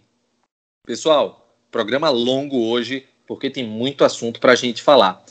Pessoal, 0.87 1.55
programa 1.71 2.11
longo 2.11 2.69
hoje, 2.69 3.07
porque 3.27 3.51
tem 3.51 3.67
muito 3.67 4.05
assunto 4.05 4.39
para 4.39 4.53
a 4.53 4.57
gente 4.57 4.83
falar. 4.83 5.25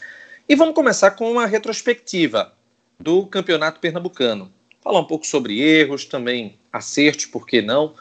E 0.48 0.56
vamos 0.56 0.73
começar 0.73 1.12
com 1.12 1.32
uma 1.32 1.45
retrospectiva 1.45 2.54
do 3.00 3.26
Campeonato 3.28 3.80
Pernambucano. 3.80 4.52
Falar 4.82 5.00
um 5.00 5.06
pouco 5.06 5.26
sobre 5.26 5.62
erros, 5.62 6.06
também 6.06 6.58
acertos, 6.72 7.26
por 7.26 7.45
que 7.45 7.62
não? 7.62 7.94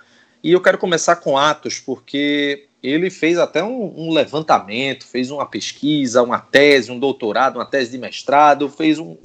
E 0.42 0.53
eu 0.53 0.61
quero 0.61 0.78
começar 0.78 1.17
com 1.17 1.36
Atos, 1.36 1.81
porque 1.81 2.69
ele 2.83 3.11
fez 3.11 3.39
até 3.39 3.62
um, 3.62 4.08
um, 4.08 4.12
levantamento, 4.12 5.06
fez 5.06 5.31
uma 5.31 5.47
pesquisa, 5.47 6.22
uma 6.22 6.39
tese, 6.39 6.92
um 6.92 6.98
doutorado, 6.98 7.56
uma 7.56 7.67
tese 7.67 7.91
de 7.91 7.98
mestrado, 7.98 8.69
fez 8.69 8.98
um, 8.98 9.16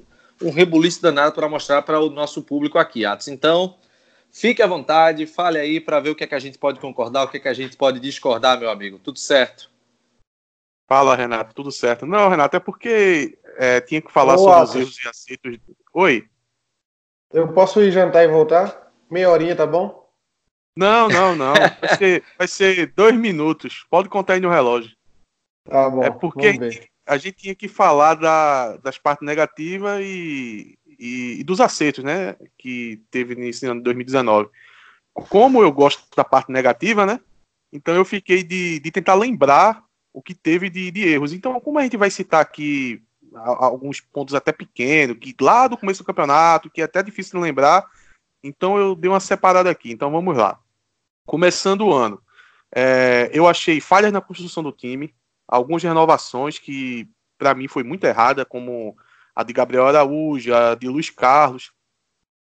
um 0.41 0.49
rebuliço 0.49 1.01
danado 1.01 1.35
para 1.35 1.47
mostrar 1.47 1.81
para 1.83 1.99
o 1.99 2.09
nosso 2.09 2.41
público 2.41 2.79
aqui, 2.79 3.05
Atos. 3.05 3.27
Então, 3.27 3.77
fique 4.31 4.61
à 4.61 4.67
vontade, 4.67 5.27
fale 5.27 5.59
aí 5.59 5.79
para 5.79 5.99
ver 5.99 6.09
o 6.09 6.15
que, 6.15 6.23
é 6.23 6.27
que 6.27 6.35
a 6.35 6.39
gente 6.39 6.57
pode 6.57 6.79
concordar, 6.79 7.23
o 7.23 7.27
que, 7.27 7.37
é 7.37 7.39
que 7.39 7.47
a 7.47 7.53
gente 7.53 7.77
pode 7.77 7.99
discordar, 7.99 8.59
meu 8.59 8.69
amigo. 8.69 8.97
Tudo 8.97 9.19
certo? 9.19 9.71
Fala, 10.87 11.15
Renato, 11.15 11.53
tudo 11.53 11.71
certo. 11.71 12.05
Não, 12.05 12.29
Renato, 12.29 12.57
é 12.57 12.59
porque 12.59 13.37
é, 13.57 13.79
tinha 13.81 14.01
que 14.01 14.11
falar 14.11 14.35
Ô, 14.35 14.39
sobre 14.39 14.53
Atos. 14.53 14.69
os 14.69 14.75
erros 14.75 14.97
e 14.97 15.07
acertos. 15.07 15.59
Oi? 15.93 16.27
Eu 17.31 17.47
posso 17.53 17.81
ir 17.81 17.91
jantar 17.91 18.23
e 18.23 18.27
voltar? 18.27 18.91
Meia 19.09 19.29
horinha, 19.29 19.55
tá 19.55 19.65
bom? 19.65 20.02
Não, 20.75 21.07
não, 21.07 21.35
não. 21.35 21.53
Vai 21.53 21.97
ser, 21.97 22.23
vai 22.37 22.47
ser 22.47 22.93
dois 22.93 23.15
minutos. 23.15 23.85
Pode 23.89 24.09
contar 24.09 24.33
aí 24.33 24.39
no 24.39 24.49
relógio. 24.49 24.91
Tá 25.65 25.89
bom. 25.89 26.03
É 26.03 26.11
porque 26.11 26.89
a 27.05 27.17
gente 27.17 27.37
tinha 27.37 27.55
que 27.55 27.67
falar 27.67 28.15
da, 28.15 28.77
das 28.77 28.97
partes 28.97 29.25
negativas 29.25 30.01
e, 30.01 30.77
e, 30.99 31.39
e, 31.39 31.43
dos 31.43 31.61
acertos, 31.61 32.03
né? 32.03 32.35
Que 32.57 33.01
teve 33.11 33.35
nesse 33.35 33.65
ano 33.65 33.79
de 33.79 33.83
2019. 33.83 34.49
Como 35.13 35.61
eu 35.61 35.71
gosto 35.71 36.03
da 36.15 36.23
parte 36.23 36.51
negativa, 36.51 37.05
né? 37.05 37.19
Então 37.71 37.95
eu 37.95 38.05
fiquei 38.05 38.43
de, 38.43 38.79
de 38.79 38.91
tentar 38.91 39.15
lembrar 39.15 39.83
o 40.11 40.21
que 40.21 40.33
teve 40.33 40.69
de, 40.69 40.91
de 40.91 41.07
erros. 41.07 41.33
Então, 41.33 41.59
como 41.59 41.79
a 41.79 41.83
gente 41.83 41.97
vai 41.97 42.09
citar 42.09 42.41
aqui 42.41 43.01
alguns 43.35 43.99
pontos 43.99 44.35
até 44.35 44.51
pequenos, 44.51 45.17
que 45.17 45.35
lá 45.41 45.67
do 45.67 45.77
começo 45.77 46.03
do 46.03 46.05
campeonato, 46.05 46.69
que 46.69 46.81
é 46.81 46.83
até 46.83 47.01
difícil 47.01 47.39
de 47.39 47.43
lembrar, 47.43 47.83
então 48.43 48.77
eu 48.77 48.95
dei 48.95 49.09
uma 49.09 49.19
separada 49.19 49.69
aqui. 49.69 49.91
Então 49.91 50.11
vamos 50.11 50.37
lá. 50.37 50.59
Começando 51.25 51.81
o 51.81 51.93
ano, 51.93 52.21
é, 52.75 53.29
eu 53.33 53.47
achei 53.47 53.79
falhas 53.79 54.11
na 54.11 54.21
construção 54.21 54.61
do 54.61 54.71
time, 54.71 55.13
algumas 55.47 55.81
renovações 55.83 56.59
que 56.59 57.07
para 57.37 57.53
mim 57.53 57.67
foi 57.67 57.83
muito 57.83 58.05
errada, 58.05 58.45
como 58.45 58.95
a 59.35 59.43
de 59.43 59.53
Gabriel 59.53 59.87
Araújo, 59.87 60.53
a 60.53 60.75
de 60.75 60.87
Luiz 60.87 61.09
Carlos. 61.09 61.71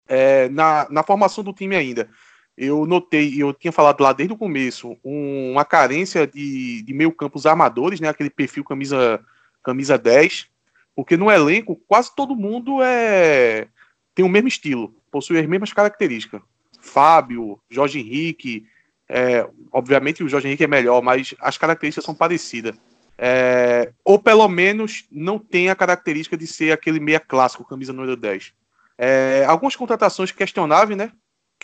É, 0.07 0.47
na, 0.49 0.87
na 0.89 1.03
formação 1.03 1.43
do 1.43 1.51
time 1.51 1.75
ainda, 1.75 2.09
eu 2.57 2.85
notei, 2.85 3.41
eu 3.41 3.53
tinha 3.53 3.71
falado 3.71 4.01
lá 4.01 4.13
desde 4.13 4.33
o 4.33 4.37
começo, 4.37 4.97
um, 5.03 5.51
uma 5.51 5.65
carência 5.65 6.25
de, 6.25 6.81
de 6.81 6.93
meio 6.93 7.11
campos 7.11 7.45
armadores, 7.45 7.99
né, 7.99 8.09
aquele 8.09 8.29
perfil 8.29 8.63
camisa, 8.63 9.23
camisa 9.61 9.97
10, 9.97 10.47
porque 10.95 11.17
no 11.17 11.29
elenco 11.29 11.75
quase 11.87 12.15
todo 12.15 12.35
mundo 12.35 12.81
é 12.81 13.67
tem 14.15 14.25
o 14.25 14.29
mesmo 14.29 14.47
estilo, 14.47 14.95
possui 15.11 15.39
as 15.39 15.45
mesmas 15.45 15.71
características. 15.71 16.41
Fábio, 16.87 17.59
Jorge 17.69 17.99
Henrique. 17.99 18.65
É, 19.09 19.47
obviamente 19.71 20.23
o 20.23 20.29
Jorge 20.29 20.47
Henrique 20.47 20.63
é 20.63 20.67
melhor, 20.67 21.01
mas 21.01 21.35
as 21.39 21.57
características 21.57 22.05
são 22.05 22.15
parecidas. 22.15 22.75
É, 23.17 23.91
ou 24.03 24.19
pelo 24.19 24.47
menos 24.47 25.05
não 25.11 25.39
tem 25.39 25.69
a 25.69 25.75
característica 25.75 26.37
de 26.37 26.45
ser 26.45 26.71
aquele 26.71 26.99
meia 26.99 27.19
clássico, 27.19 27.65
camisa 27.65 27.91
número 27.91 28.15
10. 28.15 28.53
É, 28.97 29.45
algumas 29.47 29.75
contratações 29.75 30.31
questionáveis, 30.31 30.97
né? 30.97 31.11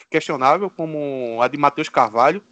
Questionável, 0.09 0.69
como 0.69 1.41
a 1.41 1.47
de 1.47 1.57
Matheus 1.57 1.89
Carvalho. 1.89 2.43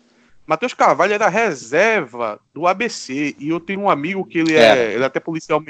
Matheus 0.45 0.73
Carvalho 0.73 1.13
era 1.13 1.29
reserva 1.29 2.39
do 2.53 2.67
ABC 2.67 3.35
e 3.39 3.49
eu 3.49 3.59
tenho 3.59 3.81
um 3.81 3.89
amigo 3.89 4.25
que 4.25 4.39
ele 4.39 4.55
é, 4.55 4.93
ele 4.93 5.03
é 5.03 5.05
até 5.05 5.19
policial 5.19 5.63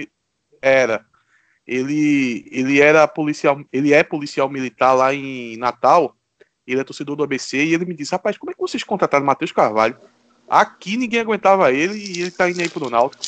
era. 0.62 1.06
Ele, 1.68 2.46
ele 2.52 2.82
era 2.82 3.08
policial, 3.08 3.62
ele 3.72 3.94
é 3.94 4.04
policial 4.04 4.50
militar 4.50 4.94
lá 4.94 5.14
em 5.14 5.56
Natal 5.58 6.16
ele 6.66 6.80
é 6.82 6.84
torcedor 6.84 7.16
do 7.16 7.24
ABC, 7.24 7.64
e 7.64 7.74
ele 7.74 7.86
me 7.86 7.96
disse, 7.96 8.12
rapaz, 8.12 8.38
como 8.38 8.52
é 8.52 8.54
que 8.54 8.60
vocês 8.60 8.84
contrataram 8.84 9.24
o 9.24 9.28
Matheus 9.28 9.52
Carvalho? 9.52 9.98
Aqui 10.48 10.98
ninguém 10.98 11.22
aguentava 11.22 11.72
ele 11.72 11.98
e 11.98 12.22
ele 12.22 12.32
tá 12.32 12.50
indo 12.50 12.62
aí 12.62 12.70
pro 12.70 12.90
Náutico. 12.90 13.24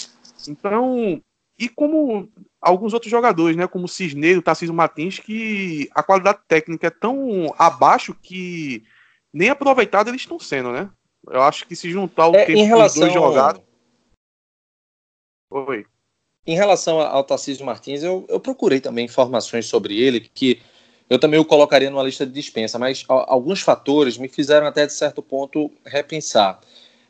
Então, 0.48 1.22
e 1.58 1.70
como 1.70 2.30
alguns 2.62 2.94
outros 2.94 3.12
jogadores, 3.12 3.56
né, 3.56 3.68
como 3.68 3.86
o 3.86 3.90
Cisneiro, 3.90 4.42
Tarcísio 4.42 4.74
Martins, 4.74 5.20
que 5.20 5.90
a 5.94 6.04
qualidade 6.04 6.40
técnica 6.48 6.88
é 6.88 6.90
tão 6.90 7.54
abaixo 7.58 8.14
que 8.22 8.84
nem 9.32 9.50
aproveitado 9.50 10.10
eles 10.10 10.22
estão 10.22 10.40
sendo, 10.40 10.72
né? 10.72 10.90
Eu 11.30 11.42
acho 11.42 11.66
que 11.66 11.76
se 11.76 11.90
juntar 11.90 12.28
o 12.28 12.36
é, 12.36 12.46
tempo 12.46 12.60
em 12.60 12.66
relação... 12.66 13.04
dos 13.04 13.14
dois 13.14 13.14
jogados... 13.14 13.62
Oi. 15.50 15.86
Em 16.46 16.56
relação 16.56 17.00
ao 17.00 17.24
Tarcísio 17.24 17.66
Martins, 17.66 18.04
eu, 18.04 18.26
eu 18.28 18.40
procurei 18.40 18.82
também 18.82 19.06
informações 19.06 19.66
sobre 19.66 19.98
ele, 19.98 20.20
que 20.20 20.62
eu 21.10 21.20
também 21.20 21.40
o 21.40 21.46
colocaria 21.46 21.90
numa 21.90 22.04
lista 22.04 22.26
de 22.26 22.32
dispensa, 22.32 22.80
mas 22.80 23.04
alguns 23.08 23.62
fatores 23.62 24.18
me 24.18 24.28
fizeram 24.28 24.66
até 24.66 24.86
de 24.86 24.94
certo 24.94 25.22
ponto 25.22 25.72
repensar. 25.86 26.60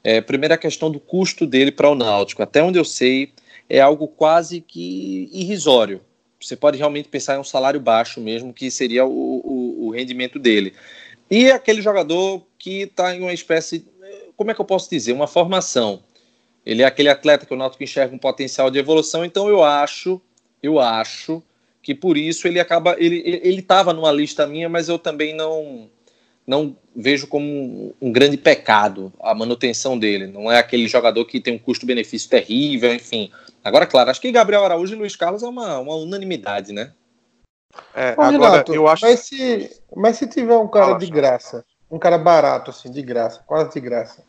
É, 0.03 0.19
primeiro, 0.19 0.53
a 0.53 0.57
questão 0.57 0.91
do 0.91 0.99
custo 0.99 1.45
dele 1.45 1.71
para 1.71 1.89
o 1.89 1.95
Náutico. 1.95 2.43
Até 2.43 2.61
onde 2.61 2.77
eu 2.77 2.83
sei, 2.83 3.31
é 3.69 3.79
algo 3.79 4.07
quase 4.07 4.59
que 4.59 5.29
irrisório. 5.31 6.01
Você 6.39 6.57
pode 6.57 6.77
realmente 6.77 7.07
pensar 7.07 7.35
em 7.35 7.39
um 7.39 7.43
salário 7.43 7.79
baixo 7.79 8.19
mesmo, 8.19 8.53
que 8.53 8.69
seria 8.69 9.05
o, 9.05 9.09
o, 9.09 9.87
o 9.87 9.89
rendimento 9.91 10.37
dele. 10.37 10.73
E 11.31 11.49
aquele 11.49 11.81
jogador 11.81 12.45
que 12.59 12.81
está 12.81 13.15
em 13.15 13.21
uma 13.21 13.33
espécie, 13.33 13.87
como 14.35 14.51
é 14.51 14.53
que 14.53 14.59
eu 14.59 14.65
posso 14.65 14.89
dizer, 14.89 15.13
uma 15.13 15.27
formação. 15.27 16.03
Ele 16.65 16.81
é 16.81 16.85
aquele 16.85 17.09
atleta 17.09 17.45
que 17.45 17.53
o 17.53 17.57
Náutico 17.57 17.83
enxerga 17.83 18.13
um 18.13 18.19
potencial 18.19 18.69
de 18.69 18.79
evolução, 18.79 19.23
então 19.23 19.47
eu 19.47 19.63
acho, 19.63 20.21
eu 20.61 20.79
acho 20.79 21.41
que 21.83 21.93
por 21.93 22.17
isso 22.17 22.47
ele 22.47 22.61
acaba 22.61 22.95
ele 22.97 23.21
ele 23.43 23.59
estava 23.59 23.93
numa 23.93 24.11
lista 24.11 24.47
minha, 24.47 24.69
mas 24.69 24.87
eu 24.87 24.97
também 24.97 25.35
não 25.35 25.89
não 26.47 26.75
vejo 26.95 27.27
como 27.27 27.93
um, 28.01 28.11
grande 28.11 28.37
pecado 28.37 29.13
a 29.21 29.33
manutenção 29.33 29.97
dele. 29.97 30.27
Não 30.27 30.51
é 30.51 30.57
aquele 30.57 30.87
jogador 30.87 31.23
que 31.25 31.39
tem 31.39 31.55
um 31.55 31.59
custo-benefício 31.59 32.29
terrível, 32.29 32.93
enfim. 32.93 33.31
Agora, 33.63 33.85
claro, 33.85 34.09
acho 34.09 34.19
que 34.19 34.31
Gabriel 34.31 34.63
Araújo 34.63 34.93
e 34.93 34.97
Luiz 34.97 35.15
Carlos 35.15 35.41
é 35.41 35.47
uma, 35.47 35.79
uma 35.79 35.95
unanimidade, 35.95 36.73
né? 36.73 36.91
É, 37.95 38.09
agora, 38.09 38.31
Renato, 38.31 38.73
eu 38.73 38.87
acho... 38.87 39.05
mas, 39.05 39.21
se, 39.21 39.81
mas 39.95 40.17
se 40.17 40.27
tiver 40.27 40.57
um 40.57 40.67
cara 40.67 40.97
de 40.97 41.07
graça, 41.07 41.63
um 41.89 41.97
cara 41.97 42.17
barato, 42.17 42.71
assim, 42.71 42.91
de 42.91 43.01
graça, 43.01 43.41
quase 43.47 43.73
de 43.73 43.79
graça, 43.79 44.23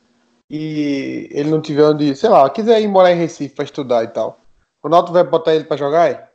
e 0.49 1.29
ele 1.33 1.51
não 1.51 1.61
tiver 1.61 1.85
onde, 1.85 2.15
sei 2.15 2.31
lá, 2.31 2.49
quiser 2.49 2.81
ir 2.81 2.89
morar 2.89 3.13
em 3.13 3.19
Recife 3.19 3.55
para 3.55 3.65
estudar 3.65 4.05
e 4.05 4.09
tal, 4.09 4.39
o 4.83 4.89
Náutico 4.89 5.13
vai 5.15 5.25
botar 5.25 5.55
ele 5.55 5.65
para 5.65 5.77
jogar? 5.77 6.31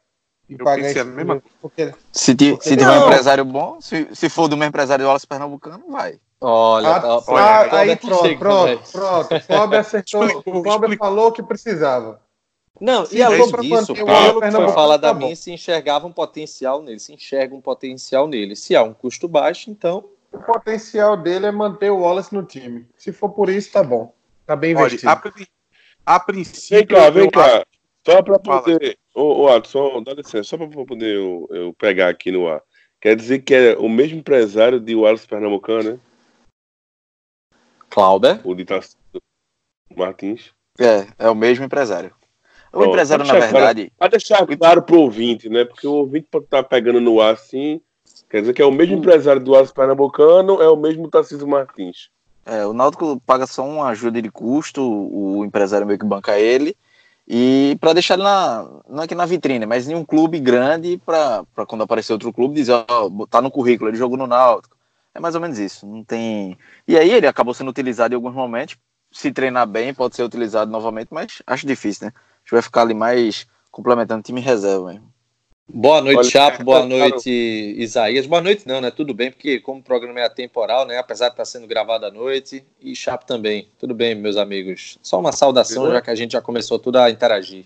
E 0.49 0.55
eu 0.57 0.65
pensei 0.65 1.01
a 1.01 1.05
mesma 1.05 1.43
porque, 1.61 1.93
Se, 2.11 2.33
ti, 2.33 2.51
porque 2.51 2.69
se 2.69 2.75
tiver 2.75 2.89
um 2.89 3.05
empresário 3.05 3.45
bom, 3.45 3.79
se, 3.79 4.07
se 4.13 4.29
for 4.29 4.47
do 4.47 4.57
mesmo 4.57 4.69
empresário 4.69 5.03
do 5.03 5.07
Wallace 5.07 5.27
Pernambucano, 5.27 5.83
vai. 5.87 6.19
Olha, 6.41 6.95
ah, 6.95 7.01
tá, 7.01 7.23
olha 7.27 7.73
aí 7.73 7.95
pronto, 7.95 8.21
chega, 8.21 8.39
pronto, 8.39 8.91
pronto. 8.91 9.35
O 9.35 9.39
Fábio 9.41 9.79
acertou. 9.79 10.43
o 10.45 10.63
Fábio 10.63 10.97
falou 10.97 11.27
o 11.27 11.31
que 11.31 11.43
precisava. 11.43 12.19
Não, 12.79 13.05
Se 13.05 13.17
e 13.17 13.21
além 13.21 13.41
disso, 13.41 13.93
pelo 13.93 14.41
que 14.41 14.51
foi 14.51 14.71
falar 14.71 14.97
da 14.97 15.09
tá 15.09 15.13
mim, 15.13 15.35
se 15.35 15.51
enxergava 15.51 16.07
um 16.07 16.13
potencial 16.13 16.81
nele, 16.81 16.99
se 16.99 17.13
enxerga 17.13 17.53
um 17.53 17.61
potencial 17.61 18.27
nele. 18.27 18.55
Se 18.55 18.75
há 18.75 18.81
um 18.81 18.93
custo 18.93 19.27
baixo, 19.27 19.69
então. 19.69 20.05
O 20.31 20.39
potencial 20.39 21.17
dele 21.17 21.47
é 21.47 21.51
manter 21.51 21.91
o 21.91 21.99
Wallace 21.99 22.33
no 22.33 22.43
time. 22.43 22.87
Se 22.95 23.11
for 23.11 23.29
por 23.29 23.49
isso, 23.49 23.71
tá 23.71 23.83
bom. 23.83 24.13
Tá 24.45 24.55
bem 24.55 24.71
investido. 24.71 25.11
Olha, 25.11 25.47
a, 26.05 26.15
a 26.15 26.19
princípio. 26.19 26.77
Vem 26.77 26.87
cá, 26.87 27.09
vem 27.09 27.29
cá. 27.29 27.65
Só 28.11 28.21
para 28.21 28.39
poder. 28.39 28.97
Ô, 29.13 29.45
ô 29.45 29.63
só, 29.63 30.01
dá 30.01 30.13
licença, 30.13 30.43
só 30.43 30.57
para 30.57 30.67
poder 30.67 31.15
eu, 31.15 31.47
eu, 31.51 31.73
pegar 31.73 32.09
aqui 32.09 32.31
no 32.31 32.47
ar. 32.47 32.61
Quer 32.99 33.15
dizer 33.15 33.39
que 33.39 33.53
é 33.53 33.77
o 33.77 33.87
mesmo 33.87 34.19
empresário 34.19 34.79
de 34.79 34.95
Wallace 34.95 35.27
Pernambucano, 35.27 35.91
né? 35.91 35.99
Clauber. 37.89 38.41
O 38.43 38.53
de 38.53 38.65
Tarcísio 38.65 38.99
Martins. 39.95 40.51
É, 40.79 41.07
é 41.17 41.29
o 41.29 41.35
mesmo 41.35 41.65
empresário. 41.65 42.13
O 42.71 42.83
empresário, 42.83 43.25
na 43.25 43.33
verdade. 43.33 43.91
Para 43.97 44.09
deixar 44.09 44.45
claro 44.45 44.81
para 44.81 44.95
o 44.95 45.01
ouvinte, 45.01 45.49
né? 45.49 45.65
Porque 45.65 45.87
o 45.87 45.93
ouvinte 45.93 46.27
pode 46.29 46.45
estar 46.45 46.63
tá 46.63 46.69
pegando 46.69 47.01
no 47.01 47.19
ar 47.19 47.33
assim. 47.33 47.81
Quer 48.29 48.41
dizer 48.41 48.53
que 48.53 48.61
é 48.61 48.65
o 48.65 48.71
mesmo 48.71 48.95
hum. 48.95 48.99
empresário 48.99 49.41
do 49.41 49.55
Aço 49.55 49.73
Pernambucano, 49.73 50.61
é 50.61 50.69
o 50.69 50.75
mesmo 50.75 51.09
Tarcísio 51.09 51.47
Martins. 51.47 52.09
É, 52.45 52.65
o 52.65 52.73
Náutico 52.73 53.19
paga 53.25 53.45
só 53.45 53.63
uma 53.65 53.87
ajuda 53.87 54.21
de 54.21 54.31
custo, 54.31 54.81
o 54.81 55.43
empresário 55.45 55.85
meio 55.85 55.99
que 55.99 56.05
banca 56.05 56.39
ele. 56.39 56.75
E 57.29 57.77
para 57.79 57.93
deixar 57.93 58.15
ele 58.15 58.23
na, 58.23 58.67
não 58.89 59.03
aqui 59.03 59.13
na 59.13 59.25
vitrine, 59.25 59.65
mas 59.65 59.87
em 59.87 59.93
um 59.93 60.03
clube 60.03 60.39
grande, 60.39 60.99
para 61.05 61.45
quando 61.67 61.83
aparecer 61.83 62.11
outro 62.11 62.33
clube, 62.33 62.55
dizer, 62.55 62.73
ó, 62.73 63.05
oh, 63.05 63.27
tá 63.27 63.39
no 63.39 63.51
currículo, 63.51 63.89
ele 63.89 63.97
jogou 63.97 64.17
no 64.17 64.25
Náutico. 64.25 64.75
É 65.13 65.19
mais 65.19 65.35
ou 65.35 65.41
menos 65.41 65.59
isso. 65.59 65.85
Não 65.85 66.03
tem. 66.03 66.57
E 66.87 66.97
aí 66.97 67.11
ele 67.11 67.27
acabou 67.27 67.53
sendo 67.53 67.69
utilizado 67.69 68.13
em 68.13 68.15
alguns 68.15 68.33
momentos. 68.33 68.77
Se 69.11 69.31
treinar 69.31 69.67
bem, 69.67 69.93
pode 69.93 70.15
ser 70.15 70.23
utilizado 70.23 70.71
novamente, 70.71 71.09
mas 71.11 71.41
acho 71.45 71.67
difícil, 71.67 72.07
né? 72.07 72.13
gente 72.49 72.51
vai 72.51 72.61
ficar 72.61 72.81
ali 72.81 72.93
mais 72.93 73.47
complementando 73.71 74.23
time 74.23 74.41
reserva 74.41 74.87
mesmo. 74.87 75.13
Boa 75.71 76.01
noite, 76.01 76.17
Olha, 76.17 76.29
Chapo. 76.29 76.63
Boa 76.63 76.83
noite, 76.83 77.29
Isaías. 77.77 78.25
Boa 78.25 78.41
noite, 78.41 78.67
não, 78.67 78.81
né? 78.81 78.89
Tudo 78.89 79.13
bem, 79.13 79.29
porque 79.29 79.59
como 79.59 79.79
o 79.79 79.83
programa 79.83 80.19
é 80.19 80.25
atemporal, 80.25 80.85
né? 80.87 80.97
Apesar 80.97 81.27
de 81.27 81.33
estar 81.33 81.45
sendo 81.45 81.67
gravado 81.67 82.07
à 82.07 82.11
noite, 82.11 82.65
e 82.81 82.95
Chapo 82.95 83.25
também. 83.25 83.69
Tudo 83.77 83.93
bem, 83.93 84.15
meus 84.15 84.35
amigos. 84.35 84.97
Só 85.03 85.19
uma 85.19 85.31
saudação, 85.31 85.91
já 85.91 86.01
que 86.01 86.09
a 86.09 86.15
gente 86.15 86.31
já 86.31 86.41
começou 86.41 86.79
tudo 86.79 86.97
a 86.97 87.11
interagir. 87.11 87.65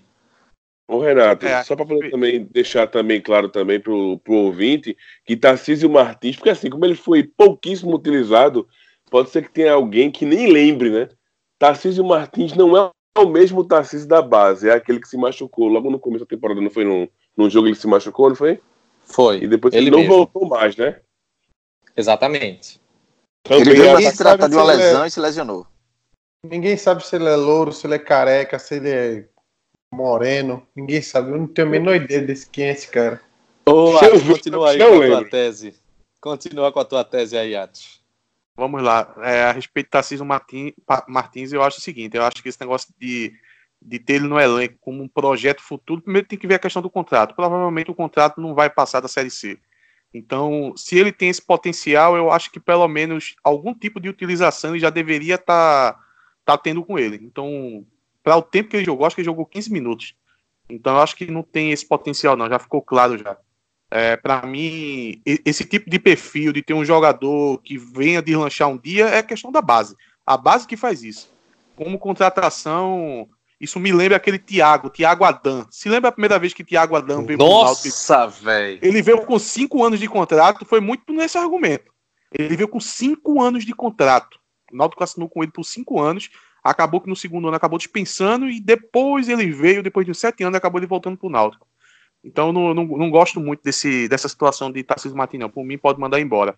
Ô 0.85 0.99
Renato, 0.99 1.45
é. 1.45 1.63
só 1.63 1.77
para 1.77 1.85
poder 1.85 2.11
também 2.11 2.43
deixar 2.51 2.87
também 2.87 3.21
claro 3.21 3.47
também 3.47 3.79
pro, 3.79 4.19
pro 4.19 4.33
ouvinte 4.33 4.97
que 5.25 5.37
Tarcísio 5.37 5.89
Martins, 5.89 6.35
porque 6.35 6.49
assim, 6.49 6.69
como 6.69 6.83
ele 6.83 6.95
foi 6.95 7.23
pouquíssimo 7.23 7.95
utilizado, 7.95 8.67
pode 9.09 9.29
ser 9.29 9.43
que 9.43 9.51
tenha 9.51 9.71
alguém 9.71 10.11
que 10.11 10.25
nem 10.25 10.51
lembre, 10.51 10.89
né? 10.89 11.09
Tarcísio 11.57 12.03
Martins 12.03 12.53
não 12.53 12.75
é 12.75 12.91
o 13.17 13.29
mesmo 13.29 13.63
Tarcísio 13.63 14.07
da 14.07 14.21
base, 14.21 14.69
é 14.69 14.73
aquele 14.73 14.99
que 14.99 15.07
se 15.07 15.15
machucou 15.15 15.69
logo 15.69 15.89
no 15.89 15.97
começo 15.97 16.25
da 16.25 16.29
temporada, 16.29 16.59
não 16.59 16.69
foi 16.69 16.83
num, 16.83 17.07
num 17.35 17.49
jogo 17.49 17.67
ele 17.67 17.75
se 17.75 17.87
machucou, 17.87 18.29
não 18.29 18.35
foi? 18.35 18.61
Foi. 19.05 19.43
E 19.43 19.47
depois 19.47 19.73
ele, 19.73 19.87
ele 19.87 19.91
não 19.91 19.99
mesmo. 19.99 20.15
voltou 20.15 20.47
mais, 20.47 20.75
né? 20.75 20.99
Exatamente. 21.95 22.81
Também 23.43 23.61
ele 23.61 23.95
veio 23.95 24.11
se 24.11 24.17
tratar 24.17 24.47
de 24.47 24.55
uma 24.55 24.63
lesão 24.63 25.03
é... 25.03 25.07
e 25.07 25.11
se 25.11 25.19
lesionou. 25.19 25.67
Ninguém 26.45 26.75
sabe 26.77 27.05
se 27.05 27.15
ele 27.15 27.27
é 27.27 27.35
louro, 27.35 27.71
se 27.71 27.87
ele 27.87 27.95
é 27.95 27.99
careca, 27.99 28.59
se 28.59 28.75
ele 28.75 28.89
é 28.89 29.25
moreno. 29.93 30.65
Ninguém 30.75 31.01
sabe. 31.01 31.31
Eu 31.31 31.37
não 31.37 31.47
tenho 31.47 31.67
a 31.67 31.71
menor 31.71 31.95
ideia 31.95 32.21
desse 32.21 32.49
quem 32.49 32.65
é 32.65 32.71
esse 32.71 32.87
cara. 32.87 33.21
Ô, 33.65 33.97
Atos, 33.97 34.23
continua 34.23 34.71
aí 34.71 34.77
com 34.77 34.85
a 34.85 35.07
tua 35.07 35.29
tese. 35.29 35.75
Continua 36.19 36.71
com 36.71 36.79
a 36.79 36.85
tua 36.85 37.03
tese 37.03 37.37
aí, 37.37 37.55
Atos. 37.55 38.01
Vamos 38.57 38.83
lá. 38.83 39.13
É, 39.23 39.43
a 39.43 39.51
respeito 39.51 39.87
de 39.87 39.91
Tarcísio 39.91 40.25
Martins, 40.25 40.73
Martins, 41.07 41.53
eu 41.53 41.63
acho 41.63 41.79
o 41.79 41.81
seguinte: 41.81 42.15
eu 42.15 42.23
acho 42.23 42.41
que 42.43 42.49
esse 42.49 42.59
negócio 42.59 42.93
de, 42.99 43.33
de 43.85 43.99
ter 43.99 44.13
ele 44.13 44.27
no 44.27 44.39
elenco 44.39 44.75
como 44.79 45.03
um 45.03 45.07
projeto 45.07 45.61
futuro, 45.61 46.01
primeiro 46.01 46.27
tem 46.27 46.39
que 46.39 46.47
ver 46.47 46.55
a 46.55 46.59
questão 46.59 46.81
do 46.81 46.89
contrato. 46.89 47.35
Provavelmente 47.35 47.91
o 47.91 47.95
contrato 47.95 48.39
não 48.39 48.55
vai 48.55 48.69
passar 48.69 49.01
da 49.01 49.07
Série 49.07 49.29
C. 49.29 49.59
Então, 50.13 50.73
se 50.77 50.97
ele 50.97 51.11
tem 51.11 51.29
esse 51.29 51.41
potencial, 51.41 52.15
eu 52.15 52.31
acho 52.31 52.51
que 52.51 52.59
pelo 52.59 52.87
menos 52.87 53.35
algum 53.43 53.73
tipo 53.73 53.99
de 53.99 54.09
utilização 54.09 54.71
ele 54.71 54.79
já 54.79 54.89
deveria 54.89 55.35
estar 55.35 55.93
tá, 55.93 55.99
tá 56.45 56.57
tendo 56.57 56.83
com 56.83 56.99
ele. 56.99 57.19
Então, 57.21 57.85
para 58.23 58.37
o 58.37 58.41
tempo 58.41 58.69
que 58.69 58.77
ele 58.77 58.85
jogou, 58.85 59.05
acho 59.05 59.15
que 59.15 59.21
ele 59.21 59.25
jogou 59.25 59.45
15 59.45 59.71
minutos. 59.71 60.15
Então, 60.69 60.95
eu 60.95 61.01
acho 61.01 61.15
que 61.15 61.29
não 61.29 61.43
tem 61.43 61.71
esse 61.71 61.85
potencial, 61.85 62.37
não. 62.37 62.47
Já 62.47 62.59
ficou 62.59 62.81
claro 62.81 63.17
já. 63.17 63.37
É, 63.89 64.15
para 64.15 64.45
mim, 64.45 65.21
esse 65.25 65.65
tipo 65.65 65.89
de 65.89 65.99
perfil 65.99 66.53
de 66.53 66.63
ter 66.63 66.73
um 66.73 66.85
jogador 66.85 67.59
que 67.59 67.77
venha 67.77 68.21
deslanchar 68.21 68.67
um 68.69 68.77
dia 68.77 69.07
é 69.07 69.21
questão 69.21 69.51
da 69.51 69.61
base. 69.61 69.95
A 70.25 70.37
base 70.37 70.67
que 70.67 70.77
faz 70.77 71.03
isso. 71.03 71.33
Como 71.75 71.99
contratação, 71.99 73.27
isso 73.63 73.79
me 73.79 73.93
lembra 73.93 74.17
aquele 74.17 74.37
Thiago, 74.37 74.89
Thiago 74.89 75.23
Adam. 75.23 75.65
Se 75.71 75.87
lembra 75.87 76.09
a 76.09 76.11
primeira 76.11 76.37
vez 76.37 76.53
que 76.53 76.65
Thiago 76.65 76.97
Adam 76.97 77.25
veio 77.25 77.39
Nossa, 77.39 78.27
velho. 78.27 78.79
Ele 78.81 79.01
veio 79.01 79.21
com 79.25 79.39
cinco 79.39 79.83
anos 79.85 80.01
de 80.01 80.07
contrato, 80.07 80.65
foi 80.65 80.81
muito 80.81 81.13
nesse 81.13 81.37
argumento. 81.37 81.91
Ele 82.37 82.57
veio 82.57 82.67
com 82.67 82.79
cinco 82.79 83.41
anos 83.41 83.63
de 83.63 83.73
contrato. 83.73 84.37
O 84.71 84.75
Náutico 84.75 85.03
assinou 85.03 85.29
com 85.29 85.43
ele 85.43 85.51
por 85.51 85.63
cinco 85.63 86.01
anos. 86.01 86.29
Acabou 86.61 86.99
que 86.99 87.09
no 87.09 87.15
segundo 87.15 87.47
ano 87.47 87.55
acabou 87.55 87.77
dispensando 87.77 88.49
e 88.49 88.59
depois 88.59 89.29
ele 89.29 89.49
veio, 89.49 89.81
depois 89.81 90.05
de 90.05 90.13
sete 90.13 90.43
anos, 90.43 90.57
acabou 90.57 90.79
ele 90.79 90.87
voltando 90.87 91.17
pro 91.17 91.29
Náutico. 91.29 91.65
Então 92.21 92.51
não, 92.51 92.73
não, 92.73 92.85
não, 92.85 93.09
gosto 93.09 93.39
muito 93.39 93.63
desse, 93.63 94.07
dessa 94.09 94.27
situação 94.27 94.71
de 94.71 94.83
Tarcísio 94.83 95.17
Martins, 95.17 95.39
não. 95.39 95.49
Por 95.49 95.63
mim, 95.63 95.77
pode 95.77 95.99
mandar 95.99 96.19
embora. 96.19 96.57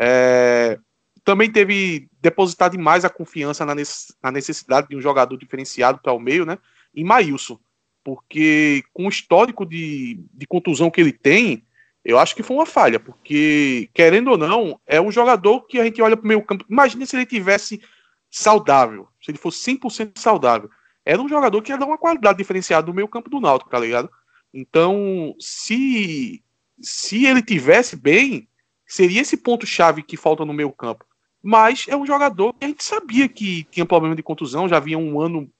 É, 0.00 0.78
também 1.24 1.50
teve 1.50 2.08
depositado 2.20 2.72
demais 2.72 3.04
a 3.04 3.10
confiança 3.10 3.64
na, 3.64 4.30
necessidade 4.30 4.88
de 4.88 4.96
um 4.96 5.00
jogador 5.00 5.36
diferenciado 5.36 5.98
para 6.02 6.12
o 6.12 6.20
meio, 6.20 6.44
né? 6.44 6.58
Em 6.94 7.04
Maílson. 7.04 7.58
Porque 8.02 8.82
com 8.92 9.06
o 9.06 9.08
histórico 9.08 9.66
de, 9.66 10.20
de 10.32 10.46
contusão 10.46 10.90
que 10.90 11.00
ele 11.00 11.12
tem, 11.12 11.64
eu 12.04 12.18
acho 12.18 12.34
que 12.34 12.42
foi 12.42 12.56
uma 12.56 12.66
falha, 12.66 12.98
porque, 12.98 13.90
querendo 13.92 14.30
ou 14.30 14.38
não, 14.38 14.80
é 14.86 15.00
um 15.00 15.12
jogador 15.12 15.66
que 15.66 15.78
a 15.78 15.84
gente 15.84 16.00
olha 16.00 16.16
para 16.16 16.24
o 16.24 16.28
meio 16.28 16.42
campo. 16.42 16.64
Imagina 16.68 17.04
se 17.04 17.14
ele 17.14 17.26
tivesse 17.26 17.82
saudável, 18.30 19.08
se 19.22 19.30
ele 19.30 19.38
fosse 19.38 19.58
100% 19.72 20.18
saudável. 20.18 20.70
Era 21.04 21.20
um 21.20 21.28
jogador 21.28 21.60
que 21.60 21.72
ia 21.72 21.78
dar 21.78 21.86
uma 21.86 21.98
qualidade 21.98 22.38
diferenciada 22.38 22.86
no 22.86 22.94
meio 22.94 23.08
campo 23.08 23.28
do 23.28 23.40
Náutico, 23.40 23.70
tá 23.70 23.78
ligado? 23.78 24.10
Então, 24.52 25.34
se, 25.38 26.42
se 26.80 27.26
ele 27.26 27.42
tivesse 27.42 27.96
bem, 27.96 28.48
seria 28.86 29.20
esse 29.20 29.36
ponto-chave 29.36 30.02
que 30.02 30.16
falta 30.16 30.44
no 30.44 30.52
meio 30.52 30.72
campo. 30.72 31.04
Mas 31.42 31.86
é 31.88 31.96
um 31.96 32.06
jogador 32.06 32.52
que 32.54 32.64
a 32.64 32.68
gente 32.68 32.84
sabia 32.84 33.28
que 33.28 33.64
tinha 33.64 33.86
problema 33.86 34.14
de 34.14 34.22
contusão, 34.22 34.68
já 34.68 34.78
vinha 34.78 34.98
um 34.98 35.20
ano 35.20 35.50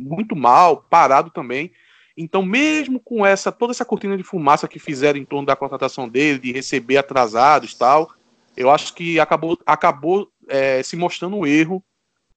muito 0.00 0.36
mal, 0.36 0.84
parado 0.88 1.30
também. 1.30 1.72
Então, 2.16 2.42
mesmo 2.42 3.00
com 3.00 3.24
essa 3.24 3.50
toda 3.50 3.70
essa 3.72 3.84
cortina 3.84 4.16
de 4.16 4.22
fumaça 4.22 4.68
que 4.68 4.78
fizeram 4.78 5.18
em 5.18 5.24
torno 5.24 5.46
da 5.46 5.56
contratação 5.56 6.08
dele, 6.08 6.38
de 6.38 6.52
receber 6.52 6.98
atrasados 6.98 7.74
tal, 7.74 8.12
eu 8.56 8.70
acho 8.70 8.94
que 8.94 9.18
acabou, 9.18 9.58
acabou 9.64 10.30
é, 10.48 10.82
se 10.82 10.96
mostrando 10.96 11.36
um 11.36 11.46
erro 11.46 11.82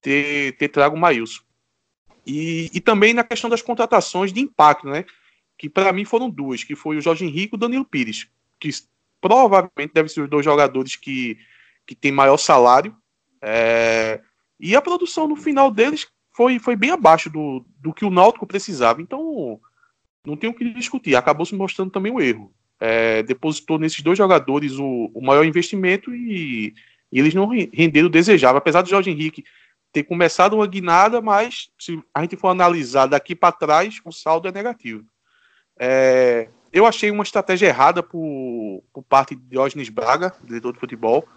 ter, 0.00 0.56
ter 0.56 0.68
trago 0.68 0.96
o 0.96 0.98
Maílson. 0.98 1.42
E, 2.26 2.70
e 2.72 2.80
também 2.80 3.12
na 3.12 3.22
questão 3.22 3.50
das 3.50 3.60
contratações 3.60 4.32
de 4.32 4.40
impacto, 4.40 4.88
né? 4.88 5.04
que 5.58 5.68
para 5.68 5.92
mim 5.92 6.04
foram 6.04 6.28
duas, 6.28 6.64
que 6.64 6.74
foi 6.74 6.96
o 6.96 7.00
Jorge 7.00 7.24
Henrique 7.24 7.54
e 7.54 7.56
o 7.56 7.58
Danilo 7.58 7.84
Pires, 7.84 8.28
que 8.58 8.70
provavelmente 9.20 9.92
devem 9.94 10.08
ser 10.08 10.22
os 10.22 10.30
dois 10.30 10.44
jogadores 10.44 10.96
que, 10.96 11.38
que 11.86 11.94
têm 11.94 12.12
maior 12.12 12.36
salário. 12.36 12.96
É, 13.42 14.20
e 14.58 14.74
a 14.74 14.82
produção 14.82 15.28
no 15.28 15.36
final 15.36 15.70
deles 15.70 16.06
foi, 16.34 16.58
foi 16.58 16.76
bem 16.76 16.90
abaixo 16.90 17.30
do, 17.30 17.64
do 17.78 17.92
que 17.92 18.04
o 18.04 18.10
Náutico 18.10 18.46
precisava. 18.46 19.02
Então, 19.02 19.60
não 20.24 20.36
tem 20.36 20.50
o 20.50 20.54
que 20.54 20.72
discutir. 20.72 21.14
Acabou 21.14 21.44
se 21.44 21.54
mostrando 21.54 21.90
também 21.90 22.12
o 22.12 22.16
um 22.16 22.20
erro. 22.20 22.52
É, 22.80 23.22
depositou 23.22 23.78
nesses 23.78 24.02
dois 24.02 24.18
jogadores 24.18 24.72
o, 24.78 25.10
o 25.14 25.24
maior 25.24 25.44
investimento 25.44 26.14
e, 26.14 26.74
e, 27.12 27.18
eles 27.18 27.34
não 27.34 27.48
renderam 27.48 28.08
o 28.08 28.10
desejável. 28.10 28.58
Apesar 28.58 28.82
do 28.82 28.88
Jorge 28.88 29.10
Henrique 29.10 29.44
ter 29.92 30.02
começado 30.02 30.54
uma 30.54 30.66
guinada, 30.66 31.20
mas 31.20 31.68
se 31.78 32.02
a 32.12 32.22
gente 32.22 32.36
for 32.36 32.48
analisar 32.48 33.06
daqui 33.06 33.34
para 33.34 33.52
trás, 33.52 34.00
o 34.04 34.10
saldo 34.10 34.48
é 34.48 34.52
negativo. 34.52 35.04
É, 35.78 36.48
eu 36.72 36.84
achei 36.84 37.10
uma 37.10 37.22
estratégia 37.22 37.68
errada 37.68 38.02
por, 38.02 38.82
por 38.92 39.02
parte 39.04 39.36
de 39.36 39.42
Diógenes 39.42 39.88
Braga, 39.88 40.34
diretor 40.42 40.72
de 40.72 40.80
futebol, 40.80 41.28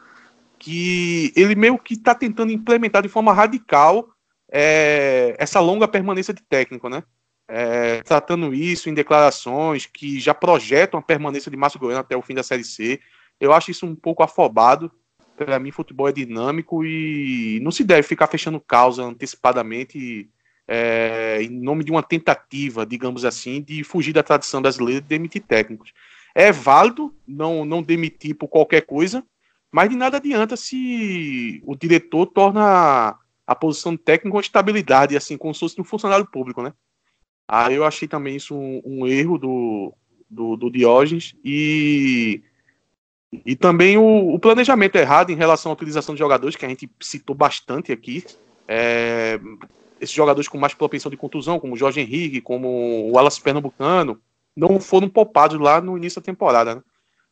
que 0.60 1.32
ele 1.36 1.56
meio 1.56 1.78
que 1.78 1.94
está 1.94 2.16
tentando 2.16 2.52
implementar 2.52 3.02
de 3.02 3.10
forma 3.10 3.34
radical 3.34 4.10
é, 4.52 5.36
essa 5.38 5.60
longa 5.60 5.88
permanência 5.88 6.34
de 6.34 6.42
técnico, 6.42 6.90
né? 6.90 7.04
É, 7.50 8.02
tratando 8.04 8.54
isso 8.54 8.90
em 8.90 8.94
declarações 8.94 9.86
que 9.86 10.20
já 10.20 10.34
projetam 10.34 11.00
a 11.00 11.04
permanência 11.04 11.50
de 11.50 11.56
Márcio 11.56 11.80
Goiano 11.80 12.02
até 12.02 12.16
o 12.16 12.22
fim 12.22 12.34
da 12.34 12.44
Série 12.44 12.64
C. 12.64 13.00
Eu 13.40 13.54
acho 13.54 13.72
isso 13.72 13.86
um 13.86 13.96
pouco 13.96 14.24
afobado. 14.24 14.92
Para 15.38 15.60
mim, 15.60 15.72
futebol 15.72 16.10
é 16.10 16.12
dinâmico 16.12 16.84
e 16.84 17.60
não 17.62 17.72
se 17.72 17.84
deve 17.84 18.04
ficar 18.04 18.28
fechando 18.28 18.60
causa 18.60 19.04
antecipadamente 19.04 20.30
é, 20.68 21.40
em 21.42 21.50
nome 21.50 21.84
de 21.84 21.92
uma 21.92 22.04
tentativa, 22.04 22.86
digamos 22.86 23.24
assim, 23.24 23.62
de 23.62 23.84
fugir 23.84 24.12
da 24.14 24.24
tradição 24.24 24.62
brasileira 24.62 25.00
de 25.00 25.08
demitir 25.08 25.44
técnicos. 25.44 25.94
É 26.36 26.52
válido 26.52 27.16
não, 27.26 27.64
não 27.64 27.82
demitir 27.82 28.36
por 28.36 28.48
qualquer 28.48 28.82
coisa, 28.82 29.24
Mas 29.72 29.90
de 29.90 29.96
nada 29.96 30.18
adianta 30.18 30.56
se 30.56 31.62
o 31.66 31.76
diretor 31.76 32.28
torna 32.28 33.18
a 33.46 33.56
posição 33.56 33.96
técnica 33.96 34.32
com 34.32 34.40
estabilidade, 34.40 35.16
assim, 35.16 35.38
como 35.38 35.54
se 35.54 35.60
fosse 35.62 35.80
um 35.80 35.84
funcionário 35.84 36.26
público, 36.26 36.62
né? 36.62 36.74
Aí 37.48 37.76
eu 37.76 37.86
achei 37.86 38.08
também 38.08 38.36
isso 38.36 38.54
um, 38.54 38.82
um 38.84 39.08
erro 39.08 39.38
do, 39.38 39.94
do, 40.30 40.58
do, 40.58 40.70
Diógenes 40.70 41.34
e, 41.46 42.42
e 43.46 43.56
também 43.56 43.98
o, 43.98 44.34
o, 44.34 44.40
planejamento 44.40 44.98
errado 44.98 45.32
em 45.32 45.36
relação 45.36 45.72
à 45.72 45.76
utilização 45.76 46.14
de 46.14 46.20
jogadores, 46.20 46.58
que 46.58 46.66
a 46.66 46.70
gente 46.70 46.90
citou 47.00 47.34
bastante 47.36 47.94
aqui. 47.94 48.24
É, 48.68 49.40
esses 50.00 50.14
jogadores 50.14 50.50
com 50.50 50.58
mais 50.58 50.74
propensão 50.74 51.10
de 51.10 51.18
contusão, 51.18 51.60
como 51.60 51.74
o 51.74 51.78
Jorge 51.78 52.02
Henrique, 52.02 52.42
como 52.42 52.68
o 52.68 53.12
Wallace 53.14 53.42
Pernambucano, 53.42 54.22
não 54.56 54.80
foram 54.80 55.08
poupados 55.08 55.58
lá 55.58 55.80
no 55.80 55.98
início 55.98 56.20
da 56.20 56.26
temporada. 56.26 56.76
Né? 56.76 56.82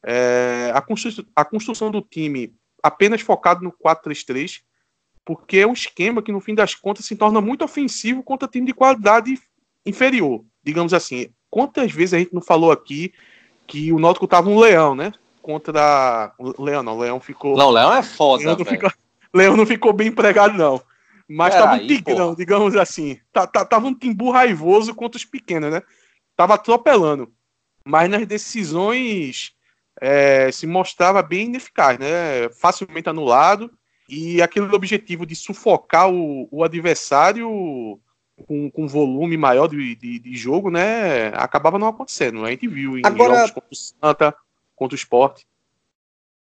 É, 0.06 0.72
a, 0.74 0.82
constru 0.82 1.26
a 1.36 1.44
construção 1.44 1.90
do 1.90 2.02
time 2.02 2.54
apenas 2.84 3.22
focado 3.22 3.64
no 3.64 3.72
4-3-3 3.72 4.62
porque 5.26 5.58
é 5.58 5.68
um 5.68 5.74
esquema 5.74 6.22
que, 6.22 6.32
no 6.32 6.40
fim 6.40 6.54
das 6.54 6.76
contas, 6.76 7.06
se 7.06 7.16
torna 7.16 7.42
muito 7.42 7.66
ofensivo 7.66 8.22
contra 8.22 8.48
time 8.48 8.68
de 8.68 8.74
qualidade 8.74 9.40
inferior, 9.84 10.46
digamos 10.64 10.94
assim. 10.94 11.30
Quantas 11.50 11.92
vezes 11.92 12.14
a 12.14 12.20
gente 12.20 12.34
não 12.34 12.42
falou 12.42 12.72
aqui 12.72 13.12
que 13.66 13.92
o 13.92 13.98
Náutico 13.98 14.28
tava 14.28 14.50
um 14.50 14.60
leão, 14.60 14.94
né? 14.94 15.12
Contra. 15.42 16.32
Leão 16.60 16.84
não, 16.84 16.96
o 16.96 17.00
Leão 17.00 17.20
ficou. 17.20 17.58
Não, 17.58 17.70
o 17.70 17.72
Leão 17.72 17.92
é 17.92 18.04
foda, 18.04 18.44
Leão 18.44 18.58
não, 18.58 18.66
ficou... 18.66 18.92
Leão 19.34 19.58
não 19.58 19.66
ficou 19.66 19.92
bem 19.92 20.10
empregado, 20.10 20.56
não. 20.56 20.80
Mas 21.28 21.56
Pera 21.56 21.66
tava 21.66 21.82
um 21.82 21.88
tigrão, 21.88 22.36
digamos 22.36 22.76
assim. 22.76 23.20
Tava 23.34 23.88
um 23.88 23.96
timbu 23.96 24.30
raivoso 24.30 24.94
contra 24.94 25.18
os 25.18 25.26
pequenos, 25.26 25.72
né? 25.72 25.82
Tava 26.36 26.54
atropelando. 26.54 27.34
Mas 27.84 28.10
nas 28.10 28.28
decisões 28.28 29.54
é, 30.02 30.52
se 30.52 30.68
mostrava 30.68 31.22
bem 31.22 31.46
ineficaz, 31.46 31.98
né? 31.98 32.50
Facilmente 32.60 33.10
anulado 33.10 33.72
e 34.08 34.42
aquele 34.42 34.74
objetivo 34.74 35.25
de 35.25 35.36
sufocar 35.36 36.12
o, 36.12 36.48
o 36.52 36.64
adversário 36.64 38.00
com, 38.48 38.70
com 38.70 38.88
volume 38.88 39.38
maior 39.38 39.68
de, 39.68 39.96
de, 39.96 40.20
de, 40.20 40.36
jogo, 40.36 40.70
né, 40.70 41.28
acabava 41.30 41.80
não 41.80 41.88
acontecendo. 41.88 42.46
A 42.46 42.52
gente 42.52 42.68
viu 42.68 42.98
em 42.98 43.02
Agora... 43.04 43.36
jogos 43.36 43.52
contra 43.52 43.70
o 43.72 43.75
Santa, 43.75 44.36
contra 44.75 44.96
o 44.96 44.98
Sport. 44.98 45.44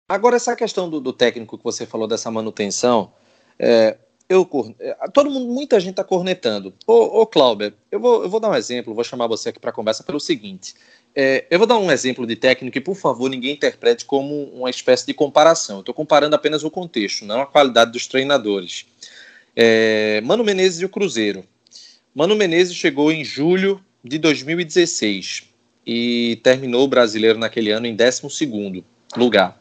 Agora, 0.09 0.37
essa 0.37 0.56
questão 0.56 0.90
do, 0.90 1.00
do 1.00 1.12
técnico 1.12 1.56
que 1.56 1.64
você 1.64 1.87
falou 1.87 2.09
dessa 2.09 2.30
manutenção, 2.30 3.12
é, 3.59 3.99
eu, 4.29 4.49
é, 4.79 4.97
todo 5.12 5.31
mundo, 5.31 5.52
muita 5.52 5.79
gente 5.81 5.93
está 5.93 6.05
cornetando. 6.05 6.73
Ô, 6.87 7.21
ô 7.21 7.26
Clauber, 7.26 7.75
eu 7.91 8.00
vou, 8.00 8.23
eu 8.23 8.31
vou 8.31 8.41
dar 8.41 8.50
um 8.50 8.55
exemplo, 8.55 8.95
vou 8.95 9.05
chamar 9.05 9.26
você 9.26 9.50
aqui 9.50 9.61
para 9.61 9.73
conversa 9.73 10.02
pelo 10.02 10.21
seguinte. 10.21 10.75
É, 11.14 11.47
eu 11.50 11.59
vou 11.59 11.67
dar 11.67 11.79
um 11.79 11.91
exemplo 11.91 12.26
de 12.26 12.37
técnico 12.37 12.79
e, 12.79 12.81
por 12.81 12.95
favor, 12.95 13.29
ninguém 13.29 13.52
interprete 13.52 14.05
como 14.05 14.45
uma 14.55 14.71
espécie 14.71 15.07
de 15.07 15.12
comparação. 15.12 15.81
Estou 15.81 15.95
comparando 15.95 16.35
apenas 16.35 16.64
o 16.64 16.71
contexto, 16.71 17.25
não 17.25 17.43
a 17.43 17.47
qualidade 17.47 17.93
dos 17.93 18.07
treinadores. 18.07 18.87
É, 19.55 20.21
Mano 20.23 20.43
Menezes 20.43 20.81
e 20.81 20.85
o 20.85 20.88
Cruzeiro. 20.88 21.45
Mano 22.14 22.35
Menezes 22.35 22.75
chegou 22.75 23.12
em 23.12 23.25
julho 23.25 23.83
de 24.02 24.19
2016 24.19 25.45
e 25.87 26.41
terminou 26.43 26.85
o 26.85 26.88
brasileiro 26.88 27.38
naquele 27.38 27.71
ano 27.71 27.87
em 27.87 27.95
12 27.95 28.23
lugar. 29.17 29.61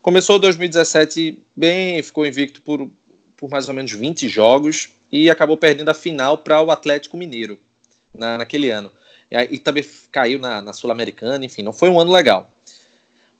Começou 0.00 0.38
2017 0.38 1.42
bem, 1.54 2.02
ficou 2.02 2.24
invicto 2.24 2.62
por, 2.62 2.88
por 3.36 3.50
mais 3.50 3.68
ou 3.68 3.74
menos 3.74 3.92
20 3.92 4.28
jogos 4.28 4.90
e 5.10 5.30
acabou 5.30 5.56
perdendo 5.56 5.88
a 5.88 5.94
final 5.94 6.38
para 6.38 6.60
o 6.62 6.70
Atlético 6.70 7.16
Mineiro 7.16 7.58
na, 8.14 8.38
naquele 8.38 8.70
ano 8.70 8.90
e 9.30 9.58
também 9.58 9.84
caiu 10.10 10.38
na, 10.38 10.62
na 10.62 10.72
Sul-Americana, 10.72 11.44
enfim, 11.44 11.62
não 11.62 11.72
foi 11.72 11.88
um 11.88 11.98
ano 11.98 12.12
legal. 12.12 12.50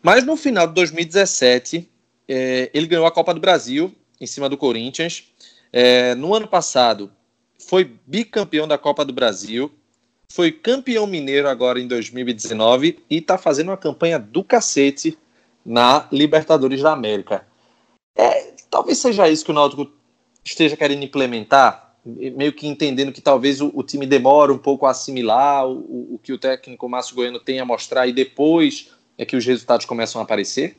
Mas 0.02 0.24
no 0.24 0.36
final 0.36 0.66
de 0.66 0.74
2017, 0.74 1.88
é, 2.28 2.70
ele 2.74 2.86
ganhou 2.86 3.06
a 3.06 3.10
Copa 3.10 3.32
do 3.32 3.40
Brasil 3.40 3.94
em 4.20 4.26
cima 4.26 4.48
do 4.48 4.56
Corinthians. 4.56 5.24
É, 5.72 6.14
no 6.14 6.34
ano 6.34 6.48
passado, 6.48 7.10
foi 7.58 7.90
bicampeão 8.06 8.66
da 8.66 8.78
Copa 8.78 9.04
do 9.04 9.12
Brasil, 9.12 9.72
foi 10.30 10.50
campeão 10.50 11.06
mineiro 11.06 11.48
agora 11.48 11.80
em 11.80 11.86
2019 11.86 12.98
e 13.08 13.18
está 13.18 13.38
fazendo 13.38 13.68
uma 13.68 13.76
campanha 13.76 14.18
do 14.18 14.42
cacete 14.42 15.16
na 15.64 16.08
Libertadores 16.12 16.82
da 16.82 16.92
América. 16.92 17.46
É, 18.16 18.54
talvez 18.76 18.98
seja 18.98 19.26
isso 19.26 19.42
que 19.42 19.50
o 19.50 19.54
Náutico 19.54 19.90
esteja 20.44 20.76
querendo 20.76 21.02
implementar 21.02 21.94
meio 22.04 22.52
que 22.52 22.68
entendendo 22.68 23.10
que 23.10 23.22
talvez 23.22 23.62
o, 23.62 23.72
o 23.74 23.82
time 23.82 24.06
demora 24.06 24.52
um 24.52 24.58
pouco 24.58 24.84
a 24.84 24.90
assimilar 24.90 25.66
o, 25.66 26.14
o, 26.14 26.20
que 26.22 26.30
o 26.30 26.38
técnico 26.38 26.86
Márcio 26.86 27.16
Goiano 27.16 27.40
tem 27.40 27.58
a 27.58 27.64
mostrar 27.64 28.06
e 28.06 28.12
depois 28.12 28.92
é 29.16 29.24
que 29.24 29.34
os 29.34 29.46
resultados 29.46 29.86
começam 29.86 30.20
a 30.20 30.24
aparecer? 30.24 30.76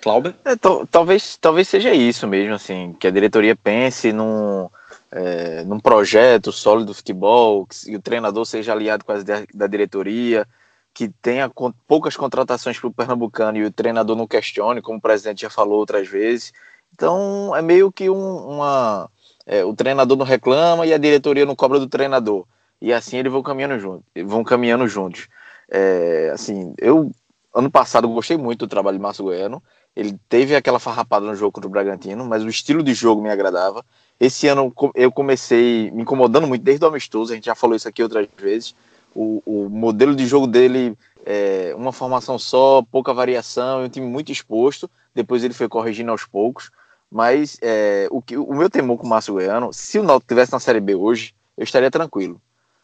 Clauber? 0.00 0.34
É, 0.44 0.54
talvez, 0.90 1.38
talvez 1.38 1.68
seja 1.68 1.94
isso 1.94 2.28
mesmo, 2.28 2.54
assim, 2.54 2.94
que 3.00 3.06
a 3.06 3.10
diretoria 3.10 3.56
pense 3.56 4.12
num, 4.12 4.68
é, 5.10 5.64
num 5.64 5.80
projeto 5.80 6.52
sólido 6.52 6.88
do 6.88 6.94
futebol, 6.94 7.66
que 7.66 7.96
o 7.96 8.02
treinador 8.02 8.44
seja 8.44 8.72
aliado 8.72 9.04
com 9.04 9.12
as 9.12 9.24
da 9.24 9.66
diretoria, 9.66 10.46
que 10.94 11.08
tenha 11.08 11.50
poucas 11.86 12.16
contratações 12.16 12.78
para 12.78 12.88
o 12.88 12.92
Pernambucano 12.92 13.58
e 13.58 13.64
o 13.64 13.70
treinador 13.70 14.16
não 14.16 14.26
questione, 14.26 14.82
como 14.82 14.98
o 14.98 15.00
presidente 15.00 15.42
já 15.42 15.50
falou 15.50 15.78
outras 15.78 16.06
vezes, 16.08 16.52
então 16.92 17.54
é 17.56 17.62
meio 17.62 17.90
que 17.90 18.10
um, 18.10 18.36
uma. 18.36 19.10
É, 19.46 19.64
o 19.64 19.74
treinador 19.74 20.16
não 20.16 20.24
reclama 20.24 20.86
e 20.86 20.92
a 20.92 20.98
diretoria 20.98 21.46
não 21.46 21.56
cobra 21.56 21.80
do 21.80 21.88
treinador. 21.88 22.44
E 22.80 22.92
assim 22.92 23.16
eles 23.16 23.32
vão 23.32 23.42
caminhando 23.42 23.78
juntos. 23.78 24.04
Vão 24.24 24.44
caminhando 24.44 24.86
juntos. 24.86 25.28
É, 25.68 26.30
assim, 26.32 26.74
eu 26.78 27.10
ano 27.54 27.70
passado 27.70 28.08
gostei 28.08 28.36
muito 28.36 28.66
do 28.66 28.68
trabalho 28.68 28.98
de 28.98 29.02
Márcio 29.02 29.24
Goiano. 29.24 29.62
Ele 29.94 30.18
teve 30.28 30.54
aquela 30.54 30.78
farrapada 30.78 31.26
no 31.26 31.34
jogo 31.34 31.52
contra 31.52 31.68
o 31.68 31.70
Bragantino, 31.70 32.24
mas 32.24 32.42
o 32.42 32.48
estilo 32.48 32.82
de 32.82 32.94
jogo 32.94 33.22
me 33.22 33.30
agradava. 33.30 33.84
Esse 34.18 34.46
ano 34.48 34.72
eu 34.94 35.12
comecei 35.12 35.90
me 35.90 36.02
incomodando 36.02 36.46
muito 36.46 36.62
desde 36.62 36.84
o 36.84 36.88
amistoso, 36.88 37.32
a 37.32 37.34
gente 37.34 37.46
já 37.46 37.54
falou 37.54 37.76
isso 37.76 37.88
aqui 37.88 38.02
outras 38.02 38.26
vezes. 38.38 38.74
O, 39.14 39.42
o 39.44 39.68
modelo 39.68 40.14
de 40.14 40.26
jogo 40.26 40.46
dele 40.46 40.96
é 41.24 41.74
uma 41.76 41.92
formação 41.92 42.38
só, 42.38 42.82
pouca 42.90 43.12
variação, 43.12 43.84
um 43.84 43.88
time 43.88 44.06
muito 44.06 44.32
exposto. 44.32 44.90
Depois 45.14 45.44
ele 45.44 45.54
foi 45.54 45.68
corrigindo 45.68 46.10
aos 46.10 46.24
poucos. 46.24 46.70
Mas 47.10 47.58
é, 47.60 48.08
o, 48.10 48.22
que, 48.22 48.38
o 48.38 48.54
meu 48.54 48.70
temor 48.70 48.96
com 48.96 49.06
o 49.06 49.08
Márcio 49.08 49.34
Goiano, 49.34 49.70
se 49.72 49.98
o 49.98 50.02
Náutico 50.02 50.28
tivesse 50.28 50.52
na 50.52 50.58
Série 50.58 50.80
B 50.80 50.94
hoje, 50.94 51.34
eu 51.58 51.64
estaria 51.64 51.90
tranquilo. 51.90 52.40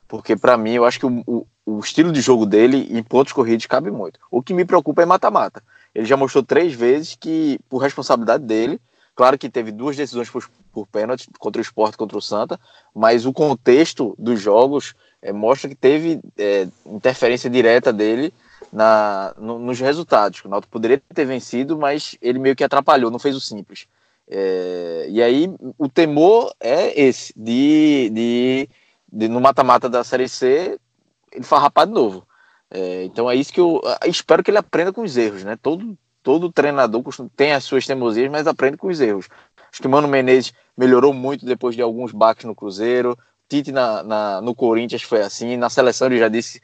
Porque 0.07 0.37
para 0.37 0.57
mim, 0.57 0.73
eu 0.73 0.85
acho 0.85 0.99
que 0.99 1.07
o, 1.07 1.23
o, 1.27 1.47
o, 1.65 1.81
estilo 1.81 2.13
de 2.13 2.21
jogo 2.21 2.45
dele 2.45 2.89
em 2.91 3.03
pontos 3.03 3.33
corridos 3.33 3.67
cabe 3.67 3.91
muito. 3.91 4.21
O 4.31 4.43
que 4.43 4.53
me 4.53 4.65
preocupa 4.65 5.03
é 5.03 5.07
mata-mata. 5.07 5.63
Ele 5.95 6.07
já 6.07 6.17
mostrou 6.17 6.45
três 6.45 6.75
vezes 6.75 7.17
que, 7.19 7.59
por 7.69 7.79
responsabilidade 7.79 8.45
dele, 8.45 8.79
claro 9.15 9.39
que 9.39 9.49
teve 9.49 9.73
duas 9.73 9.97
decisões 9.97 10.29
por, 10.29 10.49
por 10.73 10.87
pênalti 10.87 11.29
contra 11.39 11.61
o 11.61 11.63
Sport 11.63 11.97
contra 11.97 12.17
o 12.17 12.23
Santa, 12.23 12.61
mas 12.95 13.27
o 13.27 13.33
contexto 13.33 14.15
dos 14.19 14.41
jogos 14.41 14.95
é, 15.23 15.33
mostra 15.33 15.69
que 15.69 15.75
teve 15.75 16.21
é, 16.37 16.69
interferência 16.87 17.51
direta 17.51 17.93
dele 17.93 18.33
na, 18.73 19.35
no, 19.39 19.59
nos 19.59 19.81
resultados. 19.81 20.45
O 20.45 20.49
Náutico 20.49 20.73
poderia 20.73 21.01
ter 21.15 21.25
vencido, 21.25 21.77
mas 21.77 22.17
ele 22.21 22.39
meio 22.39 22.57
que 22.57 22.65
atrapalhou, 22.65 23.11
não 23.11 23.19
fez 23.19 23.37
o 23.37 23.41
simples. 23.41 23.87
É, 24.31 25.07
e 25.09 25.23
aí 25.23 25.51
o 25.79 25.89
temor 25.89 26.55
é 26.61 27.01
esse, 27.01 27.33
de, 27.37 28.11
de, 28.13 28.69
de 29.11 29.29
no 29.29 29.41
mata-mata 29.41 29.89
da 29.89 30.05
Série 30.05 30.29
C, 30.29 30.79
ele 31.33 31.45
farrapar 31.45 31.87
de 31.87 31.93
novo. 31.93 32.27
É, 32.71 33.05
então 33.05 33.31
é 33.31 33.35
isso 33.35 33.53
que 33.53 33.61
eu 33.61 33.81
espero 34.07 34.43
que 34.43 34.51
ele 34.51 34.59
aprenda 34.59 34.93
com 34.93 35.03
os 35.03 35.17
erros, 35.17 35.43
né? 35.43 35.57
Todo, 35.61 35.97
todo 36.23 36.53
treinador 36.53 37.03
tem 37.35 37.53
as 37.53 37.65
suas 37.65 37.87
teimosias, 37.87 38.31
mas 38.31 38.47
aprende 38.47 38.77
com 38.77 38.89
os 38.89 39.01
erros. 39.01 39.29
Acho 39.73 39.81
que 39.81 39.87
o 39.87 39.91
Mano 39.91 40.09
Menezes 40.09 40.53
melhorou 40.77 41.13
muito 41.15 41.47
depois 41.47 41.75
de 41.75 41.83
alguns 41.83 42.13
baques 42.13 42.45
no 42.45 42.55
Cruzeiro. 42.55 43.17
Tite 43.49 43.73
na, 43.73 44.02
na, 44.02 44.40
no 44.40 44.55
Corinthians 44.55 45.02
foi 45.02 45.23
assim. 45.23 45.57
Na 45.57 45.71
seleção 45.71 46.09
ele 46.09 46.19
já 46.19 46.28
disse 46.28 46.61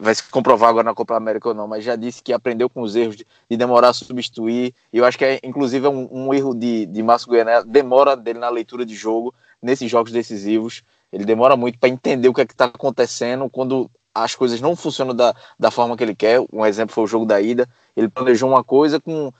vai 0.00 0.14
se 0.14 0.22
comprovar 0.24 0.70
agora 0.70 0.84
na 0.84 0.94
Copa 0.94 1.14
América 1.14 1.48
ou 1.48 1.54
não, 1.54 1.68
mas 1.68 1.84
já 1.84 1.94
disse 1.94 2.22
que 2.22 2.32
aprendeu 2.32 2.70
com 2.70 2.80
os 2.80 2.96
erros 2.96 3.16
de, 3.16 3.26
de 3.50 3.56
demorar 3.56 3.90
a 3.90 3.92
substituir. 3.92 4.74
E 4.92 4.98
eu 4.98 5.04
acho 5.04 5.18
que 5.18 5.24
é, 5.24 5.40
inclusive, 5.42 5.86
é 5.86 5.90
um, 5.90 6.08
um 6.10 6.34
erro 6.34 6.54
de, 6.54 6.86
de 6.86 7.02
Márcio 7.02 7.28
Goiané, 7.28 7.62
demora 7.64 8.16
dele 8.16 8.38
na 8.38 8.48
leitura 8.48 8.84
de 8.84 8.94
jogo, 8.94 9.34
nesses 9.62 9.90
jogos 9.90 10.12
decisivos. 10.12 10.82
Ele 11.12 11.24
demora 11.24 11.56
muito 11.56 11.78
para 11.78 11.88
entender 11.88 12.28
o 12.28 12.34
que 12.34 12.40
é 12.40 12.44
está 12.44 12.66
acontecendo 12.66 13.48
quando 13.50 13.90
as 14.14 14.34
coisas 14.34 14.60
não 14.60 14.74
funcionam 14.74 15.14
da, 15.14 15.34
da 15.58 15.70
forma 15.70 15.96
que 15.96 16.02
ele 16.02 16.14
quer. 16.14 16.40
Um 16.52 16.64
exemplo 16.64 16.94
foi 16.94 17.04
o 17.04 17.08
jogo 17.08 17.26
da 17.26 17.40
ida. 17.40 17.68
Ele 17.96 18.08
planejou 18.08 18.48
uma 18.48 18.64
coisa 18.64 18.98
com. 19.00 19.32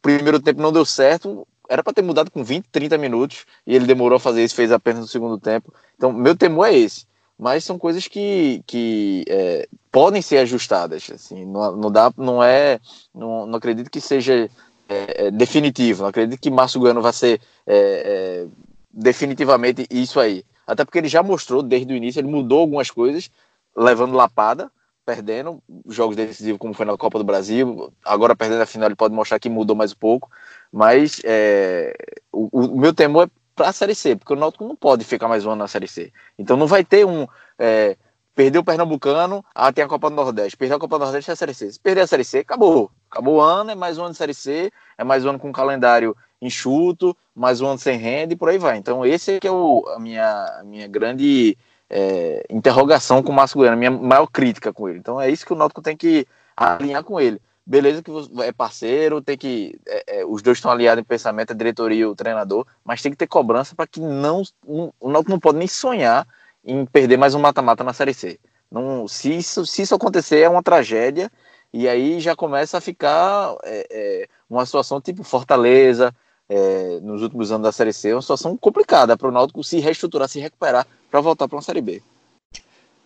Primeiro 0.00 0.40
tempo 0.40 0.62
não 0.62 0.72
deu 0.72 0.84
certo, 0.84 1.46
era 1.68 1.82
para 1.82 1.92
ter 1.92 2.02
mudado 2.02 2.30
com 2.30 2.44
20, 2.44 2.66
30 2.70 2.98
minutos 2.98 3.44
e 3.66 3.74
ele 3.74 3.86
demorou 3.86 4.16
a 4.16 4.20
fazer 4.20 4.44
isso, 4.44 4.54
fez 4.54 4.70
apenas 4.72 5.00
no 5.02 5.08
segundo 5.08 5.38
tempo. 5.38 5.72
Então, 5.96 6.12
meu 6.12 6.36
temor 6.36 6.66
é 6.68 6.74
esse 6.74 7.06
mas 7.38 7.64
são 7.64 7.78
coisas 7.78 8.08
que, 8.08 8.62
que 8.66 9.24
é, 9.28 9.68
podem 9.92 10.22
ser 10.22 10.38
ajustadas. 10.38 11.10
Assim, 11.10 11.44
não, 11.44 11.76
não 11.76 11.90
dá, 11.90 12.12
não 12.16 12.42
é, 12.42 12.80
não, 13.14 13.46
não 13.46 13.56
acredito 13.56 13.90
que 13.90 14.00
seja 14.00 14.48
é, 14.88 15.26
é 15.26 15.30
definitivo. 15.30 16.02
Não 16.02 16.08
acredito 16.08 16.40
que 16.40 16.50
Márcio 16.50 16.80
Goiano 16.80 17.02
vai 17.02 17.12
ser 17.12 17.40
é, 17.66 17.76
é, 17.76 18.46
definitivamente 18.90 19.86
isso 19.90 20.18
aí. 20.18 20.44
Até 20.66 20.84
porque 20.84 20.98
ele 20.98 21.08
já 21.08 21.22
mostrou 21.22 21.62
desde 21.62 21.92
o 21.92 21.96
início, 21.96 22.20
ele 22.20 22.28
mudou 22.28 22.60
algumas 22.60 22.90
coisas, 22.90 23.30
levando 23.76 24.16
lapada 24.16 24.70
perdendo 25.06 25.62
jogos 25.88 26.16
decisivos, 26.16 26.58
como 26.58 26.74
foi 26.74 26.84
na 26.84 26.96
Copa 26.96 27.16
do 27.16 27.24
Brasil. 27.24 27.92
Agora, 28.04 28.34
perdendo 28.34 28.60
a 28.60 28.66
final, 28.66 28.88
ele 28.88 28.96
pode 28.96 29.14
mostrar 29.14 29.38
que 29.38 29.48
mudou 29.48 29.76
mais 29.76 29.92
um 29.92 29.96
pouco. 29.96 30.28
Mas 30.72 31.22
é, 31.24 31.96
o, 32.32 32.48
o, 32.52 32.78
meu 32.78 32.92
temor 32.92 33.28
é 33.28 33.30
para 33.54 33.68
a 33.68 33.72
Série 33.72 33.94
C, 33.94 34.16
porque 34.16 34.32
o 34.32 34.36
Náutico 34.36 34.66
não 34.66 34.74
pode 34.74 35.04
ficar 35.04 35.28
mais 35.28 35.46
um 35.46 35.50
ano 35.50 35.60
na 35.60 35.68
Série 35.68 35.86
C. 35.86 36.12
Então 36.36 36.56
não 36.56 36.66
vai 36.66 36.84
ter 36.84 37.06
um. 37.06 37.26
É, 37.56 37.96
perdeu 38.34 38.60
o 38.60 38.64
Pernambucano, 38.64 39.44
ah, 39.54 39.72
tem 39.72 39.84
a 39.84 39.88
Copa 39.88 40.10
do 40.10 40.16
Nordeste. 40.16 40.56
Perdeu 40.56 40.76
a 40.76 40.80
Copa 40.80 40.98
do 40.98 41.04
Nordeste 41.04 41.30
é 41.30 41.34
a 41.34 41.36
Série 41.36 41.54
C. 41.54 41.72
Se 41.72 41.80
perder 41.80 42.00
a 42.00 42.06
Série 42.06 42.24
C, 42.24 42.40
acabou. 42.40 42.90
Acabou 43.08 43.36
o 43.36 43.40
ano, 43.40 43.70
é 43.70 43.74
mais 43.76 43.96
um 43.96 44.02
ano 44.02 44.10
de 44.10 44.18
Série 44.18 44.34
C, 44.34 44.72
é 44.98 45.04
mais 45.04 45.24
um 45.24 45.30
ano 45.30 45.38
com 45.38 45.52
calendário 45.52 46.16
enxuto, 46.42 47.16
mais 47.34 47.60
um 47.60 47.68
ano 47.68 47.78
sem 47.78 47.96
renda 47.96 48.34
e 48.34 48.36
por 48.36 48.48
aí 48.48 48.58
vai. 48.58 48.76
Então, 48.76 49.06
esse 49.06 49.36
é 49.36 49.40
que 49.40 49.46
é 49.46 49.52
o, 49.52 49.86
a, 49.94 50.00
minha, 50.00 50.58
a 50.60 50.64
minha 50.64 50.88
grande 50.88 51.56
é, 51.88 52.44
interrogação 52.50 53.22
com 53.22 53.32
o 53.32 53.34
Márcio 53.34 53.58
Goiano, 53.58 53.76
minha 53.76 53.90
maior 53.90 54.26
crítica 54.26 54.72
com 54.72 54.88
ele. 54.88 54.98
Então, 54.98 55.20
é 55.20 55.30
isso 55.30 55.46
que 55.46 55.52
o 55.52 55.56
Náutico 55.56 55.82
tem 55.82 55.96
que 55.96 56.26
alinhar 56.56 57.04
com 57.04 57.20
ele. 57.20 57.40
Beleza 57.64 58.02
que 58.02 58.10
é 58.42 58.52
parceiro, 58.52 59.20
tem 59.20 59.36
que 59.36 59.78
é, 59.86 60.20
é, 60.20 60.24
os 60.24 60.40
dois 60.40 60.58
estão 60.58 60.70
aliados 60.70 61.02
em 61.02 61.04
pensamento, 61.04 61.52
a 61.52 61.56
diretoria 61.56 62.02
e 62.02 62.06
o 62.06 62.14
treinador, 62.14 62.64
mas 62.84 63.02
tem 63.02 63.10
que 63.10 63.18
ter 63.18 63.26
cobrança 63.26 63.74
para 63.74 63.86
que 63.86 64.00
não, 64.00 64.42
não 64.64 64.92
o 65.00 65.10
Náutico 65.10 65.32
não 65.32 65.40
pode 65.40 65.58
nem 65.58 65.66
sonhar 65.66 66.26
em 66.64 66.86
perder 66.86 67.16
mais 67.16 67.34
um 67.34 67.40
mata-mata 67.40 67.82
na 67.82 67.92
Série 67.92 68.14
C. 68.14 68.38
Não, 68.70 69.06
se, 69.08 69.36
isso, 69.36 69.66
se 69.66 69.82
isso 69.82 69.94
acontecer, 69.94 70.40
é 70.40 70.48
uma 70.48 70.62
tragédia, 70.62 71.30
e 71.72 71.88
aí 71.88 72.20
já 72.20 72.36
começa 72.36 72.78
a 72.78 72.80
ficar 72.80 73.56
é, 73.64 73.86
é 73.90 74.28
uma 74.48 74.64
situação 74.64 75.00
tipo 75.00 75.24
Fortaleza, 75.24 76.14
é, 76.48 77.00
nos 77.00 77.22
últimos 77.22 77.50
anos 77.50 77.64
da 77.64 77.72
Série 77.72 77.92
C, 77.92 78.10
é 78.10 78.14
uma 78.14 78.22
situação 78.22 78.56
complicada 78.56 79.16
para 79.16 79.28
o 79.28 79.32
Náutico 79.32 79.64
se 79.64 79.78
reestruturar, 79.78 80.28
se 80.28 80.40
recuperar 80.40 80.86
para 81.10 81.20
voltar 81.20 81.48
para 81.48 81.56
uma 81.56 81.62
Série 81.62 81.80
B. 81.80 82.02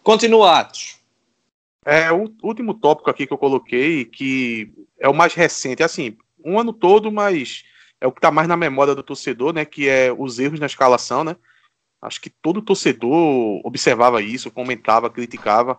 Continua, 0.02 0.60
Atos. 0.60 0.98
É, 1.84 2.12
o 2.12 2.30
último 2.42 2.74
tópico 2.74 3.10
aqui 3.10 3.26
que 3.26 3.32
eu 3.32 3.38
coloquei, 3.38 4.04
que 4.04 4.72
é 4.98 5.08
o 5.08 5.14
mais 5.14 5.34
recente, 5.34 5.82
assim, 5.82 6.16
um 6.44 6.58
ano 6.58 6.72
todo, 6.72 7.10
mas 7.10 7.64
é 8.00 8.06
o 8.06 8.12
que 8.12 8.18
está 8.18 8.30
mais 8.30 8.46
na 8.48 8.56
memória 8.56 8.94
do 8.94 9.02
torcedor, 9.02 9.52
né, 9.52 9.64
que 9.64 9.88
é 9.88 10.12
os 10.12 10.38
erros 10.38 10.60
na 10.60 10.66
escalação, 10.66 11.24
né, 11.24 11.36
acho 12.02 12.20
que 12.20 12.30
todo 12.30 12.62
torcedor 12.62 13.60
observava 13.64 14.22
isso, 14.22 14.50
comentava, 14.50 15.10
criticava, 15.10 15.78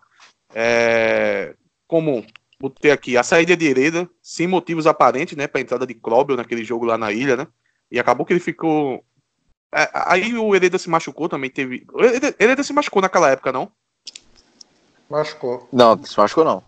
é, 0.53 1.55
como 1.87 2.25
botei 2.61 2.91
aqui 2.91 3.17
a 3.17 3.23
saída 3.23 3.57
de 3.57 3.65
Hereda, 3.65 4.09
sem 4.21 4.47
motivos 4.47 4.85
aparentes, 4.85 5.35
né, 5.35 5.47
para 5.47 5.59
a 5.59 5.63
entrada 5.63 5.87
de 5.87 5.95
Klobel 5.95 6.37
naquele 6.37 6.63
jogo 6.63 6.85
lá 6.85 6.97
na 6.97 7.11
ilha, 7.11 7.35
né? 7.35 7.47
E 7.89 7.99
acabou 7.99 8.25
que 8.25 8.33
ele 8.33 8.39
ficou. 8.39 9.03
É, 9.73 9.89
aí 9.93 10.37
o 10.37 10.55
Hereda 10.55 10.77
se 10.77 10.89
machucou 10.89 11.27
também, 11.27 11.49
teve. 11.49 11.85
O 11.91 12.03
Hereda, 12.03 12.35
Hereda 12.39 12.63
se 12.63 12.71
machucou 12.71 13.01
naquela 13.01 13.29
época, 13.29 13.51
não? 13.51 13.71
Machucou. 15.09 15.67
Não, 15.73 16.01
se 16.03 16.17
machucou 16.17 16.45
não. 16.45 16.63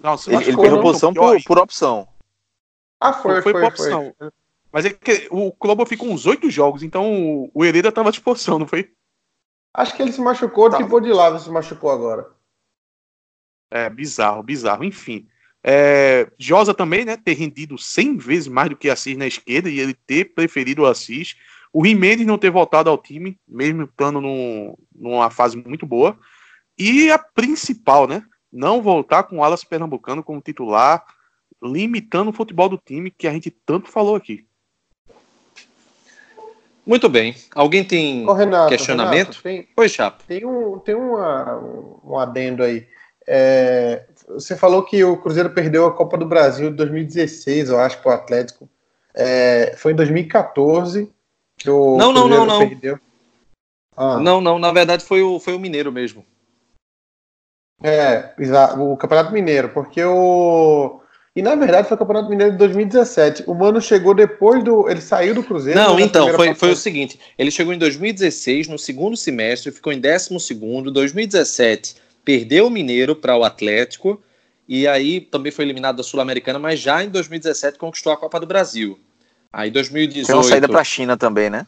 Não, 0.00 0.16
se 0.16 0.30
ele, 0.30 0.36
machucou, 0.36 0.54
ele 0.54 0.62
perdeu 0.62 0.82
posição 0.82 1.14
por, 1.14 1.42
por, 1.44 1.58
opção. 1.58 2.08
Ah, 3.00 3.12
foi, 3.12 3.34
foi, 3.34 3.42
foi 3.42 3.52
por 3.52 3.64
opção. 3.64 4.14
Foi. 4.18 4.30
Mas 4.72 4.84
é 4.84 4.90
que 4.90 5.28
o 5.30 5.52
Klobo 5.52 5.84
ficou 5.86 6.08
uns 6.08 6.26
oito 6.26 6.50
jogos, 6.50 6.82
então 6.82 7.50
o 7.54 7.64
Hereda 7.64 7.92
tava 7.92 8.08
à 8.08 8.12
disposição, 8.12 8.58
não 8.58 8.66
foi? 8.66 8.92
Acho 9.72 9.94
que 9.94 10.02
ele 10.02 10.12
se 10.12 10.20
machucou, 10.20 10.70
tá. 10.70 10.78
tipo 10.78 11.00
de 11.00 11.12
lado 11.12 11.38
se 11.38 11.50
machucou 11.50 11.90
agora. 11.90 12.37
É, 13.70 13.88
bizarro, 13.90 14.42
bizarro. 14.42 14.84
Enfim. 14.84 15.26
É, 15.62 16.30
Josa 16.38 16.72
também, 16.72 17.04
né, 17.04 17.16
ter 17.16 17.34
rendido 17.34 17.76
100 17.76 18.16
vezes 18.16 18.48
mais 18.48 18.70
do 18.70 18.76
que 18.76 18.88
Assis 18.88 19.16
na 19.16 19.26
esquerda 19.26 19.68
e 19.68 19.80
ele 19.80 19.94
ter 19.94 20.32
preferido 20.34 20.82
o 20.82 20.86
Assis. 20.86 21.34
O 21.72 21.84
Jimenez 21.84 22.26
não 22.26 22.38
ter 22.38 22.50
voltado 22.50 22.88
ao 22.88 22.96
time, 22.96 23.38
mesmo 23.46 23.84
estando 23.84 24.20
num, 24.20 24.74
numa 24.94 25.30
fase 25.30 25.56
muito 25.56 25.84
boa. 25.84 26.18
E 26.78 27.10
a 27.10 27.18
principal, 27.18 28.06
né, 28.06 28.22
não 28.52 28.80
voltar 28.80 29.24
com 29.24 29.38
o 29.38 29.44
Alas 29.44 29.64
Pernambucano 29.64 30.22
como 30.22 30.40
titular, 30.40 31.04
limitando 31.62 32.30
o 32.30 32.32
futebol 32.32 32.68
do 32.68 32.78
time 32.78 33.10
que 33.10 33.26
a 33.26 33.32
gente 33.32 33.50
tanto 33.50 33.90
falou 33.90 34.14
aqui. 34.14 34.46
Muito 36.86 37.06
bem. 37.06 37.34
Alguém 37.54 37.84
tem 37.84 38.26
Ô, 38.26 38.32
Renato, 38.32 38.70
questionamento? 38.70 39.32
Renato, 39.32 39.42
tem, 39.42 39.68
pois, 39.76 39.92
Chapo. 39.92 40.24
Tem, 40.26 40.46
um, 40.46 40.78
tem 40.78 40.94
uma, 40.94 41.58
um 42.02 42.18
adendo 42.18 42.62
aí. 42.62 42.86
É, 43.30 44.04
você 44.26 44.56
falou 44.56 44.82
que 44.82 45.04
o 45.04 45.18
Cruzeiro 45.18 45.50
perdeu 45.50 45.84
a 45.84 45.92
Copa 45.92 46.16
do 46.16 46.24
Brasil 46.24 46.70
de 46.70 46.76
2016, 46.76 47.68
eu 47.68 47.78
acho, 47.78 48.00
para 48.00 48.10
o 48.10 48.14
Atlético. 48.14 48.66
É, 49.14 49.74
foi 49.76 49.92
em 49.92 49.96
2014 49.96 51.12
que 51.58 51.68
o 51.68 51.98
não, 51.98 52.14
Cruzeiro 52.14 52.36
não, 52.36 52.46
não, 52.46 52.68
perdeu. 52.68 52.98
Ah. 53.94 54.18
Não, 54.18 54.40
não, 54.40 54.58
na 54.58 54.72
verdade 54.72 55.04
foi 55.04 55.22
o, 55.22 55.38
foi 55.38 55.54
o 55.54 55.60
Mineiro 55.60 55.92
mesmo. 55.92 56.24
É, 57.82 58.32
o 58.78 58.96
Campeonato 58.96 59.32
Mineiro, 59.32 59.68
porque 59.68 60.02
o. 60.02 61.00
E 61.36 61.42
na 61.42 61.54
verdade 61.54 61.86
foi 61.86 61.94
o 61.94 61.98
Campeonato 61.98 62.30
Mineiro 62.30 62.52
de 62.52 62.58
2017. 62.58 63.44
O 63.46 63.54
Mano 63.54 63.80
chegou 63.80 64.14
depois 64.14 64.64
do. 64.64 64.88
Ele 64.88 65.02
saiu 65.02 65.34
do 65.34 65.44
Cruzeiro. 65.44 65.78
Não, 65.78 66.00
então, 66.00 66.32
foi, 66.32 66.54
foi 66.54 66.70
o 66.72 66.76
seguinte: 66.76 67.20
ele 67.36 67.50
chegou 67.50 67.74
em 67.74 67.78
2016, 67.78 68.68
no 68.68 68.78
segundo 68.78 69.16
semestre, 69.16 69.70
ficou 69.70 69.92
em 69.92 70.00
12 70.00 70.40
segundo, 70.40 70.90
2017 70.90 72.07
perdeu 72.28 72.66
o 72.66 72.70
Mineiro 72.70 73.16
para 73.16 73.34
o 73.38 73.42
Atlético 73.42 74.22
e 74.68 74.86
aí 74.86 75.18
também 75.18 75.50
foi 75.50 75.64
eliminado 75.64 75.96
da 75.96 76.02
Sul-Americana, 76.02 76.58
mas 76.58 76.78
já 76.78 77.02
em 77.02 77.08
2017 77.08 77.78
conquistou 77.78 78.12
a 78.12 78.18
Copa 78.18 78.38
do 78.38 78.46
Brasil. 78.46 79.00
Aí 79.50 79.70
2018. 79.70 80.26
Tem 80.26 80.36
uma 80.36 80.42
saída 80.42 80.68
para 80.68 80.82
a 80.82 80.84
China 80.84 81.16
também, 81.16 81.48
né? 81.48 81.66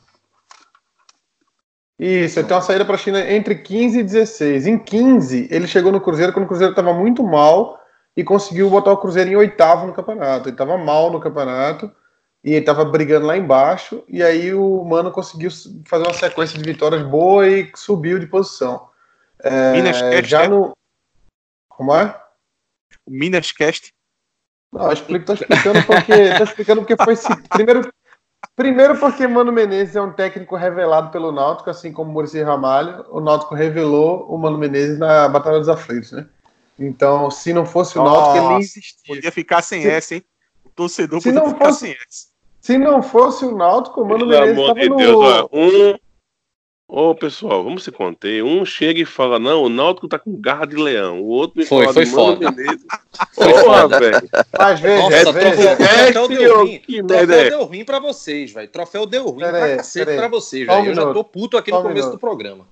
Isso, 1.99 2.39
ele 2.39 2.47
tem 2.47 2.55
uma 2.55 2.63
saída 2.63 2.85
para 2.85 2.95
a 2.95 2.99
China 2.99 3.33
entre 3.33 3.55
15 3.55 4.01
e 4.01 4.03
16. 4.03 4.67
Em 4.67 4.79
15, 4.79 5.49
ele 5.51 5.67
chegou 5.67 5.91
no 5.91 5.99
Cruzeiro 5.99 6.31
quando 6.31 6.45
o 6.45 6.49
Cruzeiro 6.49 6.73
estava 6.73 6.93
muito 6.93 7.23
mal 7.23 7.81
e 8.15 8.23
conseguiu 8.23 8.69
botar 8.69 8.93
o 8.93 8.99
Cruzeiro 8.99 9.31
em 9.31 9.37
oitavo 9.37 9.87
no 9.87 9.95
campeonato. 9.95 10.51
Ele 10.51 10.55
estava 10.55 10.77
mal 10.77 11.11
no 11.11 11.21
campeonato 11.21 11.91
e 12.45 12.51
ele 12.51 12.59
estava 12.59 12.85
brigando 12.85 13.25
lá 13.25 13.35
embaixo. 13.35 14.05
E 14.07 14.23
aí 14.23 14.53
o 14.53 14.85
Mano 14.85 15.11
conseguiu 15.11 15.51
fazer 15.87 16.05
uma 16.05 16.13
sequência 16.13 16.59
de 16.59 16.71
vitórias 16.71 17.03
boa 17.03 17.49
e 17.49 17.73
subiu 17.75 18.19
de 18.19 18.27
posição. 18.27 18.90
É, 19.43 19.73
Minascast, 19.73 20.29
já 20.29 20.45
é? 20.45 20.49
no. 20.49 20.73
Como 21.69 21.95
é? 21.95 22.21
O 23.07 23.11
Minascast. 23.11 23.93
Não, 24.73 24.93
explico, 24.93 25.27
tô 25.27 25.35
explicando 25.35 25.83
porque. 25.87 26.35
tô 26.37 26.45
explicando 26.45 26.85
porque 26.85 26.97
foi. 26.97 27.15
Primeiro, 27.49 27.93
primeiro 28.55 28.99
porque 28.99 29.27
Mano 29.27 29.53
Menezes 29.53 29.97
é 29.97 30.01
um 30.01 30.13
técnico 30.13 30.57
revelado 30.57 31.11
pelo 31.11 31.33
Náutico, 31.33 31.71
assim 31.71 31.93
como 31.93 32.13
Maurício 32.13 32.45
Ramalho. 32.45 33.05
O 33.11 33.21
Náutico 33.21 33.55
revelou 33.55 34.27
o 34.29 34.39
Mano 34.39 34.59
Menezes 34.59 34.99
na 34.99 35.29
Batalha 35.29 35.59
dos 35.59 35.69
Aflitos, 35.69 36.13
né? 36.13 36.27
Então, 36.79 37.31
se 37.31 37.53
não 37.53 37.67
fosse 37.67 37.99
o 37.99 38.05
Náutico, 38.05 38.37
ele 38.37 38.49
nem 38.49 38.59
existia. 38.59 39.15
Podia 39.15 39.33
ficar 39.33 39.63
sem 39.63 39.83
se, 39.83 39.89
essa, 39.89 40.15
hein? 40.15 40.25
O 40.65 40.71
torcedor 40.71 41.23
podia 41.23 41.49
ficar 41.49 41.67
fosse, 41.67 41.81
sem 41.81 41.93
essa. 41.93 42.31
Se 42.61 42.79
não 42.79 43.03
fosse 43.03 43.45
o 43.45 43.57
Náutico, 43.57 44.03
o 44.03 44.05
Mano 44.07 44.21
Pelo 44.21 44.31
Menezes 44.31 44.59
estava 44.59 44.81
de 44.81 44.89
no... 44.89 44.97
Deus, 44.97 45.49
um, 45.53 45.99
Ô, 46.93 47.15
pessoal, 47.15 47.63
vamos 47.63 47.85
se 47.85 47.93
conter. 47.93 48.43
Um 48.43 48.65
chega 48.65 49.01
e 49.01 49.05
fala, 49.05 49.39
não, 49.39 49.63
o 49.63 49.69
Náutico 49.69 50.09
tá 50.09 50.19
com 50.19 50.35
garra 50.41 50.67
de 50.67 50.75
leão. 50.75 51.21
O 51.21 51.27
outro 51.27 51.61
me 51.61 51.65
foi, 51.65 51.85
fala 51.85 51.95
foi 51.95 52.07
foda. 52.07 52.53
foi 53.33 53.55
foda, 53.55 54.01
velho. 54.01 54.29
Mas 54.59 54.81
veja, 54.81 55.03
Nossa, 55.03 55.33
veja. 55.33 55.77
Troféu, 55.77 56.29
deu 56.29 56.57
ruim. 56.59 56.83
Troféu 57.07 57.27
deu 57.27 57.65
ruim 57.65 57.85
pra 57.85 58.01
vocês, 58.01 58.51
velho. 58.51 58.69
Troféu 58.69 59.07
deu 59.07 59.29
ruim 59.29 59.39
pera 59.39 59.53
pra 59.53 59.65
aí, 59.67 59.77
cacete 59.77 60.17
pra 60.17 60.27
vocês, 60.27 60.67
velho. 60.67 60.83
Um 60.83 60.87
Eu 60.87 60.95
já 60.97 61.13
tô 61.13 61.23
puto 61.23 61.57
aqui 61.57 61.71
Só 61.71 61.81
no 61.81 61.89
começo 61.89 62.11
do 62.11 62.19
programa. 62.19 62.67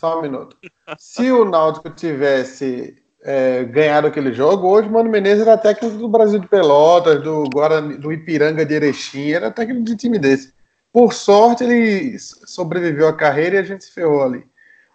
Só 0.00 0.18
um 0.18 0.22
minuto. 0.22 0.56
Se 0.96 1.30
o 1.30 1.44
Náutico 1.44 1.90
tivesse 1.90 2.96
é, 3.22 3.64
ganhado 3.64 4.06
aquele 4.06 4.32
jogo, 4.32 4.66
hoje 4.66 4.88
o 4.88 4.92
Mano 4.92 5.10
Menezes 5.10 5.46
era 5.46 5.58
técnico 5.58 5.98
do 5.98 6.08
Brasil 6.08 6.38
de 6.38 6.48
Pelotas, 6.48 7.22
do, 7.22 7.44
Guarani, 7.52 7.98
do 7.98 8.10
Ipiranga 8.10 8.64
de 8.64 8.72
Erechim, 8.72 9.32
era 9.32 9.50
técnico 9.50 9.84
de 9.84 9.94
time 9.94 10.18
desse. 10.18 10.54
Por 10.92 11.14
sorte, 11.14 11.64
ele 11.64 12.18
sobreviveu 12.18 13.08
à 13.08 13.12
carreira 13.12 13.56
e 13.56 13.58
a 13.58 13.62
gente 13.62 13.84
se 13.84 13.92
ferrou 13.92 14.22
ali. 14.22 14.44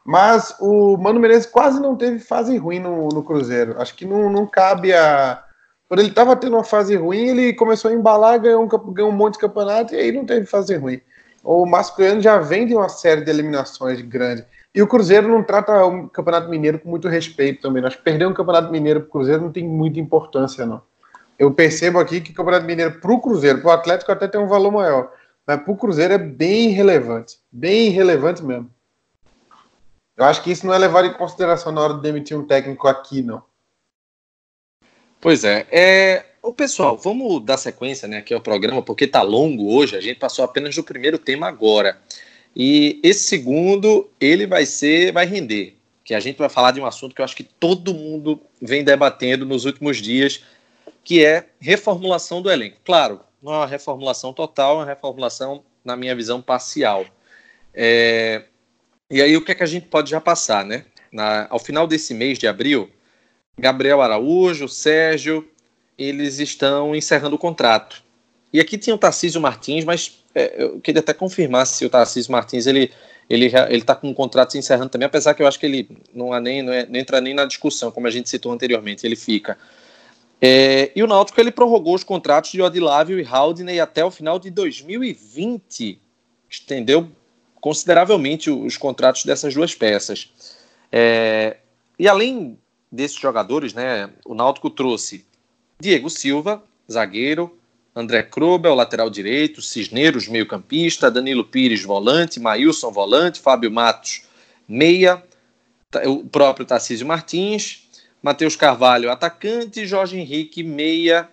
Mas 0.06 0.56
o 0.62 0.96
Mano 0.98 1.20
Menezes 1.20 1.48
quase 1.48 1.82
não 1.82 1.96
teve 1.96 2.20
fase 2.20 2.56
ruim 2.58 2.80
no, 2.80 3.10
no 3.10 3.24
Cruzeiro. 3.24 3.76
Acho 3.82 3.96
que 3.96 4.06
não, 4.06 4.30
não 4.30 4.46
cabe 4.46 4.94
a. 4.94 5.44
Quando 5.90 6.02
ele 6.02 6.10
estava 6.10 6.36
tendo 6.36 6.56
uma 6.56 6.64
fase 6.64 6.96
ruim, 6.96 7.28
ele 7.28 7.54
começou 7.54 7.92
a 7.92 7.94
embalar, 7.94 8.40
ganhou 8.40 8.64
um, 8.64 8.94
ganhou 8.94 9.12
um 9.12 9.16
monte 9.16 9.34
de 9.34 9.40
campeonato 9.40 9.94
e 9.96 9.98
aí 9.98 10.12
não 10.12 10.26
teve 10.26 10.46
fase 10.46 10.76
ruim. 10.76 11.02
O 11.44 11.66
Masculino 11.66 12.22
já 12.22 12.38
vem 12.38 12.68
de 12.68 12.76
uma 12.76 12.90
série 12.90 13.22
de 13.22 13.30
eliminações 13.30 14.02
grande. 14.02 14.46
E 14.76 14.82
o 14.82 14.88
Cruzeiro 14.88 15.28
não 15.28 15.42
trata 15.42 15.84
o 15.86 16.08
Campeonato 16.10 16.50
Mineiro 16.50 16.78
com 16.78 16.90
muito 16.90 17.08
respeito 17.08 17.62
também. 17.62 17.84
Acho 17.84 17.98
que 17.98 18.04
perder 18.04 18.28
um 18.28 18.34
Campeonato 18.34 18.72
Mineiro 18.72 19.02
para 19.02 19.08
o 19.08 19.12
Cruzeiro 19.12 19.42
não 19.42 19.52
tem 19.52 19.68
muita 19.68 20.00
importância, 20.00 20.66
não. 20.66 20.82
Eu 21.40 21.52
percebo 21.52 22.00
aqui 22.00 22.22
que 22.22 22.32
o 22.32 22.34
Campeonato 22.34 22.66
Mineiro 22.66 23.00
para 23.00 23.12
o 23.12 23.20
Cruzeiro, 23.20 23.60
para 23.60 23.70
o 23.70 23.72
Atlético 23.72 24.12
até 24.12 24.28
tem 24.28 24.40
um 24.40 24.48
valor 24.48 24.72
maior. 24.72 25.12
Mas 25.48 25.62
para 25.62 25.72
o 25.72 25.78
Cruzeiro 25.78 26.14
é 26.14 26.18
bem 26.18 26.70
relevante. 26.70 27.38
Bem 27.50 27.90
relevante 27.90 28.44
mesmo. 28.44 28.70
Eu 30.18 30.26
acho 30.26 30.44
que 30.44 30.52
isso 30.52 30.68
não 30.68 30.74
é 30.74 30.78
levado 30.78 31.08
em 31.08 31.14
consideração 31.14 31.72
na 31.72 31.80
hora 31.80 31.94
de 31.94 32.02
demitir 32.02 32.38
um 32.38 32.46
técnico 32.46 32.88
aqui, 32.88 33.22
não. 33.22 33.42
Pois 35.22 35.46
é. 35.46 35.66
é... 35.72 36.26
Pessoal, 36.56 36.98
vamos 36.98 37.44
dar 37.44 37.58
sequência 37.58 38.08
né, 38.08 38.18
aqui 38.18 38.34
ao 38.34 38.40
programa, 38.40 38.82
porque 38.82 39.04
está 39.04 39.22
longo 39.22 39.74
hoje. 39.74 39.98
A 39.98 40.02
gente 40.02 40.18
passou 40.18 40.46
apenas 40.46 40.76
do 40.76 40.84
primeiro 40.84 41.20
tema 41.20 41.48
agora. 41.48 42.00
E 42.56 43.00
esse 43.04 43.26
segundo, 43.26 44.10
ele 44.20 44.48
vai 44.48 44.66
ser, 44.66 45.12
vai 45.12 45.26
render. 45.26 45.76
que 46.06 46.14
a 46.14 46.20
gente 46.22 46.38
vai 46.38 46.50
falar 46.50 46.72
de 46.72 46.80
um 46.80 46.86
assunto 46.86 47.14
que 47.14 47.22
eu 47.22 47.26
acho 47.26 47.36
que 47.36 47.44
todo 47.44 47.94
mundo 47.94 48.42
vem 48.62 48.84
debatendo 48.84 49.46
nos 49.46 49.66
últimos 49.66 49.98
dias, 49.98 50.42
que 51.04 51.24
é 51.24 51.50
reformulação 51.60 52.42
do 52.42 52.50
elenco. 52.50 52.78
Claro, 52.84 53.20
uma 53.42 53.66
reformulação 53.66 54.34
total, 54.34 54.76
é 54.76 54.80
uma 54.80 54.86
reformulação, 54.86 55.64
na 55.84 55.96
minha 55.96 56.16
visão, 56.16 56.42
parcial. 56.42 57.06
É... 57.74 58.44
E 59.10 59.22
aí, 59.22 59.38
o 59.38 59.44
que 59.44 59.52
é 59.52 59.56
que 59.56 59.64
a 59.64 59.68
gente 59.68 59.88
pode 59.88 60.10
já 60.10 60.20
passar, 60.20 60.66
né? 60.66 60.86
Na... 61.12 61.48
Ao 61.50 61.60
final 61.60 61.88
desse 61.88 62.14
mês 62.14 62.38
de 62.38 62.48
abril, 62.48 62.90
Gabriel 63.58 64.02
Araújo, 64.02 64.68
Sérgio, 64.68 65.48
eles 65.98 66.40
estão 66.40 66.96
encerrando 66.96 67.36
o 67.36 67.40
contrato. 67.40 68.04
E 68.54 68.60
aqui 68.60 68.78
tinha 68.78 68.96
o 68.96 69.00
Tarcísio 69.00 69.42
Martins, 69.42 69.84
mas 69.84 70.24
é, 70.34 70.64
eu 70.64 70.80
queria 70.80 71.00
até 71.00 71.14
confirmar 71.14 71.66
se 71.66 71.86
o 71.86 71.90
Tarcísio 71.90 72.32
Martins 72.32 72.68
ele 72.68 72.92
ele 73.30 73.46
ele 73.46 73.78
está 73.78 73.94
com 73.94 74.08
um 74.08 74.14
contrato 74.14 74.54
se 74.54 74.58
encerrando 74.58 74.90
também, 74.90 75.06
apesar 75.06 75.34
que 75.34 75.44
eu 75.44 75.48
acho 75.48 75.60
que 75.60 75.66
ele 75.66 75.90
não, 76.14 76.32
há 76.32 76.40
nem, 76.40 76.62
não, 76.62 76.72
é, 76.72 76.86
não 76.86 76.98
entra 76.98 77.20
nem 77.20 77.34
na 77.34 77.44
discussão, 77.44 77.92
como 77.92 78.08
a 78.08 78.10
gente 78.10 78.30
citou 78.30 78.52
anteriormente, 78.54 79.06
ele 79.06 79.18
fica. 79.18 79.58
É, 80.42 80.92
e 80.96 81.02
o 81.02 81.08
Náutico 81.08 81.40
ele 81.42 81.52
prorrogou 81.52 81.96
os 81.96 82.04
contratos 82.04 82.52
de 82.52 82.62
Odilávio 82.62 83.20
e 83.20 83.26
Haldney 83.26 83.80
até 83.80 84.06
o 84.06 84.12
final 84.12 84.38
de 84.38 84.52
2020, 84.52 86.00
estendeu 86.50 87.10
consideravelmente 87.60 88.50
os 88.50 88.78
contratos 88.78 89.26
dessas 89.26 89.54
duas 89.54 89.74
peças. 89.74 90.30
É, 90.92 91.58
e 91.98 92.08
além 92.08 92.58
desses 92.92 93.18
jogadores, 93.18 93.74
né, 93.74 94.10
o 94.26 94.36
Náutico 94.36 94.70
trouxe 94.70 95.26
Diego 95.80 96.10
Silva, 96.10 96.64
zagueiro, 96.90 97.58
André 97.96 98.22
Krobel, 98.22 98.76
lateral 98.76 99.10
direito, 99.10 99.60
Cisneiros, 99.60 100.28
meio-campista, 100.28 101.10
Danilo 101.10 101.44
Pires, 101.44 101.84
volante, 101.84 102.40
Maílson, 102.40 102.92
volante, 102.92 103.40
Fábio 103.40 103.72
Matos, 103.72 104.22
meia, 104.68 105.24
o 106.06 106.24
próprio 106.24 106.66
Tarcísio 106.66 107.08
Martins, 107.08 107.87
Matheus 108.22 108.56
Carvalho, 108.56 109.12
atacante, 109.12 109.86
Jorge 109.86 110.18
Henrique, 110.18 110.64
meia, 110.64 111.30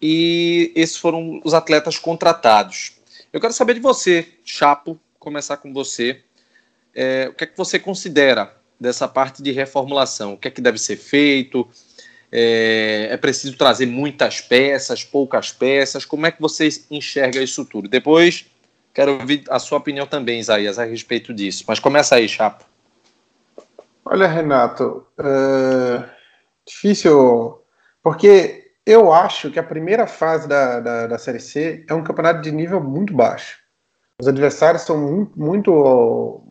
e 0.00 0.72
esses 0.74 0.96
foram 0.96 1.40
os 1.44 1.54
atletas 1.54 1.98
contratados. 1.98 2.92
Eu 3.32 3.40
quero 3.40 3.52
saber 3.52 3.74
de 3.74 3.80
você, 3.80 4.28
Chapo, 4.44 5.00
começar 5.18 5.56
com 5.56 5.72
você. 5.72 6.20
É, 6.94 7.28
o 7.30 7.34
que 7.34 7.44
é 7.44 7.46
que 7.46 7.56
você 7.56 7.78
considera 7.78 8.54
dessa 8.78 9.06
parte 9.06 9.42
de 9.42 9.52
reformulação? 9.52 10.34
O 10.34 10.36
que 10.36 10.48
é 10.48 10.50
que 10.50 10.60
deve 10.60 10.78
ser 10.78 10.96
feito? 10.96 11.68
É, 12.30 13.08
é, 13.10 13.16
preciso 13.16 13.56
trazer 13.56 13.86
muitas 13.86 14.40
peças, 14.40 15.04
poucas 15.04 15.52
peças? 15.52 16.04
Como 16.04 16.26
é 16.26 16.32
que 16.32 16.40
você 16.40 16.68
enxerga 16.90 17.40
isso 17.40 17.64
tudo? 17.64 17.88
Depois, 17.88 18.44
quero 18.92 19.20
ouvir 19.20 19.44
a 19.48 19.58
sua 19.58 19.78
opinião 19.78 20.06
também, 20.06 20.40
Isaías, 20.40 20.78
a 20.78 20.84
respeito 20.84 21.32
disso. 21.32 21.64
Mas 21.68 21.78
começa 21.78 22.16
aí, 22.16 22.28
Chapo. 22.28 22.71
Olha, 24.04 24.26
Renato, 24.26 25.06
é 25.18 26.08
difícil, 26.66 27.62
porque 28.02 28.72
eu 28.84 29.12
acho 29.12 29.50
que 29.50 29.58
a 29.58 29.62
primeira 29.62 30.06
fase 30.06 30.48
da, 30.48 30.80
da, 30.80 31.06
da, 31.06 31.18
Série 31.18 31.40
C 31.40 31.84
é 31.88 31.94
um 31.94 32.02
campeonato 32.02 32.40
de 32.40 32.50
nível 32.50 32.80
muito 32.80 33.14
baixo. 33.14 33.58
Os 34.20 34.26
adversários 34.26 34.82
são 34.82 34.98
muito, 34.98 35.38
muito 35.38 36.42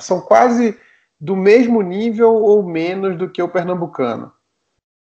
são 0.00 0.20
quase 0.20 0.78
do 1.18 1.36
mesmo 1.36 1.82
nível 1.82 2.34
ou 2.34 2.62
menos 2.62 3.16
do 3.16 3.30
que 3.30 3.42
o 3.42 3.48
pernambucano. 3.48 4.32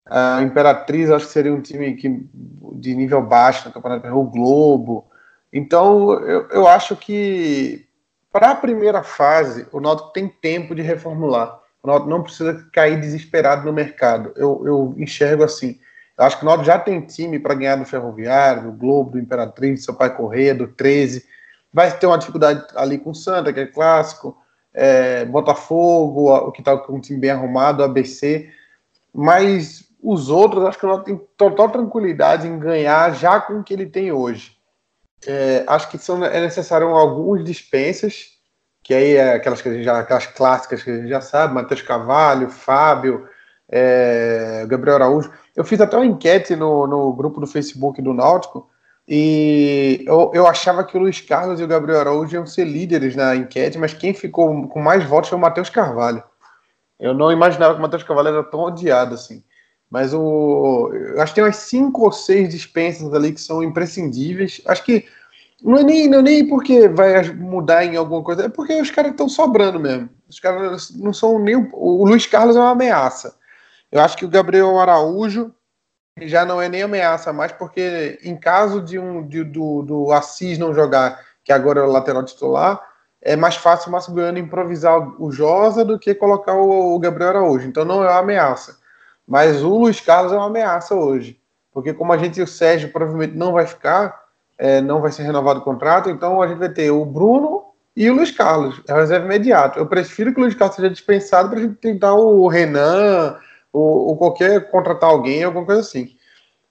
A 0.05 0.41
Imperatriz 0.41 1.09
acho 1.09 1.27
que 1.27 1.31
seria 1.31 1.53
um 1.53 1.61
time 1.61 1.95
que, 1.95 2.27
de 2.73 2.95
nível 2.95 3.21
baixo 3.21 3.67
no 3.67 3.73
Campeonato 3.73 4.07
o 4.07 4.23
Globo. 4.23 5.07
Então, 5.51 6.13
eu, 6.21 6.47
eu 6.49 6.67
acho 6.67 6.95
que 6.95 7.87
para 8.31 8.51
a 8.51 8.55
primeira 8.55 9.03
fase, 9.03 9.67
o 9.71 9.79
Náutico 9.79 10.11
tem 10.11 10.27
tempo 10.27 10.73
de 10.73 10.81
reformular. 10.81 11.62
O 11.83 11.87
Náutico 11.87 12.09
não 12.09 12.23
precisa 12.23 12.65
cair 12.71 12.99
desesperado 12.99 13.65
no 13.65 13.73
mercado. 13.73 14.31
Eu, 14.37 14.63
eu 14.65 14.95
enxergo 14.97 15.43
assim. 15.43 15.77
Eu 16.17 16.23
acho 16.23 16.37
que 16.37 16.43
o 16.43 16.45
Náutico 16.45 16.65
já 16.65 16.79
tem 16.79 17.01
time 17.01 17.37
para 17.37 17.55
ganhar 17.55 17.75
do 17.75 17.85
Ferroviário, 17.85 18.63
do 18.63 18.71
Globo, 18.71 19.11
do 19.11 19.19
Imperatriz, 19.19 19.81
do 19.81 19.85
Sampaio 19.85 20.15
Correia, 20.15 20.55
do 20.55 20.67
13. 20.67 21.25
Vai 21.73 21.91
ter 21.97 22.07
uma 22.07 22.17
dificuldade 22.17 22.65
ali 22.75 22.97
com 22.97 23.09
o 23.09 23.15
Santa, 23.15 23.51
que 23.51 23.59
é 23.59 23.65
clássico. 23.65 24.37
É, 24.73 25.25
Botafogo, 25.25 26.33
o 26.33 26.51
que 26.53 26.61
está 26.61 26.77
com 26.77 26.95
um 26.95 27.01
time 27.01 27.19
bem 27.19 27.31
arrumado, 27.31 27.83
ABC. 27.83 28.49
Mas 29.13 29.83
os 30.01 30.29
outros, 30.29 30.63
acho 30.65 30.79
que 30.79 30.85
o 30.85 30.99
tem 30.99 31.21
total 31.37 31.69
tranquilidade 31.69 32.47
em 32.47 32.57
ganhar 32.57 33.13
já 33.13 33.41
com 33.41 33.59
o 33.59 33.63
que 33.63 33.73
ele 33.73 33.87
tem 33.87 34.11
hoje. 34.11 34.55
É, 35.27 35.63
acho 35.67 35.89
que 35.89 35.97
são, 35.97 36.23
é 36.23 36.39
necessário 36.39 36.87
alguns 36.89 37.43
dispensas, 37.43 38.32
que 38.83 38.93
aí 38.93 39.15
é 39.15 39.35
aquelas, 39.35 39.61
que 39.61 39.81
já, 39.81 39.99
aquelas 39.99 40.27
clássicas 40.27 40.83
que 40.83 40.91
a 40.91 40.95
gente 40.97 41.07
já 41.07 41.21
sabe, 41.21 41.53
Matheus 41.53 41.81
Cavalho, 41.81 42.49
Fábio, 42.49 43.27
é, 43.69 44.65
Gabriel 44.67 44.97
Araújo. 44.97 45.31
Eu 45.55 45.63
fiz 45.63 45.79
até 45.79 45.95
uma 45.95 46.05
enquete 46.05 46.55
no, 46.55 46.85
no 46.85 47.13
grupo 47.13 47.39
do 47.39 47.47
Facebook 47.47 48.01
do 48.01 48.13
Náutico, 48.13 48.69
e 49.07 50.03
eu, 50.07 50.31
eu 50.33 50.47
achava 50.47 50.83
que 50.83 50.97
o 50.97 50.99
Luiz 50.99 51.19
Carlos 51.21 51.59
e 51.59 51.63
o 51.63 51.67
Gabriel 51.67 51.99
Araújo 51.99 52.35
iam 52.35 52.45
ser 52.45 52.65
líderes 52.65 53.15
na 53.15 53.35
enquete, 53.35 53.77
mas 53.77 53.93
quem 53.93 54.13
ficou 54.13 54.67
com 54.67 54.81
mais 54.81 55.03
votos 55.03 55.29
foi 55.29 55.37
o 55.37 55.41
Matheus 55.41 55.69
Carvalho. 55.69 56.23
Eu 56.99 57.13
não 57.13 57.31
imaginava 57.31 57.73
que 57.73 57.79
o 57.79 57.81
Matheus 57.81 58.03
Carvalho 58.03 58.29
era 58.29 58.43
tão 58.43 58.61
odiado 58.61 59.15
assim. 59.15 59.43
Mas 59.89 60.13
o, 60.13 60.89
acho 61.19 61.33
que 61.33 61.35
tem 61.35 61.43
umas 61.43 61.57
cinco 61.57 62.05
ou 62.05 62.11
seis 62.11 62.49
dispensas 62.49 63.13
ali 63.13 63.33
que 63.33 63.41
são 63.41 63.61
imprescindíveis. 63.61 64.61
Acho 64.65 64.83
que 64.83 65.05
não 65.63 65.77
é 65.77 65.83
nem, 65.83 66.09
não 66.09 66.19
é 66.19 66.21
nem 66.21 66.47
porque 66.47 66.89
vai 66.89 67.23
mudar 67.31 67.85
em 67.85 67.95
alguma 67.95 68.21
coisa, 68.21 68.45
é 68.45 68.49
porque 68.49 68.73
os 68.81 68.91
caras 68.91 69.11
estão 69.11 69.29
sobrando 69.29 69.79
mesmo. 69.79 70.09
Os 70.29 70.39
caras 70.39 70.91
não 70.91 71.13
são 71.13 71.39
nem. 71.39 71.55
O 71.71 72.05
Luiz 72.05 72.25
Carlos 72.25 72.55
é 72.55 72.59
uma 72.59 72.71
ameaça. 72.71 73.35
Eu 73.89 74.01
acho 74.01 74.17
que 74.17 74.25
o 74.25 74.29
Gabriel 74.29 74.77
Araújo 74.77 75.53
já 76.21 76.43
não 76.43 76.61
é 76.61 76.67
nem 76.67 76.83
ameaça 76.83 77.31
mais, 77.31 77.51
porque 77.53 78.19
em 78.23 78.35
caso 78.35 78.81
de 78.81 78.99
um 78.99 79.25
de, 79.25 79.43
do, 79.43 79.83
do 79.83 80.11
Assis 80.11 80.57
não 80.57 80.73
jogar, 80.73 81.19
que 81.43 81.53
agora 81.53 81.79
é 81.79 81.83
o 81.83 81.91
lateral 81.91 82.25
titular, 82.25 82.81
é 83.21 83.35
mais 83.35 83.55
fácil 83.55 83.87
o 83.87 83.91
Márcio 83.93 84.13
Goiano 84.13 84.37
improvisar 84.37 84.99
o 85.21 85.31
Josa 85.31 85.85
do 85.85 85.97
que 85.97 86.13
colocar 86.13 86.55
o, 86.55 86.93
o 86.95 86.99
Gabriel 86.99 87.29
Araújo. 87.29 87.67
Então 87.67 87.85
não 87.85 88.03
é 88.03 88.09
uma 88.09 88.19
ameaça. 88.19 88.77
Mas 89.25 89.63
o 89.63 89.77
Luiz 89.77 90.01
Carlos 90.01 90.33
é 90.33 90.35
uma 90.35 90.47
ameaça 90.47 90.93
hoje. 90.93 91.39
Porque 91.71 91.93
como 91.93 92.11
a 92.11 92.17
gente 92.17 92.39
e 92.39 92.43
o 92.43 92.47
Sérgio 92.47 92.91
provavelmente 92.91 93.35
não 93.35 93.53
vai 93.53 93.65
ficar, 93.65 94.22
é, 94.57 94.81
não 94.81 95.01
vai 95.01 95.11
ser 95.11 95.23
renovado 95.23 95.59
o 95.59 95.63
contrato, 95.63 96.09
então 96.09 96.41
a 96.41 96.47
gente 96.47 96.59
vai 96.59 96.69
ter 96.69 96.91
o 96.91 97.05
Bruno 97.05 97.63
e 97.95 98.09
o 98.09 98.13
Luiz 98.15 98.31
Carlos, 98.31 98.81
é 98.87 98.93
reserva 98.93 99.25
imediato. 99.25 99.77
Eu 99.77 99.85
prefiro 99.85 100.33
que 100.33 100.39
o 100.39 100.43
Luiz 100.43 100.55
Carlos 100.55 100.75
seja 100.75 100.89
dispensado 100.89 101.49
para 101.49 101.59
a 101.59 101.61
gente 101.61 101.75
tentar 101.75 102.13
o 102.13 102.47
Renan, 102.47 103.37
ou, 103.71 104.07
ou, 104.07 104.17
qualquer, 104.17 104.69
contratar 104.69 105.09
alguém, 105.09 105.43
alguma 105.43 105.65
coisa 105.65 105.81
assim. 105.81 106.15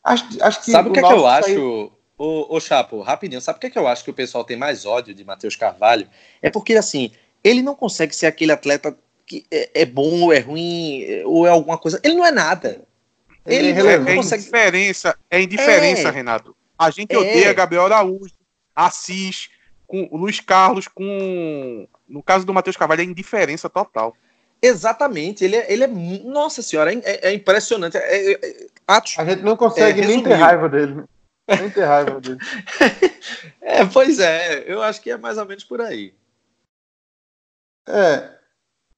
Acho, 0.03 0.25
acho 0.41 0.61
que 0.65 0.71
sabe 0.71 0.89
o 0.89 0.93
que, 0.93 0.99
é 0.99 1.03
que 1.03 1.13
eu 1.13 1.27
acho, 1.27 1.93
o, 2.19 2.57
o 2.57 2.61
Chapo, 2.61 3.01
rapidinho, 3.03 3.41
sabe 3.41 3.57
o 3.57 3.61
que 3.61 3.67
é 3.67 3.71
que 3.71 3.79
eu 3.79 3.87
acho 3.87 4.05
que 4.05 4.11
o 4.11 4.15
pessoal 4.15 4.45
tem 4.45 4.57
mais 4.57 4.85
ódio 4.85 5.15
de 5.15 5.25
Matheus 5.25 5.57
Carvalho? 5.57 6.09
É 6.41 6.51
porque, 6.51 6.75
assim, 6.75 7.13
ele 7.43 7.63
não 7.63 7.75
consegue 7.75 8.15
ser 8.15 8.27
aquele 8.27 8.53
atleta 8.53 8.97
que 9.27 9.45
é, 9.51 9.83
é, 9.83 9.85
bom 9.85 10.23
ou 10.23 10.33
é 10.33 10.39
ruim, 10.39 11.05
ou 11.25 11.47
é 11.47 11.51
alguma 11.51 11.79
coisa. 11.79 12.01
Ele 12.03 12.15
não 12.15 12.27
é 12.27 12.33
nada. 12.33 12.83
Ele, 13.47 13.69
ele 13.69 13.89
é, 13.89 13.95
é 13.95 14.15
consegue... 14.15 14.43
indiferença, 14.43 15.19
é 15.31 15.43
indiferença, 15.43 16.09
é. 16.09 16.11
Renato. 16.11 16.57
A 16.83 16.91
gente 16.91 17.15
é. 17.15 17.19
odeia 17.19 17.53
Gabriel 17.53 17.85
Araújo, 17.85 18.35
Assis, 18.75 19.51
com 19.87 20.09
o 20.11 20.17
Luiz 20.17 20.41
Carlos, 20.41 20.89
com. 20.89 21.87
No 22.09 22.23
caso 22.23 22.45
do 22.45 22.53
Matheus 22.53 22.77
Carvalho, 22.77 23.03
é 23.03 23.05
indiferença 23.05 23.71
total. 23.71 24.17
Exatamente, 24.61 25.45
ele 25.45 25.57
é, 25.57 25.73
ele 25.73 25.85
é 25.85 25.87
nossa 25.87 26.61
senhora, 26.61 26.93
é, 26.93 27.29
é 27.29 27.33
impressionante. 27.33 27.97
É, 27.97 28.33
é, 28.33 28.67
atos, 28.87 29.17
a 29.19 29.25
gente 29.25 29.43
não 29.43 29.57
consegue 29.57 30.01
nem 30.01 30.23
ter 30.23 30.35
raiva 30.35 30.69
dele. 30.69 31.05
Nem 31.49 31.71
ter 31.71 31.85
raiva 31.85 32.21
dele. 32.21 32.39
é, 33.61 33.85
pois 33.85 34.19
é, 34.19 34.65
eu 34.67 34.83
acho 34.83 35.01
que 35.01 35.11
é 35.11 35.17
mais 35.17 35.39
ou 35.39 35.47
menos 35.47 35.65
por 35.65 35.81
aí. 35.81 36.15
É, 37.89 38.31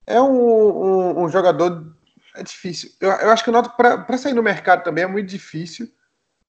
é 0.06 0.20
um, 0.22 0.30
um, 0.30 1.24
um 1.24 1.28
jogador. 1.28 1.94
É 2.34 2.42
difícil. 2.42 2.90
Eu, 3.00 3.10
eu 3.10 3.30
acho 3.30 3.44
que 3.44 3.50
o 3.50 3.52
Náutico, 3.52 3.76
para 3.76 4.18
sair 4.18 4.34
no 4.34 4.42
mercado 4.42 4.82
também, 4.84 5.04
é 5.04 5.06
muito 5.06 5.28
difícil, 5.28 5.90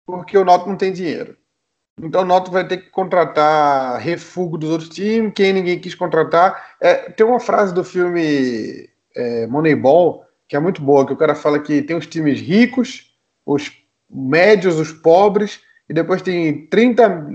porque 0.05 0.37
o 0.37 0.45
Náutico 0.45 0.69
não 0.69 0.77
tem 0.77 0.93
dinheiro. 0.93 1.35
Então 2.01 2.21
o 2.21 2.25
Náutico 2.25 2.53
vai 2.53 2.67
ter 2.67 2.77
que 2.77 2.89
contratar 2.89 3.99
refúgio 3.99 4.57
dos 4.57 4.69
outros 4.69 4.89
times, 4.89 5.33
quem 5.33 5.53
ninguém 5.53 5.79
quis 5.79 5.95
contratar. 5.95 6.75
É, 6.81 7.09
tem 7.11 7.25
uma 7.25 7.39
frase 7.39 7.73
do 7.73 7.83
filme 7.83 8.89
é, 9.15 9.47
Moneyball 9.47 10.25
que 10.47 10.55
é 10.55 10.59
muito 10.59 10.81
boa, 10.81 11.05
que 11.05 11.13
o 11.13 11.17
cara 11.17 11.35
fala 11.35 11.59
que 11.59 11.81
tem 11.81 11.95
os 11.95 12.07
times 12.07 12.39
ricos, 12.39 13.11
os 13.45 13.71
médios, 14.09 14.79
os 14.79 14.91
pobres, 14.91 15.59
e 15.89 15.93
depois 15.93 16.21
tem 16.21 16.67
30 16.67 17.29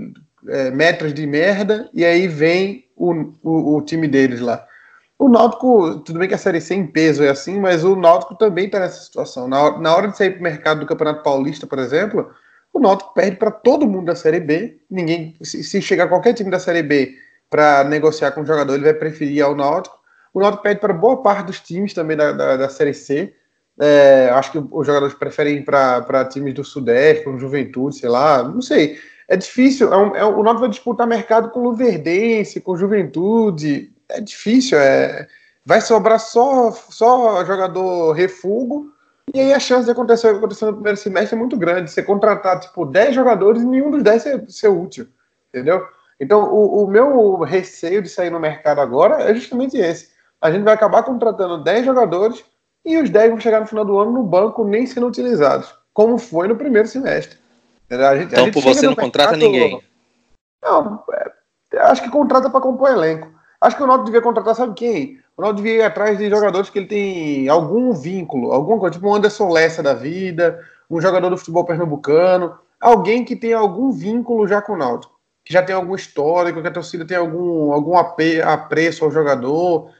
é, 0.47 0.71
metros 0.71 1.13
de 1.13 1.25
merda, 1.27 1.89
e 1.93 2.05
aí 2.05 2.27
vem 2.27 2.85
o, 2.95 3.13
o, 3.43 3.77
o 3.77 3.81
time 3.81 4.07
deles 4.07 4.39
lá. 4.39 4.65
O 5.19 5.29
Náutico, 5.29 5.99
tudo 5.99 6.17
bem 6.17 6.27
que 6.27 6.33
a 6.33 6.37
Série 6.37 6.61
C 6.61 6.73
em 6.73 6.87
peso 6.87 7.23
é 7.23 7.29
assim, 7.29 7.59
mas 7.59 7.83
o 7.83 7.95
Náutico 7.95 8.35
também 8.35 8.65
está 8.65 8.79
nessa 8.79 9.03
situação. 9.03 9.47
Na, 9.47 9.77
na 9.79 9.95
hora 9.95 10.07
de 10.07 10.17
sair 10.17 10.31
para 10.31 10.39
o 10.39 10.43
mercado 10.43 10.79
do 10.79 10.87
Campeonato 10.87 11.21
Paulista, 11.21 11.67
por 11.67 11.77
exemplo, 11.77 12.31
o 12.73 12.79
Náutico 12.79 13.13
perde 13.13 13.37
para 13.37 13.51
todo 13.51 13.87
mundo 13.87 14.05
da 14.05 14.15
Série 14.15 14.39
B. 14.39 14.79
Ninguém, 14.89 15.35
se, 15.41 15.63
se 15.63 15.81
chegar 15.81 16.07
qualquer 16.07 16.33
time 16.33 16.49
da 16.49 16.59
Série 16.59 16.83
B 16.83 17.15
para 17.49 17.83
negociar 17.83 18.31
com 18.31 18.41
o 18.41 18.45
jogador, 18.45 18.73
ele 18.73 18.85
vai 18.85 18.93
preferir 18.93 19.43
ao 19.43 19.55
Náutico. 19.55 19.99
O 20.33 20.39
Náutico 20.39 20.63
pede 20.63 20.79
para 20.79 20.93
boa 20.93 21.21
parte 21.21 21.47
dos 21.47 21.59
times 21.59 21.93
também 21.93 22.15
da, 22.15 22.31
da, 22.31 22.57
da 22.57 22.69
Série 22.69 22.93
C. 22.93 23.33
É, 23.79 24.29
acho 24.33 24.51
que 24.51 24.63
os 24.71 24.85
jogadores 24.85 25.13
preferem 25.15 25.57
ir 25.57 25.65
para 25.65 26.25
times 26.25 26.53
do 26.53 26.63
Sudeste, 26.63 27.23
para 27.23 27.37
Juventude, 27.37 27.97
sei 27.97 28.09
lá, 28.09 28.43
não 28.43 28.61
sei. 28.61 28.97
É 29.27 29.35
difícil. 29.35 29.91
É 29.93 29.97
um, 29.97 30.15
é, 30.15 30.23
o 30.23 30.43
Náutico 30.43 30.61
vai 30.61 30.69
disputar 30.69 31.07
mercado 31.07 31.49
com 31.49 31.59
o 31.59 31.63
Luverdense, 31.63 32.61
com 32.61 32.77
Juventude. 32.77 33.91
É 34.07 34.21
difícil. 34.21 34.77
É, 34.77 35.27
vai 35.65 35.81
sobrar 35.81 36.19
só, 36.19 36.71
só 36.71 37.43
jogador 37.43 38.13
refugo. 38.13 38.91
E 39.33 39.39
aí 39.39 39.53
a 39.53 39.59
chance 39.59 39.85
de 39.85 39.91
acontecer, 39.91 40.27
acontecer 40.27 40.65
no 40.65 40.73
primeiro 40.73 40.97
semestre 40.97 41.35
é 41.35 41.39
muito 41.39 41.57
grande. 41.57 41.89
Você 41.89 42.03
contratar, 42.03 42.59
tipo, 42.59 42.85
10 42.85 43.15
jogadores 43.15 43.61
e 43.61 43.65
nenhum 43.65 43.89
dos 43.89 44.03
10 44.03 44.21
ser, 44.21 44.45
ser 44.49 44.67
útil. 44.67 45.07
Entendeu? 45.49 45.85
Então, 46.19 46.53
o, 46.53 46.83
o 46.83 46.87
meu 46.87 47.39
receio 47.39 48.01
de 48.01 48.09
sair 48.09 48.29
no 48.29 48.39
mercado 48.39 48.81
agora 48.81 49.23
é 49.23 49.33
justamente 49.33 49.77
esse. 49.77 50.11
A 50.41 50.51
gente 50.51 50.63
vai 50.63 50.73
acabar 50.73 51.03
contratando 51.03 51.63
10 51.63 51.85
jogadores 51.85 52.43
e 52.85 52.97
os 52.97 53.09
10 53.09 53.29
vão 53.29 53.39
chegar 53.39 53.59
no 53.59 53.67
final 53.67 53.85
do 53.85 53.97
ano 53.97 54.11
no 54.11 54.23
banco 54.23 54.63
nem 54.63 54.85
sendo 54.85 55.07
utilizados, 55.07 55.73
como 55.93 56.17
foi 56.17 56.47
no 56.47 56.55
primeiro 56.55 56.87
semestre. 56.87 57.39
Gente, 57.89 58.33
então, 58.33 58.51
por 58.51 58.63
você 58.63 58.81
não 58.81 58.89
mercado, 58.89 59.05
contrata 59.05 59.37
ninguém? 59.37 59.83
Não, 60.63 61.03
é, 61.11 61.79
acho 61.79 62.03
que 62.03 62.09
contrata 62.09 62.49
para 62.49 62.61
compor 62.61 62.89
elenco. 62.89 63.31
Acho 63.61 63.77
que 63.77 63.83
o 63.83 63.87
Náutico 63.87 64.05
devia 64.05 64.21
contratar, 64.21 64.55
sabe 64.55 64.73
quem? 64.73 65.19
O 65.37 65.41
Náutico 65.41 65.61
devia 65.61 65.83
ir 65.83 65.83
atrás 65.83 66.17
de 66.17 66.29
jogadores 66.29 66.71
que 66.71 66.79
ele 66.79 66.87
tem 66.87 67.47
algum 67.47 67.93
vínculo, 67.93 68.51
alguma 68.51 68.79
coisa, 68.79 68.95
tipo 68.95 69.07
um 69.07 69.13
Anderson 69.13 69.49
Lessa 69.49 69.83
da 69.83 69.93
vida, 69.93 70.59
um 70.89 70.99
jogador 70.99 71.29
do 71.29 71.37
futebol 71.37 71.63
pernambucano, 71.63 72.57
alguém 72.79 73.23
que 73.23 73.35
tem 73.35 73.53
algum 73.53 73.91
vínculo 73.91 74.47
já 74.47 74.61
com 74.61 74.73
o 74.73 74.77
Náutico, 74.77 75.13
que 75.45 75.53
já 75.53 75.61
tem 75.61 75.75
algum 75.75 75.93
histórico, 75.93 76.59
que 76.61 76.67
a 76.67 76.71
torcida 76.71 77.05
tem 77.05 77.17
algum, 77.17 77.71
algum 77.71 77.95
apreço 77.95 79.05
ao 79.05 79.11
jogador, 79.11 79.91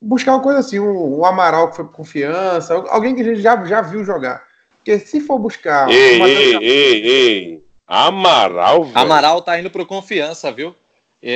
buscar 0.00 0.32
uma 0.32 0.42
coisa 0.42 0.60
assim, 0.60 0.80
um, 0.80 1.20
um 1.20 1.24
Amaral 1.24 1.68
que 1.68 1.76
foi 1.76 1.84
por 1.84 1.92
confiança, 1.92 2.74
alguém 2.88 3.14
que 3.14 3.20
a 3.20 3.24
gente 3.24 3.42
já, 3.42 3.62
já 3.66 3.82
viu 3.82 4.04
jogar. 4.04 4.42
Porque 4.76 4.98
se 4.98 5.20
for 5.20 5.38
buscar. 5.38 5.88
Ei, 5.88 6.20
ei, 6.20 6.56
ei, 6.56 7.06
ei, 7.06 7.64
Amaral, 7.86 8.84
velho. 8.84 8.98
Amaral 8.98 9.42
tá 9.42 9.58
indo 9.60 9.70
pro 9.70 9.86
confiança, 9.86 10.50
viu? 10.50 10.74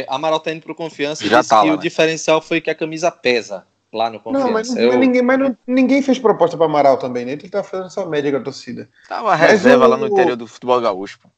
Amaral 0.09 0.41
tá 0.41 0.53
indo 0.53 0.63
pro 0.63 0.75
confiança 0.75 1.27
já 1.27 1.43
tá 1.43 1.63
lá, 1.63 1.73
o 1.73 1.77
né? 1.77 1.83
diferencial 1.83 2.41
foi 2.41 2.61
que 2.61 2.71
a 2.71 2.75
camisa 2.75 3.11
pesa 3.11 3.65
lá 3.93 4.11
no 4.11 4.19
confiança. 4.21 4.47
Não, 4.47 4.53
mas, 4.53 4.77
Eu... 4.77 4.89
mas 4.89 4.99
ninguém, 4.99 5.23
mas 5.23 5.39
não, 5.39 5.57
ninguém 5.67 6.03
fez 6.03 6.19
proposta 6.19 6.57
para 6.57 6.67
Amaral 6.67 6.99
também, 6.99 7.25
né? 7.25 7.33
Ele 7.33 7.49
tá 7.49 7.63
fazendo 7.63 7.91
só 7.91 8.05
média 8.07 8.31
com 8.31 8.39
a 8.39 8.43
torcida. 8.43 8.89
Tá 9.09 9.23
uma 9.23 9.37
reserva 9.37 9.87
o... 9.87 9.89
lá 9.89 9.97
no 9.97 10.09
interior 10.09 10.37
do 10.37 10.47
futebol 10.47 10.81
gaúcho, 10.81 11.19
pô. 11.21 11.29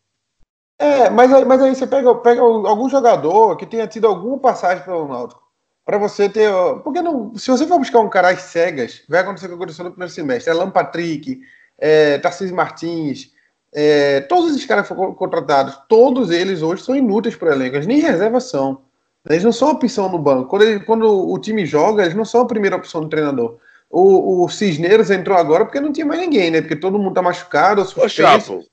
É, 0.79 1.11
mas 1.11 1.33
aí, 1.33 1.45
mas 1.45 1.61
aí 1.61 1.75
você 1.75 1.87
pega, 1.87 2.15
pega 2.17 2.41
algum 2.41 2.89
jogador 2.89 3.57
que 3.57 3.67
tenha 3.67 3.87
tido 3.87 4.07
alguma 4.07 4.39
passagem 4.39 4.85
pelo 4.85 5.09
Náutico 5.09 5.43
para 5.85 5.99
você 5.99 6.29
ter. 6.29 6.53
Porque 6.85 7.03
não, 7.03 7.35
se 7.37 7.51
você 7.51 7.67
for 7.67 7.79
buscar 7.79 8.01
um 8.01 8.09
cara 8.09 8.31
às 8.31 8.43
cegas, 8.43 9.03
vai 9.09 9.21
acontecer 9.21 9.47
o 9.47 9.49
que 9.49 9.55
aconteceu 9.55 9.85
no 9.85 9.91
primeiro 9.91 10.13
semestre. 10.13 10.51
É 10.51 10.55
Alan 10.55 10.71
Patrick, 10.71 11.41
é, 11.79 12.19
Tarcísio 12.19 12.55
Martins, 12.55 13.33
é, 13.73 14.23
todos 14.23 14.51
esses 14.51 14.67
caras 14.67 14.89
que 14.89 14.95
foram 14.95 15.15
contratados, 15.15 15.79
todos 15.89 16.31
eles 16.31 16.63
hoje 16.63 16.83
são 16.83 16.97
inúteis 16.97 17.37
para 17.37 17.51
o 17.51 17.53
elenco, 17.53 17.77
eles 17.77 17.87
nem 17.87 18.01
reserva 18.01 18.41
são. 18.41 18.83
Eles 19.29 19.45
não 19.45 19.53
são 19.53 19.71
opção 19.71 20.09
no 20.09 20.19
banco. 20.19 20.49
Quando, 20.49 20.63
ele, 20.63 20.81
quando 20.81 21.31
o 21.31 21.39
time 21.39 21.67
joga, 21.67 22.03
eles 22.03 22.15
não 22.15 22.25
são 22.25 22.43
a 22.43 22.47
primeira 22.47 22.77
opção 22.77 23.03
do 23.03 23.09
treinador. 23.09 23.59
O, 23.91 24.45
o 24.45 24.49
Cisneiros 24.49 25.11
entrou 25.11 25.37
agora 25.37 25.65
porque 25.65 25.81
não 25.81 25.93
tinha 25.93 26.07
mais 26.07 26.21
ninguém, 26.21 26.51
né? 26.51 26.61
Porque 26.61 26.77
todo 26.77 26.99
mundo 26.99 27.15
tá 27.15 27.23
machucado. 27.23 27.83
Ô, 27.97 28.09
Chapo. 28.09 28.65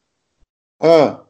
Ah. 0.82 1.22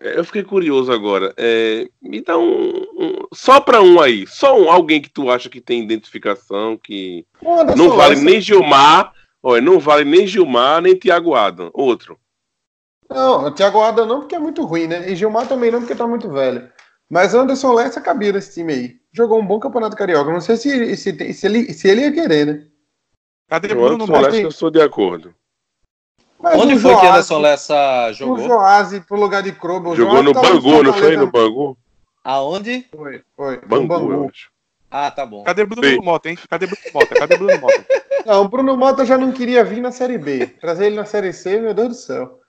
Eu 0.00 0.24
fiquei 0.24 0.42
curioso 0.42 0.90
agora. 0.92 1.32
É, 1.36 1.88
me 2.02 2.20
dá 2.20 2.36
um, 2.36 2.82
um 2.98 3.26
só 3.32 3.60
para 3.60 3.80
um 3.80 4.00
aí, 4.00 4.26
só 4.26 4.58
um, 4.60 4.70
alguém 4.70 5.00
que 5.00 5.08
tu 5.08 5.30
acha 5.30 5.48
que 5.48 5.60
tem 5.60 5.82
identificação 5.82 6.76
que 6.76 7.24
não 7.76 7.90
vale 7.90 8.16
nem 8.16 8.40
Gilmar, 8.40 9.12
olha, 9.42 9.62
não 9.62 9.78
vale 9.78 10.04
nem 10.04 10.26
Gilmar 10.26 10.82
nem 10.82 10.98
Thiago 10.98 11.34
Adam, 11.34 11.70
outro. 11.72 12.18
Não, 13.14 13.52
Thiago 13.52 13.80
Adam 13.80 14.06
não 14.06 14.20
porque 14.20 14.34
é 14.34 14.38
muito 14.38 14.64
ruim, 14.64 14.86
né? 14.86 15.10
E 15.10 15.16
Gilmar 15.16 15.46
também 15.46 15.70
não 15.70 15.80
porque 15.80 15.94
tá 15.94 16.06
muito 16.06 16.30
velho. 16.30 16.68
Mas 17.08 17.34
Anderson 17.34 17.72
Lessa 17.74 18.00
cabia 18.00 18.32
nesse 18.32 18.54
time 18.54 18.72
aí. 18.72 18.96
Jogou 19.12 19.38
um 19.38 19.46
bom 19.46 19.60
campeonato 19.60 19.96
carioca. 19.96 20.32
Não 20.32 20.40
sei 20.40 20.56
se, 20.56 20.96
se, 20.96 21.34
se, 21.34 21.46
ele, 21.46 21.72
se 21.72 21.88
ele 21.88 22.00
ia 22.02 22.12
querer, 22.12 22.46
né? 22.46 22.66
Cadê 23.48 23.68
Bruno 23.68 24.06
Lessa? 24.10 24.36
Eu 24.36 24.50
sou 24.50 24.70
de 24.70 24.80
acordo. 24.80 25.34
Mas 26.40 26.58
Onde 26.58 26.78
foi 26.78 26.96
que 26.96 27.06
Anderson 27.06 27.38
Lessa 27.38 28.12
jogou? 28.12 28.36
O 28.36 28.48
Joase 28.48 29.00
pro 29.02 29.20
lugar 29.20 29.42
de 29.42 29.52
Krobo. 29.52 29.94
Jogou 29.94 30.22
no 30.22 30.32
Bangu, 30.32 30.82
não 30.82 30.92
foi 30.92 31.16
no 31.16 31.30
Bangu? 31.30 31.76
Aonde? 32.24 32.86
Foi, 32.90 33.22
foi. 33.36 33.60
Bangu, 33.66 33.86
Bangu. 33.86 34.32
Ah, 34.90 35.10
tá 35.10 35.24
bom. 35.24 35.42
Cadê 35.44 35.64
Bruno 35.64 35.88
Sim. 35.88 36.00
Mota, 36.02 36.28
hein? 36.28 36.38
Cadê 36.48 36.66
Bruno 36.66 36.82
Mota? 36.92 37.14
Cadê 37.14 37.36
Bruno 37.36 37.60
Mota? 37.60 37.86
Não, 38.26 38.42
o 38.42 38.48
Bruno 38.48 38.76
Mota 38.76 39.04
já 39.04 39.16
não 39.16 39.32
queria 39.32 39.64
vir 39.64 39.80
na 39.80 39.90
Série 39.90 40.18
B. 40.18 40.46
Trazer 40.46 40.86
ele 40.86 40.96
na 40.96 41.04
Série 41.04 41.32
C, 41.32 41.58
meu 41.58 41.72
Deus 41.72 41.88
do 41.88 41.94
céu. 41.94 42.41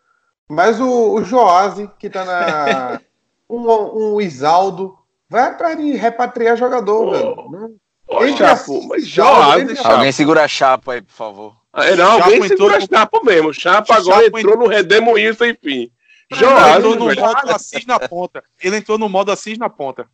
Mas 0.49 0.79
o, 0.79 1.13
o 1.13 1.23
Joase, 1.23 1.89
que 1.99 2.09
tá 2.09 2.25
na. 2.25 3.01
um, 3.49 4.15
um 4.15 4.21
Isaldo, 4.21 4.97
vai 5.29 5.43
atrás 5.43 5.77
de 5.77 5.93
repatriar 5.95 6.57
jogador, 6.57 7.07
oh. 7.07 7.11
velho. 7.11 7.75
Ô, 8.07 8.27
Chapo, 8.37 8.87
mas 8.87 9.07
Joase. 9.07 9.77
Alguém 9.83 10.11
segura 10.11 10.43
a 10.43 10.47
chapa 10.47 10.93
aí, 10.93 11.01
por 11.01 11.13
favor. 11.13 11.55
É, 11.75 11.95
não, 11.95 12.11
alguém 12.11 12.35
Chapo 12.35 12.47
segura 12.47 12.75
entrou... 12.75 12.97
a 12.97 12.99
chapa 12.99 13.23
mesmo. 13.23 13.53
Chapa 13.53 13.95
agora 13.95 14.25
Chapo 14.25 14.39
entrou 14.39 14.57
no 14.57 14.67
redemoinho 14.67 15.33
sem 15.33 15.55
fim. 15.55 15.91
Joás 16.31 16.77
entrou 16.77 16.95
no 16.95 17.15
modo 17.15 17.51
Assis 17.51 17.85
na 17.85 17.99
ponta. 17.99 18.43
Ele 18.61 18.77
entrou 18.77 18.97
no 18.97 19.09
modo 19.09 19.31
Assis 19.31 19.57
na 19.57 19.69
ponta. 19.69 20.07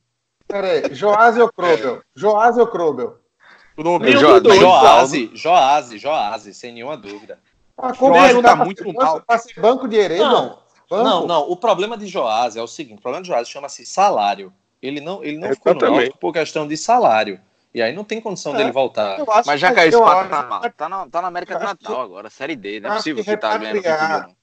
Peraí, 0.47 0.93
Joás 0.93 1.37
ou 1.37 1.51
Krobel? 1.51 2.01
Joás 2.15 2.57
ou 2.57 2.67
Krobel? 2.67 3.17
Joase, 4.59 5.31
Joase, 5.33 5.97
Joase, 5.97 6.53
sem 6.53 6.73
nenhuma 6.73 6.97
dúvida. 6.97 7.39
Ah, 7.81 7.93
como 7.93 8.13
Joase 8.13 8.41
tá 8.41 8.55
muito 8.55 8.83
banco, 8.83 9.23
mal. 9.27 9.39
Ser 9.39 9.59
banco 9.59 9.87
de 9.87 9.95
hereda? 9.95 10.27
Não, 10.27 10.59
banco? 10.89 11.03
não, 11.03 11.27
não. 11.27 11.49
O 11.49 11.55
problema 11.55 11.97
de 11.97 12.07
Joase 12.07 12.59
é 12.59 12.61
o 12.61 12.67
seguinte: 12.67 12.99
o 12.99 13.01
problema 13.01 13.23
de 13.23 13.29
Joase 13.29 13.49
chama-se 13.49 13.85
salário. 13.85 14.53
Ele 14.81 15.01
não, 15.01 15.23
ele 15.23 15.37
não 15.37 15.49
ficou 15.49 15.73
no 15.73 16.17
por 16.17 16.33
questão 16.33 16.67
de 16.67 16.75
salário. 16.77 17.39
E 17.73 17.81
aí 17.81 17.93
não 17.93 18.03
tem 18.03 18.19
condição 18.19 18.53
é, 18.55 18.57
dele 18.57 18.71
voltar. 18.71 19.17
Mas 19.45 19.59
já 19.59 19.73
caiu 19.73 19.89
esse 19.89 19.99
patamar. 19.99 20.73
Tá 20.73 20.89
na, 20.89 21.07
tá 21.07 21.21
na 21.21 21.27
América 21.27 21.57
do 21.57 21.63
Natal 21.63 21.95
que, 21.95 22.01
agora, 22.01 22.29
Série 22.29 22.55
D. 22.55 22.79
Não 22.79 22.91
é 22.91 22.95
possível 22.95 23.23
que, 23.23 23.29
que 23.29 23.37
tá 23.37 23.57
ganhando. 23.57 24.35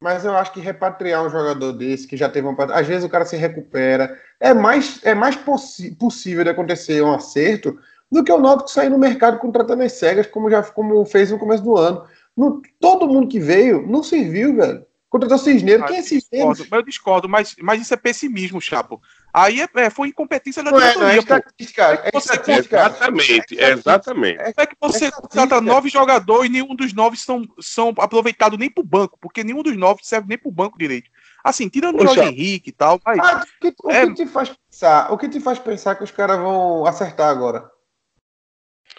Mas 0.00 0.24
eu 0.24 0.36
acho 0.36 0.52
que 0.52 0.60
repatriar 0.60 1.24
um 1.24 1.30
jogador 1.30 1.72
desse 1.72 2.06
que 2.06 2.16
já 2.16 2.28
teve 2.28 2.46
uma. 2.46 2.64
Às 2.74 2.86
vezes 2.86 3.04
o 3.04 3.08
cara 3.08 3.24
se 3.24 3.36
recupera. 3.36 4.18
É 4.40 4.52
mais, 4.52 5.00
é 5.04 5.14
mais 5.14 5.36
possível 5.36 6.44
de 6.44 6.50
acontecer 6.50 7.02
um 7.02 7.14
acerto 7.14 7.78
do 8.10 8.22
que 8.22 8.32
o 8.32 8.38
Náutico 8.38 8.70
sair 8.70 8.88
no 8.88 8.98
mercado 8.98 9.38
contratando 9.38 9.82
as 9.82 9.92
cegas, 9.92 10.26
como 10.26 10.50
já 10.50 10.62
como 10.62 11.04
fez 11.04 11.30
no 11.30 11.38
começo 11.38 11.62
do 11.62 11.76
ano. 11.76 12.04
No, 12.36 12.60
todo 12.80 13.08
mundo 13.08 13.28
que 13.28 13.38
veio 13.38 13.86
não 13.86 14.02
serviu, 14.02 14.56
velho. 14.56 14.84
Contratou 15.14 15.38
Cisneiro. 15.38 15.84
Quem 15.84 15.98
é 15.98 16.02
Cisneiro? 16.02 16.52
Eu 16.72 16.82
discordo, 16.82 17.28
mas, 17.28 17.54
mas 17.62 17.80
isso 17.80 17.94
é 17.94 17.96
pessimismo, 17.96 18.60
Chapo. 18.60 19.00
Aí 19.32 19.60
é, 19.60 19.68
é, 19.76 19.88
foi 19.88 20.08
incompetência 20.08 20.60
da 20.60 20.72
diretoria. 20.72 20.98
Não 20.98 21.06
é, 21.06 21.06
não 21.06 21.14
é 21.14 21.18
estatística, 21.18 21.82
é, 21.84 22.10
é 22.12 22.18
estatística. 22.18 22.76
Exatamente, 22.76 23.60
é 23.60 23.70
exatamente. 23.70 24.38
É 24.40 24.66
que 24.66 24.76
você 24.80 25.12
trata 25.30 25.60
nove 25.60 25.88
jogadores 25.88 26.50
e 26.50 26.52
nenhum 26.52 26.74
dos 26.74 26.92
nove 26.92 27.16
são, 27.16 27.44
são 27.60 27.94
aproveitados 27.98 28.58
nem 28.58 28.68
pro 28.68 28.82
banco, 28.82 29.16
porque 29.20 29.44
nenhum 29.44 29.62
dos 29.62 29.76
nove 29.76 30.00
serve 30.02 30.26
nem 30.28 30.36
pro 30.36 30.50
banco 30.50 30.76
direito. 30.76 31.08
Assim, 31.44 31.68
tirando 31.68 32.00
o 32.00 32.02
Jorge 32.02 32.22
Henrique 32.22 32.70
e 32.70 32.72
tal. 32.72 33.00
Mas, 33.06 33.18
ah, 33.20 33.44
o, 33.44 33.60
que, 33.60 33.74
o 33.84 33.90
é... 33.92 34.06
que, 34.06 34.14
te 34.14 34.26
faz 34.26 34.48
pensar? 34.48 35.12
O 35.12 35.18
que 35.18 35.28
te 35.28 35.38
faz 35.38 35.58
pensar 35.60 35.94
que 35.94 36.02
os 36.02 36.10
caras 36.10 36.38
vão 36.38 36.86
acertar 36.86 37.28
agora? 37.28 37.70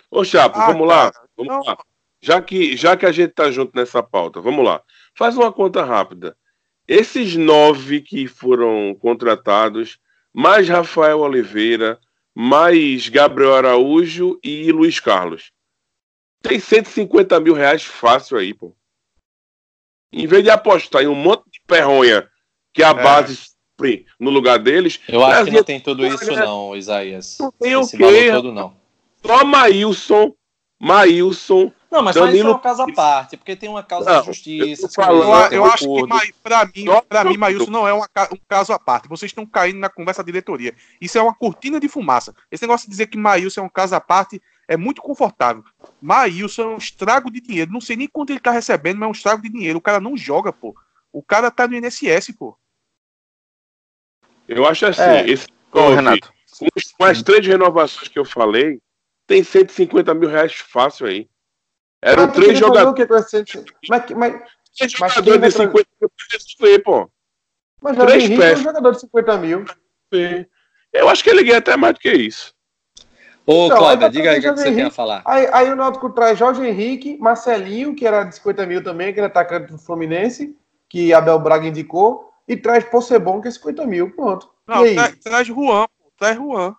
Ô, 0.09 0.23
Chapo, 0.23 0.57
ah, 0.57 0.67
vamos 0.67 0.87
cara, 0.87 1.03
lá. 1.03 1.11
Vamos 1.35 1.53
não. 1.53 1.61
lá. 1.61 1.77
Já 2.25 2.41
que, 2.41 2.75
já 2.75 2.97
que 2.97 3.05
a 3.05 3.11
gente 3.11 3.33
tá 3.33 3.51
junto 3.51 3.75
nessa 3.75 4.01
pauta, 4.01 4.41
vamos 4.41 4.65
lá. 4.65 4.81
Faz 5.13 5.37
uma 5.37 5.53
conta 5.53 5.85
rápida. 5.85 6.35
Esses 6.87 7.35
nove 7.35 8.01
que 8.01 8.27
foram 8.27 8.95
contratados 8.99 9.99
mais 10.33 10.67
Rafael 10.67 11.19
Oliveira, 11.19 11.99
mais 12.33 13.09
Gabriel 13.09 13.53
Araújo 13.53 14.39
e 14.43 14.71
Luiz 14.71 14.99
Carlos. 14.99 15.51
Tem 16.41 16.59
150 16.59 17.39
mil 17.39 17.53
reais 17.53 17.83
fácil 17.83 18.39
aí, 18.39 18.55
pô. 18.55 18.75
Em 20.11 20.25
vez 20.25 20.43
de 20.43 20.49
apostar 20.49 21.03
em 21.03 21.07
um 21.07 21.13
monte 21.13 21.43
de 21.51 21.61
perronha 21.67 22.27
que 22.73 22.81
a 22.81 22.89
é. 22.89 22.93
base 22.95 23.49
no 24.19 24.31
lugar 24.31 24.57
deles. 24.57 24.99
Eu 25.07 25.23
acho 25.23 25.45
que 25.45 25.51
não 25.51 25.63
tem 25.63 25.79
tudo 25.79 26.03
isso, 26.07 26.31
não, 26.31 26.75
Isaías. 26.75 27.37
Não 27.39 27.51
tem 27.51 27.79
Esse 27.79 27.95
o 27.95 27.99
quê? 27.99 28.31
Todo, 28.31 28.51
não. 28.51 28.75
Só 29.23 29.45
Maílson, 29.45 30.33
Maílson, 30.85 31.71
não, 31.89 32.03
mas 32.03 32.15
Danilo... 32.15 32.35
isso 32.35 32.47
é 32.47 32.49
uma 32.51 32.59
causa 32.59 32.83
à 32.83 32.93
parte, 32.93 33.37
porque 33.37 33.55
tem 33.55 33.69
uma 33.69 33.81
causa 33.81 34.11
não, 34.11 34.19
de 34.19 34.25
justiça. 34.27 34.89
Eu, 35.01 35.15
eu, 35.15 35.51
eu 35.51 35.65
acho 35.65 35.85
que, 35.85 36.33
para 36.43 36.65
mim, 36.65 36.85
para 37.07 37.23
mim, 37.23 37.37
Maílson 37.37 37.71
não 37.71 37.87
é 37.87 37.93
uma, 37.93 38.07
um 38.31 38.37
caso 38.47 38.73
à 38.73 38.77
parte. 38.77 39.07
Vocês 39.07 39.31
estão 39.31 39.45
caindo 39.45 39.79
na 39.79 39.89
conversa 39.89 40.21
da 40.21 40.27
diretoria. 40.27 40.75
Isso 40.99 41.17
é 41.17 41.21
uma 41.21 41.33
cortina 41.33 41.79
de 41.79 41.87
fumaça. 41.87 42.35
Esse 42.51 42.63
negócio 42.63 42.85
de 42.85 42.91
dizer 42.91 43.07
que 43.07 43.17
Maílson 43.17 43.61
é 43.61 43.63
um 43.63 43.69
caso 43.69 43.95
à 43.95 44.01
parte 44.01 44.41
é 44.67 44.75
muito 44.75 45.01
confortável. 45.01 45.63
Maílson 46.01 46.61
é 46.63 46.67
um 46.67 46.77
estrago 46.77 47.31
de 47.31 47.39
dinheiro. 47.39 47.71
Não 47.71 47.81
sei 47.81 47.95
nem 47.95 48.07
quanto 48.07 48.31
ele 48.31 48.39
tá 48.39 48.51
recebendo, 48.51 48.97
mas 48.97 49.07
é 49.07 49.09
um 49.09 49.13
estrago 49.13 49.41
de 49.41 49.49
dinheiro. 49.49 49.79
O 49.79 49.81
cara 49.81 49.99
não 49.99 50.17
joga, 50.17 50.51
pô. 50.51 50.75
O 51.13 51.23
cara 51.23 51.49
tá 51.49 51.67
no 51.67 51.75
INSS, 51.75 52.31
pô. 52.37 52.57
Eu 54.47 54.67
acho 54.67 54.85
assim, 54.85 55.01
é. 55.01 55.29
esse 55.29 55.47
Ô, 55.71 55.93
Renato. 55.93 56.31
com 56.97 57.05
as 57.05 57.23
três 57.23 57.45
renovações 57.45 58.07
que 58.07 58.19
eu 58.19 58.25
falei, 58.25 58.79
tem 59.27 59.43
150 59.43 60.13
mil 60.13 60.29
reais 60.29 60.53
fácil 60.53 61.07
aí. 61.07 61.29
Eram 62.01 62.31
três 62.31 62.57
jogadores. 62.57 63.07
Mas, 63.89 64.09
mas, 64.11 64.41
três 64.77 64.91
jogadores 64.91 65.53
de 65.53 65.59
50 65.63 65.79
mil 65.81 66.69
reais, 66.69 66.83
pô. 66.83 67.09
Mas 67.81 67.97
Henrique 67.97 68.43
é 68.43 68.53
um 68.53 68.57
jogador 68.57 68.91
de 68.91 68.99
50 69.01 69.37
mil. 69.37 69.65
Sim. 70.13 70.45
Eu 70.93 71.09
acho 71.09 71.23
que 71.23 71.29
ele 71.29 71.43
ganha 71.43 71.57
até 71.57 71.75
mais 71.75 71.93
do 71.93 71.99
que 71.99 72.11
isso. 72.11 72.53
Ô, 73.45 73.67
então, 73.67 73.77
Cláudia, 73.77 74.09
diga 74.09 74.31
aí 74.31 74.39
o 74.39 74.41
que, 74.41 74.51
você 74.51 74.73
tem 74.73 74.83
a 74.83 74.89
falar. 74.89 75.21
Aí, 75.25 75.47
aí, 75.51 75.71
o 75.71 75.75
Náutico 75.75 76.09
traz 76.09 76.37
Jorge 76.39 76.65
Henrique, 76.65 77.17
Marcelinho, 77.19 77.95
que 77.95 78.07
era 78.07 78.23
de 78.23 78.35
50 78.35 78.65
mil 78.65 78.83
também, 78.83 79.13
que 79.13 79.19
era 79.19 79.27
atacante 79.27 79.71
do 79.71 79.77
Fluminense, 79.77 80.57
que 80.89 81.13
Abel 81.13 81.37
Braga 81.37 81.67
indicou, 81.67 82.31
e 82.47 82.57
traz 82.57 82.83
Possebon, 82.85 83.41
que 83.41 83.47
é 83.47 83.51
50 83.51 83.85
mil. 83.85 84.09
Pronto. 84.15 84.49
Não, 84.67 84.81
traz, 84.93 85.15
traz 85.19 85.47
Juan, 85.47 85.85
traz 86.17 86.35
Juan. 86.35 86.75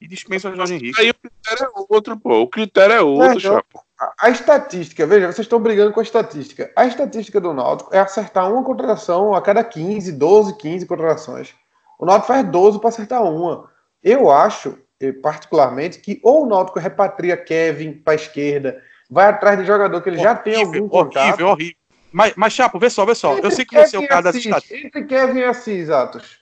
E 0.00 0.06
dispensa 0.06 0.48
o 0.48 0.54
Jorge 0.54 0.74
Henrique. 0.74 1.00
Aí 1.00 1.10
o 1.10 1.14
critério 1.14 1.64
é 1.64 1.84
outro, 1.88 2.16
pô. 2.18 2.40
O 2.40 2.48
critério 2.48 2.94
é 2.94 3.02
outro, 3.02 3.38
então, 3.38 3.62
a, 3.98 4.26
a, 4.26 4.30
estatística, 4.30 5.04
veja, 5.06 5.26
vocês 5.26 5.44
estão 5.44 5.60
brigando 5.60 5.92
com 5.92 5.98
a 5.98 6.02
estatística. 6.04 6.70
A 6.76 6.86
estatística 6.86 7.40
do 7.40 7.52
Náutico 7.52 7.92
é 7.92 7.98
acertar 7.98 8.50
uma 8.50 8.62
contratação 8.62 9.34
a 9.34 9.42
cada 9.42 9.64
15, 9.64 10.12
12, 10.12 10.56
15 10.56 10.86
contratações. 10.86 11.52
O 11.98 12.06
Náutico 12.06 12.28
faz 12.28 12.48
12 12.48 12.78
para 12.78 12.88
acertar 12.90 13.24
uma. 13.24 13.68
Eu 14.02 14.30
acho, 14.30 14.78
particularmente, 15.20 15.98
que 15.98 16.20
ou 16.22 16.44
o 16.44 16.46
Náutico 16.46 16.78
repatria 16.78 17.36
Kevin 17.36 17.94
para 17.94 18.12
a 18.12 18.16
esquerda, 18.16 18.80
vai 19.10 19.26
atrás 19.26 19.58
de 19.58 19.64
jogador 19.64 20.00
que 20.00 20.08
ele 20.08 20.18
horrível, 20.18 20.34
já 20.34 20.40
tem 20.40 20.54
algum 20.54 20.88
contato. 20.88 21.26
Horrível, 21.26 21.48
horrível. 21.48 21.78
Mas, 22.12 22.34
mas 22.36 22.52
Chapo, 22.52 22.78
vê 22.78 22.88
só, 22.88 23.04
vê 23.04 23.14
só. 23.14 23.32
Entre 23.32 23.46
eu 23.46 23.50
sei 23.50 23.64
que 23.64 23.74
você 23.74 23.96
é 23.96 23.98
o 23.98 24.08
cara 24.08 24.22
das 24.22 24.36
estatísticas. 24.36 24.84
Entre 24.84 25.04
Kevin 25.04 25.40
e 25.40 25.44
Assis, 25.44 25.90
Atos. 25.90 26.38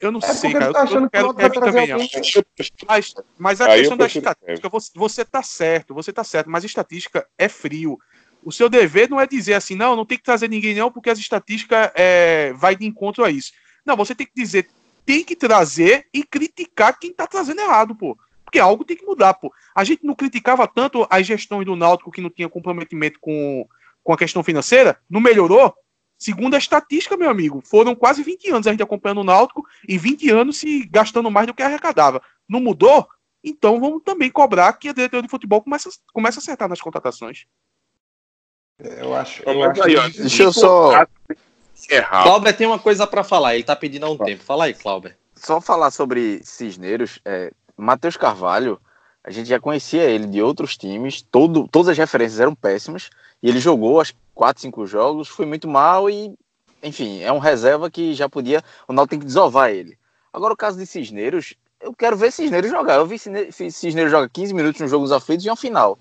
Eu 0.00 0.10
não 0.10 0.20
é 0.20 0.32
sei, 0.32 0.52
cara. 0.52 0.72
Tá 0.72 0.84
eu 0.86 1.00
não 1.02 1.08
quero 1.08 1.34
Kevin 1.34 1.60
também, 1.60 1.88
não. 1.88 1.98
Mas, 2.88 3.14
mas 3.38 3.60
a 3.60 3.66
Aí 3.66 3.80
questão 3.80 3.96
da 3.96 4.06
estatística, 4.06 4.68
você, 4.68 4.90
você 4.94 5.24
tá 5.24 5.42
certo, 5.42 5.94
você 5.94 6.12
tá 6.12 6.24
certo, 6.24 6.50
mas 6.50 6.64
estatística 6.64 7.26
é 7.36 7.48
frio. 7.48 7.98
O 8.42 8.50
seu 8.50 8.70
dever 8.70 9.10
não 9.10 9.20
é 9.20 9.26
dizer 9.26 9.52
assim, 9.52 9.74
não, 9.74 9.94
não 9.94 10.06
tem 10.06 10.16
que 10.16 10.24
trazer 10.24 10.48
ninguém 10.48 10.74
não, 10.74 10.90
porque 10.90 11.10
as 11.10 11.18
estatísticas 11.18 11.90
é, 11.94 12.54
vai 12.54 12.74
de 12.74 12.86
encontro 12.86 13.22
a 13.22 13.30
isso. 13.30 13.52
Não, 13.84 13.94
você 13.96 14.14
tem 14.14 14.26
que 14.26 14.32
dizer, 14.34 14.70
tem 15.04 15.22
que 15.22 15.36
trazer 15.36 16.06
e 16.14 16.22
criticar 16.22 16.98
quem 16.98 17.12
tá 17.12 17.26
trazendo 17.26 17.60
errado, 17.60 17.94
pô. 17.94 18.16
Porque 18.42 18.58
algo 18.58 18.84
tem 18.84 18.96
que 18.96 19.04
mudar, 19.04 19.34
pô. 19.34 19.52
A 19.74 19.84
gente 19.84 20.04
não 20.04 20.14
criticava 20.14 20.66
tanto 20.66 21.06
as 21.10 21.26
gestões 21.26 21.66
do 21.66 21.76
Náutico 21.76 22.10
que 22.10 22.22
não 22.22 22.30
tinha 22.30 22.48
comprometimento 22.48 23.20
com, 23.20 23.68
com 24.02 24.12
a 24.14 24.18
questão 24.18 24.42
financeira, 24.42 24.98
não 25.08 25.20
melhorou? 25.20 25.74
Segundo 26.20 26.54
a 26.54 26.58
estatística, 26.58 27.16
meu 27.16 27.30
amigo, 27.30 27.62
foram 27.64 27.94
quase 27.94 28.22
20 28.22 28.50
anos 28.50 28.66
a 28.66 28.70
gente 28.70 28.82
acompanhando 28.82 29.22
o 29.22 29.24
Náutico 29.24 29.66
e 29.88 29.96
20 29.96 30.28
anos 30.28 30.58
se 30.58 30.84
gastando 30.84 31.30
mais 31.30 31.46
do 31.46 31.54
que 31.54 31.62
arrecadava. 31.62 32.20
Não 32.46 32.60
mudou? 32.60 33.08
Então 33.42 33.80
vamos 33.80 34.02
também 34.04 34.30
cobrar 34.30 34.70
que 34.74 34.90
a 34.90 34.92
diretoria 34.92 35.22
de 35.22 35.30
futebol 35.30 35.62
comece, 35.62 35.88
comece 36.12 36.38
a 36.38 36.40
acertar 36.40 36.68
nas 36.68 36.82
contratações. 36.82 37.46
Eu 38.78 39.16
acho. 39.16 39.42
Eu 39.48 39.64
acho 39.64 39.82
aí, 39.82 39.96
ó, 39.96 40.08
deixa 40.08 40.42
eu 40.42 40.52
só. 40.52 41.06
Cláudio 42.22 42.52
tem 42.54 42.66
uma 42.66 42.78
coisa 42.78 43.06
para 43.06 43.24
falar, 43.24 43.54
ele 43.54 43.64
tá 43.64 43.74
pedindo 43.74 44.04
há 44.04 44.10
um 44.10 44.18
tempo. 44.18 44.44
Fala 44.44 44.64
aí, 44.64 44.74
Cláudio. 44.74 45.14
Só 45.34 45.58
falar 45.58 45.90
sobre 45.90 46.42
Cisneiros, 46.44 47.18
é, 47.24 47.50
Matheus 47.78 48.18
Carvalho, 48.18 48.78
a 49.24 49.30
gente 49.30 49.48
já 49.48 49.58
conhecia 49.58 50.02
ele 50.02 50.26
de 50.26 50.42
outros 50.42 50.76
times, 50.76 51.22
todo, 51.22 51.66
todas 51.66 51.88
as 51.88 51.96
referências 51.96 52.40
eram 52.40 52.54
péssimas, 52.54 53.08
e 53.42 53.48
ele 53.48 53.58
jogou, 53.58 54.02
acho 54.02 54.12
quatro, 54.40 54.62
cinco 54.62 54.86
jogos, 54.86 55.28
foi 55.28 55.44
muito 55.44 55.68
mal 55.68 56.08
e, 56.08 56.34
enfim, 56.82 57.20
é 57.20 57.30
um 57.30 57.38
reserva 57.38 57.90
que 57.90 58.14
já 58.14 58.26
podia. 58.26 58.64
O 58.88 58.92
Náutico 58.94 59.10
tem 59.10 59.18
que 59.18 59.26
desovar 59.26 59.68
ele. 59.68 59.98
Agora, 60.32 60.54
o 60.54 60.56
caso 60.56 60.78
de 60.78 60.86
Cisneiros, 60.86 61.52
eu 61.78 61.92
quero 61.92 62.16
ver 62.16 62.32
Cisneiros 62.32 62.70
jogar. 62.70 62.94
Eu 62.94 63.04
vi 63.04 63.18
Cisneiros 63.18 64.10
jogar 64.10 64.30
15 64.30 64.54
minutos 64.54 64.80
nos 64.80 64.90
Jogos 64.90 65.12
Aflitos 65.12 65.44
e 65.44 65.50
uma 65.50 65.56
final. 65.56 65.98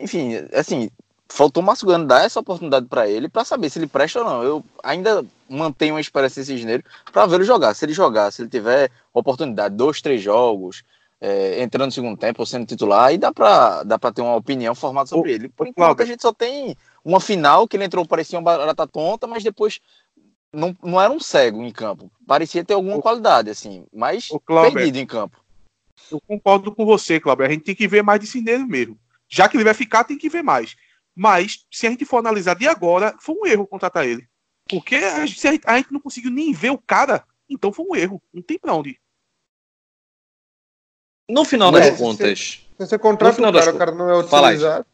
Enfim, 0.00 0.36
assim, 0.54 0.88
faltou 1.28 1.62
o 1.62 1.66
Massucano 1.66 2.06
dar 2.06 2.24
essa 2.24 2.40
oportunidade 2.40 2.86
para 2.86 3.06
ele 3.06 3.28
para 3.28 3.44
saber 3.44 3.68
se 3.68 3.78
ele 3.78 3.86
presta 3.86 4.20
ou 4.20 4.24
não. 4.24 4.42
Eu 4.42 4.64
ainda 4.82 5.22
mantenho 5.46 5.92
uma 5.92 6.00
esperança 6.00 6.40
em 6.40 6.44
Cisneiros 6.44 6.86
para 7.12 7.26
ver 7.26 7.34
ele 7.34 7.44
jogar. 7.44 7.74
Se 7.74 7.84
ele 7.84 7.92
jogar, 7.92 8.30
se 8.30 8.40
ele 8.40 8.48
tiver 8.48 8.90
oportunidade, 9.12 9.76
dois, 9.76 10.00
três 10.00 10.22
jogos, 10.22 10.82
é, 11.20 11.62
entrando 11.62 11.86
no 11.88 11.92
segundo 11.92 12.16
tempo 12.16 12.40
ou 12.40 12.46
sendo 12.46 12.64
titular, 12.64 13.08
aí 13.08 13.18
dá 13.18 13.30
para 13.30 13.82
dá 13.82 13.98
ter 13.98 14.22
uma 14.22 14.34
opinião 14.34 14.74
formada 14.74 15.10
sobre 15.10 15.30
o, 15.30 15.34
ele. 15.34 15.50
Por 15.50 15.66
enquanto, 15.66 16.00
a 16.00 16.06
gente 16.06 16.22
só 16.22 16.32
tem 16.32 16.74
uma 17.04 17.20
final 17.20 17.66
que 17.66 17.76
ele 17.76 17.84
entrou, 17.84 18.06
parecia 18.06 18.38
uma 18.38 18.44
barata 18.44 18.86
tonta, 18.86 19.26
mas 19.26 19.42
depois 19.42 19.80
não, 20.52 20.76
não 20.82 21.00
era 21.00 21.12
um 21.12 21.20
cego 21.20 21.62
em 21.62 21.72
campo. 21.72 22.10
Parecia 22.26 22.64
ter 22.64 22.74
alguma 22.74 22.96
o, 22.96 23.02
qualidade, 23.02 23.50
assim, 23.50 23.86
mas 23.92 24.28
perdido 24.72 24.98
em 24.98 25.06
campo. 25.06 25.42
Eu 26.10 26.20
concordo 26.20 26.74
com 26.74 26.84
você, 26.84 27.18
Cláudio. 27.18 27.46
A 27.46 27.48
gente 27.48 27.64
tem 27.64 27.74
que 27.74 27.88
ver 27.88 28.02
mais 28.02 28.20
de 28.20 28.26
Cineiro 28.26 28.66
mesmo. 28.66 28.98
Já 29.28 29.48
que 29.48 29.56
ele 29.56 29.64
vai 29.64 29.74
ficar, 29.74 30.04
tem 30.04 30.18
que 30.18 30.28
ver 30.28 30.42
mais. 30.42 30.76
Mas, 31.14 31.64
se 31.70 31.86
a 31.86 31.90
gente 31.90 32.04
for 32.04 32.18
analisar 32.18 32.54
de 32.54 32.68
agora, 32.68 33.14
foi 33.18 33.34
um 33.34 33.46
erro 33.46 33.66
contratar 33.66 34.06
ele. 34.06 34.28
Porque 34.68 34.96
a 34.96 35.26
gente, 35.26 35.60
a 35.66 35.76
gente 35.76 35.92
não 35.92 36.00
conseguiu 36.00 36.30
nem 36.30 36.52
ver 36.52 36.70
o 36.70 36.78
cara, 36.78 37.24
então 37.48 37.72
foi 37.72 37.84
um 37.86 37.96
erro. 37.96 38.22
Não 38.32 38.42
tem 38.42 38.58
pra 38.58 38.74
onde. 38.74 38.98
No 41.28 41.44
final 41.44 41.72
das 41.72 41.96
contas. 41.96 42.38
Se, 42.38 42.86
você 42.86 42.98
contrata 42.98 43.40
o 43.40 43.52
cara, 43.52 43.74
o 43.74 43.78
cara 43.78 43.92
não 43.92 44.08
é 44.10 44.18
utilizado. 44.18 44.86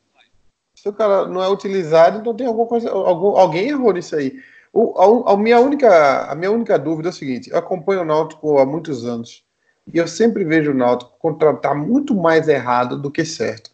Se 0.88 0.90
o 0.90 0.94
cara 0.94 1.26
não 1.26 1.42
é 1.42 1.48
utilizado, 1.48 2.18
então 2.18 2.34
tem 2.34 2.46
alguma 2.46 2.66
coisa. 2.66 2.90
Algum, 2.90 3.36
alguém 3.36 3.68
errou 3.68 3.92
nisso 3.92 4.16
aí. 4.16 4.40
O, 4.72 5.26
a, 5.28 5.34
a, 5.34 5.36
minha 5.36 5.60
única, 5.60 6.24
a 6.30 6.34
minha 6.34 6.50
única 6.50 6.78
dúvida 6.78 7.10
é 7.10 7.10
o 7.10 7.14
seguinte: 7.14 7.50
eu 7.50 7.58
acompanho 7.58 8.00
o 8.00 8.04
Náutico 8.06 8.58
há 8.58 8.64
muitos 8.64 9.04
anos. 9.04 9.44
E 9.92 9.98
eu 9.98 10.08
sempre 10.08 10.44
vejo 10.44 10.70
o 10.70 10.74
Náutico 10.74 11.12
contratar 11.18 11.74
muito 11.74 12.14
mais 12.14 12.48
errado 12.48 12.96
do 12.96 13.10
que 13.10 13.22
certo. 13.22 13.70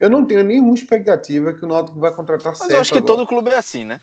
Eu 0.00 0.08
não 0.08 0.24
tenho 0.24 0.42
nenhuma 0.42 0.74
expectativa 0.74 1.52
que 1.52 1.64
o 1.64 1.68
Náutico 1.68 2.00
vai 2.00 2.12
contratar 2.12 2.52
Mas 2.52 2.58
certo. 2.58 2.70
Mas 2.70 2.76
eu 2.76 2.80
acho 2.80 2.92
que 2.92 2.98
agora. 2.98 3.14
todo 3.14 3.26
clube 3.26 3.50
é 3.50 3.58
assim, 3.58 3.84
né? 3.84 4.00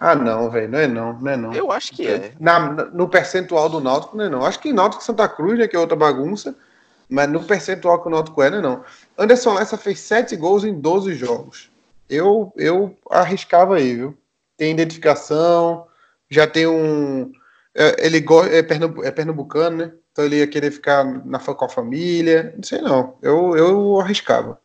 Ah, 0.00 0.14
não, 0.14 0.50
velho, 0.50 0.70
não 0.70 0.78
é 0.78 0.88
não, 0.88 1.12
não 1.12 1.30
é 1.30 1.36
não. 1.36 1.52
Eu 1.52 1.70
acho 1.70 1.92
que 1.92 2.06
é. 2.06 2.32
Na, 2.40 2.70
no 2.86 3.06
percentual 3.06 3.68
do 3.68 3.80
Náutico, 3.80 4.16
não 4.16 4.24
é 4.24 4.28
não. 4.30 4.46
Acho 4.46 4.60
que 4.60 4.72
Náutico 4.72 5.04
Santa 5.04 5.28
Cruz, 5.28 5.58
né, 5.58 5.68
que 5.68 5.76
é 5.76 5.78
outra 5.78 5.96
bagunça, 5.96 6.56
mas 7.08 7.28
no 7.28 7.42
percentual 7.44 8.00
que 8.00 8.08
o 8.08 8.10
Náutico 8.10 8.42
é, 8.42 8.50
não. 8.50 8.84
Anderson 9.18 9.54
Lessa 9.54 9.76
fez 9.76 10.00
7 10.00 10.36
gols 10.36 10.64
em 10.64 10.78
12 10.78 11.14
jogos. 11.14 11.70
Eu, 12.08 12.52
eu 12.56 12.96
arriscava 13.10 13.76
aí, 13.76 13.94
viu? 13.94 14.18
Tem 14.56 14.72
identificação, 14.72 15.86
já 16.30 16.46
tem 16.46 16.66
um. 16.66 17.32
É, 17.74 18.06
ele 18.06 18.24
é, 18.50 18.58
é 19.08 19.10
pernambucano, 19.10 19.76
né? 19.76 19.92
Então 20.12 20.24
ele 20.24 20.36
ia 20.36 20.46
querer 20.46 20.70
ficar 20.70 21.04
na, 21.04 21.38
com 21.38 21.64
a 21.64 21.68
família. 21.68 22.54
Não 22.56 22.62
sei 22.62 22.80
não. 22.80 23.16
Eu, 23.20 23.56
eu 23.56 24.00
arriscava. 24.00 24.60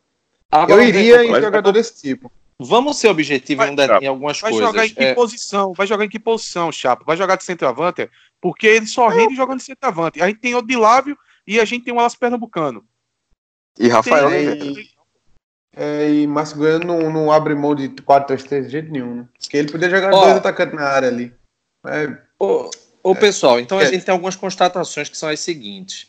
Agora, 0.50 0.82
eu 0.82 0.88
iria 0.88 1.24
em 1.24 1.40
jogador 1.40 1.72
desse 1.72 2.00
tipo. 2.00 2.30
Vamos 2.62 2.98
ser 2.98 3.08
objetivos 3.08 3.66
em, 3.66 3.74
em 4.02 4.06
algumas 4.06 4.38
vai 4.38 4.50
coisas. 4.50 4.72
Vai 4.72 4.86
jogar 4.86 4.86
em 4.86 4.94
que 4.94 5.02
é... 5.02 5.14
posição? 5.14 5.72
Vai 5.72 5.86
jogar 5.86 6.04
em 6.04 6.08
que 6.08 6.18
posição, 6.18 6.70
Chapo? 6.70 7.04
Vai 7.06 7.16
jogar 7.16 7.36
de 7.36 7.44
centroavante? 7.44 8.08
Porque 8.40 8.66
ele 8.66 8.86
só 8.86 9.08
rende 9.08 9.34
jogando 9.34 9.58
de 9.58 9.64
centroavante. 9.64 10.22
A 10.22 10.26
gente 10.26 10.40
tem 10.40 10.54
o 10.54 10.62
Dilávio 10.62 11.16
e 11.50 11.58
a 11.58 11.64
gente 11.64 11.84
tem 11.84 11.92
o 11.92 11.98
Alas 11.98 12.14
Pernambucano. 12.14 12.84
E 13.76 13.88
Rafael. 13.88 14.30
E, 14.32 14.88
é, 15.76 16.08
e 16.08 16.26
Márcio 16.26 16.56
Goiano 16.56 16.86
não, 16.86 17.12
não 17.12 17.32
abre 17.32 17.56
mão 17.56 17.74
de 17.74 17.88
4-3-3 17.88 18.62
de 18.66 18.68
jeito 18.68 18.92
nenhum, 18.92 19.16
né? 19.16 19.28
Porque 19.36 19.56
ele 19.56 19.72
podia 19.72 19.90
jogar 19.90 20.10
dois 20.10 20.36
atacantes 20.36 20.76
na 20.76 20.86
área 20.86 21.08
ali. 21.08 21.34
É, 21.84 22.16
ô, 22.38 22.70
ô 23.02 23.12
é, 23.12 23.14
pessoal, 23.16 23.58
então 23.58 23.80
a 23.80 23.82
é. 23.82 23.86
gente 23.86 24.04
tem 24.04 24.12
algumas 24.12 24.36
constatações 24.36 25.08
que 25.08 25.18
são 25.18 25.28
as 25.28 25.40
seguintes. 25.40 26.06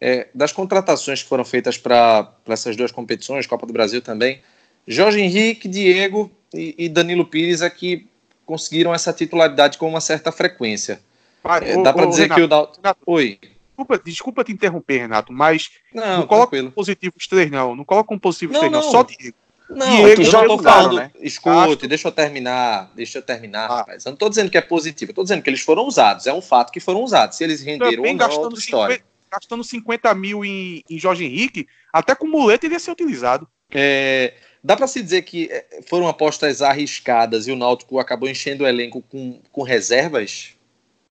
É, 0.00 0.28
das 0.34 0.52
contratações 0.52 1.22
que 1.22 1.28
foram 1.28 1.44
feitas 1.44 1.76
para 1.76 2.32
essas 2.46 2.74
duas 2.74 2.90
competições, 2.90 3.46
Copa 3.46 3.66
do 3.66 3.72
Brasil 3.74 4.00
também, 4.00 4.40
Jorge 4.86 5.20
Henrique, 5.20 5.68
Diego 5.68 6.30
e, 6.54 6.74
e 6.78 6.88
Danilo 6.88 7.26
Pires 7.26 7.60
aqui 7.60 8.08
conseguiram 8.46 8.94
essa 8.94 9.12
titularidade 9.12 9.76
com 9.76 9.86
uma 9.86 10.00
certa 10.00 10.32
frequência. 10.32 10.98
Ah, 11.44 11.58
é, 11.58 11.82
dá 11.82 11.92
para 11.92 12.06
dizer 12.06 12.22
Renato, 12.22 12.40
que 12.40 12.44
o 12.44 12.48
Dal... 12.48 12.72
Oi. 13.04 13.38
Desculpa, 13.78 14.02
desculpa 14.04 14.44
te 14.44 14.52
interromper, 14.52 14.98
Renato, 14.98 15.32
mas 15.32 15.70
não, 15.94 16.18
não 16.18 16.26
coloca 16.26 16.56
um 16.56 16.70
positivo 16.70 17.14
os 17.16 17.28
três, 17.28 17.48
não. 17.48 17.76
Não 17.76 17.84
coloca 17.84 18.12
um 18.12 18.18
positivo 18.18 18.52
os 18.52 18.58
três, 18.58 18.72
não. 18.72 18.82
Só 18.82 19.04
Diego. 19.04 19.36
Não, 19.70 19.86
Diego, 19.86 20.22
eu 20.22 20.24
já 20.24 20.44
tô 20.44 20.58
falando, 20.58 20.96
né? 20.96 21.10
escute, 21.20 21.86
deixa 21.86 22.08
eu 22.08 22.12
terminar, 22.12 22.90
deixa 22.96 23.18
eu 23.18 23.22
terminar, 23.22 23.70
ah. 23.70 23.76
rapaz. 23.78 24.04
Eu 24.04 24.10
não 24.10 24.16
tô 24.16 24.28
dizendo 24.28 24.50
que 24.50 24.58
é 24.58 24.62
positivo, 24.62 25.10
eu 25.10 25.14
tô 25.14 25.22
dizendo 25.22 25.42
que 25.42 25.50
eles 25.50 25.60
foram 25.60 25.84
usados, 25.84 26.26
é 26.26 26.32
um 26.32 26.40
fato 26.40 26.72
que 26.72 26.80
foram 26.80 27.02
usados. 27.02 27.36
Se 27.36 27.44
eles 27.44 27.62
renderam 27.62 28.02
ou 28.02 28.14
não, 28.14 28.26
é 28.26 28.28
outra 28.30 28.58
história. 28.58 28.96
50, 28.96 29.04
gastando 29.30 29.62
50 29.62 30.14
mil 30.14 30.44
em, 30.44 30.82
em 30.88 30.98
Jorge 30.98 31.24
Henrique, 31.24 31.68
até 31.92 32.14
com 32.14 32.26
muleta 32.26 32.66
ele 32.66 32.74
ia 32.74 32.80
ser 32.80 32.90
utilizado. 32.90 33.46
É, 33.70 34.32
dá 34.64 34.74
para 34.74 34.86
se 34.88 35.02
dizer 35.02 35.22
que 35.22 35.48
é, 35.52 35.82
foram 35.86 36.08
apostas 36.08 36.62
arriscadas 36.62 37.46
e 37.46 37.52
o 37.52 37.56
Náutico 37.56 37.98
acabou 38.00 38.28
enchendo 38.28 38.64
o 38.64 38.66
elenco 38.66 39.02
com, 39.02 39.38
com 39.52 39.62
reservas? 39.62 40.54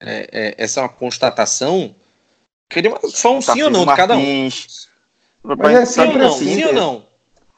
É, 0.00 0.28
é, 0.32 0.54
essa 0.58 0.80
é 0.80 0.82
uma 0.82 0.88
constatação? 0.88 1.94
Queria 2.68 2.90
uma, 2.90 3.00
só 3.08 3.36
um 3.36 3.40
sim 3.40 3.62
ou 3.62 3.70
não 3.70 3.86
de 3.86 3.94
cada 3.94 4.16
um. 4.16 4.48
Mas 5.42 5.74
é 5.74 5.84
sempre 5.84 6.18
não, 6.18 6.28
assim, 6.28 6.54
sim 6.54 6.64
ou 6.64 6.72
não? 6.72 7.06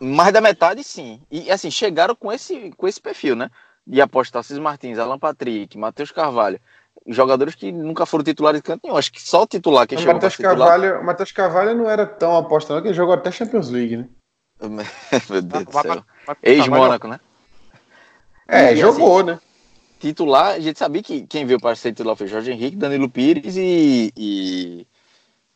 Mais 0.01 0.33
da 0.33 0.41
metade, 0.41 0.85
sim. 0.85 1.21
E 1.31 1.51
assim, 1.51 1.71
chegaram 1.71 2.15
com 2.15 2.33
esse, 2.33 2.71
com 2.77 2.87
esse 2.87 3.01
perfil, 3.01 3.35
né? 3.35 3.51
De 3.87 4.01
apostar 4.01 4.45
Cis 4.45 4.59
Martins, 4.59 4.99
Alan 4.99 5.19
Patrick, 5.19 5.77
Matheus 5.79 6.13
Carvalho. 6.13 6.61
jogadores 7.07 7.55
que 7.55 7.73
nunca 7.73 8.05
foram 8.05 8.23
titulares 8.23 8.61
de 8.61 8.65
canto 8.65 8.83
nenhum. 8.85 8.97
Acho 8.97 9.11
que 9.11 9.21
só 9.21 9.43
o 9.43 9.47
titular 9.47 9.87
que 9.87 9.97
chegou 9.97 10.15
Matheus 10.15 10.37
Carvalho, 10.37 11.01
O 11.01 11.05
Matheus 11.05 11.33
Carvalho 11.33 11.75
não 11.75 11.89
era 11.89 12.07
tão 12.07 12.37
apostado 12.37 12.83
que 12.83 12.89
ele 12.89 12.95
jogou 12.95 13.15
até 13.15 13.31
Champions 13.31 13.71
League, 13.71 13.97
né? 13.97 14.09
Meu 15.31 15.43
Deus 15.43 15.65
do 15.65 15.73
céu. 15.73 16.05
Ex-Mônaco, 16.43 17.09
né? 17.09 17.19
É, 18.47 18.73
e, 18.73 18.77
jogou, 18.77 19.19
assim, 19.19 19.27
né? 19.27 19.41
Titular, 19.99 20.55
a 20.55 20.61
gente 20.61 20.79
sabia 20.79 21.03
que 21.03 21.27
quem 21.27 21.45
veio 21.45 21.61
para 21.61 21.75
ser 21.75 21.93
titular 21.93 22.17
foi 22.17 22.29
Jorge 22.29 22.53
Henrique, 22.53 22.77
Danilo 22.77 23.09
Pires 23.09 23.57
e, 23.57 24.13
e 24.17 24.87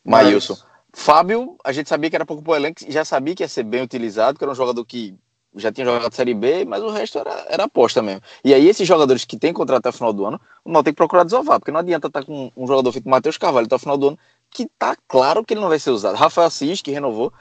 Maílson. 0.03 0.57
Fábio, 0.93 1.57
a 1.63 1.71
gente 1.71 1.89
sabia 1.89 2.09
que 2.09 2.15
era 2.15 2.25
pouco 2.25 2.43
pro 2.43 2.55
elenco, 2.55 2.79
já 2.87 3.03
sabia 3.03 3.33
que 3.33 3.43
ia 3.43 3.47
ser 3.47 3.63
bem 3.63 3.81
utilizado, 3.81 4.37
que 4.37 4.43
era 4.43 4.51
um 4.51 4.55
jogador 4.55 4.85
que 4.85 5.15
já 5.55 5.71
tinha 5.71 5.85
jogado 5.85 6.13
Série 6.13 6.33
B, 6.33 6.65
mas 6.65 6.81
o 6.83 6.89
resto 6.89 7.19
era, 7.19 7.45
era 7.49 7.63
aposta 7.63 8.01
mesmo. 8.01 8.21
E 8.43 8.53
aí, 8.53 8.67
esses 8.67 8.87
jogadores 8.87 9.25
que 9.25 9.37
tem 9.37 9.53
contrato 9.53 9.79
até 9.79 9.89
o 9.89 9.93
final 9.93 10.13
do 10.13 10.25
ano, 10.25 10.41
o 10.63 10.71
Mal 10.71 10.83
tem 10.83 10.93
que 10.93 10.97
procurar 10.97 11.23
desovar, 11.23 11.59
porque 11.59 11.71
não 11.71 11.79
adianta 11.79 12.07
estar 12.07 12.21
tá 12.21 12.25
com 12.25 12.51
um 12.55 12.67
jogador 12.67 12.91
feito 12.91 13.09
Matheus 13.09 13.37
Carvalho 13.37 13.65
até 13.65 13.75
o 13.75 13.79
final 13.79 13.97
do 13.97 14.09
ano, 14.09 14.19
que 14.49 14.67
tá 14.77 14.95
claro 15.07 15.43
que 15.43 15.53
ele 15.53 15.61
não 15.61 15.69
vai 15.69 15.79
ser 15.79 15.91
usado. 15.91 16.15
Rafael 16.15 16.47
Assis, 16.47 16.81
que 16.81 16.91
renovou, 16.91 17.31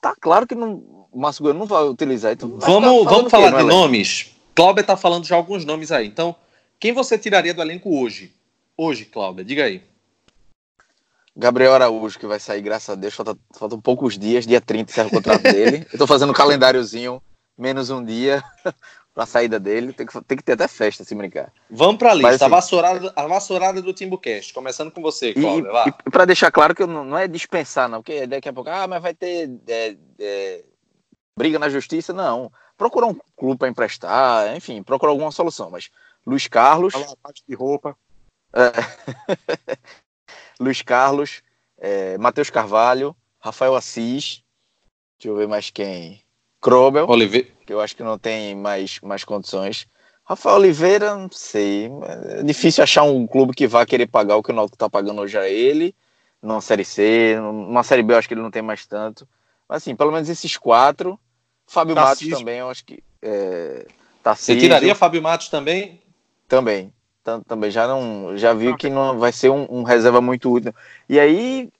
tá 0.00 0.14
claro 0.18 0.46
que 0.46 0.54
não, 0.54 0.82
o 1.10 1.20
Márcio 1.20 1.42
Goiano 1.42 1.60
não 1.60 1.66
vai 1.66 1.84
utilizar. 1.84 2.32
Então, 2.32 2.58
vamos 2.58 3.04
vamos 3.04 3.30
falar 3.30 3.50
de 3.50 3.62
nomes. 3.64 4.32
Cláudio 4.54 4.84
tá 4.84 4.96
falando 4.96 5.24
já 5.24 5.36
alguns 5.36 5.64
nomes 5.64 5.90
aí. 5.90 6.06
Então, 6.06 6.34
quem 6.78 6.92
você 6.92 7.16
tiraria 7.16 7.54
do 7.54 7.62
elenco 7.62 7.98
hoje? 7.98 8.32
Hoje, 8.76 9.04
Cláudio, 9.04 9.44
diga 9.44 9.64
aí. 9.64 9.82
Gabriel 11.34 11.74
Araújo, 11.74 12.18
que 12.18 12.26
vai 12.26 12.38
sair, 12.38 12.60
graças 12.60 12.90
a 12.90 12.94
Deus, 12.94 13.14
faltam 13.14 13.38
falta 13.54 13.78
poucos 13.78 14.18
dias, 14.18 14.46
dia 14.46 14.60
30 14.60 14.92
serve 14.92 15.10
o 15.10 15.14
contrato 15.14 15.42
dele. 15.42 15.86
Eu 15.92 15.98
tô 15.98 16.06
fazendo 16.06 16.30
um 16.30 16.34
calendáriozinho 16.34 17.22
menos 17.56 17.90
um 17.90 18.04
dia 18.04 18.42
para 19.14 19.24
a 19.24 19.26
saída 19.26 19.58
dele. 19.58 19.92
Tem 19.94 20.06
que, 20.06 20.24
tem 20.24 20.36
que 20.36 20.44
ter 20.44 20.52
até 20.52 20.68
festa, 20.68 21.04
se 21.04 21.14
brincar. 21.14 21.50
Vamos 21.70 21.96
para 21.96 22.10
a 22.10 22.14
lista. 22.14 22.28
Mas, 22.28 22.42
assim, 22.42 22.44
a, 22.44 22.48
vassourada, 22.48 23.12
a 23.16 23.26
vassourada 23.26 23.82
do 23.82 23.94
Timbucast. 23.94 24.52
Começando 24.52 24.90
com 24.90 25.00
você, 25.00 25.32
Cláudio. 25.32 25.70
E, 25.70 25.88
e 26.06 26.10
para 26.10 26.26
deixar 26.26 26.50
claro 26.50 26.74
que 26.74 26.84
não, 26.84 27.04
não, 27.04 27.16
é 27.16 27.26
dispensar, 27.26 27.88
não. 27.88 28.02
Porque 28.02 28.26
daqui 28.26 28.48
a 28.48 28.52
pouco, 28.52 28.68
ah, 28.68 28.86
mas 28.86 29.00
vai 29.00 29.14
ter 29.14 29.50
é, 29.68 29.96
é, 30.18 30.64
briga 31.36 31.58
na 31.58 31.70
justiça. 31.70 32.12
Não. 32.12 32.52
Procura 32.76 33.06
um 33.06 33.16
clube 33.36 33.58
para 33.58 33.68
emprestar. 33.68 34.54
Enfim, 34.54 34.82
procura 34.82 35.10
alguma 35.10 35.30
solução. 35.30 35.70
Mas 35.70 35.88
Luiz 36.26 36.46
Carlos. 36.46 36.92
Fala 36.92 37.16
parte 37.22 37.42
de 37.48 37.54
roupa. 37.54 37.96
É, 38.54 38.72
Luiz 40.60 40.82
Carlos. 40.82 41.42
É, 41.78 42.16
Matheus 42.18 42.50
Carvalho. 42.50 43.14
Rafael 43.40 43.74
Assis. 43.74 44.42
Deixa 45.18 45.28
eu 45.28 45.36
ver 45.36 45.48
mais 45.48 45.70
quem. 45.70 46.22
Krobel, 46.60 47.08
Oliveira. 47.08 47.48
que 47.66 47.72
eu 47.72 47.80
acho 47.80 47.96
que 47.96 48.02
não 48.04 48.16
tem 48.18 48.54
mais, 48.54 49.00
mais 49.00 49.24
condições. 49.24 49.86
Rafael 50.24 50.56
Oliveira, 50.56 51.16
não 51.16 51.28
sei. 51.30 51.90
É 52.38 52.42
difícil 52.44 52.84
achar 52.84 53.02
um 53.02 53.26
clube 53.26 53.52
que 53.52 53.66
vá 53.66 53.84
querer 53.84 54.06
pagar 54.06 54.36
o 54.36 54.42
que 54.42 54.52
o 54.52 54.54
Náutico 54.54 54.76
está 54.76 54.88
pagando 54.88 55.20
hoje 55.20 55.36
a 55.36 55.48
ele. 55.48 55.94
Numa 56.40 56.60
Série 56.60 56.84
C, 56.84 57.36
numa 57.40 57.82
Série 57.82 58.02
B 58.02 58.14
eu 58.14 58.18
acho 58.18 58.28
que 58.28 58.34
ele 58.34 58.42
não 58.42 58.50
tem 58.50 58.62
mais 58.62 58.86
tanto. 58.86 59.28
Mas 59.68 59.82
assim, 59.82 59.96
pelo 59.96 60.12
menos 60.12 60.28
esses 60.28 60.56
quatro. 60.56 61.18
Fábio 61.66 61.94
Tarcísio. 61.94 62.30
Matos 62.30 62.38
também, 62.40 62.58
eu 62.58 62.70
acho 62.70 62.84
que. 62.84 63.02
É, 63.20 63.86
Você 64.24 64.56
tiraria 64.56 64.94
Fábio 64.94 65.22
Matos 65.22 65.48
também? 65.48 66.00
Também. 66.46 66.92
Também 67.46 67.70
já 67.70 67.86
não 67.86 68.36
já 68.36 68.52
viu 68.52 68.76
que 68.76 68.90
não 68.90 69.18
vai 69.18 69.32
ser 69.32 69.50
um, 69.50 69.66
um 69.70 69.82
reserva 69.82 70.20
muito 70.20 70.50
útil. 70.50 70.74
E 71.08 71.20
aí 71.20 71.70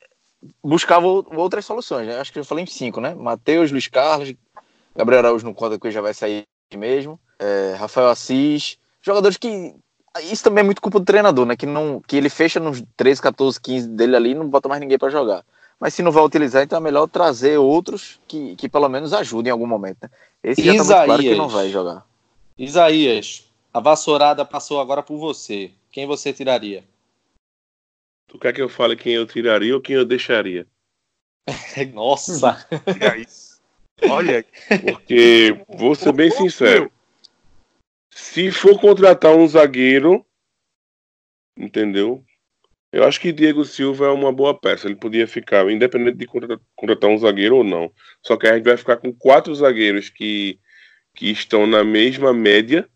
buscava 0.62 1.06
outras 1.06 1.64
soluções. 1.64 2.06
Né? 2.06 2.18
Acho 2.18 2.32
que 2.32 2.38
eu 2.38 2.44
falei 2.44 2.64
em 2.64 2.66
cinco, 2.66 3.00
né? 3.00 3.14
Matheus, 3.14 3.70
Luiz 3.70 3.88
Carlos, 3.88 4.34
Gabriel 4.94 5.20
Araújo 5.20 5.44
não 5.44 5.54
conta 5.54 5.78
que 5.78 5.90
já 5.90 6.00
vai 6.00 6.14
sair 6.14 6.44
mesmo. 6.76 7.18
É, 7.38 7.74
Rafael 7.78 8.08
Assis. 8.08 8.78
Jogadores 9.00 9.36
que. 9.36 9.74
Isso 10.30 10.44
também 10.44 10.60
é 10.60 10.64
muito 10.64 10.82
culpa 10.82 10.98
do 10.98 11.06
treinador, 11.06 11.46
né? 11.46 11.56
Que, 11.56 11.64
não, 11.64 12.00
que 12.06 12.16
ele 12.16 12.28
fecha 12.28 12.60
nos 12.60 12.82
13, 12.96 13.22
14, 13.22 13.60
15 13.60 13.88
dele 13.88 14.14
ali 14.14 14.30
e 14.30 14.34
não 14.34 14.46
bota 14.46 14.68
mais 14.68 14.80
ninguém 14.80 14.98
para 14.98 15.08
jogar. 15.08 15.42
Mas 15.80 15.94
se 15.94 16.02
não 16.02 16.12
vai 16.12 16.22
utilizar, 16.22 16.62
então 16.62 16.76
é 16.76 16.80
melhor 16.80 17.08
trazer 17.08 17.56
outros 17.58 18.20
que, 18.28 18.54
que 18.56 18.68
pelo 18.68 18.88
menos 18.88 19.14
ajudem 19.14 19.48
em 19.48 19.52
algum 19.52 19.66
momento. 19.66 19.98
Né? 20.02 20.10
Esse 20.44 20.62
já 20.62 20.76
tá 20.76 21.04
claro 21.06 21.22
que 21.22 21.34
não 21.34 21.48
vai 21.48 21.70
jogar. 21.70 22.04
Isaías, 22.58 23.50
a 23.72 23.80
vassourada 23.80 24.44
passou 24.44 24.80
agora 24.80 25.02
por 25.02 25.18
você. 25.18 25.72
Quem 25.90 26.06
você 26.06 26.32
tiraria? 26.32 26.84
Tu 28.28 28.38
quer 28.38 28.52
que 28.52 28.62
eu 28.62 28.68
fale 28.68 28.96
quem 28.96 29.14
eu 29.14 29.26
tiraria 29.26 29.74
ou 29.74 29.80
quem 29.80 29.96
eu 29.96 30.04
deixaria? 30.04 30.66
Nossa! 31.92 32.66
é 33.00 33.18
isso. 33.18 33.60
Olha, 34.08 34.44
porque 34.82 35.64
vou 35.68 35.94
ser 35.94 36.12
bem 36.12 36.30
sincero. 36.30 36.90
Se 38.10 38.50
for 38.50 38.78
contratar 38.80 39.34
um 39.34 39.46
zagueiro, 39.46 40.24
entendeu? 41.56 42.24
Eu 42.92 43.04
acho 43.04 43.18
que 43.20 43.32
Diego 43.32 43.64
Silva 43.64 44.06
é 44.06 44.10
uma 44.10 44.32
boa 44.32 44.58
peça. 44.58 44.86
Ele 44.86 44.96
podia 44.96 45.26
ficar, 45.26 45.70
independente 45.70 46.18
de 46.18 46.26
contratar 46.76 47.08
um 47.08 47.16
zagueiro 47.16 47.56
ou 47.56 47.64
não. 47.64 47.90
Só 48.22 48.36
que 48.36 48.46
a 48.46 48.54
gente 48.54 48.64
vai 48.64 48.76
ficar 48.76 48.98
com 48.98 49.12
quatro 49.12 49.54
zagueiros 49.54 50.10
que, 50.10 50.60
que 51.14 51.30
estão 51.30 51.66
na 51.66 51.82
mesma 51.82 52.34
média. 52.34 52.86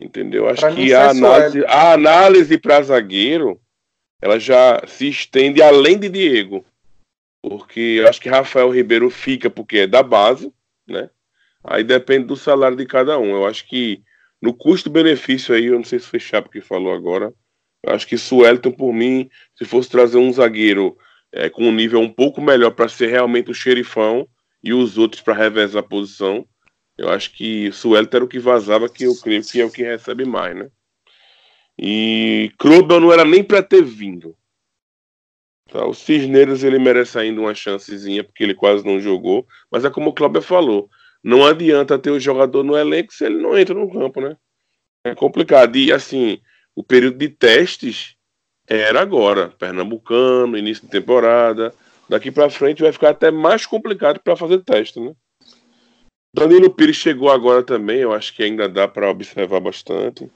Entendeu? 0.00 0.48
Acho 0.48 0.60
pra 0.60 0.74
que 0.74 0.92
a 0.92 1.10
análise, 1.10 1.64
a 1.66 1.92
análise 1.92 2.58
para 2.58 2.82
zagueiro 2.82 3.60
ela 4.20 4.38
já 4.38 4.82
se 4.86 5.08
estende 5.08 5.60
além 5.60 5.98
de 5.98 6.08
Diego 6.08 6.64
porque 7.42 7.98
eu 7.98 8.08
acho 8.08 8.20
que 8.20 8.28
Rafael 8.28 8.70
Ribeiro 8.70 9.10
fica 9.10 9.50
porque 9.50 9.78
é 9.78 9.86
da 9.86 10.02
base, 10.02 10.52
né? 10.86 11.10
Aí 11.64 11.82
depende 11.82 12.26
do 12.26 12.36
salário 12.36 12.76
de 12.76 12.86
cada 12.86 13.18
um. 13.18 13.34
Eu 13.34 13.46
acho 13.46 13.66
que 13.68 14.00
no 14.40 14.54
custo-benefício 14.54 15.54
aí, 15.54 15.66
eu 15.66 15.74
não 15.74 15.84
sei 15.84 15.98
se 15.98 16.06
foi 16.06 16.20
Chapo 16.20 16.48
que 16.48 16.60
falou 16.60 16.92
agora, 16.92 17.34
eu 17.82 17.92
acho 17.92 18.06
que 18.06 18.16
Suelton, 18.16 18.70
por 18.70 18.92
mim, 18.92 19.28
se 19.56 19.64
fosse 19.64 19.90
trazer 19.90 20.18
um 20.18 20.32
zagueiro 20.32 20.96
é, 21.32 21.50
com 21.50 21.64
um 21.64 21.72
nível 21.72 22.00
um 22.00 22.08
pouco 22.08 22.40
melhor 22.40 22.70
para 22.70 22.88
ser 22.88 23.08
realmente 23.08 23.50
o 23.50 23.54
xerifão 23.54 24.28
e 24.62 24.72
os 24.72 24.96
outros 24.96 25.20
para 25.20 25.34
revezar 25.34 25.82
a 25.82 25.86
posição, 25.86 26.46
eu 27.02 27.10
acho 27.10 27.32
que 27.32 27.72
Suelton 27.72 28.16
era 28.18 28.24
o 28.24 28.28
que 28.28 28.38
vazava, 28.38 28.88
que 28.88 29.04
eu 29.04 29.14
creio 29.16 29.42
que 29.42 29.60
é 29.60 29.64
o 29.64 29.70
que 29.70 29.82
recebe 29.82 30.24
mais, 30.24 30.54
né? 30.54 30.70
E 31.76 32.52
Krobel 32.56 33.00
não 33.00 33.12
era 33.12 33.24
nem 33.24 33.42
para 33.42 33.60
ter 33.60 33.82
vindo. 33.82 34.36
Tá? 35.68 35.84
O 35.84 35.92
Cisneiros 35.92 36.62
ele 36.62 36.78
merece 36.78 37.18
ainda 37.18 37.40
uma 37.40 37.54
chancezinha, 37.54 38.22
porque 38.22 38.44
ele 38.44 38.54
quase 38.54 38.86
não 38.86 39.00
jogou. 39.00 39.44
Mas 39.68 39.84
é 39.84 39.90
como 39.90 40.10
o 40.10 40.12
Cláudio 40.12 40.40
falou: 40.42 40.88
não 41.24 41.44
adianta 41.44 41.98
ter 41.98 42.10
o 42.10 42.20
jogador 42.20 42.62
no 42.62 42.76
elenco 42.76 43.12
se 43.12 43.24
ele 43.24 43.42
não 43.42 43.58
entra 43.58 43.74
no 43.74 43.90
campo, 43.90 44.20
né? 44.20 44.36
É 45.04 45.12
complicado. 45.12 45.74
E 45.74 45.90
assim, 45.90 46.40
o 46.72 46.84
período 46.84 47.18
de 47.18 47.30
testes 47.30 48.14
era 48.68 49.00
agora, 49.00 49.48
Pernambucano, 49.48 50.56
início 50.56 50.84
de 50.84 50.90
temporada. 50.90 51.74
Daqui 52.08 52.30
para 52.30 52.48
frente 52.48 52.82
vai 52.82 52.92
ficar 52.92 53.10
até 53.10 53.32
mais 53.32 53.66
complicado 53.66 54.20
para 54.20 54.36
fazer 54.36 54.62
teste, 54.62 55.00
né? 55.00 55.12
Danilo 56.34 56.70
Pires 56.70 56.96
chegou 56.96 57.30
agora 57.30 57.62
também, 57.62 57.98
eu 57.98 58.12
acho 58.12 58.34
que 58.34 58.42
ainda 58.42 58.68
dá 58.68 58.88
para 58.88 59.10
observar 59.10 59.60
bastante. 59.60 60.30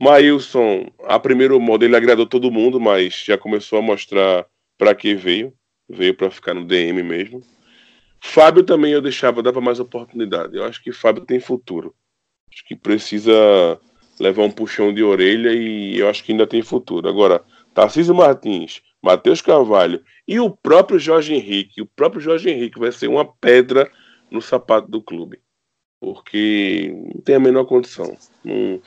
Maílson, 0.00 0.90
a 1.04 1.18
primeiro 1.18 1.58
modo, 1.60 1.84
ele 1.84 1.96
agradou 1.96 2.26
todo 2.26 2.50
mundo, 2.50 2.80
mas 2.80 3.14
já 3.24 3.38
começou 3.38 3.78
a 3.78 3.82
mostrar 3.82 4.46
para 4.76 4.94
que 4.94 5.14
veio. 5.14 5.54
Veio 5.88 6.14
para 6.14 6.30
ficar 6.30 6.54
no 6.54 6.64
DM 6.64 7.02
mesmo. 7.02 7.40
Fábio 8.20 8.62
também 8.62 8.92
eu 8.92 9.00
deixava, 9.00 9.42
dava 9.42 9.60
mais 9.60 9.78
oportunidade. 9.80 10.56
Eu 10.56 10.64
acho 10.64 10.82
que 10.82 10.92
Fábio 10.92 11.24
tem 11.24 11.40
futuro. 11.40 11.94
Acho 12.52 12.64
que 12.66 12.74
precisa 12.76 13.80
levar 14.18 14.42
um 14.42 14.50
puxão 14.50 14.92
de 14.92 15.02
orelha 15.02 15.52
e 15.52 15.98
eu 15.98 16.08
acho 16.08 16.22
que 16.24 16.32
ainda 16.32 16.46
tem 16.46 16.62
futuro. 16.62 17.08
Agora, 17.08 17.42
Tarcísio 17.72 18.14
Martins, 18.14 18.82
Matheus 19.02 19.40
Carvalho 19.40 20.02
e 20.26 20.38
o 20.38 20.50
próprio 20.50 20.98
Jorge 20.98 21.34
Henrique. 21.34 21.80
O 21.80 21.86
próprio 21.86 22.20
Jorge 22.20 22.50
Henrique 22.50 22.78
vai 22.78 22.92
ser 22.92 23.08
uma 23.08 23.24
pedra 23.24 23.90
no 24.32 24.42
sapato 24.42 24.90
do 24.90 25.02
clube 25.02 25.40
porque 26.02 26.92
não 27.14 27.20
tem 27.20 27.36
a 27.36 27.40
menor 27.40 27.64
condição. 27.64 28.16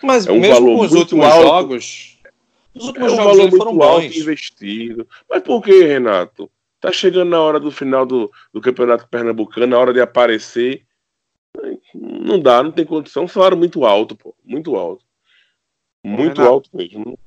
Mas 0.04 0.28
é 0.28 0.34
um 0.34 0.40
mesmo 0.42 0.66
valor 0.66 0.78
com 0.80 0.84
os 0.84 0.92
últimos 0.92 1.26
alto, 1.26 1.48
jogos, 1.48 2.20
os 2.76 2.88
últimos 2.88 3.10
é 3.10 3.14
um 3.14 3.16
jogos 3.16 3.38
valor 3.38 3.50
muito 3.50 3.58
foram 3.58 3.82
alto 3.82 4.02
bons. 4.02 4.18
investido. 4.18 5.08
Mas 5.30 5.42
por 5.42 5.64
que, 5.64 5.84
Renato? 5.86 6.52
Tá 6.82 6.92
chegando 6.92 7.30
na 7.30 7.40
hora 7.40 7.58
do 7.58 7.72
final 7.72 8.06
do, 8.06 8.30
do 8.54 8.60
Campeonato 8.60 9.08
Pernambucano, 9.08 9.66
na 9.66 9.80
hora 9.80 9.94
de 9.94 10.02
aparecer. 10.02 10.84
Não 11.94 12.38
dá, 12.38 12.62
não 12.62 12.74
tem 12.74 12.86
condição. 12.86 13.24
Um 13.24 13.30
salário 13.30 13.56
muito 13.56 13.86
alto, 13.86 14.14
pô. 14.18 14.36
Muito 14.44 14.76
alto. 14.76 15.06
Muito 16.04 16.40
Renato, 16.40 16.54
alto 16.54 16.70
mesmo. 16.74 17.18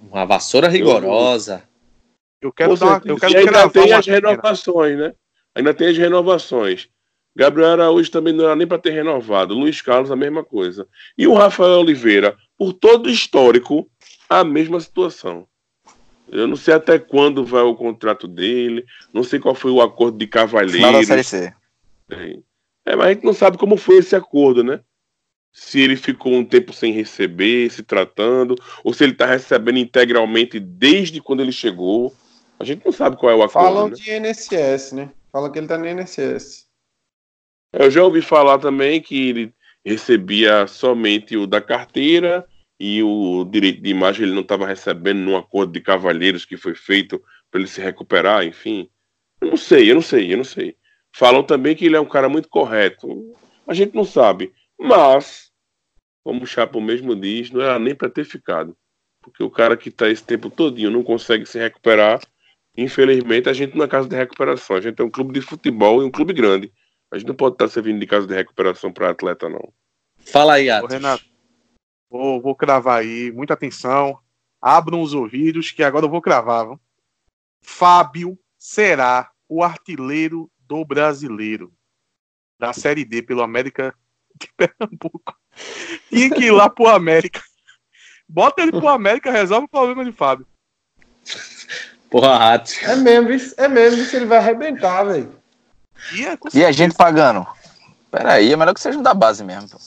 Uma 0.00 0.24
vassoura 0.24 0.68
rigorosa. 0.68 1.64
Eu 2.40 2.52
quero 2.52 2.76
dar, 2.76 3.02
eu 3.04 3.16
quero 3.16 3.32
e 3.32 3.36
ainda 3.38 3.68
tem 3.68 3.92
as 3.92 4.06
renovações, 4.06 4.96
né? 4.96 5.14
Ainda 5.52 5.74
tem 5.74 5.88
as 5.88 5.98
renovações. 5.98 6.88
Gabriel 7.36 7.72
Araújo 7.72 8.10
também 8.10 8.32
não 8.32 8.46
era 8.46 8.56
nem 8.56 8.66
para 8.66 8.78
ter 8.78 8.90
renovado. 8.90 9.54
Luiz 9.54 9.82
Carlos, 9.82 10.10
a 10.10 10.16
mesma 10.16 10.42
coisa. 10.42 10.88
E 11.18 11.26
o 11.26 11.34
Rafael 11.34 11.80
Oliveira, 11.80 12.34
por 12.56 12.72
todo 12.72 13.06
o 13.06 13.10
histórico, 13.10 13.88
a 14.28 14.42
mesma 14.42 14.80
situação. 14.80 15.46
Eu 16.28 16.46
não 16.46 16.56
sei 16.56 16.74
até 16.74 16.98
quando 16.98 17.44
vai 17.44 17.62
o 17.62 17.76
contrato 17.76 18.26
dele, 18.26 18.84
não 19.12 19.22
sei 19.22 19.38
qual 19.38 19.54
foi 19.54 19.70
o 19.70 19.82
acordo 19.82 20.16
de 20.18 20.26
da 20.26 21.04
Série 21.04 21.22
C. 21.22 21.54
É, 22.86 22.96
mas 22.96 23.06
a 23.06 23.12
gente 23.12 23.24
não 23.24 23.34
sabe 23.34 23.58
como 23.58 23.76
foi 23.76 23.98
esse 23.98 24.16
acordo, 24.16 24.64
né? 24.64 24.80
se 25.56 25.80
ele 25.80 25.96
ficou 25.96 26.34
um 26.34 26.44
tempo 26.44 26.70
sem 26.70 26.92
receber, 26.92 27.70
se 27.70 27.82
tratando, 27.82 28.54
ou 28.84 28.92
se 28.92 29.02
ele 29.02 29.12
está 29.12 29.24
recebendo 29.24 29.78
integralmente 29.78 30.60
desde 30.60 31.18
quando 31.18 31.40
ele 31.40 31.50
chegou. 31.50 32.14
A 32.60 32.64
gente 32.64 32.84
não 32.84 32.92
sabe 32.92 33.16
qual 33.16 33.32
é 33.32 33.34
o 33.34 33.42
acordo. 33.42 33.66
Falam 33.66 33.88
né? 33.88 33.94
de 33.94 34.10
INSS, 34.10 34.92
né? 34.92 35.10
Falam 35.32 35.50
que 35.50 35.58
ele 35.58 35.64
está 35.64 35.78
no 35.78 35.88
INSS. 35.88 36.65
Eu 37.78 37.90
já 37.90 38.02
ouvi 38.02 38.22
falar 38.22 38.58
também 38.58 39.02
que 39.02 39.28
ele 39.28 39.54
recebia 39.84 40.66
somente 40.66 41.36
o 41.36 41.46
da 41.46 41.60
carteira 41.60 42.46
e 42.80 43.02
o 43.02 43.44
direito 43.44 43.82
de 43.82 43.90
imagem 43.90 44.24
ele 44.24 44.34
não 44.34 44.40
estava 44.40 44.66
recebendo 44.66 45.18
num 45.18 45.36
acordo 45.36 45.72
de 45.72 45.80
cavalheiros 45.80 46.44
que 46.44 46.56
foi 46.56 46.74
feito 46.74 47.22
para 47.50 47.60
ele 47.60 47.68
se 47.68 47.80
recuperar, 47.80 48.44
enfim. 48.46 48.88
Eu 49.40 49.48
não 49.48 49.56
sei, 49.58 49.90
eu 49.90 49.94
não 49.94 50.02
sei, 50.02 50.32
eu 50.32 50.38
não 50.38 50.44
sei. 50.44 50.74
Falam 51.14 51.42
também 51.42 51.76
que 51.76 51.84
ele 51.84 51.96
é 51.96 52.00
um 52.00 52.08
cara 52.08 52.28
muito 52.28 52.48
correto. 52.48 53.08
A 53.66 53.74
gente 53.74 53.94
não 53.94 54.04
sabe. 54.04 54.52
Mas, 54.78 55.50
como 56.24 56.44
o 56.44 56.46
Chapo 56.46 56.80
mesmo 56.80 57.14
diz, 57.14 57.50
não 57.50 57.60
era 57.60 57.78
nem 57.78 57.94
para 57.94 58.08
ter 58.08 58.24
ficado. 58.24 58.74
Porque 59.22 59.42
o 59.42 59.50
cara 59.50 59.76
que 59.76 59.90
está 59.90 60.08
esse 60.08 60.24
tempo 60.24 60.48
todinho 60.48 60.90
não 60.90 61.02
consegue 61.02 61.44
se 61.44 61.58
recuperar. 61.58 62.20
Infelizmente, 62.76 63.48
a 63.48 63.52
gente 63.52 63.76
não 63.76 63.84
é 63.84 63.88
casa 63.88 64.08
de 64.08 64.16
recuperação. 64.16 64.76
A 64.76 64.80
gente 64.80 65.00
é 65.00 65.04
um 65.04 65.10
clube 65.10 65.38
de 65.38 65.40
futebol 65.40 66.02
e 66.02 66.06
um 66.06 66.10
clube 66.10 66.32
grande. 66.32 66.72
A 67.10 67.18
gente 67.18 67.28
não 67.28 67.34
pode 67.34 67.54
estar 67.54 67.68
servindo 67.68 68.00
de 68.00 68.06
casa 68.06 68.26
de 68.26 68.34
recuperação 68.34 68.92
para 68.92 69.10
atleta, 69.10 69.48
não. 69.48 69.72
Fala 70.18 70.54
aí, 70.54 70.68
Atos. 70.68 70.92
Renato, 70.92 71.24
vou, 72.10 72.40
vou 72.40 72.54
cravar 72.54 73.00
aí, 73.00 73.30
muita 73.32 73.54
atenção. 73.54 74.18
Abram 74.60 75.00
os 75.00 75.14
ouvidos 75.14 75.70
que 75.70 75.82
agora 75.82 76.06
eu 76.06 76.10
vou 76.10 76.20
cravar. 76.20 76.66
Viu? 76.66 76.80
Fábio 77.60 78.38
será 78.58 79.30
o 79.48 79.62
artilheiro 79.62 80.50
do 80.60 80.84
brasileiro 80.84 81.72
da 82.58 82.72
Série 82.72 83.04
D 83.04 83.22
pelo 83.22 83.42
América 83.42 83.94
de 84.40 84.48
Pernambuco. 84.56 85.36
Tinha 86.10 86.30
que 86.30 86.44
ir 86.44 86.50
lá 86.50 86.68
pro 86.68 86.88
América. 86.88 87.42
Bota 88.28 88.62
ele 88.62 88.72
pro 88.72 88.88
América, 88.88 89.30
resolve 89.30 89.66
o 89.66 89.68
problema 89.68 90.04
de 90.04 90.12
Fábio. 90.12 90.46
Porra, 92.10 92.36
rato. 92.36 92.72
É 92.82 92.96
mesmo, 92.96 93.54
é 93.56 93.68
mesmo, 93.68 94.04
se 94.04 94.16
ele 94.16 94.26
vai 94.26 94.38
arrebentar, 94.38 95.04
velho. 95.04 95.40
E, 96.12 96.26
é 96.26 96.38
e 96.54 96.64
a 96.64 96.72
gente 96.72 96.94
pagando? 96.94 97.46
Pera 98.10 98.34
aí, 98.34 98.52
é 98.52 98.56
melhor 98.56 98.74
que 98.74 98.80
seja 98.80 99.00
da 99.02 99.14
base 99.14 99.44
mesmo. 99.44 99.68
Pô. 99.70 99.78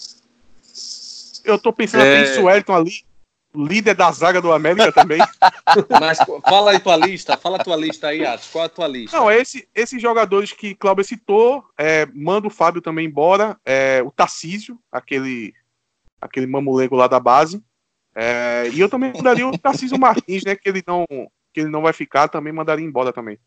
Eu 1.43 1.57
tô 1.57 1.73
pensando 1.73 2.03
é... 2.03 2.21
até 2.21 2.31
em 2.31 2.35
Suelton 2.35 2.75
ali, 2.75 3.03
líder 3.55 3.95
da 3.95 4.11
zaga 4.11 4.41
do 4.41 4.51
América 4.51 4.91
também. 4.91 5.19
Mas 5.99 6.19
fala 6.47 6.71
aí 6.71 6.79
tua 6.79 6.95
lista, 6.95 7.37
fala 7.37 7.63
tua 7.63 7.75
lista 7.75 8.07
aí, 8.07 8.25
Atos. 8.25 8.49
Qual 8.51 8.63
a 8.63 8.69
tua 8.69 8.87
lista? 8.87 9.17
Não, 9.17 9.31
esse, 9.31 9.67
esses 9.73 10.01
jogadores 10.01 10.51
que 10.51 10.75
Cláudio 10.75 11.03
citou, 11.03 11.63
é, 11.77 12.05
manda 12.13 12.47
o 12.47 12.51
Fábio 12.51 12.81
também 12.81 13.07
embora. 13.07 13.57
É, 13.65 14.01
o 14.03 14.11
Tarcísio, 14.11 14.79
aquele, 14.91 15.53
aquele 16.21 16.45
mamulego 16.45 16.95
lá 16.95 17.07
da 17.07 17.19
base. 17.19 17.63
É, 18.15 18.69
e 18.73 18.79
eu 18.79 18.89
também 18.89 19.13
mandaria 19.13 19.47
o 19.47 19.57
Tarcísio 19.57 19.97
Martins, 19.99 20.43
né? 20.43 20.55
Que 20.55 20.69
ele 20.69 20.83
não, 20.85 21.05
que 21.53 21.61
ele 21.61 21.69
não 21.69 21.81
vai 21.81 21.93
ficar, 21.93 22.27
também 22.27 22.53
mandaria 22.53 22.85
embora 22.85 23.13
também. 23.13 23.37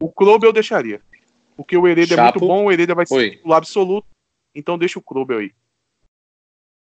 O 0.00 0.10
Clube 0.10 0.46
eu 0.46 0.52
deixaria. 0.52 1.00
Porque 1.56 1.76
o 1.76 1.86
Hereda 1.88 2.14
Chapo. 2.14 2.20
é 2.20 2.24
muito 2.24 2.46
bom, 2.46 2.64
o 2.66 2.72
Hereda 2.72 2.94
vai 2.94 3.06
ser 3.06 3.40
o 3.44 3.54
absoluto. 3.54 4.06
Então 4.54 4.78
deixa 4.78 4.98
o 4.98 5.02
Clube 5.02 5.34
aí. 5.34 5.52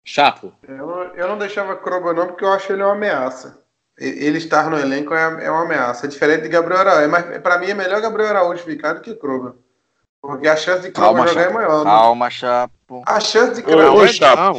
Chapo. 0.03 0.53
Eu, 0.68 0.89
eu 1.16 1.28
não 1.28 1.38
deixava 1.38 1.76
Krobo 1.76 2.14
não, 2.14 2.28
porque 2.28 2.43
eu 2.43 2.51
acho 2.51 2.72
ele 2.74 2.84
uma 2.84 2.91
ameaça. 2.91 3.64
Ele 3.97 4.38
estar 4.38 4.70
no 4.70 4.78
elenco 4.78 5.14
é, 5.14 5.45
é 5.45 5.51
uma 5.51 5.64
ameaça. 5.64 6.05
É 6.05 6.09
diferente 6.09 6.41
de 6.41 6.49
Gabriel 6.49 6.82
Araújo. 6.82 7.09
Mas 7.09 7.38
pra 7.41 7.57
mim 7.57 7.68
é 7.68 7.74
melhor 7.74 8.01
Gabriel 8.01 8.30
Araújo 8.30 8.64
ficar 8.64 8.93
do 8.93 9.01
que 9.01 9.16
Krobo. 9.16 9.55
Porque 10.22 10.47
a 10.47 10.55
chance 10.55 10.82
de 10.82 10.91
Krobo 10.91 11.20
jogar 11.20 11.34
Chapo. 11.34 11.49
é 11.49 11.53
maior. 11.53 11.86
Né? 11.86 11.91
Calma, 11.91 12.30
Chapo. 12.30 13.03
A 13.05 13.20
chance 13.20 13.55
de 13.55 13.61
Krobo 13.61 14.07
jogar. 14.07 14.55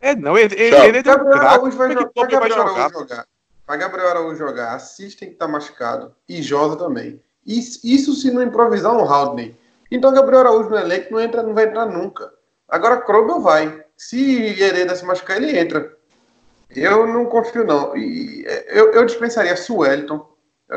É, 0.00 0.14
não, 0.14 0.36
ele, 0.36 0.54
ele, 0.54 0.76
ele 0.76 0.98
é 0.98 1.02
Gabriel 1.02 1.38
Araújo 1.38 1.76
vai, 1.76 1.92
jogar, 1.92 2.10
vai, 2.14 2.28
Gabriel 2.28 2.56
jogar. 2.56 2.90
jogar. 2.90 3.26
Vai 3.66 3.78
Gabriel 3.78 4.08
Araújo 4.08 4.36
jogar. 4.36 4.74
Assistem 4.74 5.30
que 5.30 5.36
tá 5.36 5.48
machucado. 5.48 6.14
E 6.28 6.42
Josa 6.42 6.76
também. 6.76 7.22
Isso, 7.46 8.14
se 8.14 8.30
não 8.30 8.42
improvisar 8.42 8.92
um 8.92 9.04
Haldney. 9.04 9.56
Então 9.90 10.12
Gabriel 10.12 10.40
Araújo 10.40 10.70
no 10.70 10.78
elenco 10.78 11.12
não, 11.12 11.20
entra, 11.20 11.42
não 11.42 11.54
vai 11.54 11.66
entrar 11.66 11.86
nunca. 11.86 12.30
Agora 12.68 13.00
Krobel 13.00 13.40
vai. 13.40 13.84
Se 13.96 14.60
Hereda 14.60 14.96
se 14.96 15.04
machucar, 15.04 15.36
ele 15.36 15.56
entra. 15.56 15.94
Eu 16.74 17.06
não 17.06 17.26
confio, 17.26 17.64
não. 17.64 17.96
E 17.96 18.44
eu, 18.68 18.92
eu 18.92 19.04
dispensaria 19.06 19.56
Suelton. 19.56 20.26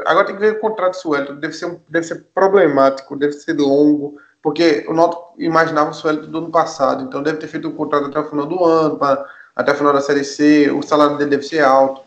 Agora 0.05 0.28
tem 0.28 0.36
que 0.36 0.41
ver 0.41 0.53
o 0.53 0.59
contrato 0.59 0.93
de 0.93 1.01
Suelton. 1.01 1.36
Deve 1.36 1.53
ser, 1.53 1.80
deve 1.89 2.05
ser 2.05 2.28
problemático, 2.34 3.15
deve 3.15 3.34
ser 3.34 3.57
longo. 3.57 4.17
Porque 4.41 4.86
o 4.88 4.93
Noto 4.93 5.34
imaginava 5.39 5.89
o 5.89 5.93
Suelton 5.93 6.30
do 6.30 6.38
ano 6.38 6.51
passado. 6.51 7.03
Então 7.03 7.24
deve 7.24 7.39
ter 7.39 7.47
feito 7.47 7.67
um 7.67 7.76
contrato 7.76 8.05
até 8.05 8.20
o 8.20 8.30
final 8.30 8.45
do 8.45 8.63
ano, 8.63 8.97
pra, 8.97 9.26
até 9.55 9.72
o 9.72 9.76
final 9.76 9.91
da 9.91 10.01
Série 10.01 10.24
C. 10.24 10.70
O 10.70 10.84
salário 10.84 11.17
dele 11.17 11.32
deve 11.32 11.43
ser 11.43 11.61
alto. 11.61 12.01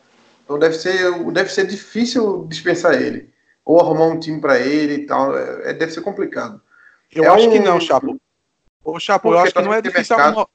Então 0.44 0.58
deve 0.58 0.76
ser, 0.76 1.12
deve 1.32 1.52
ser 1.52 1.66
difícil 1.66 2.46
dispensar 2.48 2.94
ele. 2.94 3.31
Ou 3.64 3.80
arrumar 3.80 4.06
um 4.06 4.18
time 4.18 4.40
para 4.40 4.58
ele 4.58 4.94
e 4.94 5.06
tal. 5.06 5.36
É, 5.36 5.72
deve 5.72 5.92
ser 5.92 6.00
complicado. 6.00 6.60
Eu 7.10 7.24
é 7.24 7.28
acho 7.28 7.48
um... 7.48 7.52
que 7.52 7.58
não, 7.58 7.80
Chapo. 7.80 8.20
Ô, 8.84 8.98
Chapo, 8.98 9.32
eu 9.32 9.38
acho 9.38 9.52
que 9.52 9.62
não 9.62 9.72
é 9.72 9.80
difícil 9.80 10.16
arrumar 10.16 10.46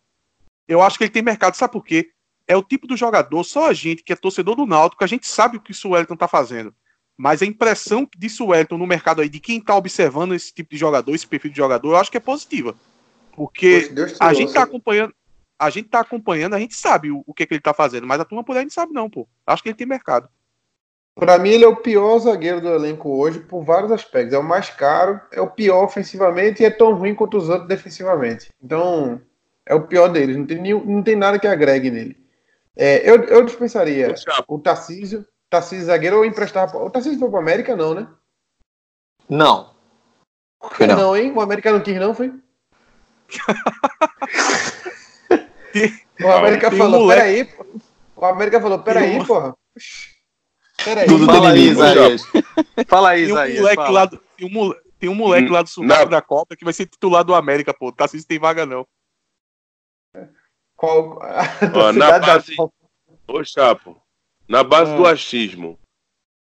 eu 0.68 0.82
acho 0.82 0.98
que 0.98 1.06
ele 1.06 1.12
tem 1.12 1.24
mercado, 1.24 1.56
sabe 1.56 1.74
por 1.74 1.86
quê? 1.86 2.12
É 2.48 2.56
o 2.56 2.64
tipo 2.64 2.88
do 2.88 2.98
jogador, 2.98 3.44
só 3.44 3.70
a 3.70 3.74
gente 3.74 4.04
que 4.04 4.12
é 4.12 4.16
torcedor 4.16 4.56
do 4.56 4.66
Náutico, 4.66 5.04
a 5.04 5.08
gente 5.08 5.28
sabe 5.28 5.58
o 5.58 5.62
que 5.62 5.72
o 5.72 5.76
Suelton 5.76 6.16
tá 6.16 6.28
fazendo. 6.28 6.74
Mas 7.16 7.42
a 7.42 7.46
impressão 7.46 8.08
de 8.16 8.30
Suelton 8.30 8.78
no 8.78 8.86
mercado 8.86 9.22
aí, 9.22 9.30
de 9.30 9.40
quem 9.40 9.60
tá 9.60 9.76
observando 9.76 10.36
esse 10.36 10.54
tipo 10.54 10.70
de 10.70 10.78
jogador, 10.78 11.16
esse 11.16 11.26
perfil 11.26 11.52
de 11.52 11.58
jogador, 11.58 11.90
eu 11.90 11.98
acho 11.98 12.12
que 12.12 12.18
é 12.18 12.22
positiva. 12.22 12.76
Porque 13.32 13.92
a 14.20 14.34
gente 14.34 14.54
tá 14.54 14.64
acompanhando, 14.64 15.14
a 15.58 15.70
gente 15.70 15.90
tá 15.90 16.00
acompanhando, 16.02 16.54
a 16.54 16.60
gente 16.60 16.76
sabe 16.76 17.10
o, 17.12 17.24
o 17.26 17.34
que, 17.34 17.46
que 17.46 17.54
ele 17.54 17.62
tá 17.62 17.74
fazendo, 17.74 18.06
mas 18.06 18.20
a 18.20 18.26
turma 18.26 18.44
por 18.44 18.56
aí 18.56 18.64
não 18.64 18.72
sabe 18.72 18.94
não, 18.94 19.10
pô. 19.10 19.28
Acho 19.46 19.64
que 19.64 19.70
ele 19.70 19.78
tem 19.78 19.88
mercado. 19.88 20.30
Para 21.20 21.40
mim, 21.40 21.50
ele 21.50 21.66
é 21.66 21.68
o 21.68 21.76
pior 21.76 22.20
zagueiro 22.20 22.62
do 22.62 22.70
elenco 22.70 23.10
hoje 23.10 23.40
por 23.40 23.64
vários 23.64 23.92
aspectos. 23.92 24.34
É 24.34 24.38
o 24.38 24.44
mais 24.44 24.70
caro, 24.70 25.20
é 25.32 25.42
o 25.42 25.50
pior 25.50 25.84
ofensivamente 25.84 26.62
e 26.62 26.66
é 26.66 26.70
tão 26.70 26.94
ruim 26.94 27.16
quanto 27.16 27.38
os 27.38 27.50
outros 27.50 27.68
defensivamente. 27.68 28.52
Então, 28.64 29.20
é 29.66 29.74
o 29.74 29.88
pior 29.88 30.10
deles. 30.10 30.38
Não 30.38 30.46
tem, 30.46 30.62
nenhum, 30.62 30.86
não 30.86 31.02
tem 31.02 31.16
nada 31.16 31.40
que 31.40 31.48
agregue 31.48 31.90
nele. 31.90 32.16
É, 32.76 33.10
eu, 33.10 33.24
eu 33.24 33.44
dispensaria 33.44 34.14
o 34.48 34.60
Tarcísio, 34.60 35.26
Tarcísio 35.50 35.88
zagueiro 35.88 36.18
ou 36.18 36.26
emprestar. 36.26 36.76
O 36.76 36.90
Tarcísio 36.92 37.18
foi 37.18 37.30
pro 37.30 37.40
América, 37.40 37.76
não, 37.76 37.96
né? 37.96 38.08
Não. 39.28 39.72
Foi 40.72 40.86
não. 40.86 40.96
não, 40.96 41.18
hein? 41.18 41.34
O 41.36 41.42
América 41.42 41.72
não 41.72 41.82
quis, 41.82 42.00
não, 42.00 42.14
foi? 42.14 42.32
o 46.22 46.28
América 46.28 46.70
não, 46.70 46.78
falou, 46.78 47.08
peraí. 47.08 47.50
O 48.16 48.24
América 48.24 48.62
falou, 48.62 48.78
peraí, 48.80 49.26
porra. 49.26 49.56
Peraí. 50.88 51.06
Tudo 51.06 51.26
fala 51.26 51.50
aí, 51.52 51.68
Isaías. 51.68 52.22
Fala 52.88 53.10
aí, 53.10 53.24
Isaías. 53.24 53.58
Um 53.58 53.62
moleque 53.62 53.92
lá 53.92 54.06
do, 54.06 54.18
tem, 54.38 54.48
um, 54.48 54.74
tem 54.98 55.10
um 55.10 55.16
moleque 55.16 55.50
lá 55.50 55.62
do 55.62 55.68
sul 55.68 55.86
da 55.86 56.22
Copa 56.22 56.56
que 56.56 56.64
vai 56.64 56.74
ser 56.74 56.86
titular 56.86 57.26
do 57.26 57.36
América, 57.36 57.74
pô. 57.74 57.92
Tarcísio 57.92 58.26
tem 58.26 58.40
vaga, 58.40 58.66
não. 58.66 58.88
Qual 60.78 61.20
Ó, 61.74 61.92
na 61.92 62.20
base, 62.20 62.56
da... 62.56 62.70
Ô, 63.28 63.44
Chapo, 63.44 64.02
na 64.48 64.64
base 64.64 64.96
do 64.96 65.02
hum. 65.02 65.08
achismo, 65.08 65.78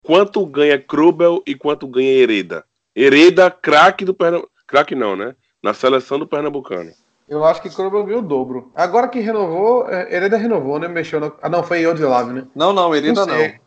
quanto 0.01 0.45
ganha 0.45 0.79
Krubel 0.79 1.43
e 1.45 1.53
quanto 1.53 1.85
ganha 1.85 2.09
Hereda? 2.09 2.63
Hereda, 2.95 3.51
craque 3.51 4.05
do 4.05 4.13
Pernambuco. 4.13 4.51
Craque 4.65 4.95
não, 4.95 5.15
né? 5.15 5.35
Na 5.61 5.73
seleção 5.73 6.17
do 6.17 6.27
Pernambucano. 6.27 6.91
Eu 7.27 7.43
acho 7.43 7.61
que 7.61 7.69
Krubel 7.69 8.05
ganhou 8.05 8.21
o 8.21 8.25
dobro. 8.25 8.71
Agora 8.73 9.09
que 9.09 9.19
renovou, 9.19 9.89
é, 9.89 10.15
Hereda 10.15 10.37
renovou, 10.37 10.79
né? 10.79 10.87
Mexeu 10.87 11.19
no... 11.19 11.35
Ah, 11.41 11.49
não, 11.49 11.63
foi 11.63 11.85
Odilave, 11.85 12.31
né? 12.31 12.47
Não, 12.55 12.71
não, 12.71 12.95
Hereda 12.95 13.25
não. 13.25 13.37
não. 13.37 13.66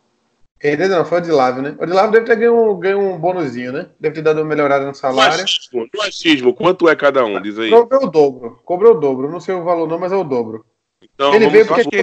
Hereda 0.63 0.97
não, 0.97 1.05
foi 1.05 1.17
Odilave, 1.17 1.61
né? 1.61 1.75
Odilave 1.79 2.11
deve 2.11 2.25
ter 2.25 2.35
ganho, 2.35 2.71
um, 2.71 2.79
ganho 2.79 2.99
um 2.99 3.17
bônusinho, 3.17 3.71
né? 3.71 3.89
Deve 3.99 4.15
ter 4.15 4.21
dado 4.21 4.37
uma 4.41 4.45
melhorada 4.45 4.85
no 4.85 4.93
salário. 4.93 5.37
No 5.37 5.43
achismo, 5.43 5.89
no 5.93 6.01
achismo 6.01 6.53
quanto 6.53 6.87
é 6.87 6.95
cada 6.95 7.25
um? 7.25 7.41
Diz 7.41 7.57
aí. 7.57 7.71
Cobrou 7.71 8.03
o 8.03 8.11
dobro. 8.11 8.59
Cobrou 8.63 8.95
o 8.95 8.99
dobro. 8.99 9.29
Não 9.29 9.39
sei 9.39 9.55
o 9.55 9.63
valor 9.63 9.87
não, 9.87 9.97
mas 9.97 10.11
é 10.11 10.15
o 10.15 10.23
dobro. 10.23 10.63
Então, 11.01 11.33
ele 11.33 11.49
veio 11.49 11.65
porque 11.65 11.97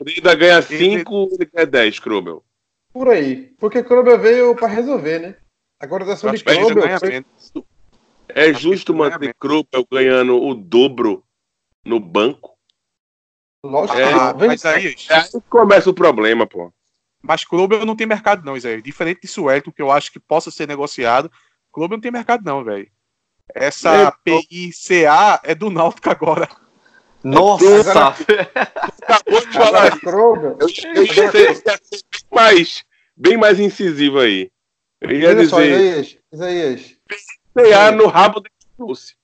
Hereda 0.00 0.34
ganha 0.34 0.60
5, 0.60 1.28
ele 1.32 1.50
ganha 1.52 1.66
10, 1.66 1.98
Krubel. 2.00 2.44
Por 2.92 3.08
aí. 3.08 3.54
Porque 3.58 3.82
Krubel 3.82 4.18
veio 4.18 4.54
para 4.54 4.68
resolver, 4.68 5.18
né? 5.18 5.36
Agora 5.80 6.04
tá 6.04 6.16
sobre 6.16 6.42
Krubel. 6.42 6.98
Foi... 6.98 7.24
É 8.28 8.52
justo 8.52 8.94
manter 8.94 9.34
Krubel 9.34 9.86
ganhando 9.90 10.36
o 10.36 10.54
dobro 10.54 11.24
no 11.82 11.98
banco? 11.98 12.56
Lógico. 13.64 13.98
É, 13.98 14.12
ah, 14.12 14.34
mas 14.38 14.64
aí, 14.66 14.94
é 15.08 15.14
aí 15.14 15.24
começa 15.48 15.88
o 15.88 15.94
problema, 15.94 16.46
pô. 16.46 16.72
Mas 17.26 17.44
Krubel 17.44 17.84
não 17.84 17.96
tem 17.96 18.06
mercado, 18.06 18.44
não, 18.44 18.56
Isaías. 18.56 18.82
Diferente 18.82 19.22
de 19.22 19.28
Suelton, 19.28 19.72
que 19.72 19.82
eu 19.82 19.90
acho 19.90 20.12
que 20.12 20.20
possa 20.20 20.50
ser 20.50 20.68
negociado, 20.68 21.30
Krubel 21.72 21.96
não 21.96 22.00
tem 22.00 22.12
mercado, 22.12 22.44
não, 22.44 22.62
velho. 22.62 22.88
Essa 23.54 24.12
PICA 24.24 25.40
é 25.42 25.54
do 25.54 25.70
Náutico 25.70 26.10
agora. 26.10 26.48
Nossa! 27.24 28.14
Acabou 29.02 29.40
de 29.40 29.52
falar 29.52 29.88
isso. 29.88 30.08
Eu, 30.08 30.94
eu 30.94 31.04
ia 31.04 31.54
ser 31.54 31.72
bem 31.90 32.22
mais, 32.30 32.84
bem 33.16 33.36
mais 33.36 33.58
incisivo 33.58 34.20
aí. 34.20 34.50
Eu 35.00 35.10
ia 35.10 35.28
Olha 35.28 35.36
dizer. 35.36 35.48
Só, 35.48 35.62
Isaías, 35.62 36.18
Isaías. 36.32 36.96
PICA 37.54 37.90
no 37.92 38.06
rabo 38.06 38.40
de 38.40 38.50
Dulce. 38.78 39.14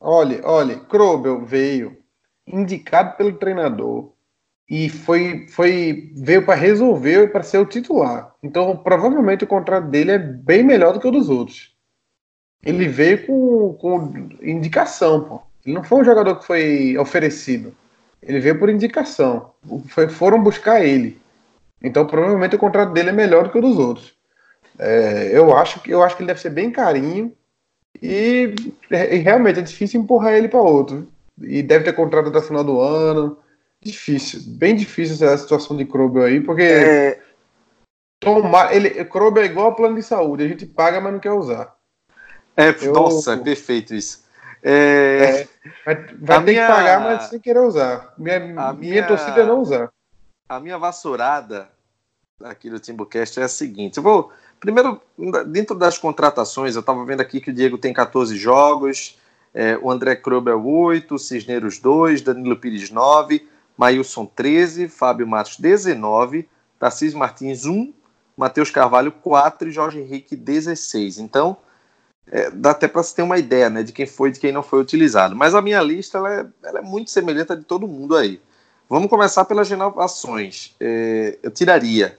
Olha, 0.00 0.40
olha, 0.44 0.80
Krobel 0.80 1.44
veio 1.44 1.98
indicado 2.46 3.16
pelo 3.16 3.34
treinador 3.34 4.13
e 4.68 4.88
foi, 4.88 5.46
foi 5.48 6.10
veio 6.16 6.44
para 6.44 6.54
resolver 6.54 7.30
para 7.30 7.42
ser 7.42 7.58
o 7.58 7.66
titular. 7.66 8.34
Então, 8.42 8.76
provavelmente 8.76 9.44
o 9.44 9.46
contrato 9.48 9.88
dele 9.88 10.12
é 10.12 10.18
bem 10.18 10.62
melhor 10.62 10.92
do 10.92 11.00
que 11.00 11.06
o 11.06 11.10
dos 11.10 11.28
outros. 11.28 11.74
Ele 12.64 12.88
veio 12.88 13.26
com, 13.26 13.74
com 13.74 14.28
indicação, 14.42 15.24
pô. 15.24 15.42
Ele 15.64 15.74
não 15.74 15.84
foi 15.84 16.00
um 16.00 16.04
jogador 16.04 16.36
que 16.36 16.46
foi 16.46 16.96
oferecido. 16.98 17.74
Ele 18.22 18.40
veio 18.40 18.58
por 18.58 18.70
indicação. 18.70 19.52
Foi, 19.88 20.08
foram 20.08 20.42
buscar 20.42 20.84
ele. 20.84 21.20
Então, 21.82 22.06
provavelmente 22.06 22.56
o 22.56 22.58
contrato 22.58 22.92
dele 22.92 23.10
é 23.10 23.12
melhor 23.12 23.44
do 23.44 23.50
que 23.50 23.58
o 23.58 23.62
dos 23.62 23.78
outros. 23.78 24.14
É, 24.78 25.30
eu 25.32 25.56
acho 25.56 25.80
que 25.80 25.90
eu 25.90 26.02
acho 26.02 26.16
que 26.16 26.22
ele 26.22 26.28
deve 26.28 26.40
ser 26.40 26.50
bem 26.50 26.70
carinho 26.70 27.32
e, 28.02 28.54
e 28.90 29.16
realmente 29.18 29.60
é 29.60 29.62
difícil 29.62 30.00
empurrar 30.00 30.32
ele 30.32 30.48
para 30.48 30.60
outro. 30.60 31.06
E 31.40 31.62
deve 31.62 31.84
ter 31.84 31.92
contrato 31.92 32.28
até 32.28 32.38
o 32.38 32.42
final 32.42 32.64
do 32.64 32.80
ano. 32.80 33.36
Difícil, 33.84 34.40
bem 34.46 34.74
difícil 34.74 35.14
essa 35.26 35.42
situação 35.42 35.76
de 35.76 35.84
Krobel 35.84 36.24
aí, 36.24 36.40
porque 36.40 36.62
é... 36.62 37.22
tomar, 38.18 38.74
ele, 38.74 39.04
Krobel 39.04 39.42
é 39.44 39.46
igual 39.46 39.66
ao 39.66 39.74
plano 39.76 39.96
de 39.96 40.02
saúde, 40.02 40.42
a 40.42 40.48
gente 40.48 40.64
paga, 40.64 41.00
mas 41.00 41.12
não 41.12 41.20
quer 41.20 41.32
usar. 41.32 41.74
É, 42.56 42.70
eu, 42.80 42.92
nossa, 42.92 43.34
é 43.34 43.36
perfeito 43.36 43.94
isso. 43.94 44.24
É, 44.62 44.70
é, 45.42 45.48
vai, 45.84 45.94
vai 46.18 46.44
ter 46.44 46.52
minha... 46.52 46.66
que 46.66 46.72
pagar, 46.72 47.00
mas 47.00 47.24
sem 47.24 47.38
querer 47.38 47.60
usar. 47.60 48.14
Minha, 48.16 48.40
minha, 48.40 48.72
minha 48.72 49.06
torcida 49.06 49.42
é 49.42 49.46
não 49.46 49.60
usar. 49.60 49.92
A 50.48 50.58
minha 50.58 50.78
vassourada 50.78 51.68
aqui 52.42 52.70
do 52.70 52.80
Timbucast 52.80 53.38
é 53.38 53.42
a 53.42 53.48
seguinte: 53.48 53.98
eu 53.98 54.02
vou. 54.02 54.32
Primeiro, 54.58 55.00
dentro 55.48 55.76
das 55.76 55.98
contratações, 55.98 56.74
eu 56.74 56.80
estava 56.80 57.04
vendo 57.04 57.20
aqui 57.20 57.40
que 57.40 57.50
o 57.50 57.52
Diego 57.52 57.76
tem 57.76 57.92
14 57.92 58.34
jogos, 58.36 59.18
é, 59.52 59.76
o 59.76 59.90
André 59.90 60.16
Krobel 60.16 60.66
8, 60.66 61.18
Cisneiros 61.18 61.78
2, 61.78 62.22
Danilo 62.22 62.56
Pires 62.56 62.90
9, 62.90 63.46
Maílson 63.76 64.26
13, 64.26 64.88
Fábio 64.88 65.26
Matos 65.26 65.58
19, 65.58 66.48
Tarcísio 66.78 67.18
Martins 67.18 67.64
1, 67.64 67.92
Matheus 68.36 68.70
Carvalho 68.70 69.12
4 69.12 69.68
e 69.68 69.72
Jorge 69.72 70.00
Henrique 70.00 70.36
16. 70.36 71.18
Então, 71.18 71.56
é, 72.26 72.50
dá 72.50 72.70
até 72.70 72.88
para 72.88 73.02
se 73.02 73.14
ter 73.14 73.22
uma 73.22 73.38
ideia 73.38 73.68
né, 73.68 73.82
de 73.82 73.92
quem 73.92 74.06
foi 74.06 74.28
e 74.28 74.32
de 74.32 74.40
quem 74.40 74.52
não 74.52 74.62
foi 74.62 74.80
utilizado. 74.80 75.36
Mas 75.36 75.54
a 75.54 75.62
minha 75.62 75.80
lista 75.80 76.18
ela 76.18 76.32
é, 76.32 76.46
ela 76.62 76.78
é 76.78 76.82
muito 76.82 77.10
semelhante 77.10 77.52
à 77.52 77.54
de 77.54 77.64
todo 77.64 77.88
mundo 77.88 78.16
aí. 78.16 78.40
Vamos 78.88 79.08
começar 79.08 79.44
pelas 79.44 79.68
renovações. 79.68 80.74
É, 80.80 81.38
eu 81.42 81.50
tiraria 81.50 82.18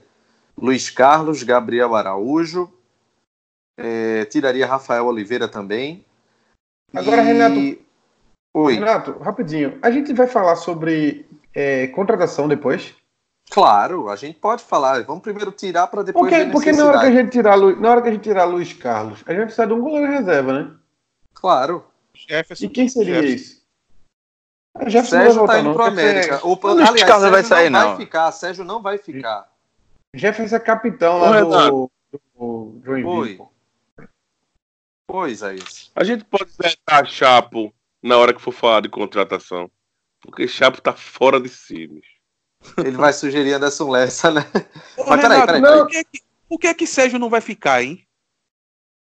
Luiz 0.56 0.90
Carlos, 0.90 1.42
Gabriel 1.42 1.94
Araújo, 1.94 2.72
é, 3.78 4.24
tiraria 4.24 4.66
Rafael 4.66 5.06
Oliveira 5.06 5.48
também. 5.48 6.04
Agora, 6.94 7.22
e... 7.22 7.24
Renato. 7.24 7.86
Oi. 8.54 8.74
Renato, 8.74 9.18
rapidinho. 9.18 9.78
A 9.82 9.90
gente 9.90 10.14
vai 10.14 10.26
falar 10.26 10.56
sobre 10.56 11.26
é, 11.56 11.86
contratação 11.86 12.46
depois? 12.46 12.94
Claro, 13.50 14.10
a 14.10 14.16
gente 14.16 14.38
pode 14.38 14.62
falar. 14.62 15.02
Vamos 15.04 15.22
primeiro 15.22 15.50
tirar 15.50 15.86
para 15.86 16.02
depois. 16.02 16.30
Porque, 16.30 16.50
porque 16.50 16.72
na 16.72 16.84
hora 16.84 17.00
que 17.00 17.06
a 17.06 17.10
gente 17.10 17.30
tirar 17.30 17.56
na 17.56 17.90
hora 17.90 18.02
que 18.02 18.08
a 18.08 18.12
gente 18.12 18.22
tirar 18.22 18.44
Luiz 18.44 18.74
Carlos, 18.74 19.22
a 19.26 19.32
gente 19.32 19.44
precisa 19.44 19.66
de 19.66 19.72
um 19.72 19.80
goleiro 19.80 20.12
reserva, 20.12 20.52
né? 20.52 20.70
Claro. 21.32 21.86
Jefferson, 22.12 22.64
e 22.64 22.68
quem 22.68 22.88
seria 22.88 23.14
Jefferson. 23.14 23.34
isso? 23.34 23.66
A 24.74 24.88
Jefferson 24.90 25.16
Sérgio 25.16 25.44
está 25.44 25.60
indo 25.60 25.72
para 25.72 25.84
o 25.84 25.86
América. 25.86 26.46
O, 26.46 26.68
aliás, 26.68 26.90
Luiz 26.90 27.02
Carlos 27.04 27.30
vai 27.30 27.42
sair 27.42 27.70
não. 27.70 27.88
Vai 27.88 27.96
ficar. 27.96 28.32
Sérgio 28.32 28.64
não 28.64 28.82
vai 28.82 28.98
ficar. 28.98 29.48
Jefferson 30.14 30.56
é 30.56 30.60
capitão 30.60 31.18
lá 31.18 31.40
do, 31.40 31.90
do 32.34 32.80
Joinville. 32.84 33.40
Pois 35.06 35.42
é 35.42 35.54
isso. 35.54 35.90
A 35.94 36.04
gente 36.04 36.24
pode 36.24 36.50
vetar 36.58 37.06
Chapo 37.06 37.72
na 38.02 38.18
hora 38.18 38.34
que 38.34 38.40
for 38.42 38.52
falar 38.52 38.80
de 38.80 38.88
contratação. 38.88 39.70
Porque 40.20 40.48
Chapo 40.48 40.80
tá 40.80 40.92
fora 40.92 41.40
de 41.40 41.48
si, 41.48 41.86
bicho. 41.86 42.16
Ele 42.78 42.96
vai 42.96 43.12
sugerir 43.12 43.54
Anderson 43.54 43.90
Lessa, 43.90 44.30
né? 44.30 44.44
Ô, 44.96 45.10
Mas 45.10 45.20
peraí, 45.20 45.46
peraí, 45.46 45.62
peraí. 45.62 45.78
Por, 45.78 45.88
que 45.88 45.96
é 45.96 46.04
que, 46.04 46.22
por 46.48 46.58
que 46.58 46.66
é 46.66 46.74
que 46.74 46.86
Sérgio 46.86 47.18
não 47.18 47.30
vai 47.30 47.40
ficar, 47.40 47.82
hein? 47.82 48.06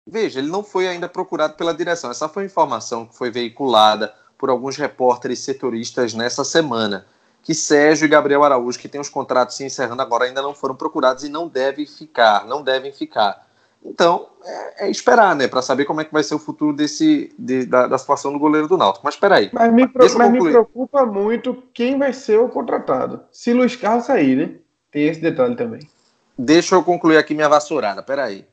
Veja, 0.07 0.39
ele 0.39 0.49
não 0.49 0.63
foi 0.63 0.87
ainda 0.87 1.07
procurado 1.07 1.55
pela 1.55 1.73
direção. 1.73 2.11
Essa 2.11 2.29
foi 2.29 2.43
a 2.43 2.45
informação 2.45 3.05
que 3.05 3.17
foi 3.17 3.29
veiculada 3.29 4.13
por 4.37 4.49
alguns 4.49 4.75
repórteres 4.75 5.39
setoristas 5.39 6.13
nessa 6.13 6.43
semana. 6.43 7.05
Que 7.43 7.53
Sérgio 7.53 8.05
e 8.05 8.07
Gabriel 8.07 8.43
Araújo, 8.43 8.79
que 8.79 8.89
têm 8.89 9.01
os 9.01 9.09
contratos 9.09 9.55
se 9.55 9.63
encerrando 9.63 10.01
agora, 10.01 10.25
ainda 10.25 10.41
não 10.41 10.53
foram 10.53 10.75
procurados 10.75 11.23
e 11.23 11.29
não 11.29 11.47
devem 11.47 11.85
ficar, 11.85 12.45
não 12.45 12.63
devem 12.63 12.91
ficar. 12.91 13.47
Então, 13.83 14.27
é, 14.43 14.85
é 14.85 14.91
esperar, 14.91 15.35
né, 15.35 15.47
para 15.47 15.61
saber 15.61 15.85
como 15.85 16.01
é 16.01 16.05
que 16.05 16.13
vai 16.13 16.23
ser 16.23 16.35
o 16.35 16.39
futuro 16.39 16.75
desse, 16.75 17.33
de, 17.37 17.65
da, 17.65 17.87
da, 17.87 17.97
situação 17.97 18.31
do 18.31 18.39
goleiro 18.39 18.67
do 18.67 18.77
Náutico. 18.77 19.03
Mas 19.03 19.15
espera 19.15 19.37
aí. 19.37 19.49
Mas, 19.51 19.73
me, 19.73 19.89
mas 19.93 20.31
me 20.31 20.39
preocupa 20.39 21.05
muito 21.05 21.63
quem 21.73 21.97
vai 21.97 22.13
ser 22.13 22.39
o 22.39 22.47
contratado. 22.47 23.21
Se 23.31 23.53
Luiz 23.53 23.75
Carlos 23.75 24.05
sair, 24.05 24.35
né? 24.35 24.55
Tem 24.91 25.07
esse 25.07 25.19
detalhe 25.19 25.55
também. 25.55 25.81
Deixa 26.37 26.75
eu 26.75 26.83
concluir 26.83 27.17
aqui 27.17 27.33
minha 27.33 27.49
vassourada, 27.49 28.03
peraí. 28.03 28.45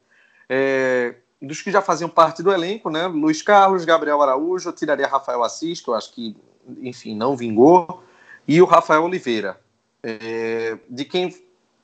É, 0.48 1.14
dos 1.40 1.62
que 1.62 1.70
já 1.70 1.82
faziam 1.82 2.08
parte 2.08 2.42
do 2.42 2.52
elenco, 2.52 2.90
né? 2.90 3.06
Luiz 3.06 3.42
Carlos, 3.42 3.84
Gabriel 3.84 4.20
Araújo, 4.22 4.68
eu 4.68 4.72
tiraria 4.72 5.06
Rafael 5.06 5.42
Assis, 5.42 5.80
que 5.80 5.88
eu 5.88 5.94
acho 5.94 6.12
que, 6.12 6.36
enfim, 6.80 7.14
não 7.14 7.36
vingou, 7.36 8.02
e 8.46 8.60
o 8.60 8.66
Rafael 8.66 9.04
Oliveira. 9.04 9.60
É, 10.02 10.78
de 10.88 11.04
quem 11.04 11.34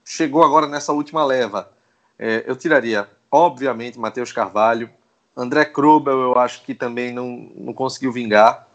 chegou 0.05 0.43
agora 0.45 0.67
nessa 0.67 0.93
última 0.93 1.25
leva, 1.25 1.71
é, 2.19 2.45
eu 2.47 2.57
tiraria 2.57 3.09
obviamente, 3.35 3.99
Matheus 3.99 4.31
Carvalho. 4.31 4.89
André 5.37 5.65
Krobel, 5.65 6.21
eu 6.21 6.39
acho 6.39 6.63
que 6.63 6.73
também 6.73 7.13
não, 7.13 7.51
não 7.57 7.73
conseguiu 7.73 8.13
vingar. 8.13 8.69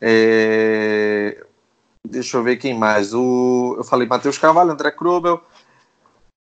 É... 0.00 1.44
Deixa 2.02 2.38
eu 2.38 2.42
ver 2.42 2.56
quem 2.56 2.72
mais. 2.72 3.12
O... 3.12 3.74
Eu 3.76 3.84
falei 3.84 4.08
Matheus 4.08 4.38
Carvalho, 4.38 4.70
André 4.70 4.90
Krobel. 4.90 5.42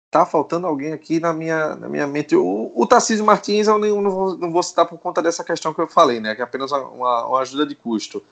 Tá 0.09 0.25
faltando 0.25 0.65
alguém 0.65 0.93
aqui 0.93 1.19
na 1.19 1.33
minha, 1.33 1.75
na 1.75 1.89
minha 1.89 2.07
mente. 2.07 2.33
O, 2.33 2.71
o 2.73 2.87
Tarcísio 2.87 3.25
Martins 3.25 3.67
eu 3.67 3.77
não, 3.77 4.09
vou, 4.09 4.37
não 4.37 4.51
vou 4.51 4.63
citar 4.63 4.87
por 4.87 4.97
conta 4.97 5.21
dessa 5.21 5.43
questão 5.43 5.73
que 5.73 5.81
eu 5.81 5.87
falei, 5.87 6.21
né? 6.21 6.33
Que 6.35 6.41
é 6.41 6.45
apenas 6.45 6.71
uma, 6.71 7.25
uma 7.25 7.39
ajuda 7.41 7.65
de 7.65 7.75
custo. 7.75 8.23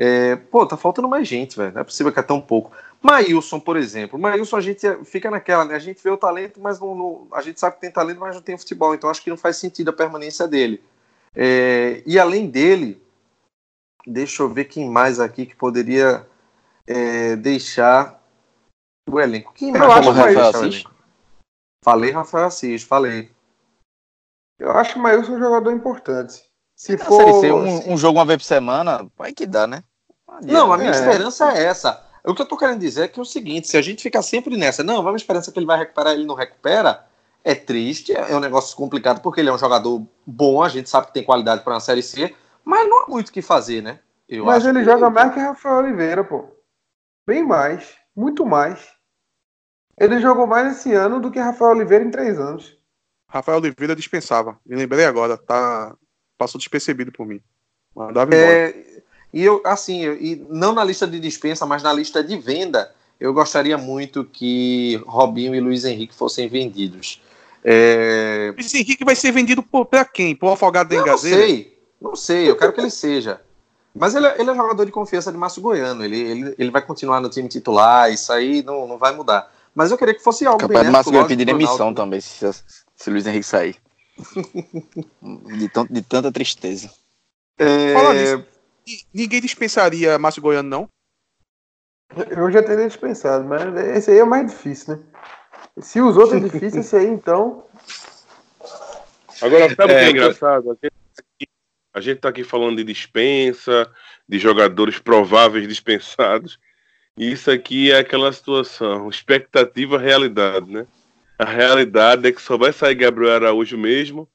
É, 0.00 0.36
pô, 0.36 0.64
tá 0.64 0.76
faltando 0.76 1.08
mais 1.08 1.26
gente, 1.26 1.56
velho. 1.56 1.74
Não 1.74 1.80
é 1.80 1.84
possível 1.84 2.12
que 2.12 2.20
é 2.20 2.22
tão 2.22 2.40
pouco. 2.40 2.70
Maílson, 3.02 3.58
por 3.58 3.76
exemplo. 3.76 4.16
Maílson, 4.16 4.56
a 4.56 4.60
gente 4.60 4.86
fica 5.04 5.28
naquela, 5.28 5.64
né? 5.64 5.74
A 5.74 5.80
gente 5.80 6.00
vê 6.00 6.08
o 6.08 6.16
talento, 6.16 6.60
mas 6.60 6.78
não, 6.78 6.94
não, 6.94 7.26
a 7.32 7.42
gente 7.42 7.58
sabe 7.58 7.74
que 7.74 7.80
tem 7.80 7.90
talento, 7.90 8.20
mas 8.20 8.36
não 8.36 8.42
tem 8.42 8.56
futebol. 8.56 8.94
Então 8.94 9.10
acho 9.10 9.20
que 9.20 9.30
não 9.30 9.36
faz 9.36 9.56
sentido 9.56 9.88
a 9.88 9.92
permanência 9.92 10.46
dele. 10.46 10.80
É, 11.34 12.00
e 12.06 12.16
além 12.16 12.48
dele, 12.48 13.02
deixa 14.06 14.42
eu 14.42 14.48
ver 14.48 14.66
quem 14.66 14.88
mais 14.88 15.18
aqui 15.18 15.44
que 15.44 15.56
poderia 15.56 16.24
é, 16.86 17.34
deixar 17.34 18.22
o 19.10 19.20
elenco. 19.20 19.52
Quem 19.52 19.72
mais? 19.72 19.82
Eu 19.82 19.92
acho 19.92 20.10
Rafael 20.10 20.48
Assis. 20.48 20.84
Falei 21.84 22.10
Rafael 22.12 22.46
Assis, 22.46 22.82
falei. 22.84 23.30
Eu 24.60 24.70
acho 24.72 24.92
que 24.92 24.98
o 24.98 25.02
Maílson 25.02 25.32
é 25.32 25.36
um 25.36 25.40
jogador 25.40 25.72
importante. 25.72 26.44
Se 26.76 26.94
é, 26.94 26.98
for 26.98 27.44
um, 27.44 27.92
um, 27.92 27.96
jogo 27.96 28.18
uma 28.18 28.24
vez 28.24 28.38
por 28.38 28.44
semana, 28.44 29.04
vai 29.16 29.32
que 29.32 29.46
dá, 29.46 29.66
né? 29.66 29.82
Não, 30.42 30.72
a 30.72 30.76
minha 30.76 30.90
é. 30.90 30.94
esperança 30.94 31.52
é 31.52 31.64
essa. 31.64 32.04
O 32.24 32.34
que 32.34 32.42
eu 32.42 32.46
tô 32.46 32.56
querendo 32.56 32.80
dizer 32.80 33.04
é 33.04 33.08
que 33.08 33.18
é 33.18 33.22
o 33.22 33.26
seguinte: 33.26 33.68
se 33.68 33.76
a 33.76 33.82
gente 33.82 34.02
ficar 34.02 34.22
sempre 34.22 34.56
nessa, 34.56 34.82
não, 34.82 35.02
vamos 35.02 35.22
esperança 35.22 35.50
que 35.50 35.58
ele 35.58 35.66
vai 35.66 35.78
recuperar, 35.78 36.12
ele 36.12 36.26
não 36.26 36.34
recupera, 36.34 37.06
é 37.42 37.54
triste, 37.54 38.12
é 38.12 38.36
um 38.36 38.40
negócio 38.40 38.76
complicado, 38.76 39.20
porque 39.20 39.40
ele 39.40 39.48
é 39.48 39.52
um 39.52 39.58
jogador 39.58 40.06
bom, 40.26 40.62
a 40.62 40.68
gente 40.68 40.90
sabe 40.90 41.06
que 41.06 41.14
tem 41.14 41.24
qualidade 41.24 41.62
para 41.62 41.74
uma 41.74 41.80
Série 41.80 42.02
C, 42.02 42.34
mas 42.64 42.88
não 42.88 43.04
há 43.04 43.06
muito 43.08 43.28
o 43.28 43.32
que 43.32 43.40
fazer, 43.40 43.82
né? 43.82 44.00
Eu 44.28 44.44
mas 44.44 44.66
ele 44.66 44.84
joga 44.84 45.08
mais 45.08 45.32
que 45.32 45.40
Rafael 45.40 45.78
Oliveira, 45.78 46.22
pô. 46.22 46.48
Bem 47.26 47.42
mais, 47.42 47.96
muito 48.14 48.44
mais. 48.44 48.92
Ele 49.98 50.20
jogou 50.20 50.46
mais 50.46 50.76
esse 50.76 50.92
ano 50.92 51.20
do 51.20 51.30
que 51.30 51.38
Rafael 51.38 51.72
Oliveira 51.72 52.04
em 52.04 52.10
três 52.10 52.38
anos. 52.38 52.76
Rafael 53.28 53.58
Oliveira 53.58 53.96
dispensava. 53.96 54.58
Me 54.64 54.76
lembrei 54.76 55.04
agora, 55.04 55.36
tá 55.36 55.96
passou 56.36 56.58
despercebido 56.58 57.10
por 57.10 57.26
mim. 57.26 57.42
Mandava 57.94 58.34
embora. 58.34 58.52
É, 58.52 58.87
e 59.32 59.44
eu, 59.44 59.60
assim, 59.64 60.02
e 60.02 60.46
não 60.48 60.72
na 60.72 60.82
lista 60.82 61.06
de 61.06 61.20
dispensa, 61.20 61.66
mas 61.66 61.82
na 61.82 61.92
lista 61.92 62.22
de 62.24 62.36
venda, 62.38 62.92
eu 63.20 63.32
gostaria 63.32 63.76
muito 63.76 64.24
que 64.24 65.02
Robinho 65.06 65.54
e 65.54 65.60
Luiz 65.60 65.84
Henrique 65.84 66.14
fossem 66.14 66.48
vendidos. 66.48 67.20
É... 67.64 68.52
Luiz 68.56 68.72
Henrique 68.74 69.04
vai 69.04 69.14
ser 69.14 69.32
vendido 69.32 69.62
para 69.62 70.04
quem? 70.04 70.34
Por 70.34 70.52
Afogado 70.52 70.88
da 70.88 70.96
Engazeira? 70.96 71.36
Não 71.36 71.46
sei, 71.46 71.78
não 72.00 72.16
sei, 72.16 72.50
eu 72.50 72.56
quero 72.56 72.72
que 72.72 72.80
ele 72.80 72.90
seja. 72.90 73.40
Mas 73.94 74.14
ele, 74.14 74.26
é, 74.26 74.40
ele 74.40 74.50
é 74.50 74.54
jogador 74.54 74.84
de 74.84 74.92
confiança 74.92 75.32
de 75.32 75.36
Márcio 75.36 75.60
Goiano, 75.60 76.04
ele, 76.04 76.18
ele, 76.18 76.54
ele 76.58 76.70
vai 76.70 76.80
continuar 76.80 77.20
no 77.20 77.28
time 77.28 77.48
titular, 77.48 78.10
isso 78.12 78.32
aí 78.32 78.62
não, 78.62 78.86
não 78.86 78.96
vai 78.96 79.14
mudar. 79.14 79.52
Mas 79.74 79.90
eu 79.90 79.98
queria 79.98 80.14
que 80.14 80.22
fosse 80.22 80.46
algo 80.46 80.58
Capaz 80.58 80.86
de 80.86 80.92
Márcio 80.92 81.12
Goiano 81.12 81.28
pedir 81.28 81.44
demissão 81.44 81.92
também, 81.92 82.20
se, 82.20 82.50
se 82.96 83.10
Luiz 83.10 83.26
Henrique 83.26 83.44
sair. 83.44 83.76
de, 85.58 85.68
tanto, 85.68 85.92
de 85.92 86.02
tanta 86.02 86.32
tristeza. 86.32 86.90
É... 87.58 87.92
Fala 87.92 88.14
nisso. 88.14 88.57
Ninguém 89.12 89.40
dispensaria 89.40 90.18
Márcio 90.18 90.42
Goiano, 90.42 90.68
não? 90.68 90.88
Eu 92.30 92.50
já 92.50 92.62
teria 92.62 92.86
dispensado, 92.86 93.44
mas 93.44 93.62
esse 93.96 94.10
aí 94.10 94.18
é 94.18 94.24
o 94.24 94.26
mais 94.26 94.50
difícil, 94.50 94.96
né? 94.96 95.02
Se 95.80 96.00
os 96.00 96.16
outros 96.16 96.42
é 96.42 96.48
difícil, 96.48 96.80
esse 96.80 96.96
aí 96.96 97.06
então. 97.06 97.64
Agora, 99.42 99.68
sabe 99.74 99.92
o 99.92 99.96
é, 99.96 100.00
que 100.00 100.06
é 100.06 100.10
engraçado? 100.10 100.78
A 101.92 102.00
gente 102.00 102.16
está 102.16 102.28
aqui 102.28 102.42
falando 102.42 102.76
de 102.78 102.84
dispensa, 102.84 103.90
de 104.28 104.38
jogadores 104.38 104.98
prováveis 104.98 105.68
dispensados. 105.68 106.58
E 107.16 107.32
isso 107.32 107.50
aqui 107.50 107.90
é 107.90 107.98
aquela 107.98 108.32
situação, 108.32 109.08
expectativa, 109.08 109.98
realidade, 109.98 110.70
né? 110.70 110.86
A 111.38 111.44
realidade 111.44 112.28
é 112.28 112.32
que 112.32 112.40
só 112.40 112.56
vai 112.56 112.72
sair 112.72 112.94
Gabriel 112.94 113.34
Araújo 113.34 113.76
mesmo 113.76 114.28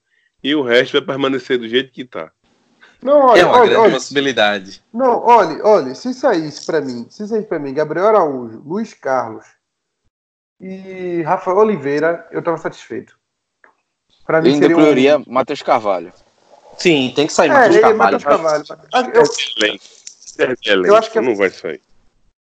e 0.43 0.54
o 0.54 0.62
resto 0.62 0.93
vai 0.93 1.01
permanecer 1.01 1.58
do 1.58 1.68
jeito 1.68 1.91
que 1.91 2.01
está. 2.01 2.32
Não, 3.04 3.20
olha, 3.20 3.41
é 3.41 3.45
uma 3.45 3.54
olha, 3.54 3.66
grande 3.66 3.82
olha, 3.82 3.93
possibilidade. 3.93 4.84
Não, 4.93 5.22
olha, 5.24 5.66
olha, 5.66 5.95
se 5.95 6.14
saísse 6.14 6.66
para 6.66 6.80
mim, 6.80 7.06
se 7.10 7.28
saísse 7.28 7.47
para 7.47 7.60
mim 7.60 7.74
Gabriel 7.74 8.08
Araújo, 8.08 8.62
Luiz 8.66 8.93
Carlos 8.93 9.45
e 10.60 11.22
Rafael 11.24 11.58
Oliveira, 11.58 12.28
eu 12.32 12.39
estava 12.39 12.58
satisfeito. 12.58 13.18
Para 14.26 14.41
mim 14.41 14.49
eu 14.49 14.56
seria 14.56 14.76
incluiria 14.76 15.18
um... 15.18 15.24
Matheus 15.28 15.62
Carvalho. 15.62 16.14
Sim, 16.78 17.12
tem 17.16 17.28
que 17.28 17.34
sair 17.34 17.49
é, 17.49 17.54
Matheus 17.54 17.82
Carvalho. 17.82 17.97
Matheus 17.97 18.24
Carvalho. 18.24 18.64
Eu, 20.38 20.84
eu 20.86 20.95
acho 20.95 21.12
que 21.12 21.20
é, 21.20 21.22
não 21.22 21.36
vai 21.36 21.49
sair. 21.49 21.82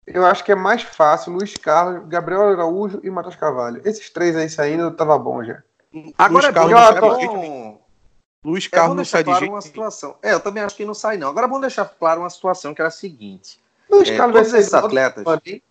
Eu 0.08 0.26
acho 0.26 0.44
que 0.44 0.52
é 0.52 0.56
mais 0.56 0.82
fácil 0.82 1.34
Luiz 1.34 1.54
Carlos, 1.56 2.08
Gabriel 2.08 2.50
Araújo 2.50 3.00
e 3.04 3.10
Matheus 3.10 3.36
Carvalho. 3.36 3.82
Esses 3.86 4.10
três 4.10 4.36
aí 4.36 4.50
saindo, 4.50 4.90
tava 4.92 5.18
bom 5.20 5.44
já. 5.44 5.62
Agora 6.18 6.46
Luiz 6.46 6.46
é 6.46 6.54
Carlos, 6.54 7.26
bom, 7.26 7.77
Luiz 8.46 8.66
é 8.66 8.70
Carlos 8.70 8.94
é 8.94 8.98
não 8.98 9.06
sai 9.06 9.24
claro 9.24 9.46
de 9.46 9.52
uma 9.52 9.62
situação. 9.62 10.18
É, 10.22 10.34
eu 10.34 10.40
também 10.40 10.64
acho 10.64 10.76
que 10.76 10.86
não 10.86 10.94
sai 10.94 11.18
não. 11.18 11.30
Agora 11.30 11.48
vamos 11.48 11.62
deixar 11.62 11.86
claro 11.86 12.22
uma 12.22 12.30
situação 12.30 12.74
que 12.74 12.82
era 12.82 12.90
a 12.90 12.92
seguinte. 12.92 13.60
Luiz 13.90 14.10
é, 14.10 14.18
Carlos 14.18 14.34
vai 14.34 14.46
sair 14.46 14.62
esses 14.62 14.74
atletas. 14.74 15.24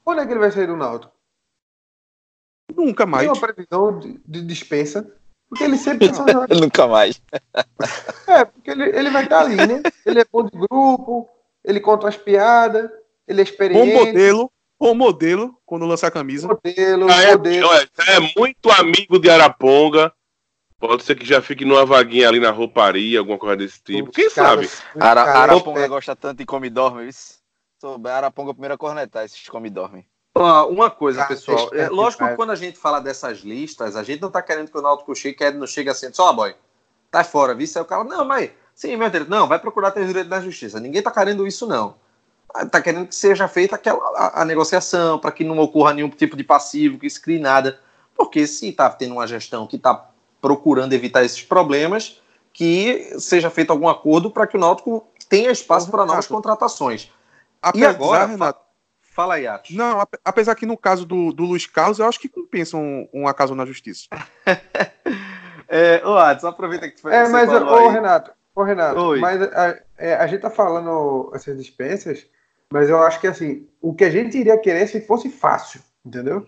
Quando 0.04 0.20
é 0.20 0.26
que 0.26 0.32
ele 0.32 0.40
vai 0.40 0.50
sair 0.50 0.66
do 0.66 0.76
Náutico? 0.76 1.12
Nunca 2.74 3.06
mais. 3.06 3.22
Tem 3.22 3.32
uma 3.32 3.40
previsão 3.40 3.98
de, 3.98 4.20
de 4.26 4.42
dispensa. 4.42 5.10
Porque 5.48 5.64
ele 5.64 5.78
sempre 5.78 6.10
Nunca 6.60 6.86
mais. 6.86 7.22
é, 8.26 8.44
porque 8.44 8.70
ele, 8.70 8.84
ele 8.84 9.10
vai 9.10 9.24
estar 9.24 9.40
ali, 9.40 9.56
né? 9.56 9.82
Ele 10.04 10.20
é 10.20 10.24
bom 10.30 10.42
de 10.42 10.50
grupo, 10.58 11.28
ele 11.64 11.80
conta 11.80 12.08
as 12.08 12.16
piadas, 12.16 12.90
ele 13.28 13.40
é 13.40 13.44
experiente. 13.44 13.92
Bom 13.92 14.06
modelo, 14.06 14.52
bom 14.78 14.94
modelo 14.94 15.56
quando 15.64 15.86
lança 15.86 16.08
a 16.08 16.10
camisa. 16.10 16.48
Modelo, 16.48 17.08
ah, 17.10 17.22
é, 17.22 17.32
modelo. 17.32 17.68
É, 17.74 18.16
é 18.16 18.20
muito 18.36 18.70
amigo 18.70 19.18
de 19.18 19.30
Araponga. 19.30 20.12
Pode 20.78 21.04
ser 21.04 21.14
que 21.14 21.24
já 21.24 21.40
fique 21.40 21.64
numa 21.64 21.86
vaguinha 21.86 22.28
ali 22.28 22.38
na 22.38 22.50
rouparia, 22.50 23.18
alguma 23.18 23.38
coisa 23.38 23.56
desse 23.56 23.80
tipo. 23.82 24.10
Quem 24.10 24.28
sabe? 24.28 24.68
Ara, 25.00 25.22
Araponga 25.22 25.88
gosta 25.88 26.14
tanto 26.14 26.38
de 26.38 26.46
come 26.46 26.66
e 26.66 26.70
dorme, 26.70 27.08
isso. 27.08 27.38
Araponga 28.04 28.52
primeiro 28.52 28.74
a 28.74 28.78
cornetar 28.78 29.24
esses 29.24 29.48
come 29.48 29.68
e 29.68 29.70
dorme. 29.70 30.06
uma 30.68 30.90
coisa, 30.90 31.22
ah, 31.22 31.26
pessoal. 31.26 31.70
É, 31.72 31.88
lógico 31.88 32.26
que 32.26 32.36
quando 32.36 32.50
a 32.50 32.56
gente 32.56 32.78
fala 32.78 33.00
dessas 33.00 33.38
listas, 33.38 33.96
a 33.96 34.02
gente 34.02 34.20
não 34.20 34.30
tá 34.30 34.42
querendo 34.42 34.70
que 34.70 34.76
o 34.76 34.82
Náutico 34.82 35.14
chegue, 35.14 35.36
quer 35.36 35.54
não 35.54 35.66
chega 35.66 35.92
assim, 35.92 36.12
só, 36.12 36.30
boy, 36.32 36.54
tá 37.10 37.24
fora, 37.24 37.54
viu? 37.54 37.66
Aí 37.74 37.82
o 37.82 37.84
cara, 37.86 38.04
não, 38.04 38.24
mas, 38.24 38.50
sim, 38.74 38.96
meu 38.96 39.08
Deus, 39.08 39.28
não, 39.28 39.46
vai 39.46 39.58
procurar 39.58 39.92
ter 39.92 40.06
direito 40.06 40.28
da 40.28 40.40
justiça. 40.40 40.78
Ninguém 40.78 41.02
tá 41.02 41.10
querendo 41.10 41.46
isso, 41.46 41.66
não. 41.66 41.94
Tá 42.70 42.82
querendo 42.82 43.06
que 43.06 43.14
seja 43.14 43.48
feita 43.48 43.76
aquela, 43.76 43.98
a, 44.16 44.42
a 44.42 44.44
negociação, 44.44 45.18
para 45.18 45.32
que 45.32 45.42
não 45.42 45.58
ocorra 45.58 45.94
nenhum 45.94 46.10
tipo 46.10 46.36
de 46.36 46.44
passivo, 46.44 46.98
que 46.98 47.06
escrie 47.06 47.38
nada. 47.38 47.80
Porque 48.14 48.46
se 48.46 48.72
tá 48.72 48.90
tendo 48.90 49.12
uma 49.12 49.26
gestão 49.26 49.66
que 49.66 49.78
tá 49.78 50.10
procurando 50.40 50.92
evitar 50.92 51.24
esses 51.24 51.42
problemas, 51.42 52.20
que 52.52 53.14
seja 53.18 53.50
feito 53.50 53.70
algum 53.70 53.88
acordo 53.88 54.30
para 54.30 54.46
que 54.46 54.56
o 54.56 54.60
Náutico 54.60 55.06
tenha 55.28 55.50
espaço 55.50 55.90
para 55.90 56.06
novas 56.06 56.26
contratações. 56.26 57.10
Apesar, 57.60 57.84
e 57.84 57.88
agora, 57.88 58.26
Renato, 58.26 58.60
fala 59.00 59.34
aí, 59.34 59.46
Atos. 59.46 59.74
Não, 59.74 60.06
apesar 60.24 60.54
que 60.54 60.66
no 60.66 60.76
caso 60.76 61.04
do, 61.04 61.32
do 61.32 61.44
Luiz 61.44 61.66
Carlos, 61.66 61.98
eu 61.98 62.06
acho 62.06 62.20
que 62.20 62.28
compensa 62.28 62.76
um, 62.76 63.08
um 63.12 63.28
acaso 63.28 63.54
na 63.54 63.66
justiça. 63.66 64.06
é, 65.68 66.02
ô, 66.04 66.16
Atos, 66.16 66.44
aproveita 66.44 66.88
que 66.90 67.00
foi. 67.00 67.14
É, 67.14 67.28
mas, 67.28 67.50
ô, 67.50 67.88
Renato, 67.88 68.30
ô, 68.54 68.62
Renato, 68.62 69.00
Oi. 69.00 69.20
mas 69.20 69.42
a, 69.42 69.78
é, 69.98 70.14
a 70.14 70.26
gente 70.26 70.40
tá 70.40 70.50
falando 70.50 71.30
essas 71.34 71.56
dispensas, 71.56 72.26
mas 72.72 72.88
eu 72.88 73.02
acho 73.02 73.20
que 73.20 73.26
assim, 73.26 73.68
o 73.80 73.94
que 73.94 74.04
a 74.04 74.10
gente 74.10 74.38
iria 74.38 74.58
querer 74.58 74.82
é 74.82 74.86
se 74.86 75.00
fosse 75.00 75.28
fácil, 75.28 75.80
entendeu? 76.04 76.46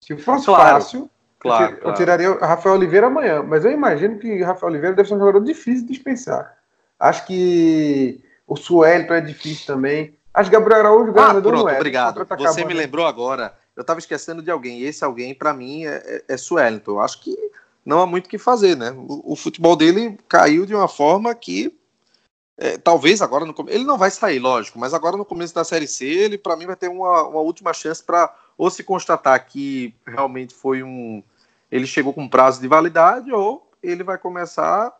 Se 0.00 0.16
fosse 0.16 0.46
claro. 0.46 0.74
fácil, 0.74 1.10
Claro, 1.44 1.74
eu, 1.74 1.78
claro. 1.78 1.96
tiraria 1.96 2.32
o 2.32 2.38
Rafael 2.38 2.74
Oliveira 2.74 3.08
amanhã, 3.08 3.42
mas 3.42 3.66
eu 3.66 3.70
imagino 3.70 4.18
que 4.18 4.42
o 4.42 4.46
Rafael 4.46 4.72
Oliveira 4.72 4.96
deve 4.96 5.06
ser 5.06 5.14
um 5.14 5.18
jogador 5.18 5.44
difícil 5.44 5.86
de 5.86 5.92
dispensar. 5.92 6.56
Acho 6.98 7.26
que 7.26 8.24
o 8.46 8.56
Suelton 8.56 9.12
é 9.12 9.20
difícil 9.20 9.66
também. 9.66 10.18
Acho 10.32 10.48
que 10.48 10.56
Gabriel 10.56 10.80
Araújo 10.80 11.12
ah, 11.18 11.34
pronto, 11.34 11.68
é. 11.68 11.76
Obrigado. 11.76 12.26
Você 12.38 12.64
me 12.64 12.72
lembrou 12.72 13.06
agora. 13.06 13.54
Eu 13.76 13.82
estava 13.82 14.00
esquecendo 14.00 14.42
de 14.42 14.50
alguém. 14.50 14.80
E 14.80 14.84
esse 14.84 15.04
alguém, 15.04 15.34
para 15.34 15.52
mim, 15.52 15.84
é, 15.84 16.24
é, 16.28 16.34
é 16.34 16.36
Suelton. 16.38 16.92
Eu 16.92 17.00
acho 17.00 17.20
que 17.20 17.36
não 17.84 18.00
há 18.00 18.06
muito 18.06 18.26
o 18.26 18.28
que 18.30 18.38
fazer, 18.38 18.74
né? 18.74 18.90
O, 18.92 19.32
o, 19.32 19.36
futebol 19.36 19.76
dele 19.76 20.18
caiu 20.26 20.64
de 20.64 20.74
uma 20.74 20.88
forma 20.88 21.34
que 21.34 21.78
é, 22.56 22.78
talvez 22.78 23.20
agora 23.20 23.44
no 23.44 23.54
ele 23.68 23.84
não 23.84 23.98
vai 23.98 24.10
sair, 24.10 24.38
lógico, 24.38 24.78
mas 24.78 24.94
agora 24.94 25.16
no 25.16 25.24
começo 25.24 25.54
da 25.54 25.64
série 25.64 25.88
C 25.88 26.06
ele 26.06 26.38
para 26.38 26.56
mim 26.56 26.66
vai 26.66 26.76
ter 26.76 26.88
uma, 26.88 27.24
uma 27.24 27.40
última 27.40 27.72
chance 27.72 28.02
para 28.02 28.32
ou 28.56 28.70
se 28.70 28.84
constatar 28.84 29.44
que 29.46 29.94
realmente 30.06 30.54
foi 30.54 30.82
um 30.82 31.22
ele 31.74 31.88
chegou 31.88 32.14
com 32.14 32.28
prazo 32.28 32.60
de 32.60 32.68
validade 32.68 33.32
ou 33.32 33.68
ele 33.82 34.04
vai 34.04 34.16
começar 34.16 34.96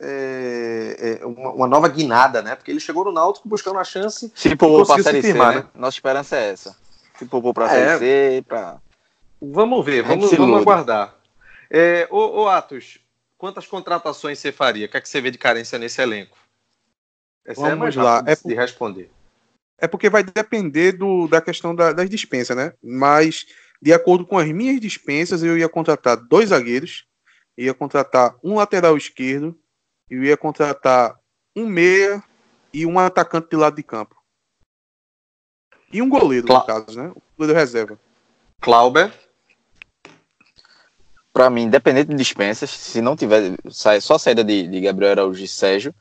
é, 0.00 1.20
é, 1.22 1.24
uma, 1.24 1.52
uma, 1.52 1.68
nova 1.68 1.86
guinada, 1.86 2.42
né? 2.42 2.56
Porque 2.56 2.72
ele 2.72 2.80
chegou 2.80 3.04
no 3.04 3.12
Náutico 3.12 3.48
buscando 3.48 3.78
a 3.78 3.84
chance 3.84 4.32
se 4.34 4.56
poupou 4.56 4.84
para 4.84 5.00
a 5.00 5.04
Série 5.04 5.22
C, 5.22 5.32
né? 5.34 5.64
Nossa 5.72 5.96
esperança 5.96 6.36
é 6.36 6.50
essa. 6.50 6.76
Se 7.16 7.26
poupou 7.26 7.54
para 7.54 7.66
a 7.66 7.68
é, 7.68 7.70
Série 7.70 7.98
C, 7.98 8.44
para... 8.48 8.78
Vamos 9.40 9.86
ver, 9.86 10.02
vamos, 10.02 10.32
vamos 10.32 10.60
aguardar. 10.60 11.14
É, 11.70 12.08
ô, 12.10 12.42
ô, 12.42 12.48
Atos, 12.48 12.98
quantas 13.38 13.68
contratações 13.68 14.40
você 14.40 14.50
faria? 14.50 14.86
O 14.86 14.88
que 14.88 14.96
é 14.96 15.00
que 15.00 15.08
você 15.08 15.20
vê 15.20 15.30
de 15.30 15.38
carência 15.38 15.78
nesse 15.78 16.02
elenco? 16.02 16.36
Essa 17.46 17.60
vamos 17.60 17.76
é 17.76 17.78
mais 17.78 17.96
lá. 17.96 18.24
É 18.26 18.34
de 18.34 18.54
responder. 18.54 19.12
É 19.78 19.86
porque 19.86 20.10
vai 20.10 20.24
depender 20.24 20.90
do, 20.90 21.28
da 21.28 21.40
questão 21.40 21.72
da, 21.72 21.92
das 21.92 22.10
dispensas, 22.10 22.56
né? 22.56 22.72
Mas 22.82 23.46
de 23.80 23.92
acordo 23.92 24.26
com 24.26 24.38
as 24.38 24.48
minhas 24.48 24.80
dispensas, 24.80 25.42
eu 25.42 25.56
ia 25.56 25.68
contratar 25.68 26.16
dois 26.16 26.50
zagueiros, 26.50 27.06
ia 27.56 27.72
contratar 27.72 28.36
um 28.42 28.56
lateral 28.56 28.96
esquerdo, 28.96 29.58
eu 30.08 30.22
ia 30.24 30.36
contratar 30.36 31.18
um 31.56 31.66
meia 31.66 32.22
e 32.72 32.84
um 32.84 32.98
atacante 32.98 33.48
de 33.50 33.56
lado 33.56 33.76
de 33.76 33.82
campo. 33.82 34.16
E 35.92 36.00
um 36.00 36.08
goleiro, 36.08 36.46
Cla 36.46 36.60
no 36.60 36.66
caso, 36.66 36.98
né? 36.98 37.12
O 37.14 37.22
goleiro 37.36 37.58
reserva. 37.58 37.98
Clauber? 38.60 39.12
Para 41.32 41.48
mim, 41.48 41.62
independente 41.62 42.10
de 42.10 42.16
dispensas, 42.16 42.70
se 42.70 43.00
não 43.00 43.16
tiver 43.16 43.56
só 43.68 44.18
saída 44.18 44.44
de, 44.44 44.66
de 44.66 44.80
Gabriel 44.80 45.12
Araújo 45.12 45.42
e 45.42 45.48
Sérgio, 45.48 45.94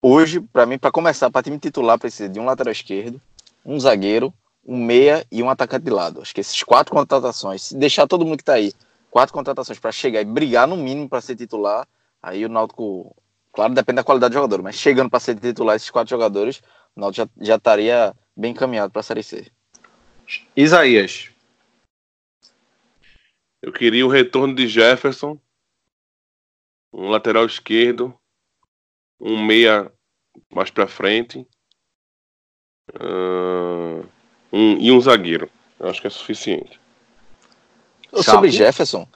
hoje, 0.00 0.40
para 0.40 0.66
mim, 0.66 0.78
para 0.78 0.92
começar, 0.92 1.30
para 1.30 1.42
time 1.42 1.58
titular, 1.58 1.98
precisa 1.98 2.28
de 2.28 2.38
um 2.38 2.44
lateral 2.44 2.72
esquerdo, 2.72 3.20
um 3.64 3.78
zagueiro, 3.80 4.32
um 4.68 4.76
meia 4.76 5.26
e 5.32 5.42
um 5.42 5.48
atacante 5.48 5.86
de 5.86 5.90
lado. 5.90 6.20
Acho 6.20 6.34
que 6.34 6.42
esses 6.42 6.62
quatro 6.62 6.92
contratações, 6.92 7.62
se 7.62 7.76
deixar 7.76 8.06
todo 8.06 8.26
mundo 8.26 8.36
que 8.36 8.42
está 8.42 8.52
aí, 8.52 8.74
quatro 9.10 9.32
contratações 9.32 9.78
para 9.78 9.90
chegar 9.90 10.20
e 10.20 10.26
brigar 10.26 10.68
no 10.68 10.76
mínimo 10.76 11.08
para 11.08 11.22
ser 11.22 11.34
titular, 11.36 11.88
aí 12.22 12.44
o 12.44 12.50
Náutico, 12.50 13.16
claro, 13.50 13.72
depende 13.72 13.96
da 13.96 14.04
qualidade 14.04 14.32
do 14.32 14.34
jogador, 14.34 14.62
mas 14.62 14.76
chegando 14.76 15.08
para 15.08 15.20
ser 15.20 15.40
titular 15.40 15.74
esses 15.74 15.88
quatro 15.88 16.10
jogadores, 16.10 16.60
o 16.94 17.00
Náutico 17.00 17.30
já, 17.38 17.46
já 17.46 17.56
estaria 17.56 18.14
bem 18.36 18.52
encaminhado 18.52 18.92
para 18.92 19.00
a 19.00 19.02
Série 19.02 19.22
C. 19.22 19.50
Isaías. 20.54 21.30
Eu 23.62 23.72
queria 23.72 24.04
o 24.04 24.10
retorno 24.10 24.54
de 24.54 24.68
Jefferson, 24.68 25.38
um 26.92 27.08
lateral 27.08 27.46
esquerdo, 27.46 28.14
um 29.18 29.42
meia 29.42 29.90
mais 30.52 30.70
para 30.70 30.86
frente. 30.86 31.46
Uh 32.94 34.17
um, 34.52 34.78
e 34.78 34.90
um 34.92 35.00
zagueiro. 35.00 35.50
Eu 35.78 35.88
acho 35.88 36.00
que 36.00 36.06
é 36.06 36.10
suficiente. 36.10 36.80
Sobre 38.22 38.50
Jefferson, 38.50 39.06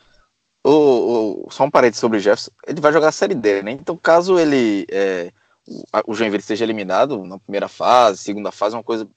o, 0.65 1.47
o, 1.47 1.51
só 1.51 1.65
um 1.65 1.71
parede 1.71 1.97
sobre 1.97 2.19
Jefferson, 2.19 2.51
ele 2.67 2.81
vai 2.81 2.93
jogar 2.93 3.09
a 3.09 3.13
Série 3.13 3.35
D, 3.35 3.63
né? 3.63 3.73
Então, 3.73 3.97
caso 3.97 4.39
ele 4.39 4.87
é, 4.91 5.33
o, 5.67 6.13
o 6.13 6.15
Joinville 6.15 6.43
seja 6.43 6.65
eliminado 6.65 7.25
na 7.25 7.39
primeira 7.39 7.69
fase, 7.69 8.19
segunda 8.19 8.51
fase, 8.53 8.77
uma 8.77 8.83
coisa 8.83 9.09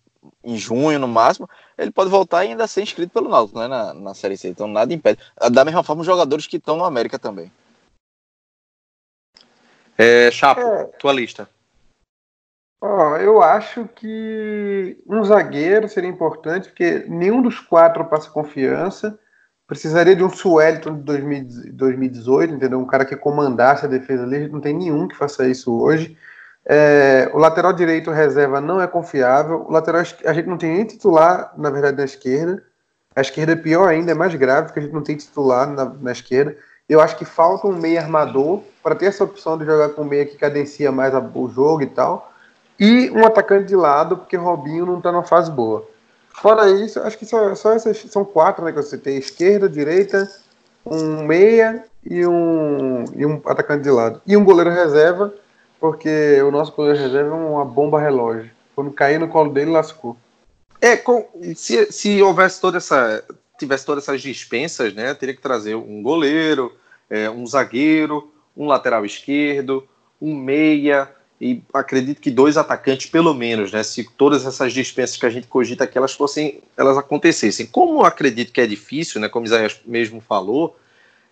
em 0.44 0.58
junho 0.58 1.00
no 1.00 1.08
máximo, 1.08 1.48
ele 1.78 1.92
pode 1.92 2.10
voltar 2.10 2.46
e 2.46 2.50
ainda 2.50 2.68
ser 2.68 2.82
inscrito 2.82 3.14
pelo 3.14 3.30
Náutico, 3.30 3.60
né, 3.60 3.68
na, 3.68 3.94
na 3.94 4.14
Série 4.14 4.38
C. 4.38 4.50
Então 4.50 4.68
nada 4.68 4.94
impede. 4.94 5.20
Da 5.52 5.64
mesma 5.64 5.84
forma, 5.84 6.02
os 6.02 6.06
jogadores 6.06 6.48
que 6.48 6.58
estão 6.58 6.78
no 6.78 6.86
América 6.86 7.20
também. 7.20 7.52
É, 9.98 10.30
Chapo, 10.32 10.62
é. 10.62 10.86
tua 11.00 11.14
lista. 11.14 11.50
Oh, 12.88 13.18
eu 13.18 13.42
acho 13.42 13.90
que 13.96 14.96
um 15.08 15.24
zagueiro 15.24 15.90
seria 15.90 16.08
importante, 16.10 16.68
porque 16.70 17.04
nenhum 17.08 17.42
dos 17.42 17.60
quatro 17.60 18.06
passa 18.06 18.30
confiança. 18.30 19.18
Precisaria 19.66 20.16
de 20.16 20.24
um 20.24 20.30
Suelton 20.30 20.98
de 20.98 21.02
2018, 21.72 22.54
entendeu? 22.54 22.80
Um 22.80 22.86
cara 22.86 23.04
que 23.04 23.16
comandasse 23.16 23.86
a 23.86 23.90
defesa 23.90 24.22
ali. 24.22 24.48
Não 24.50 24.62
tem 24.62 24.76
nenhum 24.76 25.08
que 25.08 25.18
faça 25.18 25.48
isso 25.48 25.76
hoje. 25.82 26.16
É, 26.64 27.32
o 27.34 27.40
lateral 27.40 27.74
direito 27.74 28.12
reserva 28.12 28.62
não 28.62 28.80
é 28.80 28.86
confiável. 28.86 29.66
O 29.68 29.72
lateral 29.72 30.04
a 30.24 30.34
gente 30.34 30.48
não 30.48 30.58
tem 30.58 30.76
nem 30.76 30.86
titular, 30.86 31.54
na 31.58 31.72
verdade, 31.72 31.98
na 31.98 32.06
esquerda. 32.06 32.64
A 33.16 33.22
esquerda 33.22 33.54
é 33.54 33.56
pior 33.56 33.88
ainda, 33.90 34.12
é 34.12 34.16
mais 34.16 34.36
grave, 34.36 34.68
porque 34.68 34.80
a 34.80 34.84
gente 34.84 34.94
não 34.94 35.02
tem 35.02 35.18
titular 35.18 35.68
na, 35.68 35.86
na 35.86 36.12
esquerda. 36.12 36.56
Eu 36.88 37.02
acho 37.02 37.18
que 37.18 37.26
falta 37.26 37.66
um 37.66 37.76
meio 37.76 38.00
armador 38.00 38.62
para 38.84 38.94
ter 38.94 39.08
essa 39.08 39.24
opção 39.24 39.58
de 39.58 39.66
jogar 39.66 39.90
com 39.90 40.04
meia 40.04 40.26
que 40.26 40.38
cadencia 40.38 40.92
mais 40.92 41.14
o 41.34 41.50
jogo 41.50 41.82
e 41.82 41.88
tal. 41.88 42.35
E 42.80 43.10
um 43.12 43.26
atacante 43.26 43.68
de 43.68 43.76
lado, 43.76 44.18
porque 44.18 44.36
Robinho 44.36 44.86
não 44.86 44.98
está 44.98 45.12
numa 45.12 45.24
fase 45.24 45.50
boa. 45.50 45.88
Fora 46.30 46.70
isso, 46.70 47.00
acho 47.00 47.18
que 47.18 47.26
só, 47.26 47.56
só 47.56 47.74
essas 47.74 47.98
são 48.10 48.26
quatro 48.26 48.66
né, 48.66 48.72
que 48.72 48.78
você 48.82 48.98
tem: 48.98 49.18
esquerda, 49.18 49.70
direita, 49.70 50.30
um 50.86 51.24
meia 51.24 51.86
e 52.04 52.26
um, 52.26 53.06
e 53.16 53.26
um 53.26 53.42
atacante 53.46 53.84
de 53.84 53.92
lado. 53.92 54.22
E 54.28 54.36
um 54.36 54.44
goleiro 54.44 54.70
reserva, 54.70 55.34
porque 55.80 56.42
o 56.42 56.52
nosso 56.52 56.74
goleiro 56.74 57.00
reserva 57.00 57.30
é 57.30 57.40
uma 57.40 57.64
bomba 57.64 58.00
relógio. 58.00 58.52
Quando 58.76 58.92
cair 58.92 59.20
no 59.20 59.30
colo 59.30 59.52
dele, 59.52 59.72
lascou. 59.72 60.18
É, 60.82 60.98
com, 60.98 61.26
se, 61.56 61.92
se 61.92 62.22
houvesse 62.22 62.60
toda 62.60 62.78
essa. 62.78 63.24
tivesse 63.58 63.86
todas 63.86 64.04
essas 64.04 64.22
dispensas, 64.22 64.94
né? 64.94 65.14
Teria 65.14 65.34
que 65.34 65.42
trazer 65.42 65.76
um 65.76 66.04
goleiro, 66.04 66.76
é, 67.10 67.30
um 67.30 67.48
zagueiro, 67.48 68.30
um 68.56 68.68
lateral 68.68 69.06
esquerdo, 69.06 69.88
um 70.22 70.36
meia 70.36 71.10
e 71.40 71.62
acredito 71.74 72.22
que 72.22 72.32
dois 72.32 72.56
atacantes 72.56 73.08
pelo 73.08 73.34
menos, 73.34 73.72
né? 73.72 73.84
Se 73.84 74.04
todas 74.18 74.46
essas 74.46 74.72
dispensas 74.72 75.18
que 75.18 75.26
a 75.26 75.30
gente 75.30 75.48
cogita 75.48 75.84
aqui 75.84 75.98
elas 75.98 76.14
fossem, 76.14 76.62
elas 76.78 76.98
acontecessem. 76.98 77.66
Como 77.66 78.00
eu 78.00 78.06
acredito 78.06 78.52
que 78.52 78.62
é 78.62 78.68
difícil, 78.68 79.20
né? 79.20 79.28
Como 79.28 79.46
Isaías 79.46 79.80
mesmo 79.86 80.22
falou, 80.22 80.78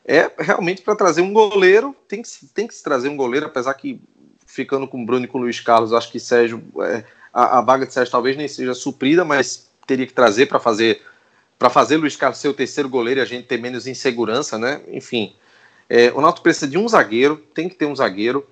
é 0.06 0.30
realmente 0.38 0.82
para 0.82 0.96
trazer 0.96 1.22
um 1.22 1.32
goleiro 1.32 1.96
tem 2.08 2.22
que 2.22 2.30
tem 2.54 2.68
que 2.68 2.76
se 2.76 2.84
trazer 2.84 3.08
um 3.08 3.16
goleiro, 3.16 3.46
apesar 3.46 3.74
que 3.76 4.02
ficando 4.46 4.88
com 4.88 5.02
o 5.02 5.06
Bruno 5.06 5.26
e 5.26 5.28
com 5.28 5.38
o 5.38 5.42
Luiz 5.42 5.60
Carlos, 5.60 5.94
acho 5.94 6.12
que 6.12 6.20
Sérgio 6.20 6.62
é, 6.82 7.06
a, 7.34 7.60
a 7.60 7.62
vaga 7.62 7.86
de 7.86 7.94
Sérgio 7.94 8.12
talvez 8.12 8.36
nem 8.36 8.48
seja 8.48 8.74
suprida, 8.74 9.24
mas 9.24 9.70
teria 9.88 10.06
que 10.06 10.14
trazer 10.14 10.48
para 10.48 10.60
fazer 10.60 11.02
para 11.58 11.70
fazer 11.70 11.96
Luiz 11.96 12.18
Carlos 12.18 12.40
ser 12.40 12.50
o 12.50 12.54
terceiro 12.54 12.90
goleiro 12.90 13.22
e 13.22 13.24
a 13.24 13.26
gente 13.26 13.48
ter 13.48 13.58
menos 13.58 13.88
insegurança, 13.88 14.58
né? 14.58 14.82
Enfim, 14.90 15.34
é, 15.90 16.12
o 16.12 16.20
Náutico 16.20 16.44
precisa 16.44 16.68
de 16.68 16.78
um 16.78 16.88
zagueiro, 16.88 17.38
tem 17.54 17.70
que 17.70 17.76
ter 17.76 17.86
um 17.86 17.96
zagueiro. 17.96 18.46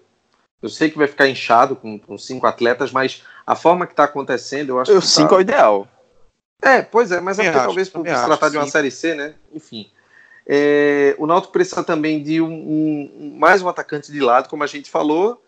Eu 0.62 0.70
sei 0.70 0.90
que 0.90 0.98
vai 0.98 1.08
ficar 1.08 1.28
inchado 1.28 1.76
com, 1.76 1.98
com 1.98 2.18
cinco 2.18 2.46
atletas, 2.46 2.92
mas 2.92 3.24
a 3.46 3.56
forma 3.56 3.88
que 3.88 3.94
está 3.94 4.04
acontecendo, 4.04 4.70
eu 4.70 4.80
acho 4.80 4.92
que. 4.94 5.08
Cinco 5.08 5.30
tá... 5.30 5.36
é 5.36 5.38
o 5.38 5.42
ideal. 5.42 5.88
É, 6.62 6.82
pois 6.82 7.12
é, 7.12 7.20
mas 7.20 7.40
é 7.40 7.44
porque 7.44 7.58
acho, 7.58 7.68
talvez 7.68 7.90
por 7.90 8.08
se 8.08 8.26
tratar 8.26 8.50
de 8.50 8.58
uma. 8.58 8.68
Série 8.68 8.92
C, 8.92 9.16
né? 9.16 9.34
Enfim. 9.54 9.90
É, 10.46 11.16
o 11.18 11.26
Náutico 11.26 11.54
precisa 11.54 11.84
também 11.84 12.22
de 12.22 12.42
um, 12.42 12.52
um, 12.52 13.36
mais 13.38 13.62
um 13.62 13.70
atacante 13.70 14.12
de 14.12 14.20
lado, 14.20 14.50
como 14.50 14.64
a 14.64 14.68
gente 14.68 14.90
falou, 14.90 15.42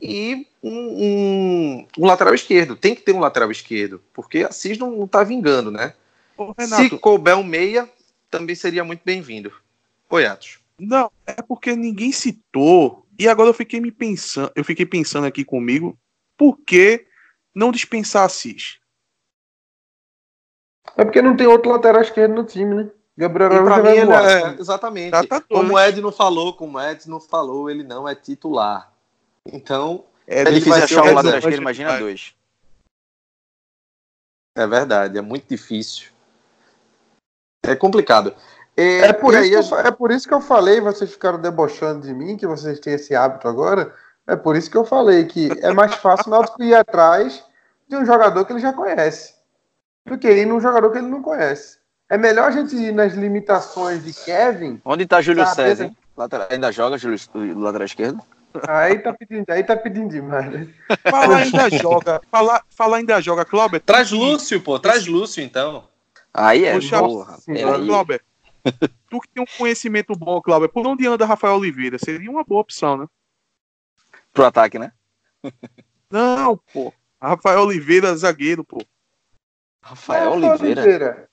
e 0.00 0.46
um, 0.62 1.86
um, 1.98 2.06
lateral 2.06 2.34
esquerdo. 2.34 2.76
Tem 2.76 2.94
que 2.94 3.02
ter 3.02 3.12
um 3.12 3.20
lateral 3.20 3.50
esquerdo, 3.50 4.02
porque 4.12 4.38
Assis 4.38 4.78
não, 4.78 4.92
não 4.92 5.06
tá 5.06 5.22
vingando, 5.22 5.70
né? 5.70 5.94
Ô, 6.36 6.54
Se 6.58 6.90
couber 6.98 7.36
um 7.36 7.44
meia, 7.44 7.88
também 8.30 8.54
seria 8.54 8.82
muito 8.82 9.02
bem-vindo. 9.04 9.52
Oi, 10.08 10.26
Atos. 10.26 10.58
Não, 10.78 11.10
é 11.26 11.42
porque 11.42 11.76
ninguém 11.76 12.10
citou. 12.10 13.06
E 13.20 13.28
agora 13.28 13.50
eu 13.50 13.54
fiquei 13.54 13.80
me 13.80 13.92
pensando, 13.92 14.50
eu 14.56 14.64
fiquei 14.64 14.86
pensando 14.86 15.26
aqui 15.26 15.44
comigo, 15.44 15.94
por 16.38 16.56
que 16.56 17.06
não 17.54 17.70
dispensar 17.70 18.24
Assis? 18.24 18.80
É 20.96 21.04
porque 21.04 21.20
não 21.20 21.36
tem 21.36 21.46
outro 21.46 21.70
lateral 21.70 22.00
esquerdo 22.00 22.34
no 22.34 22.44
time, 22.44 22.74
né? 22.74 22.90
Gabriel 23.14 23.52
Araújo 23.52 23.82
mim, 23.82 23.98
ele 23.98 24.12
é, 24.12 24.58
exatamente. 24.58 25.28
Tá 25.28 25.38
como 25.38 25.74
o 25.74 25.78
Ed 25.78 26.00
não 26.00 26.10
falou, 26.10 26.54
como 26.54 26.78
o 26.78 26.80
Ed 26.80 27.10
não 27.10 27.20
falou, 27.20 27.68
ele 27.68 27.82
não 27.82 28.08
é 28.08 28.14
titular. 28.14 28.90
Então. 29.44 30.06
É, 30.26 30.40
é 30.40 30.44
difícil 30.44 30.72
achar 30.82 31.02
um 31.02 31.12
lateral 31.12 31.40
esquerdo, 31.40 31.60
imagina 31.60 31.98
dois. 31.98 32.34
É 34.56 34.66
verdade, 34.66 35.18
é 35.18 35.20
muito 35.20 35.46
difícil. 35.46 36.10
É 37.62 37.76
complicado. 37.76 38.34
É, 38.76 38.98
é, 39.00 39.12
por 39.12 39.34
isso 39.34 39.74
eu, 39.74 39.80
é 39.80 39.90
por 39.90 40.10
isso 40.10 40.26
que 40.26 40.34
eu 40.34 40.40
falei, 40.40 40.80
vocês 40.80 41.10
ficaram 41.10 41.40
debochando 41.40 42.06
de 42.06 42.14
mim, 42.14 42.36
que 42.36 42.46
vocês 42.46 42.80
têm 42.80 42.94
esse 42.94 43.14
hábito 43.14 43.46
agora. 43.48 43.92
É 44.26 44.36
por 44.36 44.56
isso 44.56 44.70
que 44.70 44.76
eu 44.76 44.84
falei 44.84 45.24
que 45.24 45.50
é 45.60 45.72
mais 45.72 45.94
fácil 45.96 46.28
o 46.28 46.30
Náutico 46.30 46.62
ir 46.62 46.74
atrás 46.74 47.44
de 47.88 47.96
um 47.96 48.06
jogador 48.06 48.44
que 48.44 48.52
ele 48.52 48.60
já 48.60 48.72
conhece 48.72 49.34
do 50.06 50.16
que 50.16 50.30
ir 50.30 50.46
num 50.46 50.60
jogador 50.60 50.90
que 50.92 50.98
ele 50.98 51.08
não 51.08 51.22
conhece. 51.22 51.78
É 52.08 52.16
melhor 52.16 52.48
a 52.48 52.50
gente 52.50 52.74
ir 52.74 52.92
nas 52.92 53.14
limitações 53.14 54.04
de 54.04 54.12
Kevin. 54.12 54.80
Onde 54.84 55.04
está 55.04 55.20
Júlio 55.20 55.46
César? 55.46 55.84
Hein? 55.84 55.96
Ainda 56.50 56.72
joga 56.72 56.98
Júlio, 56.98 57.18
lateral 57.58 57.86
esquerdo? 57.86 58.20
Aí 58.66 58.98
tá 58.98 59.12
pedindo, 59.12 59.44
aí 59.48 59.62
tá 59.62 59.76
pedindo 59.76 60.08
demais. 60.08 60.50
Né? 60.50 60.68
Fala 61.08 61.36
ainda 61.36 61.70
joga. 61.70 62.20
Fala, 62.30 62.62
fala 62.70 62.96
ainda 62.96 63.20
joga, 63.20 63.44
Cláudio. 63.44 63.80
Traz 63.80 64.10
Lúcio, 64.10 64.60
pô. 64.60 64.78
Traz 64.78 65.06
Lúcio, 65.06 65.42
então. 65.42 65.84
Aí 66.34 66.64
é. 66.64 66.74
Puxa, 66.74 66.98
porra, 66.98 67.38
Cláudio, 67.86 68.20
tu 69.10 69.20
que 69.20 69.28
tem 69.28 69.42
um 69.42 69.58
conhecimento 69.58 70.14
bom, 70.16 70.40
Cláudio, 70.40 70.68
por 70.68 70.86
onde 70.86 71.06
anda 71.06 71.26
Rafael 71.26 71.54
Oliveira? 71.54 71.98
Seria 71.98 72.30
uma 72.30 72.44
boa 72.44 72.60
opção, 72.60 72.96
né? 72.96 73.06
Pro 74.32 74.44
ataque, 74.44 74.78
né? 74.78 74.92
Não, 76.10 76.56
pô. 76.72 76.92
Rafael 77.20 77.60
Oliveira, 77.60 78.16
zagueiro, 78.16 78.64
pô. 78.64 78.78
Rafael, 79.82 80.32
Rafael 80.32 80.50
Oliveira. 80.50 80.82
Oliveira. 80.82 81.30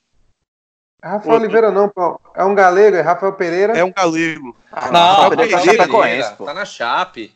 Rafael 1.01 1.21
pô, 1.21 1.43
Oliveira 1.43 1.71
não, 1.71 1.89
pô. 1.89 2.19
É 2.35 2.43
um 2.43 2.53
galego, 2.53 2.97
é 2.97 3.01
Rafael 3.01 3.33
Pereira. 3.33 3.77
É 3.77 3.83
um 3.83 3.91
galego. 3.91 4.55
Ah, 4.71 4.91
não, 4.91 5.23
não 5.23 5.29
Pereira, 5.29 5.61
Pereira, 5.61 5.87
Pereira, 5.87 6.31
tá 6.31 6.53
na 6.53 6.65
Chape. 6.65 7.33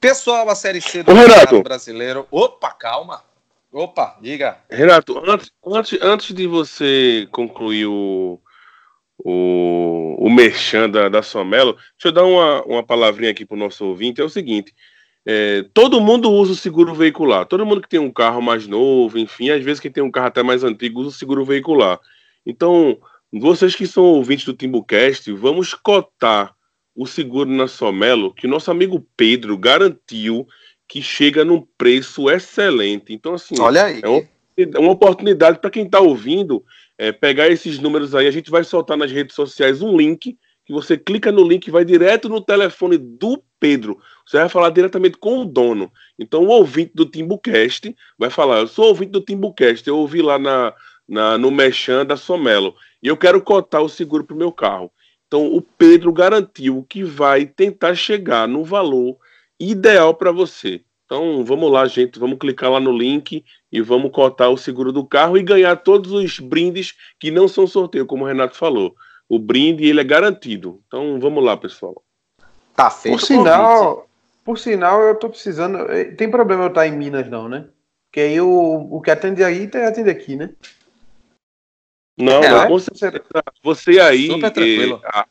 Pessoal, 0.00 0.48
a 0.48 0.54
Série 0.54 0.80
C 0.80 1.02
do 1.02 1.12
Renato 1.12 1.62
Brasileiro. 1.62 2.26
Opa, 2.30 2.70
calma. 2.70 3.24
Opa, 3.72 4.16
diga. 4.22 4.58
Renato, 4.70 5.18
antes, 5.26 5.50
antes, 5.66 5.98
antes 6.00 6.34
de 6.34 6.46
você 6.46 7.26
concluir 7.32 7.86
o, 7.86 8.40
o, 9.18 10.16
o 10.20 10.30
merchan 10.30 10.88
da, 10.88 11.08
da 11.08 11.22
Somelo, 11.22 11.72
deixa 11.72 12.06
eu 12.06 12.12
dar 12.12 12.24
uma, 12.24 12.62
uma 12.62 12.82
palavrinha 12.84 13.32
aqui 13.32 13.44
para 13.44 13.56
o 13.56 13.58
nosso 13.58 13.84
ouvinte. 13.84 14.20
É 14.20 14.24
o 14.24 14.28
seguinte: 14.28 14.72
é, 15.26 15.64
todo 15.74 16.00
mundo 16.00 16.30
usa 16.30 16.52
o 16.52 16.56
seguro 16.56 16.94
veicular. 16.94 17.46
Todo 17.46 17.66
mundo 17.66 17.80
que 17.80 17.88
tem 17.88 17.98
um 17.98 18.12
carro 18.12 18.40
mais 18.40 18.68
novo, 18.68 19.18
enfim, 19.18 19.50
às 19.50 19.64
vezes 19.64 19.80
quem 19.80 19.90
tem 19.90 20.04
um 20.04 20.10
carro 20.10 20.28
até 20.28 20.42
mais 20.42 20.62
antigo 20.62 21.00
usa 21.00 21.08
o 21.08 21.12
seguro 21.12 21.44
veicular. 21.44 21.98
Então, 22.46 22.98
vocês 23.38 23.74
que 23.74 23.86
são 23.86 24.04
ouvintes 24.04 24.44
do 24.44 24.54
Timbucast, 24.54 25.32
vamos 25.32 25.74
cotar 25.74 26.54
o 26.94 27.06
seguro 27.06 27.50
na 27.50 27.66
Somelo, 27.66 28.32
que 28.32 28.46
nosso 28.46 28.70
amigo 28.70 29.04
Pedro 29.16 29.58
garantiu 29.58 30.46
que 30.86 31.02
chega 31.02 31.44
num 31.44 31.66
preço 31.76 32.30
excelente. 32.30 33.12
Então, 33.12 33.34
assim, 33.34 33.54
Olha 33.58 33.84
aí. 33.84 34.00
É, 34.04 34.08
uma, 34.08 34.80
uma 34.80 34.92
oportunidade 34.92 35.58
para 35.58 35.70
quem 35.70 35.84
está 35.84 36.00
ouvindo 36.00 36.64
é, 36.96 37.10
pegar 37.10 37.48
esses 37.48 37.78
números 37.78 38.14
aí. 38.14 38.26
A 38.26 38.30
gente 38.30 38.50
vai 38.50 38.62
soltar 38.62 38.96
nas 38.96 39.10
redes 39.10 39.34
sociais 39.34 39.82
um 39.82 39.96
link 39.96 40.38
que 40.64 40.72
você 40.72 40.96
clica 40.96 41.30
no 41.30 41.46
link 41.46 41.66
e 41.66 41.70
vai 41.70 41.84
direto 41.84 42.28
no 42.28 42.40
telefone 42.40 42.96
do 42.96 43.42
Pedro. 43.60 43.98
Você 44.26 44.38
vai 44.38 44.48
falar 44.48 44.70
diretamente 44.70 45.18
com 45.18 45.40
o 45.40 45.44
dono. 45.44 45.92
Então, 46.18 46.44
o 46.44 46.48
ouvinte 46.48 46.92
do 46.94 47.04
Timbucast 47.04 47.94
vai 48.18 48.30
falar: 48.30 48.60
Eu 48.60 48.68
sou 48.68 48.86
ouvinte 48.86 49.12
do 49.12 49.20
Timbucast, 49.20 49.86
eu 49.86 49.98
ouvi 49.98 50.22
lá 50.22 50.38
na, 50.38 50.72
na, 51.08 51.36
no 51.38 51.50
Mechan 51.50 52.04
da 52.04 52.16
Somelo 52.16 52.74
e 53.02 53.08
eu 53.08 53.16
quero 53.16 53.40
cotar 53.42 53.82
o 53.82 53.88
seguro 53.88 54.24
para 54.24 54.34
o 54.34 54.38
meu 54.38 54.50
carro. 54.50 54.90
Então, 55.26 55.46
o 55.46 55.60
Pedro 55.60 56.12
garantiu 56.12 56.86
que 56.88 57.02
vai 57.02 57.44
tentar 57.44 57.94
chegar 57.94 58.46
no 58.46 58.64
valor 58.64 59.16
ideal 59.58 60.14
para 60.14 60.30
você. 60.30 60.82
Então, 61.04 61.44
vamos 61.44 61.70
lá, 61.70 61.86
gente, 61.86 62.18
vamos 62.18 62.38
clicar 62.38 62.70
lá 62.70 62.80
no 62.80 62.96
link 62.96 63.44
e 63.70 63.80
vamos 63.80 64.10
cotar 64.10 64.50
o 64.50 64.56
seguro 64.56 64.90
do 64.90 65.04
carro 65.04 65.36
e 65.36 65.42
ganhar 65.42 65.76
todos 65.76 66.12
os 66.12 66.38
brindes 66.38 66.94
que 67.20 67.30
não 67.30 67.46
são 67.46 67.66
sorteio, 67.66 68.06
como 68.06 68.24
o 68.24 68.26
Renato 68.26 68.56
falou. 68.56 68.94
O 69.28 69.38
brinde 69.38 69.84
ele 69.84 70.00
é 70.00 70.04
garantido. 70.04 70.80
Então, 70.86 71.18
vamos 71.20 71.44
lá, 71.44 71.56
pessoal. 71.56 72.02
Tá 72.74 72.90
feito. 72.90 73.18
Por 73.18 73.26
sinal, 73.26 74.08
por 74.44 74.58
sinal, 74.58 75.02
eu 75.02 75.14
tô 75.14 75.28
precisando. 75.28 75.78
Eh, 75.90 76.04
tem 76.12 76.30
problema 76.30 76.64
eu 76.64 76.68
estar 76.68 76.86
em 76.86 76.96
Minas, 76.96 77.28
não, 77.28 77.48
né? 77.48 77.66
Porque 78.06 78.20
aí 78.20 78.40
o, 78.40 78.88
o 78.90 79.00
que 79.00 79.10
atende 79.10 79.42
aí 79.42 79.68
atende 79.74 80.10
aqui, 80.10 80.36
né? 80.36 80.50
Não, 82.16 82.42
é, 82.42 82.50
não 82.50 82.68
você, 82.68 82.90
você 83.62 84.00
aí. 84.00 84.28
Eh, 84.30 85.00
a, 85.06 85.26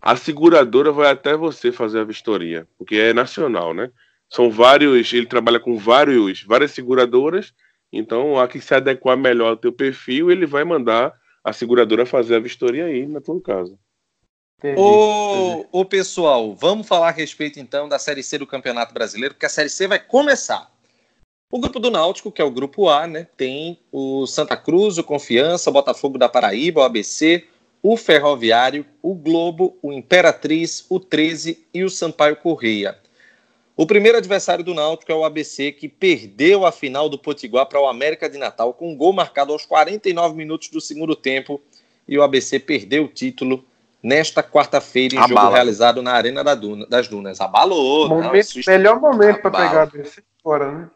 a 0.00 0.16
seguradora 0.16 0.90
vai 0.90 1.10
até 1.10 1.36
você 1.36 1.70
fazer 1.70 2.00
a 2.00 2.04
vistoria, 2.04 2.66
porque 2.78 2.96
é 2.96 3.12
nacional, 3.12 3.74
né? 3.74 3.90
São 4.28 4.50
vários, 4.50 5.12
ele 5.12 5.26
trabalha 5.26 5.60
com 5.60 5.76
vários, 5.76 6.42
várias 6.42 6.72
seguradoras, 6.72 7.52
então 7.92 8.38
a 8.38 8.48
que 8.48 8.60
se 8.60 8.74
adequar 8.74 9.16
melhor 9.16 9.50
ao 9.50 9.56
teu 9.56 9.72
perfil, 9.72 10.30
ele 10.30 10.46
vai 10.46 10.64
mandar 10.64 11.12
a 11.42 11.52
seguradora 11.52 12.06
fazer 12.06 12.36
a 12.36 12.40
vistoria 12.40 12.86
aí 12.86 13.06
na 13.06 13.20
tua 13.20 13.40
casa. 13.40 13.78
Ô, 14.76 15.66
ô 15.70 15.84
pessoal, 15.84 16.54
vamos 16.54 16.88
falar 16.88 17.08
a 17.08 17.12
respeito 17.12 17.60
então 17.60 17.86
da 17.86 17.98
Série 17.98 18.22
C 18.22 18.38
do 18.38 18.46
Campeonato 18.46 18.94
Brasileiro, 18.94 19.34
porque 19.34 19.44
a 19.44 19.50
Série 19.50 19.68
C 19.68 19.86
vai 19.86 19.98
começar. 19.98 20.73
O 21.54 21.60
grupo 21.60 21.78
do 21.78 21.88
Náutico, 21.88 22.32
que 22.32 22.42
é 22.42 22.44
o 22.44 22.50
grupo 22.50 22.88
A, 22.88 23.06
né, 23.06 23.28
tem 23.36 23.78
o 23.92 24.26
Santa 24.26 24.56
Cruz, 24.56 24.98
o 24.98 25.04
Confiança, 25.04 25.70
o 25.70 25.72
Botafogo 25.72 26.18
da 26.18 26.28
Paraíba, 26.28 26.80
o 26.80 26.82
ABC, 26.82 27.44
o 27.80 27.96
Ferroviário, 27.96 28.84
o 29.00 29.14
Globo, 29.14 29.78
o 29.80 29.92
Imperatriz, 29.92 30.84
o 30.90 30.98
13 30.98 31.64
e 31.72 31.84
o 31.84 31.88
Sampaio 31.88 32.34
Correia. 32.34 32.98
O 33.76 33.86
primeiro 33.86 34.18
adversário 34.18 34.64
do 34.64 34.74
Náutico 34.74 35.12
é 35.12 35.14
o 35.14 35.24
ABC, 35.24 35.70
que 35.70 35.88
perdeu 35.88 36.66
a 36.66 36.72
final 36.72 37.08
do 37.08 37.16
Potiguar 37.16 37.66
para 37.66 37.80
o 37.80 37.86
América 37.86 38.28
de 38.28 38.36
Natal 38.36 38.74
com 38.74 38.90
um 38.90 38.96
gol 38.96 39.12
marcado 39.12 39.52
aos 39.52 39.64
49 39.64 40.34
minutos 40.34 40.70
do 40.70 40.80
segundo 40.80 41.14
tempo 41.14 41.62
e 42.08 42.18
o 42.18 42.24
ABC 42.24 42.58
perdeu 42.58 43.04
o 43.04 43.08
título 43.08 43.64
nesta 44.02 44.42
quarta-feira 44.42 45.14
em 45.14 45.18
Abala. 45.18 45.42
jogo 45.42 45.54
realizado 45.54 46.02
na 46.02 46.14
Arena 46.14 46.42
da 46.42 46.56
Duna, 46.56 46.84
das 46.86 47.06
Dunas. 47.06 47.40
Abalou. 47.40 48.08
Momento, 48.08 48.56
não, 48.56 48.62
melhor 48.66 49.00
momento 49.00 49.40
para 49.40 49.50
pegar 49.52 49.84
desse 49.84 50.20
fora, 50.42 50.72
né? 50.72 50.90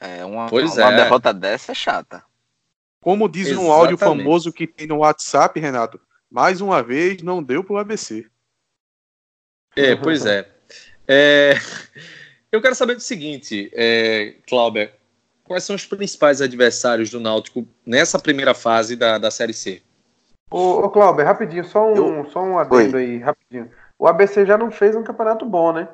É, 0.00 0.24
uma, 0.24 0.48
pois 0.48 0.76
uma 0.76 0.92
é. 0.92 0.96
derrota 0.96 1.32
dessa 1.32 1.72
é 1.72 1.74
chata. 1.74 2.22
Como 3.00 3.28
diz 3.28 3.48
Exatamente. 3.48 3.68
um 3.68 3.72
áudio 3.72 3.98
famoso 3.98 4.52
que 4.52 4.66
tem 4.66 4.86
no 4.86 4.98
WhatsApp, 4.98 5.58
Renato, 5.58 6.00
mais 6.30 6.60
uma 6.60 6.82
vez 6.82 7.22
não 7.22 7.42
deu 7.42 7.64
para 7.64 7.74
o 7.74 7.78
ABC. 7.78 8.26
É, 9.76 9.96
pois 9.96 10.26
é. 10.26 10.48
é. 11.06 11.54
Eu 12.50 12.62
quero 12.62 12.74
saber 12.74 12.94
do 12.94 13.00
seguinte, 13.00 13.70
é, 13.74 14.36
Clauber, 14.48 14.94
quais 15.44 15.64
são 15.64 15.76
os 15.76 15.84
principais 15.84 16.40
adversários 16.40 17.10
do 17.10 17.20
Náutico 17.20 17.66
nessa 17.84 18.18
primeira 18.18 18.54
fase 18.54 18.96
da, 18.96 19.18
da 19.18 19.30
Série 19.30 19.52
C? 19.52 19.82
Ô, 20.50 20.84
ô 20.84 20.90
Cláudio, 20.90 21.24
rapidinho, 21.24 21.64
só 21.64 21.92
um, 21.92 21.94
Eu... 21.94 22.30
só 22.30 22.42
um 22.42 22.58
adendo 22.58 22.96
Oi. 22.96 23.04
aí, 23.04 23.18
rapidinho. 23.18 23.70
O 23.98 24.06
ABC 24.06 24.46
já 24.46 24.56
não 24.56 24.70
fez 24.70 24.96
um 24.96 25.02
campeonato 25.02 25.44
bom, 25.44 25.72
né? 25.72 25.88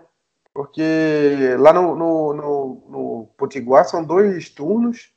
Porque 0.55 1.57
lá 1.59 1.73
no, 1.73 1.97
no, 1.97 2.33
no, 2.33 2.85
no 2.89 3.29
Potiguar 3.37 3.85
são 3.85 4.05
dois 4.05 4.49
turnos, 4.49 5.13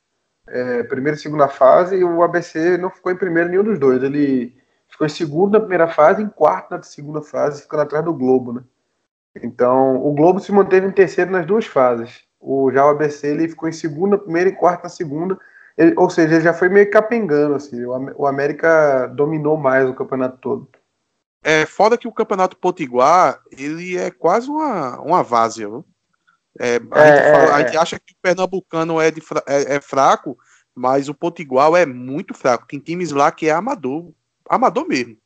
é, 0.48 0.82
primeira 0.82 1.16
e 1.16 1.20
segunda 1.20 1.48
fase, 1.48 1.96
e 1.96 2.04
o 2.04 2.22
ABC 2.22 2.76
não 2.76 2.90
ficou 2.90 3.12
em 3.12 3.16
primeiro 3.16 3.48
nenhum 3.48 3.62
dos 3.62 3.78
dois. 3.78 4.02
Ele 4.02 4.56
ficou 4.88 5.06
em 5.06 5.10
segundo 5.10 5.52
na 5.52 5.60
primeira 5.60 5.88
fase, 5.88 6.22
em 6.22 6.28
quarto 6.28 6.72
na 6.72 6.82
segunda 6.82 7.22
fase, 7.22 7.62
ficando 7.62 7.82
atrás 7.82 8.04
do 8.04 8.12
Globo, 8.12 8.52
né? 8.52 8.62
Então, 9.42 10.04
o 10.04 10.12
Globo 10.12 10.40
se 10.40 10.50
manteve 10.50 10.88
em 10.88 10.90
terceiro 10.90 11.30
nas 11.30 11.46
duas 11.46 11.66
fases. 11.66 12.24
O 12.40 12.72
já 12.72 12.84
o 12.84 12.88
ABC 12.88 13.28
ele 13.28 13.48
ficou 13.48 13.68
em 13.68 13.72
segunda, 13.72 14.18
primeira 14.18 14.50
e 14.50 14.54
quarta 14.54 14.84
na 14.84 14.88
segunda 14.88 15.38
ele, 15.78 15.94
ou 15.96 16.10
seja, 16.10 16.34
ele 16.34 16.44
já 16.44 16.52
foi 16.52 16.68
meio 16.68 16.90
capengando, 16.90 17.54
assim. 17.54 17.84
O, 17.84 18.22
o 18.22 18.26
América 18.26 19.06
dominou 19.06 19.56
mais 19.56 19.88
o 19.88 19.94
campeonato 19.94 20.36
todo. 20.38 20.68
É 21.42 21.64
foda 21.66 21.96
que 21.96 22.08
o 22.08 22.12
campeonato 22.12 22.56
potiguar, 22.56 23.40
ele 23.50 23.96
é 23.96 24.10
quase 24.10 24.50
uma, 24.50 25.00
uma 25.00 25.22
várzea? 25.22 25.68
É, 26.58 26.80
a, 26.90 27.00
é, 27.00 27.16
gente 27.16 27.30
fala, 27.30 27.54
a, 27.54 27.60
gente 27.60 27.76
é. 27.76 27.80
acha 27.80 27.98
que 27.98 28.12
o 28.12 28.16
pernambucano 28.20 29.00
é, 29.00 29.10
de, 29.10 29.22
é, 29.46 29.76
é, 29.76 29.80
fraco, 29.80 30.36
mas 30.74 31.08
o 31.08 31.14
potiguar 31.14 31.72
é 31.74 31.86
muito 31.86 32.34
fraco. 32.34 32.66
Tem 32.66 32.80
times 32.80 33.12
lá 33.12 33.30
que 33.30 33.48
é 33.48 33.52
amador, 33.52 34.12
amador 34.48 34.86
mesmo. 34.86 35.16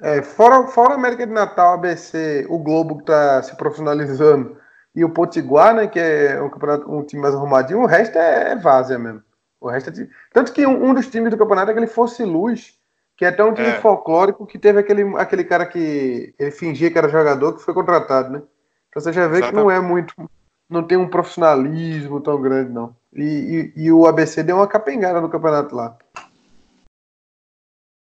É, 0.00 0.22
fora, 0.22 0.66
fora 0.66 0.94
a 0.94 0.96
América 0.96 1.26
de 1.26 1.32
Natal, 1.32 1.74
ABC, 1.74 2.46
o 2.48 2.58
Globo 2.58 2.98
que 2.98 3.04
tá 3.04 3.42
se 3.42 3.56
profissionalizando 3.56 4.56
e 4.94 5.04
o 5.04 5.10
Potiguar, 5.10 5.74
né, 5.74 5.86
que 5.86 5.98
é 5.98 6.40
um, 6.42 6.50
campeonato, 6.50 6.92
um 6.92 7.04
time 7.04 7.22
mais 7.22 7.34
arrumadinho, 7.34 7.80
o 7.80 7.86
resto 7.86 8.18
é, 8.18 8.52
é 8.52 8.56
várzea 8.56 8.98
mesmo. 8.98 9.22
O 9.60 9.70
resto 9.70 9.88
é 9.88 9.92
de... 9.92 10.10
Tanto 10.32 10.52
que 10.52 10.66
um, 10.66 10.90
um, 10.90 10.94
dos 10.94 11.08
times 11.08 11.30
do 11.30 11.38
campeonato 11.38 11.70
é 11.70 11.72
aquele 11.72 11.86
Fosse 11.86 12.24
Luz, 12.24 12.78
que 13.16 13.24
é 13.24 13.28
até 13.28 13.44
um 13.44 13.54
time 13.54 13.68
é. 13.68 13.80
folclórico 13.80 14.46
que 14.46 14.58
teve 14.58 14.80
aquele, 14.80 15.02
aquele 15.16 15.44
cara 15.44 15.66
que 15.66 16.34
ele 16.38 16.50
fingia 16.50 16.90
que 16.90 16.98
era 16.98 17.08
jogador 17.08 17.54
que 17.54 17.62
foi 17.62 17.74
contratado, 17.74 18.30
né? 18.30 18.42
Então 18.88 19.02
você 19.02 19.12
já 19.12 19.26
vê 19.26 19.38
Exatamente. 19.38 19.50
que 19.50 19.56
não 19.56 19.70
é 19.70 19.80
muito. 19.80 20.14
Não 20.68 20.82
tem 20.82 20.96
um 20.96 21.08
profissionalismo 21.08 22.20
tão 22.20 22.40
grande, 22.40 22.70
não. 22.70 22.94
E, 23.14 23.72
e, 23.76 23.84
e 23.84 23.92
o 23.92 24.06
ABC 24.06 24.42
deu 24.42 24.56
uma 24.56 24.66
capengada 24.66 25.20
no 25.20 25.28
campeonato 25.28 25.74
lá. 25.74 25.96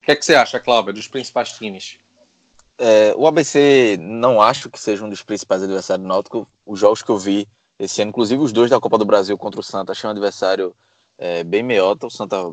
O 0.02 0.06
que, 0.06 0.12
é 0.12 0.16
que 0.16 0.26
você 0.26 0.36
acha, 0.36 0.60
Cláudia, 0.60 0.94
dos 0.94 1.08
principais 1.08 1.52
times? 1.54 2.00
É, 2.78 3.14
o 3.16 3.28
ABC 3.28 3.98
não 4.00 4.42
acho 4.42 4.70
que 4.70 4.80
seja 4.80 5.06
um 5.06 5.10
dos 5.10 5.22
principais 5.22 5.62
adversários 5.62 6.04
do 6.04 6.08
Náutico. 6.08 6.48
Os 6.66 6.80
jogos 6.80 7.04
que 7.04 7.12
eu 7.12 7.18
vi 7.18 7.48
esse 7.78 8.02
ano, 8.02 8.10
inclusive 8.10 8.42
os 8.42 8.52
dois 8.52 8.70
da 8.70 8.80
Copa 8.80 8.98
do 8.98 9.06
Brasil 9.06 9.38
contra 9.38 9.60
o 9.60 9.64
Santa, 9.64 9.92
achei 9.92 10.08
um 10.08 10.12
adversário 10.12 10.76
é, 11.18 11.44
bem 11.44 11.62
meiota. 11.62 12.08
O 12.08 12.12
Santa 12.12 12.52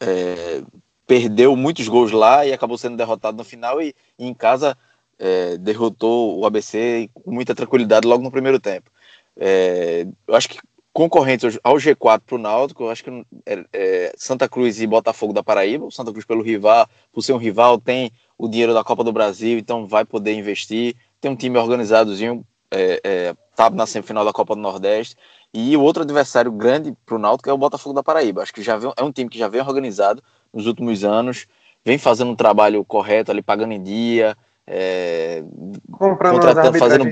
é, 0.00 0.62
perdeu 1.08 1.56
muitos 1.56 1.88
gols 1.88 2.12
lá 2.12 2.46
e 2.46 2.52
acabou 2.52 2.76
sendo 2.76 2.98
derrotado 2.98 3.38
no 3.38 3.42
final 3.42 3.80
e, 3.80 3.94
e 4.18 4.26
em 4.26 4.34
casa 4.34 4.76
é, 5.18 5.56
derrotou 5.56 6.38
o 6.38 6.44
ABC 6.44 7.08
com 7.14 7.32
muita 7.32 7.54
tranquilidade 7.54 8.06
logo 8.06 8.22
no 8.22 8.30
primeiro 8.30 8.60
tempo. 8.60 8.90
É, 9.34 10.06
eu 10.26 10.34
acho 10.36 10.50
que 10.50 10.58
concorrentes 10.92 11.58
ao 11.64 11.76
G4 11.76 12.20
para 12.26 12.34
o 12.34 12.38
Náutico, 12.38 12.84
eu 12.84 12.90
acho 12.90 13.02
que 13.02 13.10
é, 13.46 13.64
é, 13.72 14.12
Santa 14.18 14.46
Cruz 14.48 14.80
e 14.80 14.86
Botafogo 14.86 15.32
da 15.32 15.42
Paraíba. 15.42 15.86
O 15.86 15.90
Santa 15.90 16.12
Cruz 16.12 16.26
pelo 16.26 16.42
rival, 16.42 16.86
por 17.10 17.22
ser 17.22 17.32
um 17.32 17.38
rival, 17.38 17.80
tem 17.80 18.12
o 18.36 18.46
dinheiro 18.46 18.74
da 18.74 18.84
Copa 18.84 19.02
do 19.02 19.12
Brasil, 19.12 19.58
então 19.58 19.86
vai 19.86 20.04
poder 20.04 20.34
investir. 20.34 20.94
Tem 21.22 21.30
um 21.30 21.36
time 21.36 21.56
organizadozinho, 21.56 22.44
é, 22.70 23.00
é, 23.02 23.34
tá 23.56 23.70
na 23.70 23.86
semifinal 23.86 24.24
da 24.24 24.32
Copa 24.32 24.54
do 24.54 24.60
Nordeste. 24.60 25.16
E 25.52 25.76
o 25.76 25.82
outro 25.82 26.02
adversário 26.02 26.52
grande 26.52 26.94
para 27.06 27.16
o 27.16 27.18
Náutico 27.18 27.48
é 27.48 27.52
o 27.52 27.58
Botafogo 27.58 27.94
da 27.94 28.02
Paraíba. 28.02 28.42
Acho 28.42 28.52
que 28.52 28.62
já 28.62 28.76
vem, 28.76 28.92
é 28.96 29.02
um 29.02 29.12
time 29.12 29.30
que 29.30 29.38
já 29.38 29.48
vem 29.48 29.60
organizado 29.60 30.22
nos 30.52 30.66
últimos 30.66 31.04
anos, 31.04 31.46
vem 31.84 31.98
fazendo 31.98 32.30
um 32.30 32.36
trabalho 32.36 32.84
correto 32.84 33.30
ali, 33.30 33.42
pagando 33.42 33.72
em 33.72 33.82
dia, 33.82 34.36
é, 34.66 35.42
comprando 35.90 36.34
contratando, 36.34 36.78
fazendo 36.78 37.04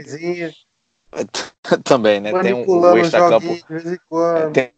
também, 1.85 2.21
né? 2.21 2.33
Tem 2.43 2.53
um, 2.53 2.65
um 2.69 2.97
extra 2.99 3.29
campo, 3.29 3.47
tem, 4.53 4.73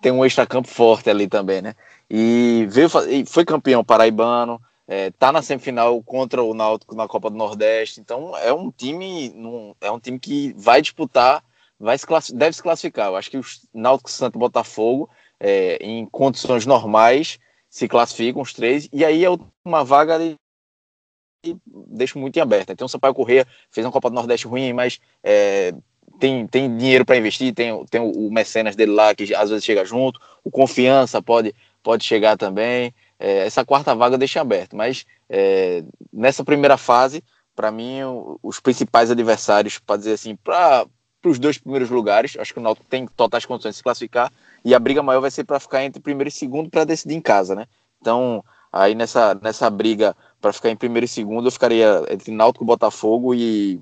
tem 0.00 0.12
um 0.12 0.24
extra 0.24 0.46
campo 0.46 0.68
forte 0.68 1.10
ali 1.10 1.26
também, 1.26 1.60
né? 1.60 1.74
E 2.08 2.66
veio 2.70 2.88
foi 3.26 3.44
campeão 3.44 3.82
paraibano, 3.82 4.60
é, 4.90 5.12
tá 5.12 5.30
na 5.30 5.40
semifinal 5.40 6.02
contra 6.02 6.42
o 6.42 6.52
Náutico 6.52 6.96
na 6.96 7.06
Copa 7.06 7.30
do 7.30 7.36
Nordeste, 7.36 8.00
então 8.00 8.36
é 8.36 8.52
um 8.52 8.72
time, 8.72 9.32
é 9.80 9.88
um 9.88 10.00
time 10.00 10.18
que 10.18 10.52
vai 10.54 10.82
disputar 10.82 11.44
vai 11.78 11.96
se 11.96 12.34
deve 12.34 12.56
se 12.56 12.62
classificar. 12.62 13.06
Eu 13.06 13.16
acho 13.16 13.30
que 13.30 13.38
os 13.38 13.66
Náutico, 13.72 14.10
Santo 14.10 14.36
Botafogo, 14.36 15.08
é, 15.38 15.76
em 15.80 16.04
condições 16.06 16.66
normais, 16.66 17.38
se 17.68 17.86
classificam 17.86 18.42
os 18.42 18.52
três, 18.52 18.88
e 18.92 19.04
aí 19.04 19.24
é 19.24 19.28
uma 19.64 19.84
vaga 19.84 20.18
de 20.18 20.36
deixo 21.64 22.18
muito 22.18 22.36
em 22.36 22.40
aberto. 22.40 22.70
Então 22.70 22.86
o 22.86 22.88
Sampaio 22.88 23.14
Corrêa 23.14 23.46
fez 23.70 23.86
uma 23.86 23.92
Copa 23.92 24.10
do 24.10 24.16
Nordeste 24.16 24.48
ruim, 24.48 24.72
mas 24.72 25.00
é, 25.22 25.72
tem, 26.18 26.48
tem 26.48 26.76
dinheiro 26.76 27.06
para 27.06 27.16
investir, 27.16 27.54
tem, 27.54 27.84
tem 27.86 28.00
o 28.00 28.28
mecenas 28.28 28.74
dele 28.74 28.92
lá 28.92 29.14
que 29.14 29.32
às 29.34 29.50
vezes 29.50 29.64
chega 29.64 29.84
junto, 29.84 30.20
o 30.42 30.50
Confiança 30.50 31.22
pode, 31.22 31.54
pode 31.80 32.04
chegar 32.04 32.36
também. 32.36 32.92
É, 33.22 33.46
essa 33.46 33.66
quarta 33.66 33.94
vaga 33.94 34.16
deixa 34.16 34.40
aberto, 34.40 34.74
mas 34.74 35.04
é, 35.28 35.84
nessa 36.10 36.42
primeira 36.42 36.78
fase, 36.78 37.22
para 37.54 37.70
mim, 37.70 37.98
os 38.42 38.58
principais 38.58 39.10
adversários, 39.10 39.78
para 39.78 39.98
dizer 39.98 40.14
assim, 40.14 40.34
para 40.34 40.86
os 41.22 41.38
dois 41.38 41.58
primeiros 41.58 41.90
lugares. 41.90 42.34
Acho 42.38 42.54
que 42.54 42.58
o 42.58 42.62
Náutico 42.62 42.86
tem 42.88 43.06
totais 43.06 43.44
condições 43.44 43.72
de 43.72 43.76
se 43.76 43.82
classificar 43.82 44.32
e 44.64 44.74
a 44.74 44.78
briga 44.78 45.02
maior 45.02 45.20
vai 45.20 45.30
ser 45.30 45.44
para 45.44 45.60
ficar 45.60 45.84
entre 45.84 46.00
primeiro 46.00 46.28
e 46.28 46.32
segundo 46.32 46.70
para 46.70 46.84
decidir 46.84 47.14
em 47.14 47.20
casa, 47.20 47.54
né? 47.54 47.66
Então, 48.00 48.42
aí 48.72 48.94
nessa, 48.94 49.38
nessa 49.42 49.68
briga 49.68 50.16
para 50.40 50.54
ficar 50.54 50.70
em 50.70 50.76
primeiro 50.76 51.04
e 51.04 51.08
segundo, 51.08 51.46
eu 51.46 51.52
ficaria 51.52 52.02
entre 52.08 52.32
Náutico, 52.32 52.64
Botafogo 52.64 53.34
e, 53.34 53.78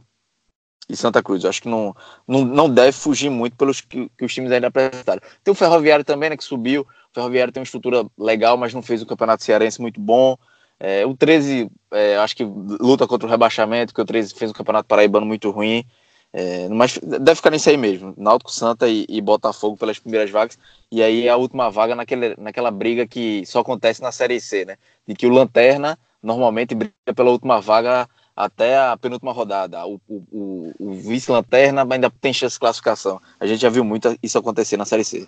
e 0.88 0.96
Santa 0.96 1.22
Cruz. 1.22 1.44
Eu 1.44 1.50
acho 1.50 1.62
que 1.62 1.68
não, 1.68 1.94
não, 2.26 2.44
não 2.44 2.68
deve 2.68 2.90
fugir 2.90 3.30
muito 3.30 3.56
pelos 3.56 3.80
que, 3.80 4.10
que 4.18 4.24
os 4.24 4.34
times 4.34 4.50
ainda 4.50 4.66
apresentaram. 4.66 5.22
Tem 5.44 5.52
o 5.52 5.54
Ferroviário 5.54 6.04
também, 6.04 6.30
né, 6.30 6.36
que 6.36 6.42
subiu. 6.42 6.84
O 7.12 7.14
Ferroviário 7.14 7.52
tem 7.52 7.60
uma 7.60 7.64
estrutura 7.64 8.04
legal, 8.18 8.56
mas 8.56 8.74
não 8.74 8.82
fez 8.82 9.02
o 9.02 9.06
Campeonato 9.06 9.44
Cearense 9.44 9.80
muito 9.80 10.00
bom. 10.00 10.36
É, 10.80 11.04
o 11.04 11.16
13, 11.16 11.68
é, 11.90 12.16
acho 12.18 12.36
que 12.36 12.44
luta 12.44 13.06
contra 13.06 13.26
o 13.26 13.30
rebaixamento, 13.30 13.92
porque 13.92 14.02
o 14.02 14.06
13 14.06 14.34
fez 14.34 14.50
um 14.50 14.54
Campeonato 14.54 14.88
Paraibano 14.88 15.26
muito 15.26 15.50
ruim. 15.50 15.84
É, 16.32 16.68
mas 16.68 16.98
deve 16.98 17.36
ficar 17.36 17.50
nisso 17.50 17.70
aí 17.70 17.76
mesmo. 17.76 18.14
Náutico, 18.16 18.50
Santa 18.50 18.88
e, 18.88 19.06
e, 19.08 19.20
Botafogo 19.20 19.76
pelas 19.76 19.98
primeiras 19.98 20.30
vagas. 20.30 20.58
E 20.92 21.02
aí 21.02 21.28
a 21.28 21.36
última 21.36 21.70
vaga 21.70 21.94
naquele, 21.94 22.36
naquela 22.36 22.70
briga 22.70 23.06
que 23.06 23.44
só 23.46 23.60
acontece 23.60 24.02
na 24.02 24.12
Série 24.12 24.40
C, 24.40 24.64
né? 24.64 24.76
De 25.06 25.14
que 25.14 25.26
o 25.26 25.30
Lanterna 25.30 25.98
normalmente 26.22 26.74
briga 26.74 26.92
pela 27.14 27.30
última 27.30 27.60
vaga 27.60 28.08
até 28.36 28.78
a 28.78 28.96
penúltima 28.96 29.32
rodada. 29.32 29.84
O, 29.86 30.00
o, 30.08 30.72
o 30.78 30.94
vice-lanterna 30.94 31.86
ainda 31.90 32.10
tem 32.10 32.32
chance 32.32 32.54
de 32.54 32.60
classificação. 32.60 33.20
A 33.40 33.46
gente 33.46 33.60
já 33.60 33.70
viu 33.70 33.84
muito 33.84 34.16
isso 34.22 34.38
acontecer 34.38 34.76
na 34.76 34.84
Série 34.84 35.04
C. 35.04 35.26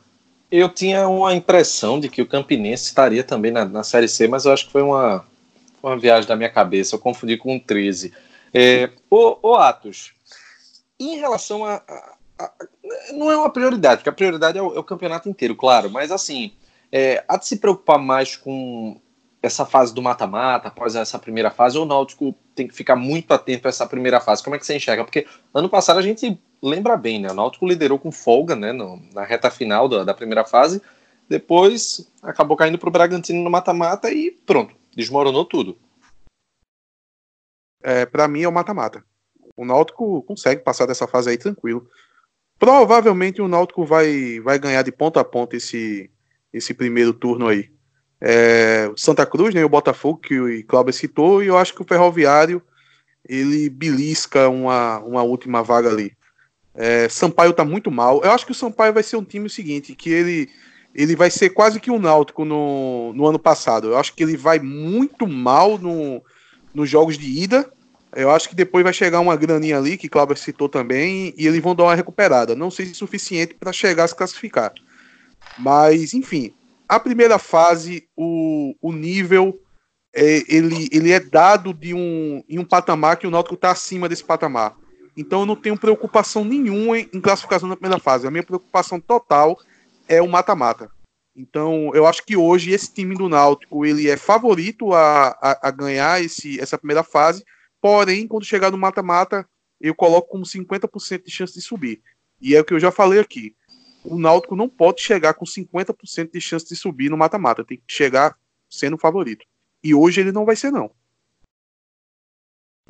Eu 0.51 0.69
tinha 0.69 1.09
uma 1.09 1.35
impressão 1.35 2.01
de 2.01 2.09
que 2.09 2.21
o 2.21 2.27
Campinense 2.27 2.85
estaria 2.85 3.23
também 3.23 3.53
na, 3.53 3.65
na 3.65 3.85
Série 3.85 4.09
C, 4.09 4.27
mas 4.27 4.45
eu 4.45 4.53
acho 4.53 4.67
que 4.67 4.73
foi 4.73 4.83
uma, 4.83 5.25
uma 5.83 5.97
viagem 5.97 6.29
da 6.29 6.37
minha 6.37 6.51
cabeça. 6.51 6.95
Eu 6.95 6.99
confundi 6.99 7.37
com 7.37 7.57
o 7.57 7.61
13. 7.61 8.13
É, 8.53 8.91
o, 9.09 9.51
o 9.51 9.55
Atos, 9.55 10.13
em 10.99 11.19
relação 11.19 11.65
a, 11.65 11.77
a, 11.77 12.15
a, 12.41 12.51
Não 13.13 13.31
é 13.31 13.37
uma 13.37 13.51
prioridade, 13.51 13.99
porque 13.99 14.11
a 14.11 14.13
prioridade 14.13 14.59
é 14.59 14.63
o, 14.63 14.75
é 14.75 14.79
o 14.79 14.85
campeonato 14.85 15.29
inteiro, 15.29 15.55
claro, 15.55 15.89
mas 15.89 16.11
assim, 16.11 16.53
é, 16.91 17.25
há 17.29 17.37
de 17.37 17.47
se 17.47 17.57
preocupar 17.57 17.99
mais 17.99 18.37
com 18.37 19.01
essa 19.43 19.65
fase 19.65 19.95
do 19.95 20.03
mata-mata, 20.03 20.69
após 20.69 20.95
essa 20.95 21.19
primeira 21.19 21.51
fase, 21.51 21.79
ou 21.79 21.85
o 21.85 21.89
Náutico 21.89 22.35
tem 22.55 22.69
que 22.69 22.75
ficar 22.75 22.97
muito 22.97 23.33
atento 23.33 23.67
a 23.67 23.71
essa 23.71 23.87
primeira 23.87 24.21
fase? 24.21 24.43
Como 24.43 24.55
é 24.55 24.59
que 24.59 24.67
você 24.67 24.77
enxerga? 24.77 25.05
Porque 25.05 25.27
ano 25.55 25.69
passado 25.69 25.99
a 25.99 26.03
gente 26.03 26.39
lembra 26.63 26.97
bem, 26.97 27.21
né? 27.21 27.31
O 27.31 27.35
Náutico 27.35 27.67
liderou 27.67 27.99
com 27.99 28.13
folga 28.13 28.55
né, 28.55 28.73
no, 28.73 29.01
na 29.13 29.25
reta 29.25 29.51
final 29.51 29.89
da, 29.89 30.05
da 30.05 30.15
primeira 30.15 30.45
fase, 30.45 30.83
depois 31.29 32.11
acabou 32.23 32.57
caindo 32.57 32.79
para 32.79 32.89
o 32.89 32.93
Bragantino 32.93 33.43
no 33.43 33.51
mata-mata 33.51 34.11
e 34.11 34.31
pronto, 34.31 34.75
desmoronou 34.95 35.45
tudo. 35.45 35.79
É, 37.83 38.05
para 38.05 38.29
mim 38.29 38.43
é 38.43 38.49
o 38.49 38.53
mata-mata 38.53 39.03
o 39.61 39.65
Náutico 39.67 40.23
consegue 40.23 40.63
passar 40.63 40.87
dessa 40.87 41.07
fase 41.07 41.29
aí 41.29 41.37
tranquilo. 41.37 41.87
Provavelmente 42.59 43.43
o 43.43 43.49
Náutico 43.49 43.85
vai, 43.85 44.41
vai 44.41 44.59
ganhar 44.59 44.81
de 44.81 44.91
ponta 44.91 45.21
a 45.21 45.25
ponta 45.25 45.55
esse, 45.55 46.11
esse 46.51 46.73
primeiro 46.73 47.13
turno 47.13 47.47
aí. 47.47 47.71
É, 48.19 48.91
Santa 48.97 49.27
Cruz, 49.27 49.55
né, 49.55 49.63
o 49.63 49.69
Botafogo, 49.69 50.19
que 50.19 50.41
o 50.41 50.67
Cláudio 50.67 50.95
citou, 50.95 51.43
e 51.43 51.49
eu 51.49 51.59
acho 51.59 51.75
que 51.75 51.83
o 51.83 51.87
Ferroviário 51.87 52.63
ele 53.29 53.69
belisca 53.69 54.49
uma, 54.49 54.99
uma 55.01 55.23
última 55.23 55.63
vaga 55.63 55.91
ali. 55.91 56.17
É, 56.75 57.09
Sampaio 57.09 57.53
tá 57.53 57.65
muito 57.65 57.91
mal. 57.91 58.23
Eu 58.23 58.31
acho 58.31 58.47
que 58.47 58.53
o 58.53 58.55
Sampaio 58.55 58.93
vai 58.93 59.03
ser 59.03 59.17
um 59.17 59.25
time 59.25 59.49
seguinte, 59.51 59.95
que 59.95 60.11
ele, 60.11 60.49
ele 60.95 61.17
vai 61.17 61.31
ser 61.31 61.51
quase 61.51 61.81
que 61.81 61.91
um 61.91 61.99
Náutico 61.99 62.45
no, 62.45 63.13
no 63.15 63.27
ano 63.27 63.39
passado. 63.39 63.89
Eu 63.89 63.99
acho 63.99 64.15
que 64.15 64.23
ele 64.23 64.37
vai 64.37 64.59
muito 64.59 65.27
mal 65.27 65.79
no, 65.79 66.23
nos 66.75 66.89
jogos 66.89 67.19
de 67.19 67.27
ida 67.27 67.71
eu 68.15 68.31
acho 68.31 68.49
que 68.49 68.55
depois 68.55 68.83
vai 68.83 68.93
chegar 68.93 69.21
uma 69.21 69.37
graninha 69.37 69.79
ali, 69.79 69.97
que 69.97 70.09
Cláudio 70.09 70.37
citou 70.37 70.69
também, 70.69 71.33
e 71.37 71.47
eles 71.47 71.63
vão 71.63 71.75
dar 71.75 71.85
uma 71.85 71.95
recuperada. 71.95 72.57
Não 72.57 72.71
sei 72.71 72.87
se 72.87 72.95
suficiente 72.95 73.55
para 73.55 73.73
chegar 73.73 74.05
a 74.05 74.09
se 74.09 74.15
classificar. 74.15 74.73
Mas, 75.59 76.13
enfim, 76.13 76.53
a 76.89 76.99
primeira 76.99 77.39
fase, 77.39 78.09
o, 78.17 78.75
o 78.83 78.93
nível, 78.93 79.61
é, 80.13 80.43
ele, 80.49 80.89
ele 80.91 81.13
é 81.13 81.21
dado 81.21 81.73
de 81.73 81.95
um, 81.95 82.43
em 82.49 82.59
um 82.59 82.65
patamar 82.65 83.17
que 83.17 83.27
o 83.27 83.31
Náutico 83.31 83.55
está 83.55 83.71
acima 83.71 84.09
desse 84.09 84.25
patamar. 84.25 84.75
Então 85.21 85.41
eu 85.41 85.47
não 85.47 85.57
tenho 85.57 85.79
preocupação 85.79 86.45
nenhuma 86.45 86.99
em, 86.99 87.21
classificação 87.21 87.69
na 87.69 87.77
primeira 87.77 88.01
fase. 88.01 88.27
A 88.27 88.31
minha 88.31 88.43
preocupação 88.43 89.01
total 89.01 89.59
é 90.09 90.21
o 90.21 90.29
mata-mata. 90.29 90.91
Então, 91.37 91.93
eu 91.95 92.07
acho 92.07 92.25
que 92.25 92.37
hoje 92.37 92.73
esse 92.73 92.93
time 92.93 93.17
do 93.17 93.29
Náutico 93.29 93.87
ele 93.87 94.09
é 94.09 94.17
favorito 94.17 94.93
a, 94.93 95.29
a, 95.41 95.69
a 95.69 95.71
ganhar 95.71 96.23
esse, 96.23 96.61
essa 96.61 96.77
primeira 96.77 97.05
fase, 97.05 97.45
Porém, 97.81 98.29
quando 98.29 98.45
chegar 98.45 98.71
no 98.71 98.79
mata-mata, 98.79 99.49
eu 99.81 99.95
coloco 99.95 100.29
como 100.29 100.45
50% 100.45 101.25
de 101.25 101.31
chance 101.31 101.55
de 101.55 101.63
subir. 101.63 102.03
E 102.41 102.55
é 102.55 102.61
o 102.61 102.65
que 102.65 102.75
eu 102.75 102.81
já 102.81 102.91
falei 102.91 103.19
aqui. 103.19 103.57
O 104.05 104.19
Náutico 104.19 104.55
não 104.55 104.69
pode 104.69 105.01
chegar 105.01 105.35
com 105.35 105.45
50% 105.45 106.31
de 106.33 106.41
chance 106.41 106.67
de 106.69 106.77
subir 106.77 107.11
no 107.11 107.17
mata-mata. 107.17 107.65
Tem 107.65 107.79
que 107.79 107.93
chegar 107.93 108.37
sendo 108.69 108.99
favorito. 108.99 109.45
E 109.83 109.95
hoje 109.95 110.21
ele 110.21 110.33
não 110.33 110.45
vai 110.45 110.57
ser, 110.57 110.71
não. 110.71 110.91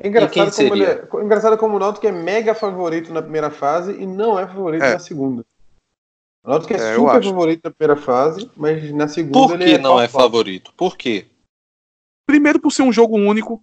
É 0.03 0.07
engraçado, 0.07 0.51
como 0.55 0.75
ele 0.75 0.85
é, 0.85 1.07
engraçado 1.23 1.57
como 1.57 1.75
o 1.75 1.79
Náutico 1.79 2.07
é 2.07 2.11
mega 2.11 2.55
favorito 2.55 3.13
na 3.13 3.21
primeira 3.21 3.51
fase 3.51 3.91
e 3.93 4.05
não 4.05 4.39
é 4.39 4.47
favorito 4.47 4.83
é. 4.83 4.93
na 4.93 4.99
segunda. 4.99 5.45
O 6.43 6.49
Náutico 6.49 6.73
é, 6.73 6.77
é 6.77 6.95
super 6.95 7.23
favorito 7.23 7.61
na 7.63 7.71
primeira 7.71 8.01
fase, 8.01 8.49
mas 8.57 8.91
na 8.91 9.07
segunda 9.07 9.33
Por 9.33 9.57
que 9.57 9.63
ele 9.63 9.73
é 9.73 9.77
não 9.77 9.99
é 9.99 10.07
favorito? 10.07 10.73
Por 10.75 10.97
quê? 10.97 11.27
Primeiro 12.25 12.59
por 12.59 12.71
ser 12.71 12.81
um 12.81 12.91
jogo 12.91 13.15
único, 13.15 13.61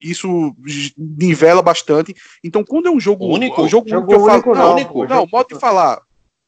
isso 0.00 0.54
nivela 0.96 1.62
bastante. 1.62 2.14
Então, 2.42 2.64
quando 2.64 2.88
é 2.88 2.90
um 2.90 2.98
jogo 2.98 3.26
único, 3.26 3.62
um 3.62 3.68
jogo, 3.68 3.88
jogo 3.88 4.12
único, 4.12 4.28
eu 4.30 4.40
falo, 4.40 4.54
não, 4.56 4.72
único, 4.74 5.04
não, 5.06 5.26
modo 5.30 5.48
de 5.48 5.60
falar, 5.60 6.00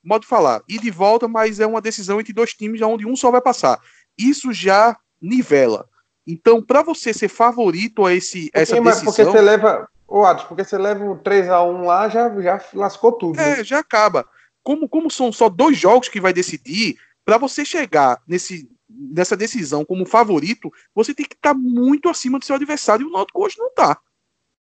modo 0.02 0.22
de 0.22 0.28
falar, 0.28 0.62
e 0.68 0.78
de 0.78 0.90
volta, 0.90 1.28
mas 1.28 1.60
é 1.60 1.66
uma 1.66 1.80
decisão 1.80 2.18
entre 2.18 2.32
dois 2.32 2.52
times, 2.52 2.82
onde 2.82 3.06
um 3.06 3.14
só 3.14 3.30
vai 3.30 3.40
passar. 3.40 3.78
Isso 4.18 4.52
já 4.52 4.96
nivela. 5.20 5.88
Então, 6.26 6.62
para 6.62 6.82
você 6.82 7.12
ser 7.12 7.28
favorito 7.28 8.04
a 8.04 8.14
esse 8.14 8.50
essa 8.52 8.76
Sim, 8.76 8.82
decisão, 8.82 9.04
porque 9.06 9.24
você 9.24 9.40
leva, 9.40 9.88
o 10.06 10.24
Atos, 10.24 10.44
porque 10.44 10.64
você 10.64 10.76
leva 10.76 11.04
o 11.04 11.16
3 11.16 11.48
a 11.48 11.62
1 11.62 11.84
lá, 11.84 12.08
já 12.08 12.40
já 12.40 12.60
lascou 12.74 13.12
tudo. 13.12 13.40
É, 13.40 13.58
né? 13.58 13.64
já 13.64 13.78
acaba. 13.78 14.26
Como 14.62 14.88
como 14.88 15.10
são 15.10 15.32
só 15.32 15.48
dois 15.48 15.78
jogos 15.78 16.08
que 16.08 16.20
vai 16.20 16.32
decidir, 16.32 16.96
para 17.24 17.38
você 17.38 17.64
chegar 17.64 18.20
nesse 18.26 18.68
nessa 18.88 19.36
decisão 19.36 19.84
como 19.84 20.04
favorito, 20.04 20.70
você 20.94 21.14
tem 21.14 21.24
que 21.24 21.34
estar 21.34 21.54
tá 21.54 21.58
muito 21.58 22.08
acima 22.08 22.38
do 22.38 22.44
seu 22.44 22.56
adversário 22.56 23.04
e 23.04 23.08
o 23.08 23.12
Náutico 23.12 23.44
hoje 23.44 23.56
não 23.56 23.68
está. 23.68 23.96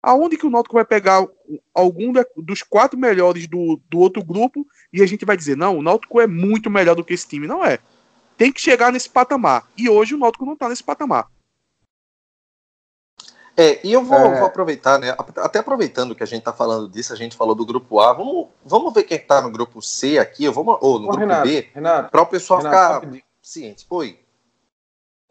Aonde 0.03 0.37
que 0.37 0.47
o 0.47 0.51
Náutico 0.51 0.77
vai 0.77 0.85
pegar 0.85 1.27
algum 1.75 2.13
dos 2.37 2.63
quatro 2.63 2.99
melhores 2.99 3.49
do, 3.49 3.81
do 3.89 3.99
outro 3.99 4.23
grupo 4.25 4.67
e 4.93 5.03
a 5.03 5.07
gente 5.07 5.25
vai 5.25 5.37
dizer, 5.37 5.57
não, 5.57 5.79
o 5.79 5.83
Náutico 5.83 6.21
é 6.21 6.27
muito 6.27 6.71
melhor 6.71 6.95
do 6.95 7.05
que 7.05 7.15
esse 7.15 7.27
time. 7.27 7.47
Não 7.47 7.65
é. 7.65 7.79
Tem 8.37 8.53
que 8.53 8.61
chegar 8.61 8.93
nesse 8.93 9.11
patamar. 9.11 9.67
E 9.77 9.89
hoje 9.89 10.15
o 10.15 10.19
Náutico 10.19 10.47
não 10.47 10.53
está 10.53 10.69
nesse 10.69 10.85
patamar. 10.85 11.27
É, 13.59 13.81
e 13.85 13.93
eu 13.93 14.05
vou, 14.05 14.17
é... 14.17 14.39
vou, 14.39 14.47
aproveitar, 14.47 15.01
né? 15.01 15.13
Até 15.37 15.59
aproveitando 15.59 16.15
que 16.15 16.23
a 16.23 16.27
gente 16.27 16.39
está 16.39 16.53
falando 16.53 16.89
disso, 16.89 17.13
a 17.13 17.17
gente 17.17 17.37
falou 17.37 17.57
do 17.57 17.67
grupo 17.67 17.99
A. 17.99 18.13
Vamos, 18.13 18.47
vamos 18.65 18.95
ver 18.95 19.03
quem 19.03 19.17
está 19.17 19.43
no 19.43 19.51
grupo 19.51 19.83
C 19.83 20.17
aqui, 20.17 20.45
eu 20.45 20.53
vou, 20.53 20.65
ou 20.81 21.01
no 21.01 21.07
Ô, 21.07 21.09
grupo 21.09 21.19
Renato, 21.19 21.49
B, 21.49 21.69
para 22.09 22.23
o 22.23 22.27
pessoal 22.27 22.61
Renato, 22.61 23.07
ficar 23.07 23.25
ciente. 23.43 23.85
Oi. 23.91 24.17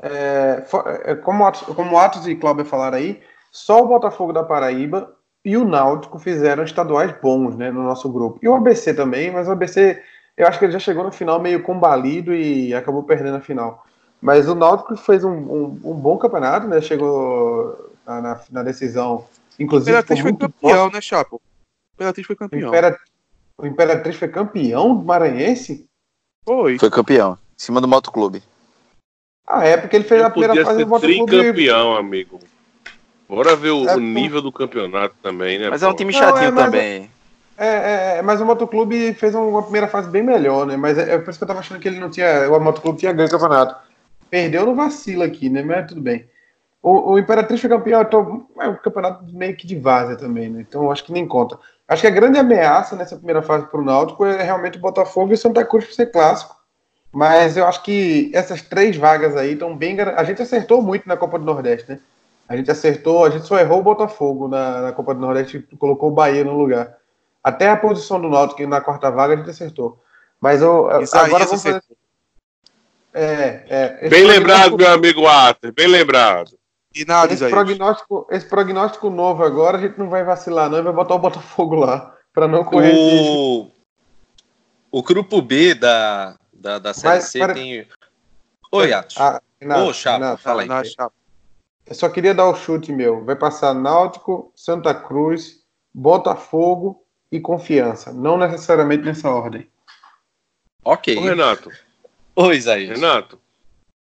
É, 0.01 0.65
é, 1.05 1.15
como, 1.15 1.49
como 1.73 1.97
Atos 1.97 2.27
e 2.27 2.35
Cláudio 2.35 2.65
falaram 2.65 2.97
aí, 2.97 3.21
só 3.49 3.81
o 3.81 3.87
Botafogo 3.87 4.33
da 4.33 4.43
Paraíba 4.43 5.15
e 5.45 5.55
o 5.55 5.63
Náutico 5.63 6.19
fizeram 6.19 6.65
estaduais 6.65 7.15
bons 7.21 7.55
né, 7.55 7.71
no 7.71 7.81
nosso 7.81 8.09
grupo. 8.11 8.39
E 8.43 8.49
o 8.49 8.55
ABC 8.55 8.93
também, 8.93 9.31
mas 9.31 9.47
o 9.47 9.51
ABC, 9.51 10.03
eu 10.35 10.45
acho 10.45 10.59
que 10.59 10.65
ele 10.65 10.73
já 10.73 10.79
chegou 10.79 11.05
no 11.05 11.13
final 11.13 11.39
meio 11.39 11.63
combalido 11.63 12.35
e 12.35 12.75
acabou 12.75 13.03
perdendo 13.03 13.37
a 13.37 13.41
final. 13.41 13.85
Mas 14.19 14.49
o 14.49 14.55
Náutico 14.55 14.97
fez 14.97 15.23
um, 15.23 15.31
um, 15.31 15.79
um 15.85 15.93
bom 15.93 16.17
campeonato, 16.17 16.67
né? 16.67 16.81
Chegou 16.81 17.87
na, 18.07 18.21
na, 18.21 18.41
na 18.49 18.63
decisão. 18.63 19.25
Inclusive, 19.59 19.91
o 19.91 19.99
Imperatriz 19.99 20.19
foi 20.21 20.34
campeão, 20.34 20.89
né, 20.89 21.01
Chapo? 21.01 21.35
O 21.35 21.95
Imperatriz 21.95 22.25
foi 22.25 22.35
campeão. 22.35 22.71
O, 23.57 23.65
Imperatriz 23.65 24.15
foi 24.15 24.27
campeão 24.29 24.95
do 24.95 25.03
Maranhense? 25.03 25.85
Foi. 26.45 26.79
Foi 26.79 26.89
campeão. 26.89 27.34
Em 27.34 27.59
cima 27.59 27.81
do 27.81 27.88
Motoclube. 27.88 28.41
Ah, 29.45 29.65
é 29.65 29.77
porque 29.77 29.95
ele 29.95 30.05
fez 30.05 30.21
a 30.21 30.29
primeira 30.29 30.63
fase 30.63 30.84
do 30.84 30.89
Motoclube. 30.89 31.31
campeão, 31.31 31.95
amigo. 31.95 32.39
Bora 33.27 33.55
ver 33.55 33.71
o, 33.71 33.88
é, 33.89 33.95
o, 33.95 33.99
nível 33.99 34.41
do 34.41 34.51
campeonato 34.51 35.15
também, 35.21 35.59
né? 35.59 35.69
Mas 35.69 35.81
pô? 35.81 35.88
é 35.88 35.89
um 35.89 35.95
time 35.95 36.13
chatinho 36.13 36.51
Não, 36.51 36.61
é, 36.61 36.65
também. 36.65 37.11
É, 37.57 37.67
é, 37.67 38.17
é, 38.17 38.21
mas 38.21 38.39
o 38.39 38.45
Motoclube 38.45 39.13
fez 39.15 39.34
uma 39.35 39.63
primeira 39.63 39.88
fase 39.88 40.09
bem 40.09 40.23
melhor, 40.23 40.65
né? 40.65 40.77
Mas 40.77 40.97
é, 40.97 41.15
é 41.15 41.17
por 41.17 41.29
isso 41.29 41.39
que 41.39 41.43
eu 41.43 41.47
tava 41.47 41.59
achando 41.59 41.79
que 41.79 41.88
ele 41.88 41.99
não 41.99 42.09
tinha. 42.09 42.49
O 42.49 42.59
Motoclube 42.59 42.99
tinha 42.99 43.11
ganho 43.11 43.27
o 43.27 43.31
campeonato. 43.31 43.75
Perdeu 44.29 44.65
no 44.65 44.75
vacilo 44.75 45.23
aqui, 45.23 45.49
né? 45.49 45.63
Mas 45.63 45.88
tudo 45.88 45.99
bem. 45.99 46.25
O, 46.81 47.11
o 47.11 47.19
Imperatriz 47.19 47.59
foi 47.59 47.69
campeão, 47.69 48.01
então 48.01 48.47
é 48.59 48.67
um 48.67 48.75
campeonato 48.75 49.25
meio 49.33 49.55
que 49.55 49.67
de 49.67 49.77
várzea 49.77 50.15
também, 50.15 50.49
né? 50.49 50.61
Então 50.61 50.91
acho 50.91 51.03
que 51.03 51.11
nem 51.11 51.27
conta. 51.27 51.57
Acho 51.87 52.01
que 52.01 52.07
a 52.07 52.11
grande 52.11 52.37
ameaça 52.37 52.95
nessa 52.95 53.15
primeira 53.15 53.41
fase 53.41 53.65
para 53.67 53.79
o 53.79 53.83
Náutico 53.83 54.25
é 54.25 54.43
realmente 54.43 54.77
o 54.77 54.81
Botafogo 54.81 55.31
e 55.31 55.35
o 55.35 55.37
Santa 55.37 55.65
Cruz 55.65 55.85
para 55.85 55.95
ser 55.95 56.05
clássico. 56.07 56.55
Mas 57.11 57.57
eu 57.57 57.65
acho 57.65 57.81
que 57.81 58.29
essas 58.33 58.61
três 58.61 58.95
vagas 58.97 59.35
aí 59.35 59.53
estão 59.53 59.75
bem. 59.75 59.99
A 59.99 60.23
gente 60.23 60.41
acertou 60.41 60.81
muito 60.81 61.07
na 61.07 61.17
Copa 61.17 61.39
do 61.39 61.45
Nordeste, 61.45 61.89
né? 61.89 61.99
A 62.47 62.55
gente 62.55 62.69
acertou, 62.69 63.25
a 63.25 63.29
gente 63.29 63.45
só 63.45 63.57
errou 63.57 63.79
o 63.79 63.83
Botafogo 63.83 64.47
na, 64.47 64.81
na 64.81 64.91
Copa 64.91 65.13
do 65.13 65.19
Nordeste 65.19 65.65
e 65.71 65.77
colocou 65.77 66.09
o 66.09 66.13
Bahia 66.13 66.43
no 66.43 66.57
lugar. 66.57 66.97
Até 67.43 67.69
a 67.69 67.77
posição 67.77 68.19
do 68.19 68.29
Náutico 68.29 68.65
na 68.67 68.81
quarta 68.81 69.09
vaga 69.09 69.33
a 69.33 69.37
gente 69.37 69.49
acertou. 69.49 70.01
Mas 70.39 70.61
eu, 70.61 70.89
agora 70.89 71.45
vamos 71.45 71.63
fazer... 71.63 71.81
É, 73.13 73.63
é, 74.03 74.09
bem 74.09 74.25
lembrado, 74.25 74.77
meu 74.77 74.91
amigo 74.91 75.25
Arthur, 75.25 75.71
bem 75.71 75.87
lembrado. 75.87 76.51
E 76.97 77.05
nada, 77.05 77.31
esse, 77.31 77.47
prognóstico, 77.47 78.27
esse 78.31 78.45
prognóstico 78.47 79.09
novo 79.09 79.43
agora, 79.43 79.77
a 79.77 79.81
gente 79.81 79.99
não 79.99 80.09
vai 80.09 80.23
vacilar, 80.23 80.69
não, 80.69 80.79
e 80.79 80.81
vai 80.81 80.93
botar 80.93 81.13
o 81.13 81.19
Botafogo 81.19 81.75
lá, 81.75 82.15
para 82.33 82.47
não 82.47 82.63
correr. 82.63 82.93
O... 82.95 83.69
o 84.91 85.03
grupo 85.03 85.39
B 85.41 85.75
da, 85.75 86.35
da, 86.51 86.79
da 86.79 86.93
Série 86.93 87.15
Mas, 87.15 87.25
C 87.25 87.39
para... 87.39 87.53
tem. 87.53 87.87
Oi, 88.71 88.93
Atos. 88.93 89.15
Ah, 89.19 89.39
Ô, 89.83 89.93
Chapa, 89.93 90.37
fala 90.37 90.63
aí. 90.63 90.69
Eu 91.85 91.95
só 91.95 92.09
queria 92.09 92.33
dar 92.33 92.47
o 92.47 92.55
chute 92.55 92.91
meu. 92.91 93.23
Vai 93.23 93.35
passar 93.35 93.73
Náutico, 93.73 94.51
Santa 94.55 94.93
Cruz, 94.93 95.63
Botafogo 95.93 97.03
e 97.31 97.39
Confiança. 97.39 98.11
Não 98.11 98.37
necessariamente 98.37 99.03
nessa 99.03 99.29
ordem. 99.29 99.69
Ok. 100.83 101.17
Ô, 101.17 101.21
Renato. 101.21 101.71
Oi, 102.35 102.57
Isaías. 102.57 102.99
Renato. 102.99 103.39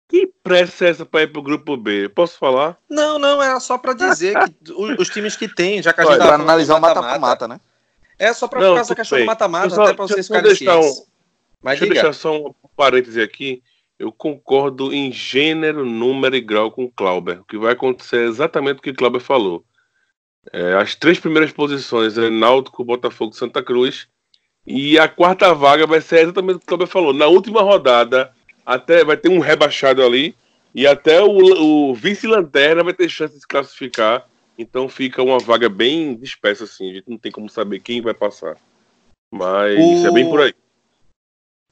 Que 0.10 0.28
pressa 0.42 0.86
é 0.86 0.90
essa 0.90 1.06
para 1.06 1.24
ir 1.24 1.28
pro 1.28 1.42
grupo 1.42 1.76
B? 1.76 2.08
Posso 2.10 2.38
falar? 2.38 2.78
Não, 2.90 3.20
não, 3.20 3.42
era 3.42 3.60
só 3.60 3.78
para 3.78 3.94
dizer 3.94 4.36
que 4.40 4.74
os, 4.74 5.10
times 5.10 5.36
que 5.36 5.48
tem, 5.48 5.82
já 5.82 5.92
que 5.92 6.00
a 6.00 6.06
gente 6.06 6.18
tá 6.18 6.36
analisar 6.36 6.78
o 6.78 6.82
mata-mata, 6.82 7.48
né? 7.48 7.60
É 8.18 8.34
só 8.34 8.48
para 8.48 8.62
ficar 8.62 8.80
essa 8.80 8.96
questão 8.96 9.18
bem. 9.18 9.26
do 9.26 9.28
mata-mata, 9.28 9.84
até 9.84 9.94
para 9.94 10.08
vocês 10.08 10.28
ficarem 10.28 10.56
cientes. 10.56 11.00
Um, 11.00 11.06
Mas 11.62 11.80
deixa 11.80 11.86
eu 11.86 11.94
deixar 11.94 12.14
só 12.14 12.38
um 12.38 12.54
parêntese 12.76 13.22
aqui. 13.22 13.62
Eu 14.00 14.12
concordo 14.12 14.94
em 14.94 15.12
gênero, 15.12 15.84
número 15.84 16.36
e 16.36 16.42
grau 16.42 16.72
com 16.72 16.86
o 16.86 16.92
Clauber. 16.92 17.42
O 17.42 17.44
que 17.44 17.58
vai 17.58 17.74
acontecer 17.74 18.18
é 18.18 18.28
exatamente 18.28 18.78
o 18.78 18.82
que 18.82 18.92
o 18.92 18.96
Clauber 18.96 19.22
falou. 19.22 19.66
É, 20.54 20.76
as 20.76 20.96
três 20.96 21.20
primeiras 21.20 21.52
posições 21.52 22.18
é 22.18 22.30
Náutico, 22.30 22.86
Botafogo 22.86 23.34
e 23.34 23.38
Santa 23.38 23.62
Cruz. 23.62 24.08
E 24.66 25.00
a 25.00 25.08
quarta 25.08 25.54
vaga 25.54 25.88
vai 25.88 26.02
ser 26.02 26.24
exatamente 26.24 26.58
o 26.58 26.60
que 26.60 26.66
o 26.66 26.68
Kleber 26.68 26.88
falou. 26.88 27.14
Na 27.14 27.28
última 27.28 27.62
rodada, 27.62 28.34
até 28.68 29.06
vai 29.06 29.15
ter 29.15 29.30
um 29.30 29.39
rebaixado 29.39 30.03
ali. 30.03 30.35
E 30.76 30.85
até 30.85 31.22
o, 31.22 31.30
o 31.89 31.95
vice-lanterna 31.95 32.84
vai 32.84 32.94
ter 32.94 33.07
chance 33.07 33.34
de 33.34 33.39
se 33.39 33.48
classificar. 33.48 34.27
Então 34.57 34.89
fica 34.89 35.23
uma 35.23 35.39
vaga 35.39 35.69
bem 35.69 36.15
dispersa, 36.15 36.65
assim. 36.65 36.91
A 36.91 36.94
gente 36.95 37.10
não 37.10 37.18
tem 37.18 37.31
como 37.31 37.49
saber 37.49 37.80
quem 37.80 38.02
vai 38.02 38.14
passar. 38.14 38.57
Mas 39.31 39.80
o... 39.80 40.06
é 40.07 40.11
bem 40.11 40.30
por 40.30 40.41
aí. 40.41 40.53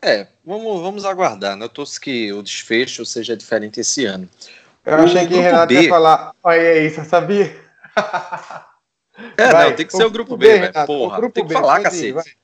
É, 0.02 0.28
vamos, 0.46 0.82
vamos 0.82 1.06
aguardar. 1.06 1.58
Né? 1.58 1.66
Eu 1.66 1.70
torço 1.70 2.00
que 2.00 2.32
o 2.32 2.42
desfecho 2.42 3.06
seja 3.06 3.36
diferente 3.36 3.82
esse 3.82 4.06
ano. 4.06 4.30
Eu 4.86 4.96
achei 4.96 5.26
o 5.26 5.28
que 5.28 5.36
Renato 5.36 5.74
B... 5.74 5.82
ia 5.82 5.90
falar. 5.90 6.34
Olha 6.42 6.80
isso, 6.80 7.04
sabia? 7.04 7.60
É, 9.38 9.50
vai, 9.50 9.70
não, 9.70 9.76
tem 9.78 9.86
que 9.86 9.96
ser 9.96 10.04
o 10.04 10.12
grupo 10.12 10.36
B, 10.36 10.46
B 10.46 10.60
velho. 10.60 10.86
Porra, 10.86 11.22
tem 11.32 11.32
que 11.32 11.48
B, 11.48 11.54
falar, 11.54 11.82
cacete. 11.82 12.08
Ir, 12.08 12.38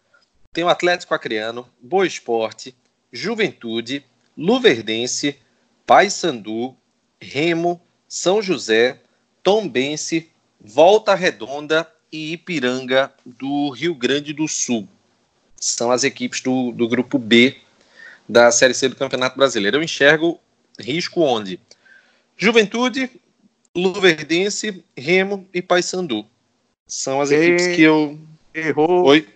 tem 0.54 0.64
o 0.64 0.70
Atlético 0.70 1.14
Acreano, 1.14 1.68
Boa 1.82 2.08
Esporte, 2.08 2.74
Juventude, 3.12 4.06
Luverdense, 4.38 5.38
Paysandu, 5.86 6.76
Remo, 7.22 7.82
São 8.08 8.42
José, 8.42 9.00
Tombense, 9.44 10.30
Volta 10.60 11.16
Redonda 11.16 11.92
e 12.12 12.34
Ipiranga 12.34 13.12
do 13.26 13.70
Rio 13.70 13.96
Grande 13.96 14.34
do 14.34 14.48
Sul. 14.48 14.88
São 15.56 15.92
as 15.92 16.04
equipes 16.04 16.42
do, 16.42 16.72
do 16.72 16.88
grupo 16.88 17.18
B 17.18 17.56
da 18.28 18.52
Série 18.52 18.74
C 18.74 18.90
do 18.90 18.96
Campeonato 18.96 19.38
Brasileiro. 19.38 19.78
Eu 19.78 19.84
enxergo 19.84 20.40
risco 20.80 21.22
onde? 21.22 21.60
Juventude, 22.38 23.10
Luverdense, 23.76 24.84
Remo 24.98 25.48
e 25.54 25.62
Paysandu. 25.62 26.26
São 26.88 27.22
as 27.22 27.32
equipes 27.32 27.68
que 27.76 27.82
eu. 27.82 28.20
Errou. 28.54 29.06
Oi? 29.06 29.28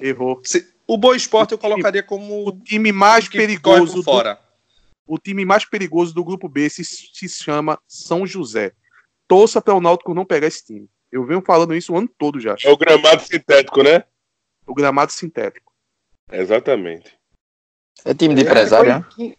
Errou. 0.00 0.40
O 0.86 0.98
Boa 0.98 1.16
Esporte 1.16 1.52
eu 1.52 1.58
colocaria 1.58 2.02
como 2.02 2.48
o 2.48 2.52
time 2.52 2.92
mais 2.92 3.28
perigoso 3.28 4.02
fora. 4.02 4.34
Do, 4.34 5.14
o 5.14 5.18
time 5.18 5.44
mais 5.44 5.64
perigoso 5.64 6.14
do 6.14 6.24
grupo 6.24 6.48
B 6.48 6.68
se, 6.68 6.84
se 6.84 7.28
chama 7.28 7.78
São 7.86 8.26
José. 8.26 8.72
Torça 9.26 9.60
para 9.60 9.74
o 9.74 9.80
Náutico 9.80 10.14
não 10.14 10.24
pegar 10.24 10.46
esse 10.46 10.64
time. 10.64 10.88
Eu 11.10 11.24
venho 11.24 11.42
falando 11.42 11.74
isso 11.74 11.92
o 11.92 11.96
ano 11.96 12.08
todo 12.18 12.40
já. 12.40 12.56
É 12.62 12.70
o 12.70 12.76
gramado 12.76 13.22
sintético, 13.22 13.82
né? 13.82 14.04
O 14.66 14.74
gramado 14.74 15.12
sintético. 15.12 15.72
Exatamente. 16.30 17.16
É 18.04 18.12
time 18.12 18.34
de 18.34 18.42
é, 18.42 18.44
empresário, 18.44 18.90
é, 18.90 18.98
né? 18.98 19.34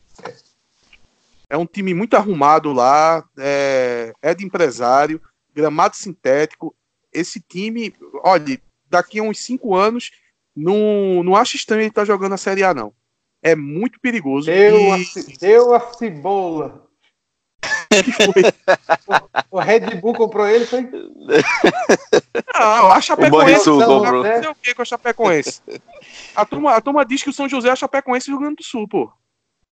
É 1.49 1.57
um 1.57 1.65
time 1.65 1.93
muito 1.93 2.15
arrumado 2.15 2.71
lá, 2.73 3.23
é, 3.37 4.13
é 4.21 4.33
de 4.33 4.45
empresário, 4.45 5.21
gramado 5.53 5.95
sintético. 5.95 6.75
Esse 7.13 7.39
time, 7.39 7.93
olha, 8.23 8.59
daqui 8.89 9.19
a 9.19 9.23
uns 9.23 9.39
cinco 9.39 9.75
anos 9.75 10.11
não, 10.55 11.23
não 11.23 11.35
acho 11.35 11.55
estranho 11.55 11.81
ele 11.81 11.89
estar 11.89 12.01
tá 12.01 12.05
jogando 12.05 12.33
a 12.33 12.37
Série 12.37 12.63
A, 12.63 12.73
não. 12.73 12.93
É 13.43 13.55
muito 13.55 13.99
perigoso. 13.99 14.47
Deu, 14.47 14.79
e... 14.79 14.91
a, 14.91 14.97
deu 15.39 15.73
a 15.73 15.93
cebola. 15.93 16.85
o, 19.51 19.57
o 19.57 19.59
Red 19.59 20.01
Bull 20.01 20.13
comprou 20.13 20.47
ele, 20.47 20.65
foi? 20.65 20.81
Não, 20.81 22.91
a 22.91 23.01
Chapecoense. 23.01 23.69
O 23.69 23.79
não, 23.79 23.99
comprou. 23.99 24.23
Não 24.23 24.41
sei 24.41 24.51
o 24.51 24.55
que 24.55 24.73
com 24.73 24.81
a 24.81 24.85
Chapecoense. 24.85 25.61
A 26.35 26.45
turma, 26.45 26.75
a 26.75 26.81
turma 26.81 27.05
diz 27.05 27.23
que 27.23 27.29
o 27.29 27.33
São 27.33 27.47
José 27.47 27.69
é 27.69 27.71
a 27.71 27.75
Chapecoense 27.75 28.27
do 28.27 28.31
Rio 28.31 28.39
Grande 28.39 28.57
do 28.57 28.63
Sul, 28.63 28.87
pô. 28.87 29.11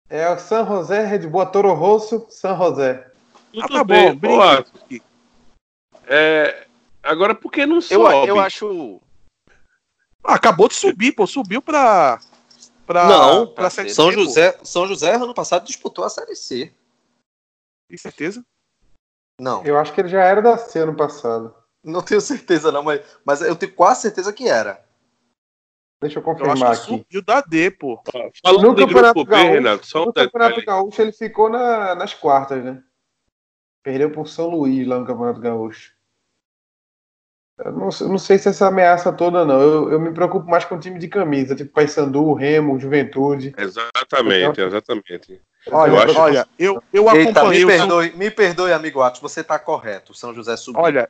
É 0.09 0.29
o 0.29 0.37
San 0.37 0.65
José, 0.65 1.05
Red 1.05 1.27
Bull, 1.27 1.41
a 1.41 1.45
Toro 1.45 1.73
Rosso, 1.73 2.25
San 2.29 2.57
José. 2.57 3.07
Ah, 3.59 3.67
tá 3.67 3.83
bem, 3.83 4.15
bom, 4.15 4.39
é, 6.07 6.65
agora, 7.01 7.33
por 7.33 7.51
que 7.51 7.65
não 7.65 7.81
sobe? 7.81 8.27
Eu, 8.27 8.35
eu 8.35 8.39
acho. 8.39 8.99
Acabou 10.23 10.67
de 10.67 10.75
subir, 10.75 11.11
pô. 11.11 11.27
Subiu 11.27 11.61
pra. 11.61 12.19
pra 12.85 13.07
não, 13.07 13.47
pra 13.47 13.69
Série 13.69 13.89
São 13.89 14.09
C, 14.09 14.13
José, 14.13 14.51
pô. 14.53 14.65
São 14.65 14.87
José, 14.87 15.15
ano 15.15 15.33
passado, 15.33 15.65
disputou 15.65 16.05
a 16.05 16.09
Série 16.09 16.35
C. 16.35 16.73
Tem 17.89 17.97
certeza? 17.97 18.43
Não. 19.39 19.63
Eu 19.65 19.77
acho 19.77 19.93
que 19.93 20.01
ele 20.01 20.09
já 20.09 20.23
era 20.23 20.41
da 20.41 20.57
C 20.57 20.79
ano 20.79 20.95
passado. 20.95 21.53
Não 21.83 22.01
tenho 22.01 22.21
certeza, 22.21 22.71
não, 22.71 22.81
mas, 22.81 23.01
mas 23.25 23.41
eu 23.41 23.55
tenho 23.55 23.73
quase 23.73 24.01
certeza 24.01 24.31
que 24.31 24.47
era. 24.47 24.83
Deixa 26.01 26.19
eu 26.19 26.23
confirmar 26.23 26.57
eu 26.57 26.67
acho 26.67 26.85
que 26.85 26.93
aqui. 26.93 27.03
Subiu 27.03 27.21
da 27.21 27.41
D, 27.41 27.71
pô. 27.71 28.01
Falando 28.41 28.67
no 28.67 28.75
Campeonato 28.75 29.25
Gaúcho, 29.25 29.51
Renato, 29.51 29.87
só 29.87 30.03
um 30.03 30.05
no 30.07 30.13
Campeonato 30.13 30.65
Gaúcho 30.65 31.01
ele 31.01 31.11
ficou 31.11 31.49
na, 31.49 31.95
nas 31.95 32.13
quartas, 32.13 32.63
né? 32.63 32.83
Perdeu 33.83 34.11
por 34.11 34.27
São 34.27 34.49
Luís 34.49 34.87
lá 34.87 34.99
no 34.99 35.05
Campeonato 35.05 35.39
Gaúcho. 35.41 35.93
Eu 37.63 37.71
não, 37.71 37.89
não, 38.09 38.17
sei 38.17 38.37
se 38.37 38.49
essa 38.49 38.67
ameaça 38.67 39.11
toda, 39.13 39.45
não. 39.45 39.61
Eu, 39.61 39.91
eu, 39.91 39.99
me 39.99 40.11
preocupo 40.11 40.49
mais 40.49 40.65
com 40.65 40.75
o 40.75 40.79
time 40.79 40.99
de 40.99 41.07
camisa, 41.07 41.55
tipo 41.55 41.71
Paysandu, 41.71 42.33
Remo, 42.33 42.79
Juventude. 42.79 43.53
Exatamente, 43.57 44.51
então, 44.51 44.67
exatamente. 44.67 45.41
Olha, 45.71 45.91
eu, 45.91 46.01
acho... 46.01 46.19
olha, 46.19 46.47
eu, 46.59 46.83
eu 46.91 47.09
Eita, 47.15 47.39
acompanhei. 47.39 47.65
Me 47.65 47.71
perdoe, 47.71 48.13
me 48.15 48.31
perdoe, 48.31 48.73
amigo 48.73 49.01
Atos, 49.01 49.21
você 49.21 49.41
está 49.41 49.57
correto. 49.57 50.11
O 50.11 50.15
São 50.15 50.33
José 50.33 50.57
subiu. 50.57 50.81
Olha, 50.81 51.09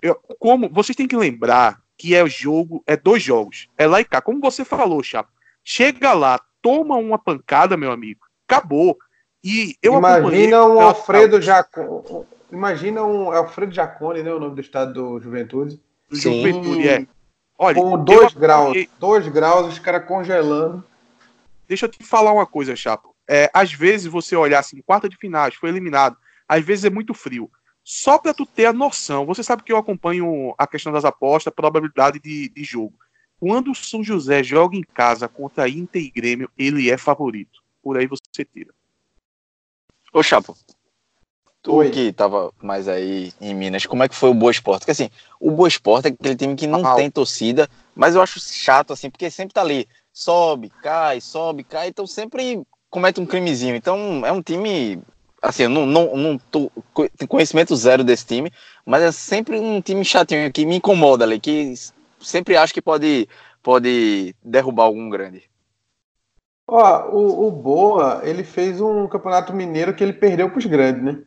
eu, 0.00 0.18
como 0.38 0.70
vocês 0.70 0.96
têm 0.96 1.06
que 1.06 1.16
lembrar 1.16 1.78
que 1.96 2.14
é 2.14 2.26
jogo, 2.26 2.82
é 2.86 2.96
dois 2.96 3.22
jogos. 3.22 3.68
É 3.76 3.86
lá 3.86 4.00
e 4.00 4.04
cá. 4.04 4.20
Como 4.20 4.40
você 4.40 4.64
falou, 4.64 5.02
Chapa. 5.02 5.30
Chega 5.62 6.12
lá, 6.12 6.40
toma 6.62 6.96
uma 6.96 7.18
pancada, 7.18 7.76
meu 7.76 7.92
amigo. 7.92 8.20
Acabou. 8.48 8.96
E 9.42 9.76
eu 9.82 9.94
Imagina 9.94 10.64
um 10.64 10.80
Alfredo 10.80 11.40
Jacone. 11.40 12.26
Imagina 12.54 13.02
um 13.02 13.32
Alfredo 13.32 13.74
Jacone, 13.74 14.22
né? 14.22 14.32
O 14.32 14.38
nome 14.38 14.54
do 14.54 14.60
estado 14.60 14.92
do 14.92 15.20
Juventude. 15.20 15.80
Do 16.08 16.16
Juventude, 16.16 16.88
é. 16.88 17.04
Olha, 17.58 17.74
com 17.74 18.04
dois 18.04 18.32
graus, 18.32 18.76
dois 18.98 19.26
graus, 19.26 19.72
os 19.72 19.78
caras 19.80 20.06
congelando. 20.06 20.84
Deixa 21.66 21.86
eu 21.86 21.90
te 21.90 22.04
falar 22.04 22.32
uma 22.32 22.46
coisa, 22.46 22.76
Chapo. 22.76 23.12
É, 23.28 23.50
às 23.52 23.72
vezes 23.72 24.06
você 24.06 24.36
olhar 24.36 24.60
assim, 24.60 24.80
quarta 24.82 25.08
de 25.08 25.16
finais, 25.16 25.56
foi 25.56 25.68
eliminado. 25.68 26.16
Às 26.48 26.64
vezes 26.64 26.84
é 26.84 26.90
muito 26.90 27.12
frio. 27.12 27.50
Só 27.82 28.18
para 28.18 28.32
tu 28.32 28.46
ter 28.46 28.66
a 28.66 28.72
noção, 28.72 29.26
você 29.26 29.42
sabe 29.42 29.64
que 29.64 29.72
eu 29.72 29.76
acompanho 29.76 30.54
a 30.56 30.66
questão 30.66 30.92
das 30.92 31.04
apostas, 31.04 31.52
probabilidade 31.52 32.20
de, 32.20 32.48
de 32.50 32.62
jogo. 32.62 32.94
Quando 33.40 33.72
o 33.72 33.74
São 33.74 34.02
José 34.04 34.44
joga 34.44 34.76
em 34.76 34.82
casa 34.82 35.26
contra 35.28 35.68
Inter 35.68 36.02
e 36.02 36.10
Grêmio, 36.10 36.48
ele 36.56 36.88
é 36.88 36.96
favorito. 36.96 37.62
Por 37.82 37.96
aí 37.98 38.06
você 38.06 38.44
tira. 38.44 38.72
Ô, 40.12 40.22
Chapo, 40.22 40.56
tu 41.64 41.76
Oi. 41.76 41.90
que 41.90 42.12
tava 42.12 42.52
mais 42.62 42.86
aí 42.86 43.32
em 43.40 43.54
Minas, 43.54 43.86
como 43.86 44.02
é 44.02 44.08
que 44.08 44.14
foi 44.14 44.28
o 44.28 44.34
Boa 44.34 44.52
Esporte? 44.52 44.80
Porque 44.80 44.90
assim, 44.90 45.10
o 45.40 45.50
Boa 45.50 45.66
Esporte 45.66 46.08
é 46.08 46.10
aquele 46.10 46.36
time 46.36 46.54
que 46.54 46.66
não 46.66 46.86
ah, 46.86 46.94
tem 46.94 47.10
torcida, 47.10 47.68
mas 47.96 48.14
eu 48.14 48.20
acho 48.20 48.38
chato, 48.38 48.92
assim, 48.92 49.08
porque 49.10 49.30
sempre 49.30 49.54
tá 49.54 49.62
ali, 49.62 49.88
sobe, 50.12 50.70
cai, 50.82 51.22
sobe, 51.22 51.64
cai, 51.64 51.88
então 51.88 52.06
sempre 52.06 52.62
comete 52.90 53.18
um 53.18 53.24
crimezinho. 53.24 53.74
Então 53.74 54.24
é 54.26 54.30
um 54.30 54.42
time, 54.42 55.02
assim, 55.40 55.62
eu 55.62 55.70
não, 55.70 55.86
não, 55.86 56.14
não 56.14 56.38
tô, 56.38 56.70
tenho 57.16 57.28
conhecimento 57.28 57.74
zero 57.74 58.04
desse 58.04 58.26
time, 58.26 58.52
mas 58.84 59.02
é 59.02 59.10
sempre 59.10 59.58
um 59.58 59.80
time 59.80 60.04
chatinho 60.04 60.52
que 60.52 60.66
me 60.66 60.76
incomoda 60.76 61.24
ali, 61.24 61.40
que 61.40 61.72
sempre 62.20 62.58
acho 62.58 62.74
que 62.74 62.82
pode, 62.82 63.26
pode 63.62 64.36
derrubar 64.44 64.84
algum 64.84 65.08
grande. 65.08 65.44
Ó, 66.66 67.08
o, 67.10 67.48
o 67.48 67.50
Boa, 67.50 68.20
ele 68.22 68.44
fez 68.44 68.82
um 68.82 69.08
campeonato 69.08 69.54
mineiro 69.54 69.94
que 69.94 70.04
ele 70.04 70.12
perdeu 70.12 70.50
para 70.50 70.58
os 70.58 70.66
grandes, 70.66 71.02
né? 71.02 71.22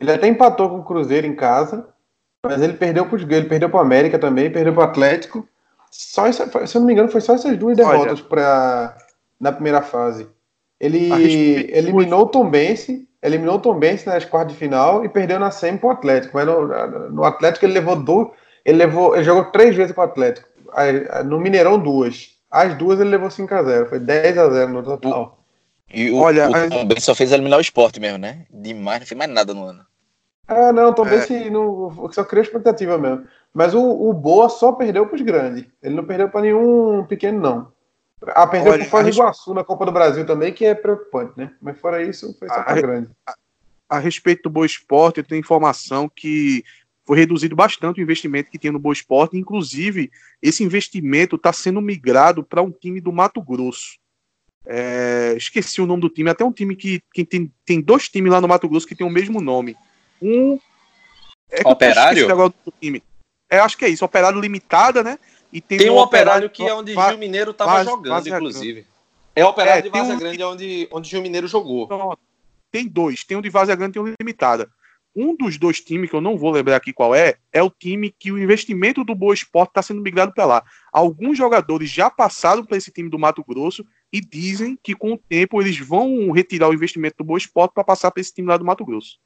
Ele 0.00 0.12
até 0.12 0.26
empatou 0.26 0.68
com 0.68 0.78
o 0.78 0.84
Cruzeiro 0.84 1.26
em 1.26 1.34
casa, 1.34 1.88
mas 2.44 2.62
ele 2.62 2.74
perdeu 2.74 3.06
para 3.06 3.18
ele 3.18 3.48
perdeu 3.48 3.68
para 3.68 3.78
o 3.78 3.82
América 3.82 4.18
também, 4.18 4.50
perdeu 4.50 4.72
para 4.72 4.86
o 4.86 4.88
Atlético. 4.88 5.46
Só 5.90 6.30
se 6.30 6.42
eu 6.42 6.80
não 6.80 6.86
me 6.86 6.92
engano, 6.92 7.08
foi 7.08 7.20
só 7.20 7.34
essas 7.34 7.56
duas 7.56 7.76
derrotas 7.76 8.20
pra, 8.20 8.96
na 9.40 9.52
primeira 9.52 9.82
fase. 9.82 10.28
Ele 10.78 11.10
eliminou 11.72 12.22
o 12.22 12.28
Tom 12.28 12.48
Bense, 12.48 13.08
eliminou 13.22 13.56
o 13.56 13.60
Tom 13.60 13.78
Bense 13.78 14.06
nas 14.06 14.24
quartas 14.24 14.52
de 14.52 14.58
final 14.58 15.04
e 15.04 15.08
perdeu 15.08 15.40
na 15.40 15.50
SEMI 15.50 15.78
pro 15.78 15.90
Atlético. 15.90 16.36
Mas 16.36 16.46
no, 16.46 17.10
no 17.10 17.24
Atlético 17.24 17.66
ele 17.66 17.72
levou 17.74 17.96
dois. 17.96 18.28
Ele, 18.64 18.78
levou, 18.78 19.14
ele 19.14 19.24
jogou 19.24 19.46
três 19.46 19.74
vezes 19.74 19.92
com 19.92 20.00
o 20.00 20.04
Atlético. 20.04 20.48
No 21.24 21.40
Mineirão, 21.40 21.78
duas. 21.78 22.36
As 22.50 22.76
duas 22.76 23.00
ele 23.00 23.10
levou 23.10 23.28
5x0. 23.28 23.88
Foi 23.88 23.98
10x0 23.98 24.66
no 24.68 24.82
total. 24.82 25.37
E 25.92 26.10
o, 26.10 26.18
Olha, 26.18 26.48
o 26.48 26.70
Tom 26.70 26.84
Bense 26.86 27.02
só 27.02 27.14
fez 27.14 27.32
eliminar 27.32 27.58
o 27.58 27.62
esporte 27.62 27.98
mesmo, 27.98 28.18
né? 28.18 28.44
Demais, 28.50 29.00
não 29.00 29.06
fez 29.06 29.18
mais 29.18 29.30
nada 29.30 29.54
no 29.54 29.64
ano. 29.64 29.84
Ah, 30.46 30.72
não, 30.72 30.92
Tom 30.92 31.06
é. 31.06 31.10
Bense 31.10 31.50
não, 31.50 32.10
só 32.10 32.24
criou 32.24 32.42
expectativa 32.42 32.96
mesmo. 32.98 33.26
Mas 33.52 33.74
o, 33.74 33.82
o 33.82 34.12
Boa 34.12 34.48
só 34.48 34.72
perdeu 34.72 35.06
para 35.06 35.16
os 35.16 35.22
grandes. 35.22 35.64
Ele 35.82 35.94
não 35.94 36.04
perdeu 36.04 36.28
para 36.28 36.42
nenhum 36.42 37.04
pequeno, 37.04 37.40
não. 37.40 37.72
Ah, 38.28 38.46
perdeu 38.46 38.72
para 38.72 38.82
o 38.82 38.86
Foz 38.86 39.04
do 39.04 39.12
Iguaçu 39.12 39.54
na 39.54 39.64
Copa 39.64 39.86
do 39.86 39.92
Brasil 39.92 40.26
também, 40.26 40.52
que 40.52 40.64
é 40.64 40.74
preocupante, 40.74 41.32
né? 41.36 41.52
Mas 41.60 41.78
fora 41.78 42.02
isso, 42.02 42.36
foi 42.38 42.48
só 42.48 42.62
para 42.62 42.80
grande. 42.80 43.10
A, 43.26 43.34
a, 43.88 43.98
respeito 43.98 44.44
do 44.44 44.50
Boa 44.50 44.66
Esporte, 44.66 45.18
eu 45.18 45.24
tenho 45.24 45.38
informação 45.38 46.08
que 46.08 46.64
foi 47.04 47.16
reduzido 47.16 47.54
bastante 47.54 48.00
o 48.00 48.02
investimento 48.02 48.50
que 48.50 48.58
tinha 48.58 48.72
no 48.72 48.78
Boa 48.78 48.92
Esporte. 48.92 49.36
Inclusive, 49.36 50.10
esse 50.42 50.64
investimento 50.64 51.36
está 51.36 51.52
sendo 51.52 51.80
migrado 51.80 52.42
para 52.42 52.62
um 52.62 52.70
time 52.70 53.00
do 53.00 53.12
Mato 53.12 53.40
Grosso. 53.40 53.97
É, 54.70 55.32
esqueci 55.34 55.80
o 55.80 55.86
nome 55.86 56.02
do 56.02 56.10
time, 56.10 56.28
até 56.28 56.44
um 56.44 56.52
time 56.52 56.76
que, 56.76 57.00
que 57.14 57.24
tem, 57.24 57.50
tem 57.64 57.80
dois 57.80 58.06
times 58.06 58.30
lá 58.30 58.38
no 58.38 58.46
Mato 58.46 58.68
Grosso 58.68 58.86
que 58.86 58.94
tem 58.94 59.06
o 59.06 59.10
mesmo 59.10 59.40
nome. 59.40 59.74
Um. 60.20 60.58
É 61.50 61.66
Operário? 61.66 62.28
Do 62.28 62.74
time. 62.78 63.02
É, 63.50 63.60
acho 63.60 63.78
que 63.78 63.86
é 63.86 63.88
isso, 63.88 64.04
Operário 64.04 64.38
Limitada, 64.38 65.02
né? 65.02 65.18
E 65.50 65.62
tem, 65.62 65.78
tem 65.78 65.88
um, 65.88 65.94
um 65.94 65.98
operário, 65.98 66.48
operário, 66.48 66.50
que 66.50 66.62
é 66.62 66.74
onde 66.74 66.92
Gil 66.92 67.18
Mineiro 67.18 67.52
estava 67.52 67.82
jogando, 67.82 68.28
inclusive. 68.28 68.86
É 69.34 69.42
o 69.42 69.48
Operário 69.48 69.78
é, 69.78 69.82
de 69.82 69.88
Vaza 69.88 70.12
um... 70.12 70.18
Grande, 70.18 70.42
é 70.42 70.46
onde, 70.46 70.88
onde 70.92 71.08
Gil 71.08 71.22
Mineiro 71.22 71.48
jogou. 71.48 71.88
tem 72.70 72.86
dois, 72.86 73.24
tem 73.24 73.38
um 73.38 73.40
de 73.40 73.48
Vaza 73.48 73.74
Grande 73.74 73.98
e 73.98 74.02
um 74.02 74.14
Limitada. 74.20 74.68
Um 75.16 75.34
dos 75.34 75.56
dois 75.56 75.80
times, 75.80 76.10
que 76.10 76.14
eu 76.14 76.20
não 76.20 76.36
vou 76.36 76.50
lembrar 76.50 76.76
aqui 76.76 76.92
qual 76.92 77.14
é, 77.14 77.36
é 77.50 77.62
o 77.62 77.70
time 77.70 78.14
que 78.16 78.30
o 78.30 78.38
investimento 78.38 79.02
do 79.02 79.14
Boa 79.14 79.32
Esporte 79.32 79.70
está 79.70 79.80
sendo 79.80 80.02
migrado 80.02 80.34
para 80.34 80.44
lá. 80.44 80.62
Alguns 80.92 81.38
jogadores 81.38 81.88
já 81.88 82.10
passaram 82.10 82.62
para 82.64 82.76
esse 82.76 82.92
time 82.92 83.08
do 83.08 83.18
Mato 83.18 83.42
Grosso 83.42 83.82
e 84.12 84.20
dizem 84.20 84.78
que 84.82 84.94
com 84.94 85.12
o 85.12 85.18
tempo 85.18 85.60
eles 85.60 85.78
vão 85.78 86.30
retirar 86.32 86.68
o 86.68 86.74
investimento 86.74 87.16
do 87.18 87.24
Boa 87.24 87.38
Esporte 87.38 87.74
para 87.74 87.84
passar 87.84 88.10
para 88.10 88.20
esse 88.20 88.32
time 88.32 88.48
lá 88.48 88.56
do 88.56 88.64
Mato 88.64 88.84
Grosso. 88.84 89.18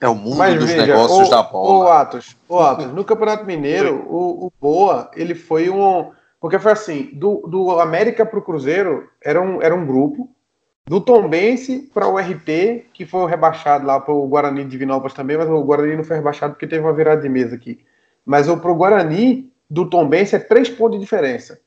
É 0.00 0.08
o 0.08 0.14
mundo 0.14 0.36
Mas, 0.36 0.58
dos 0.58 0.70
veja, 0.70 0.86
negócios 0.86 1.26
o, 1.26 1.30
da 1.30 1.42
bola. 1.42 1.84
O 1.84 1.88
Atos, 1.88 2.36
o 2.48 2.58
Atos, 2.58 2.92
no 2.92 3.04
Campeonato 3.04 3.44
Mineiro, 3.44 3.96
o, 4.08 4.46
o 4.46 4.52
Boa, 4.60 5.10
ele 5.14 5.34
foi 5.34 5.68
um. 5.68 6.12
Porque 6.40 6.58
foi 6.58 6.72
assim: 6.72 7.10
do, 7.12 7.46
do 7.48 7.80
América 7.80 8.24
para 8.24 8.38
o 8.38 8.42
Cruzeiro 8.42 9.10
era 9.20 9.40
um, 9.40 9.60
era 9.60 9.74
um 9.74 9.84
grupo, 9.84 10.30
do 10.86 11.00
Tombense 11.00 11.90
para 11.92 12.06
o 12.06 12.16
RT, 12.16 12.86
que 12.94 13.04
foi 13.04 13.28
rebaixado 13.28 13.84
lá 13.84 14.00
para 14.00 14.14
o 14.14 14.26
Guarani 14.28 14.64
de 14.64 14.70
Divinópolis 14.70 15.14
também, 15.14 15.36
mas 15.36 15.48
o 15.48 15.62
Guarani 15.62 15.96
não 15.96 16.04
foi 16.04 16.16
rebaixado 16.16 16.54
porque 16.54 16.66
teve 16.66 16.82
uma 16.82 16.94
virada 16.94 17.20
de 17.20 17.28
mesa 17.28 17.56
aqui. 17.56 17.84
Mas 18.24 18.46
para 18.46 18.70
o 18.70 18.74
Guarani, 18.74 19.52
do 19.68 19.88
Tombense, 19.90 20.36
é 20.36 20.38
três 20.38 20.68
pontos 20.68 20.98
de 20.98 21.04
diferença. 21.04 21.60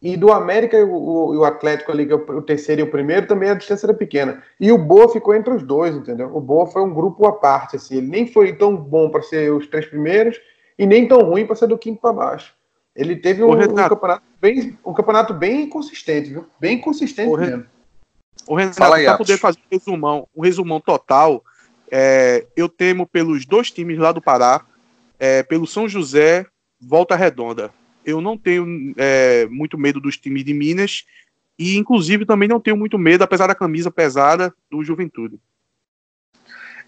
E 0.00 0.16
do 0.16 0.32
América 0.32 0.76
e 0.76 0.82
o, 0.84 1.38
o, 1.38 1.44
Atlético 1.44 1.90
ali, 1.90 2.06
que 2.06 2.12
é 2.12 2.16
o 2.16 2.42
terceiro 2.42 2.82
e 2.82 2.84
o 2.84 2.90
primeiro, 2.90 3.26
também 3.26 3.50
a 3.50 3.54
distância 3.54 3.86
era 3.86 3.94
pequena. 3.94 4.42
E 4.60 4.70
o 4.70 4.78
Boa 4.78 5.08
ficou 5.08 5.34
entre 5.34 5.52
os 5.52 5.62
dois, 5.62 5.94
entendeu? 5.94 6.30
O 6.34 6.40
Boa 6.40 6.66
foi 6.66 6.82
um 6.82 6.94
grupo 6.94 7.26
à 7.26 7.32
parte, 7.32 7.76
assim. 7.76 7.96
Ele 7.96 8.06
nem 8.06 8.26
foi 8.26 8.52
tão 8.52 8.76
bom 8.76 9.10
para 9.10 9.22
ser 9.22 9.52
os 9.52 9.66
três 9.66 9.86
primeiros 9.86 10.40
e 10.78 10.86
nem 10.86 11.08
tão 11.08 11.22
ruim 11.22 11.44
para 11.44 11.56
ser 11.56 11.66
do 11.66 11.76
quinto 11.76 12.00
para 12.00 12.12
baixo. 12.12 12.54
Ele 12.94 13.16
teve 13.16 13.42
um, 13.42 13.50
um, 13.50 13.58
campeonato 13.58 14.22
bem, 14.40 14.78
um 14.84 14.92
campeonato 14.92 15.34
bem 15.34 15.68
consistente, 15.68 16.30
viu? 16.30 16.46
Bem 16.60 16.80
consistente 16.80 17.28
o 17.28 17.36
mesmo. 17.36 17.66
O 18.46 18.54
Renato, 18.54 18.78
para 18.78 19.16
poder 19.16 19.36
fazer 19.36 19.58
um 19.58 19.76
resumão, 19.76 20.28
um 20.34 20.42
resumão 20.42 20.80
total, 20.80 21.42
é, 21.90 22.46
eu 22.56 22.68
temo 22.68 23.04
pelos 23.06 23.44
dois 23.44 23.70
times 23.70 23.98
lá 23.98 24.12
do 24.12 24.22
Pará, 24.22 24.64
é, 25.18 25.42
pelo 25.42 25.66
São 25.66 25.88
José, 25.88 26.46
Volta 26.80 27.16
Redonda 27.16 27.72
eu 28.04 28.20
não 28.20 28.36
tenho 28.36 28.94
é, 28.96 29.46
muito 29.46 29.76
medo 29.76 30.00
dos 30.00 30.16
times 30.16 30.44
de 30.44 30.54
Minas 30.54 31.04
e, 31.58 31.76
inclusive, 31.76 32.24
também 32.24 32.48
não 32.48 32.60
tenho 32.60 32.76
muito 32.76 32.98
medo, 32.98 33.24
apesar 33.24 33.46
da 33.48 33.54
camisa 33.54 33.90
pesada, 33.90 34.54
do 34.70 34.84
Juventude. 34.84 35.40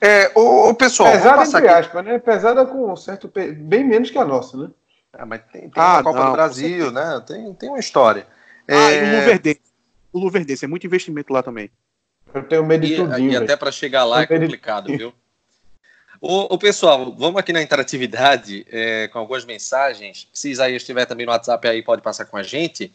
É, 0.01 0.31
o, 0.35 0.71
o 0.71 0.75
pessoal. 0.75 1.13
Pesada, 1.13 1.43
entre 1.43 1.59
aqui. 1.59 1.69
aspas, 1.69 2.05
né? 2.05 2.19
Pesada 2.19 2.65
com 2.65 2.97
certo. 2.97 3.31
Bem 3.57 3.85
menos 3.85 4.11
que 4.11 4.17
a 4.17 4.25
nossa, 4.25 4.57
né? 4.57 4.71
É, 5.13 5.25
mas 5.25 5.43
tem, 5.53 5.63
tem 5.63 5.73
ah, 5.77 5.99
a 5.99 6.03
Copa 6.03 6.19
não, 6.19 6.27
do 6.27 6.33
Brasil, 6.33 6.91
né? 6.91 7.23
Tem, 7.27 7.53
tem 7.55 7.69
uma 7.69 7.79
história. 7.79 8.27
Ah, 8.67 8.91
é... 8.91 9.05
e 9.05 9.15
o 9.15 9.19
Luverdense. 9.19 9.61
O 10.13 10.19
Luverdense, 10.19 10.65
é 10.65 10.69
muito 10.69 10.87
investimento 10.87 11.33
lá 11.33 11.43
também. 11.43 11.71
Eu 12.33 12.43
tenho 12.45 12.65
medo 12.65 12.87
de 12.87 12.97
tudo. 12.97 13.19
E, 13.19 13.37
até 13.37 13.57
para 13.57 13.73
chegar 13.73 14.05
lá 14.05 14.23
é 14.23 14.27
complicado, 14.27 14.87
viu? 14.87 15.13
O, 16.21 16.55
o, 16.55 16.59
pessoal, 16.59 17.15
vamos 17.17 17.41
aqui 17.41 17.51
na 17.51 17.63
interatividade 17.63 18.67
é, 18.71 19.09
com 19.09 19.19
algumas 19.19 19.47
mensagens. 19.47 20.29
Se 20.35 20.51
Isaías 20.51 20.83
estiver 20.83 21.07
também 21.07 21.25
no 21.25 21.33
WhatsApp 21.33 21.67
aí, 21.67 21.83
pode 21.83 22.03
passar 22.03 22.27
com 22.27 22.37
a 22.37 22.43
gente. 22.43 22.93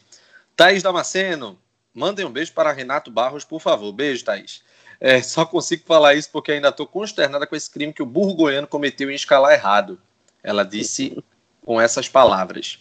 Thaís 0.55 0.83
Damasceno, 0.83 1.59
mandem 1.91 2.23
um 2.23 2.31
beijo 2.31 2.53
para 2.53 2.71
Renato 2.71 3.09
Barros, 3.09 3.43
por 3.43 3.59
favor. 3.59 3.91
Beijo, 3.91 4.23
Thaís. 4.23 4.63
É, 4.99 5.21
só 5.23 5.43
consigo 5.43 5.83
falar 5.87 6.13
isso 6.13 6.29
porque 6.31 6.51
ainda 6.51 6.69
estou 6.69 6.85
consternada 6.85 7.47
com 7.47 7.55
esse 7.55 7.69
crime 7.69 7.93
que 7.93 8.03
o 8.03 8.05
burro 8.05 8.35
goiano 8.35 8.67
cometeu 8.67 9.09
em 9.09 9.15
escalar 9.15 9.53
errado. 9.53 9.99
Ela 10.43 10.63
disse 10.63 11.17
com 11.63 11.81
essas 11.81 12.07
palavras. 12.07 12.79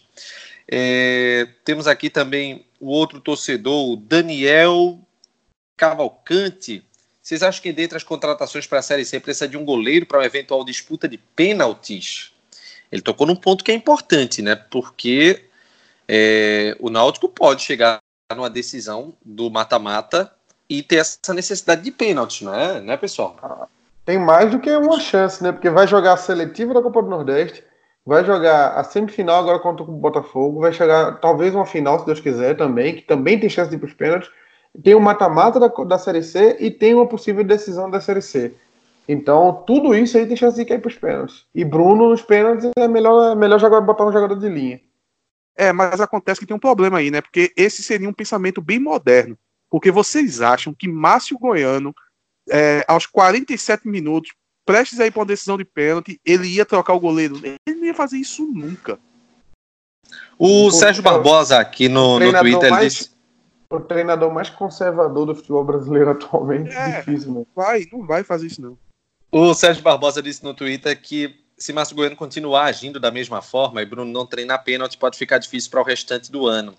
É, 0.67 1.47
temos 1.63 1.87
aqui 1.87 2.07
também 2.07 2.67
o 2.79 2.89
outro 2.89 3.19
torcedor, 3.19 3.91
o 3.91 3.95
Daniel 3.95 4.99
Cavalcante. 5.75 6.85
Vocês 7.25 7.41
acham 7.41 7.63
que 7.63 7.73
dentre 7.73 7.97
as 7.97 8.03
contratações 8.03 8.67
para 8.67 8.77
a 8.77 8.81
Série 8.83 9.03
C 9.03 9.19
precisa 9.19 9.47
de 9.47 9.57
um 9.57 9.65
goleiro 9.65 10.05
para 10.05 10.19
uma 10.19 10.25
eventual 10.27 10.63
disputa 10.63 11.07
de 11.07 11.17
pênaltis? 11.17 12.31
Ele 12.91 13.01
tocou 13.01 13.25
num 13.25 13.35
ponto 13.35 13.63
que 13.63 13.71
é 13.71 13.73
importante, 13.73 14.43
né? 14.43 14.55
Porque 14.55 15.45
é, 16.07 16.77
o 16.79 16.87
Náutico 16.87 17.27
pode 17.27 17.63
chegar 17.63 17.97
numa 18.31 18.47
decisão 18.47 19.15
do 19.25 19.49
mata-mata 19.49 20.31
e 20.69 20.83
ter 20.83 20.97
essa 20.97 21.33
necessidade 21.33 21.81
de 21.81 21.89
pênaltis, 21.89 22.43
não 22.43 22.53
é, 22.53 22.79
né, 22.79 22.95
pessoal? 22.95 23.35
Ah, 23.41 23.67
tem 24.05 24.19
mais 24.19 24.51
do 24.51 24.59
que 24.59 24.69
uma 24.69 24.99
chance, 24.99 25.41
né? 25.41 25.51
Porque 25.51 25.71
vai 25.71 25.87
jogar 25.87 26.13
a 26.13 26.17
seletiva 26.17 26.75
da 26.75 26.81
Copa 26.83 27.01
do 27.01 27.09
Nordeste, 27.09 27.63
vai 28.05 28.23
jogar 28.23 28.75
a 28.75 28.83
semifinal 28.83 29.39
agora 29.39 29.57
contra 29.57 29.81
o 29.81 29.87
Botafogo, 29.87 30.59
vai 30.59 30.71
chegar 30.71 31.19
talvez 31.19 31.55
uma 31.55 31.65
final, 31.65 31.97
se 31.99 32.05
Deus 32.05 32.19
quiser, 32.19 32.55
também, 32.55 32.97
que 32.97 33.01
também 33.01 33.39
tem 33.39 33.49
chance 33.49 33.71
de 33.71 33.77
ir 33.77 33.79
para 33.79 33.87
os 33.87 33.95
pênaltis 33.95 34.29
tem 34.81 34.95
o 34.95 34.99
mata-mata 34.99 35.59
da, 35.59 35.67
da 35.67 35.97
Série 35.97 36.23
C 36.23 36.57
e 36.59 36.71
tem 36.71 36.93
uma 36.93 37.07
possível 37.07 37.43
decisão 37.43 37.89
da 37.89 38.01
Série 38.01 38.21
C. 38.21 38.55
Então, 39.07 39.63
tudo 39.67 39.93
isso 39.93 40.17
aí 40.17 40.25
tem 40.25 40.35
chance 40.35 40.57
de 40.57 40.65
cair 40.65 40.81
para 40.81 40.89
os 40.89 40.97
pênaltis. 40.97 41.45
E 41.53 41.63
Bruno, 41.63 42.09
nos 42.09 42.21
pênaltis, 42.21 42.71
é 42.75 42.87
melhor, 42.87 43.33
é 43.33 43.35
melhor 43.35 43.59
jogar, 43.59 43.81
botar 43.81 44.05
um 44.05 44.11
jogador 44.11 44.35
de 44.35 44.49
linha. 44.49 44.81
É, 45.55 45.71
mas 45.71 46.01
acontece 46.01 46.39
que 46.39 46.45
tem 46.45 46.55
um 46.55 46.59
problema 46.59 46.97
aí, 46.97 47.11
né? 47.11 47.21
Porque 47.21 47.53
esse 47.55 47.83
seria 47.83 48.09
um 48.09 48.13
pensamento 48.13 48.61
bem 48.61 48.79
moderno. 48.79 49.37
Porque 49.69 49.91
vocês 49.91 50.41
acham 50.41 50.73
que 50.73 50.87
Márcio 50.87 51.37
Goiano, 51.37 51.93
é, 52.49 52.83
aos 52.87 53.05
47 53.05 53.87
minutos, 53.87 54.33
prestes 54.65 54.99
a 54.99 55.05
ir 55.05 55.11
para 55.11 55.19
uma 55.19 55.25
decisão 55.25 55.57
de 55.57 55.65
pênalti, 55.65 56.19
ele 56.25 56.47
ia 56.47 56.65
trocar 56.65 56.93
o 56.93 56.99
goleiro? 56.99 57.39
Ele 57.43 57.79
não 57.79 57.85
ia 57.85 57.93
fazer 57.93 58.17
isso 58.17 58.43
nunca. 58.45 58.99
O, 60.37 60.67
o 60.67 60.71
Sérgio 60.71 61.03
Barbosa 61.03 61.59
aqui 61.59 61.87
no, 61.87 62.19
no 62.19 62.33
Twitter 62.39 62.69
mais... 62.71 62.93
disse 62.93 63.14
o 63.69 63.79
treinador 63.79 64.31
mais 64.33 64.49
conservador 64.49 65.25
do 65.25 65.35
futebol 65.35 65.63
brasileiro 65.63 66.11
atualmente. 66.11 66.75
É, 66.75 66.99
difícil, 66.99 67.31
né? 67.31 67.45
Vai, 67.55 67.85
não 67.91 68.05
vai 68.05 68.23
fazer 68.23 68.47
isso, 68.47 68.61
não. 68.61 68.77
O 69.31 69.53
Sérgio 69.53 69.83
Barbosa 69.83 70.21
disse 70.21 70.43
no 70.43 70.53
Twitter 70.53 70.99
que 71.01 71.35
se 71.57 71.73
Márcio 71.73 71.95
Goiano 71.95 72.15
continuar 72.15 72.65
agindo 72.65 72.99
da 72.99 73.11
mesma 73.11 73.41
forma 73.41 73.81
e 73.81 73.85
Bruno 73.85 74.11
não 74.11 74.25
treinar 74.25 74.63
pênalti, 74.63 74.97
pode 74.97 75.17
ficar 75.17 75.37
difícil 75.37 75.71
para 75.71 75.81
o 75.81 75.85
restante 75.85 76.31
do 76.31 76.45
ano. 76.45 76.75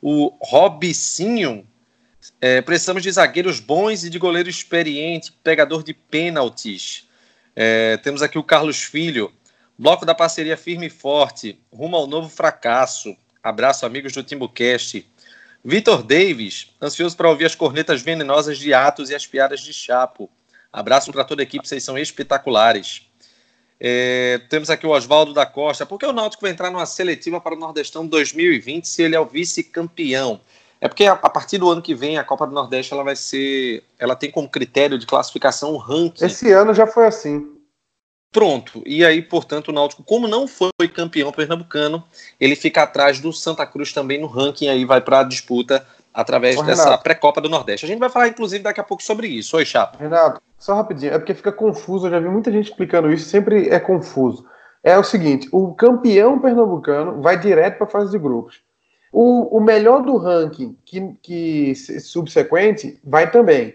O 0.00 0.36
Robicinho, 0.40 1.66
é, 2.40 2.60
precisamos 2.60 3.02
de 3.02 3.10
zagueiros 3.10 3.58
bons 3.58 4.04
e 4.04 4.10
de 4.10 4.18
goleiro 4.18 4.48
experiente, 4.48 5.32
pegador 5.42 5.82
de 5.82 5.94
pênaltis. 5.94 7.08
É, 7.56 7.96
temos 7.96 8.22
aqui 8.22 8.38
o 8.38 8.44
Carlos 8.44 8.82
Filho, 8.82 9.32
bloco 9.78 10.04
da 10.04 10.14
parceria 10.14 10.56
firme 10.56 10.86
e 10.86 10.90
forte, 10.90 11.58
rumo 11.72 11.96
ao 11.96 12.06
novo 12.06 12.28
fracasso. 12.28 13.16
Abraço, 13.42 13.86
amigos 13.86 14.12
do 14.12 14.22
Timbucast. 14.22 15.06
Vitor 15.64 16.02
Davis, 16.02 16.70
ansioso 16.80 17.16
para 17.16 17.28
ouvir 17.28 17.44
as 17.44 17.54
cornetas 17.54 18.00
venenosas 18.00 18.58
de 18.58 18.72
Atos 18.72 19.10
e 19.10 19.14
as 19.14 19.26
piadas 19.26 19.60
de 19.60 19.72
Chapo. 19.72 20.30
Abraço 20.72 21.12
para 21.12 21.24
toda 21.24 21.42
a 21.42 21.44
equipe, 21.44 21.66
vocês 21.66 21.82
são 21.82 21.98
espetaculares. 21.98 23.02
É, 23.80 24.40
temos 24.48 24.70
aqui 24.70 24.86
o 24.86 24.90
Oswaldo 24.90 25.32
da 25.32 25.46
Costa. 25.46 25.86
Por 25.86 25.98
que 25.98 26.06
o 26.06 26.12
Náutico 26.12 26.42
vai 26.42 26.50
entrar 26.50 26.70
numa 26.70 26.86
seletiva 26.86 27.40
para 27.40 27.54
o 27.54 27.58
Nordestão 27.58 28.06
2020 28.06 28.86
se 28.86 29.02
ele 29.02 29.14
é 29.14 29.20
o 29.20 29.26
vice-campeão? 29.26 30.40
É 30.80 30.88
porque 30.88 31.04
a, 31.04 31.12
a, 31.12 31.30
partir 31.30 31.58
do 31.58 31.68
ano 31.70 31.82
que 31.82 31.94
vem 31.94 32.18
a 32.18 32.24
Copa 32.24 32.46
do 32.46 32.52
Nordeste 32.52 32.92
ela 32.92 33.02
vai 33.02 33.16
ser, 33.16 33.82
ela 33.98 34.14
tem 34.14 34.30
como 34.30 34.48
critério 34.48 34.98
de 34.98 35.06
classificação 35.06 35.72
o 35.72 35.76
ranking. 35.76 36.24
Esse 36.24 36.52
ano 36.52 36.72
já 36.72 36.86
foi 36.86 37.06
assim. 37.06 37.57
Pronto. 38.30 38.82
E 38.84 39.04
aí, 39.04 39.22
portanto, 39.22 39.68
o 39.68 39.72
Náutico, 39.72 40.02
como 40.02 40.28
não 40.28 40.46
foi 40.46 40.70
campeão 40.94 41.32
pernambucano, 41.32 42.04
ele 42.38 42.54
fica 42.54 42.82
atrás 42.82 43.20
do 43.20 43.32
Santa 43.32 43.66
Cruz 43.66 43.92
também 43.92 44.20
no 44.20 44.26
ranking, 44.26 44.68
aí 44.68 44.84
vai 44.84 45.00
para 45.00 45.20
a 45.20 45.24
disputa 45.24 45.84
através 46.12 46.56
Ô, 46.58 46.62
dessa 46.62 46.98
pré-copa 46.98 47.40
do 47.40 47.48
Nordeste. 47.48 47.86
A 47.86 47.88
gente 47.88 47.98
vai 47.98 48.10
falar, 48.10 48.28
inclusive, 48.28 48.62
daqui 48.62 48.80
a 48.80 48.84
pouco 48.84 49.02
sobre 49.02 49.28
isso. 49.28 49.56
Oi, 49.56 49.64
Chapo. 49.64 49.98
Renato, 49.98 50.42
só 50.58 50.74
rapidinho, 50.74 51.12
é 51.12 51.18
porque 51.18 51.34
fica 51.34 51.52
confuso, 51.52 52.06
eu 52.06 52.10
já 52.10 52.20
vi 52.20 52.28
muita 52.28 52.52
gente 52.52 52.70
explicando 52.70 53.10
isso, 53.10 53.28
sempre 53.28 53.68
é 53.70 53.80
confuso. 53.80 54.44
É 54.82 54.98
o 54.98 55.04
seguinte, 55.04 55.48
o 55.52 55.74
campeão 55.74 56.38
pernambucano 56.38 57.20
vai 57.22 57.38
direto 57.38 57.78
para 57.78 57.86
a 57.86 57.90
fase 57.90 58.10
de 58.10 58.18
grupos. 58.18 58.60
O, 59.12 59.56
o 59.56 59.60
melhor 59.60 60.02
do 60.02 60.16
ranking 60.16 60.76
que, 60.84 61.14
que 61.22 61.74
subsequente 61.74 63.00
vai 63.02 63.30
também. 63.30 63.74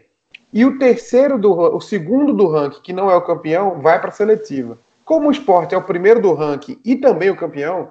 E 0.54 0.64
o 0.66 0.78
terceiro 0.78 1.40
do 1.40 1.52
o 1.52 1.82
segundo 1.82 2.32
do 2.32 2.48
ranking, 2.48 2.82
que 2.82 2.94
não 2.94 3.10
é 3.10 3.16
o 3.16 3.22
campeão, 3.22 3.82
vai 3.82 4.00
para 4.00 4.10
a 4.10 4.14
seletiva. 4.14 4.78
Como 5.04 5.28
o 5.28 5.32
esporte 5.32 5.74
é 5.74 5.78
o 5.78 5.84
primeiro 5.84 6.22
do 6.22 6.34
ranking 6.34 6.80
e 6.86 6.96
também 6.96 7.32
o 7.32 7.36
campeão, 7.36 7.90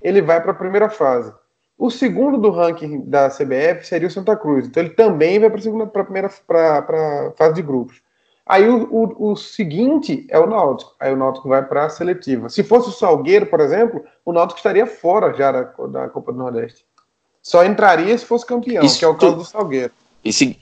ele 0.00 0.20
vai 0.20 0.40
para 0.40 0.52
a 0.52 0.54
primeira 0.54 0.90
fase. 0.90 1.32
O 1.78 1.90
segundo 1.90 2.38
do 2.38 2.50
ranking 2.50 3.00
da 3.00 3.28
CBF 3.30 3.86
seria 3.86 4.08
o 4.08 4.10
Santa 4.10 4.36
Cruz. 4.36 4.66
Então 4.66 4.82
ele 4.82 4.92
também 4.92 5.40
vai 5.40 5.48
para 5.48 5.58
a 5.58 5.62
segunda, 5.62 5.86
para 5.86 6.02
a 6.02 6.04
primeira 6.04 6.30
para 6.46 7.32
fase 7.36 7.54
de 7.54 7.62
grupos. 7.62 8.02
Aí 8.44 8.68
o, 8.68 8.88
o, 8.90 9.32
o, 9.32 9.36
seguinte 9.36 10.26
é 10.28 10.38
o 10.38 10.46
Náutico. 10.46 10.94
Aí 11.00 11.12
o 11.12 11.16
Náutico 11.16 11.48
vai 11.48 11.64
para 11.64 11.86
a 11.86 11.88
seletiva. 11.88 12.48
Se 12.50 12.62
fosse 12.62 12.88
o 12.88 12.92
Salgueiro, 12.92 13.46
por 13.46 13.60
exemplo, 13.60 14.04
o 14.24 14.32
Náutico 14.32 14.58
estaria 14.58 14.86
fora 14.86 15.32
já 15.32 15.50
da, 15.50 15.62
da 15.62 16.08
Copa 16.08 16.32
do 16.32 16.38
Nordeste. 16.38 16.84
Só 17.42 17.64
entraria 17.64 18.16
se 18.16 18.24
fosse 18.24 18.44
campeão, 18.44 18.84
Isso 18.84 18.98
que 18.98 19.04
é 19.04 19.08
o 19.08 19.16
caso 19.16 19.36
do 19.36 19.44
Salgueiro. 19.44 19.92
E 20.24 20.32
se, 20.32 20.61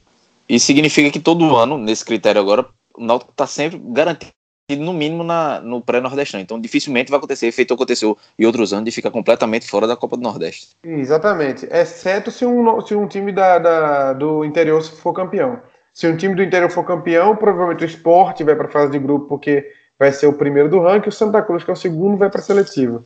isso 0.50 0.66
significa 0.66 1.10
que 1.10 1.20
todo 1.20 1.56
ano, 1.56 1.78
nesse 1.78 2.04
critério 2.04 2.40
agora, 2.40 2.66
o 2.96 3.04
Náutico 3.04 3.30
está 3.30 3.46
sempre 3.46 3.78
garantido, 3.78 4.32
no 4.78 4.92
mínimo, 4.92 5.22
na, 5.22 5.60
no 5.60 5.80
pré-nordestino. 5.80 6.42
Então, 6.42 6.60
dificilmente 6.60 7.08
vai 7.08 7.18
acontecer, 7.18 7.50
feito 7.52 7.72
aconteceu 7.72 8.18
em 8.36 8.44
outros 8.44 8.72
anos, 8.72 8.84
de 8.84 8.90
ficar 8.90 9.12
completamente 9.12 9.68
fora 9.68 9.86
da 9.86 9.96
Copa 9.96 10.16
do 10.16 10.22
Nordeste. 10.22 10.70
Exatamente. 10.84 11.66
Exceto 11.66 12.32
se 12.32 12.44
um, 12.44 12.80
se 12.80 12.94
um 12.94 13.06
time 13.06 13.32
da, 13.32 13.58
da, 13.58 14.12
do 14.12 14.44
interior 14.44 14.82
for 14.82 15.12
campeão. 15.12 15.60
Se 15.94 16.08
um 16.08 16.16
time 16.16 16.34
do 16.34 16.42
interior 16.42 16.70
for 16.70 16.84
campeão, 16.84 17.36
provavelmente 17.36 17.84
o 17.84 17.86
esporte 17.86 18.42
vai 18.42 18.56
para 18.56 18.66
a 18.66 18.70
fase 18.70 18.90
de 18.90 18.98
grupo, 18.98 19.26
porque 19.26 19.72
vai 19.98 20.12
ser 20.12 20.26
o 20.26 20.32
primeiro 20.32 20.68
do 20.68 20.80
ranking, 20.80 21.08
o 21.08 21.12
Santa 21.12 21.42
Cruz, 21.42 21.62
que 21.62 21.70
é 21.70 21.74
o 21.74 21.76
segundo, 21.76 22.16
vai 22.16 22.28
para 22.28 22.40
a 22.40 22.44
seletiva. 22.44 23.04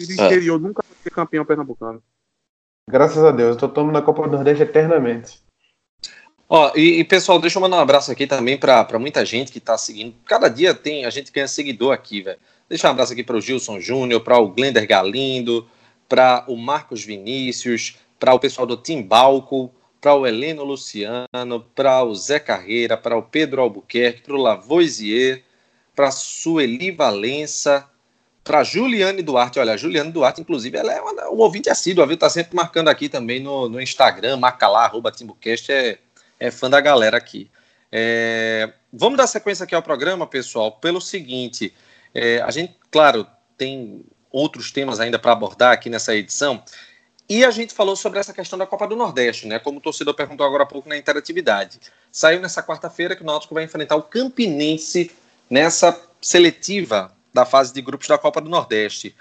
O 0.00 0.06
do 0.06 0.12
interior 0.12 0.56
é. 0.56 0.62
nunca 0.62 0.84
vai 0.86 0.96
ser 1.02 1.10
campeão 1.10 1.44
pernambucano. 1.44 2.00
Graças 2.88 3.24
a 3.24 3.30
Deus, 3.30 3.50
eu 3.50 3.54
estou 3.54 3.68
tomando 3.68 3.94
na 3.94 4.02
Copa 4.02 4.22
do 4.22 4.36
Nordeste 4.36 4.62
eternamente. 4.62 5.40
Ó, 6.52 6.72
e, 6.74 6.98
e, 6.98 7.04
pessoal, 7.04 7.38
deixa 7.38 7.58
eu 7.58 7.62
mandar 7.62 7.76
um 7.76 7.80
abraço 7.80 8.10
aqui 8.10 8.26
também 8.26 8.58
para 8.58 8.98
muita 8.98 9.24
gente 9.24 9.52
que 9.52 9.58
está 9.58 9.78
seguindo. 9.78 10.16
Cada 10.26 10.48
dia 10.48 10.74
tem 10.74 11.04
a 11.04 11.10
gente 11.10 11.30
ganha 11.30 11.46
seguidor 11.46 11.92
aqui, 11.94 12.22
velho. 12.22 12.40
Deixa 12.68 12.88
um 12.88 12.90
abraço 12.90 13.12
aqui 13.12 13.22
para 13.22 13.36
o 13.36 13.40
Gilson 13.40 13.78
Júnior, 13.78 14.20
para 14.20 14.36
o 14.36 14.48
Glender 14.48 14.84
Galindo, 14.84 15.68
para 16.08 16.44
o 16.48 16.56
Marcos 16.56 17.04
Vinícius, 17.04 17.98
para 18.18 18.34
o 18.34 18.40
pessoal 18.40 18.66
do 18.66 18.76
Timbalco, 18.76 19.72
para 20.00 20.12
o 20.12 20.26
Heleno 20.26 20.64
Luciano, 20.64 21.64
para 21.72 22.02
o 22.02 22.12
Zé 22.16 22.40
Carreira, 22.40 22.96
para 22.96 23.16
o 23.16 23.22
Pedro 23.22 23.62
Albuquerque, 23.62 24.22
para 24.22 24.34
o 24.34 24.42
Lavoisier, 24.42 25.44
para 25.94 26.10
Sueli 26.10 26.90
Valença, 26.90 27.88
para 28.42 28.64
Juliane 28.64 29.22
Duarte. 29.22 29.60
Olha, 29.60 29.74
a 29.74 29.76
Juliane 29.76 30.10
Duarte, 30.10 30.40
inclusive, 30.40 30.76
ela 30.76 30.92
é 30.92 31.00
uma, 31.00 31.30
um 31.30 31.38
ouvinte 31.38 31.70
assíduo, 31.70 32.04
viu? 32.08 32.16
Tá 32.16 32.28
sempre 32.28 32.56
marcando 32.56 32.88
aqui 32.88 33.08
também 33.08 33.38
no, 33.38 33.68
no 33.68 33.80
Instagram, 33.80 34.36
marca 34.36 34.66
lá, 34.66 34.84
arroba 34.84 35.12
Timbucast, 35.12 35.70
é 35.70 35.98
é 36.40 36.50
fã 36.50 36.68
da 36.68 36.80
galera 36.80 37.16
aqui. 37.16 37.50
É, 37.92 38.72
vamos 38.92 39.18
dar 39.18 39.26
sequência 39.26 39.64
aqui 39.64 39.74
ao 39.74 39.82
programa, 39.82 40.26
pessoal, 40.26 40.72
pelo 40.72 41.00
seguinte: 41.00 41.74
é, 42.14 42.40
a 42.40 42.50
gente, 42.50 42.74
claro, 42.90 43.26
tem 43.56 44.02
outros 44.32 44.72
temas 44.72 44.98
ainda 44.98 45.18
para 45.18 45.32
abordar 45.32 45.72
aqui 45.72 45.90
nessa 45.90 46.14
edição. 46.16 46.62
E 47.28 47.44
a 47.44 47.50
gente 47.52 47.72
falou 47.72 47.94
sobre 47.94 48.18
essa 48.18 48.32
questão 48.32 48.58
da 48.58 48.66
Copa 48.66 48.88
do 48.88 48.96
Nordeste, 48.96 49.46
né? 49.46 49.60
Como 49.60 49.78
o 49.78 49.80
torcedor 49.80 50.14
perguntou 50.14 50.44
agora 50.44 50.64
há 50.64 50.66
pouco 50.66 50.88
na 50.88 50.96
interatividade. 50.96 51.78
Saiu 52.10 52.40
nessa 52.40 52.60
quarta-feira 52.60 53.14
que 53.14 53.22
o 53.22 53.26
Náutico 53.26 53.54
vai 53.54 53.62
enfrentar 53.62 53.94
o 53.94 54.02
Campinense 54.02 55.12
nessa 55.48 55.96
seletiva 56.20 57.14
da 57.32 57.44
fase 57.44 57.72
de 57.72 57.80
grupos 57.80 58.08
da 58.08 58.18
Copa 58.18 58.40
do 58.40 58.50
Nordeste. 58.50 59.14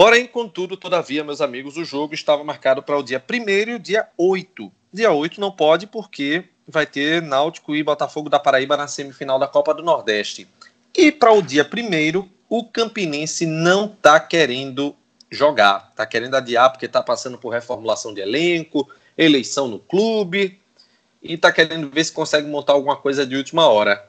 Porém, 0.00 0.26
contudo, 0.26 0.78
todavia, 0.78 1.22
meus 1.22 1.42
amigos, 1.42 1.76
o 1.76 1.84
jogo 1.84 2.14
estava 2.14 2.42
marcado 2.42 2.82
para 2.82 2.96
o 2.96 3.02
dia 3.02 3.22
1 3.30 3.50
e 3.68 3.74
o 3.74 3.78
dia 3.78 4.08
8 4.16 4.72
Dia 4.90 5.12
8 5.12 5.38
não 5.38 5.52
pode 5.52 5.86
porque 5.86 6.42
vai 6.66 6.86
ter 6.86 7.20
Náutico 7.20 7.76
e 7.76 7.82
Botafogo 7.82 8.30
da 8.30 8.38
Paraíba 8.38 8.78
na 8.78 8.88
semifinal 8.88 9.38
da 9.38 9.46
Copa 9.46 9.74
do 9.74 9.82
Nordeste. 9.82 10.48
E 10.96 11.12
para 11.12 11.34
o 11.34 11.42
dia 11.42 11.68
1 11.70 12.26
o 12.48 12.64
Campinense 12.64 13.44
não 13.44 13.84
está 13.84 14.18
querendo 14.18 14.96
jogar. 15.30 15.88
Está 15.90 16.06
querendo 16.06 16.34
adiar 16.34 16.70
porque 16.70 16.86
está 16.86 17.02
passando 17.02 17.36
por 17.36 17.50
reformulação 17.50 18.14
de 18.14 18.22
elenco, 18.22 18.88
eleição 19.18 19.68
no 19.68 19.80
clube 19.80 20.58
e 21.22 21.34
está 21.34 21.52
querendo 21.52 21.90
ver 21.90 22.04
se 22.04 22.12
consegue 22.12 22.48
montar 22.48 22.72
alguma 22.72 22.96
coisa 22.96 23.26
de 23.26 23.36
última 23.36 23.68
hora. 23.68 24.02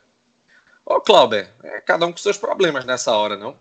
Ô, 0.85 1.01
Clauber, 1.01 1.49
é 1.61 1.81
cada 1.81 2.05
um 2.05 2.13
com 2.13 2.17
seus 2.17 2.37
problemas 2.37 2.85
nessa 2.85 3.11
hora, 3.11 3.35
não? 3.35 3.57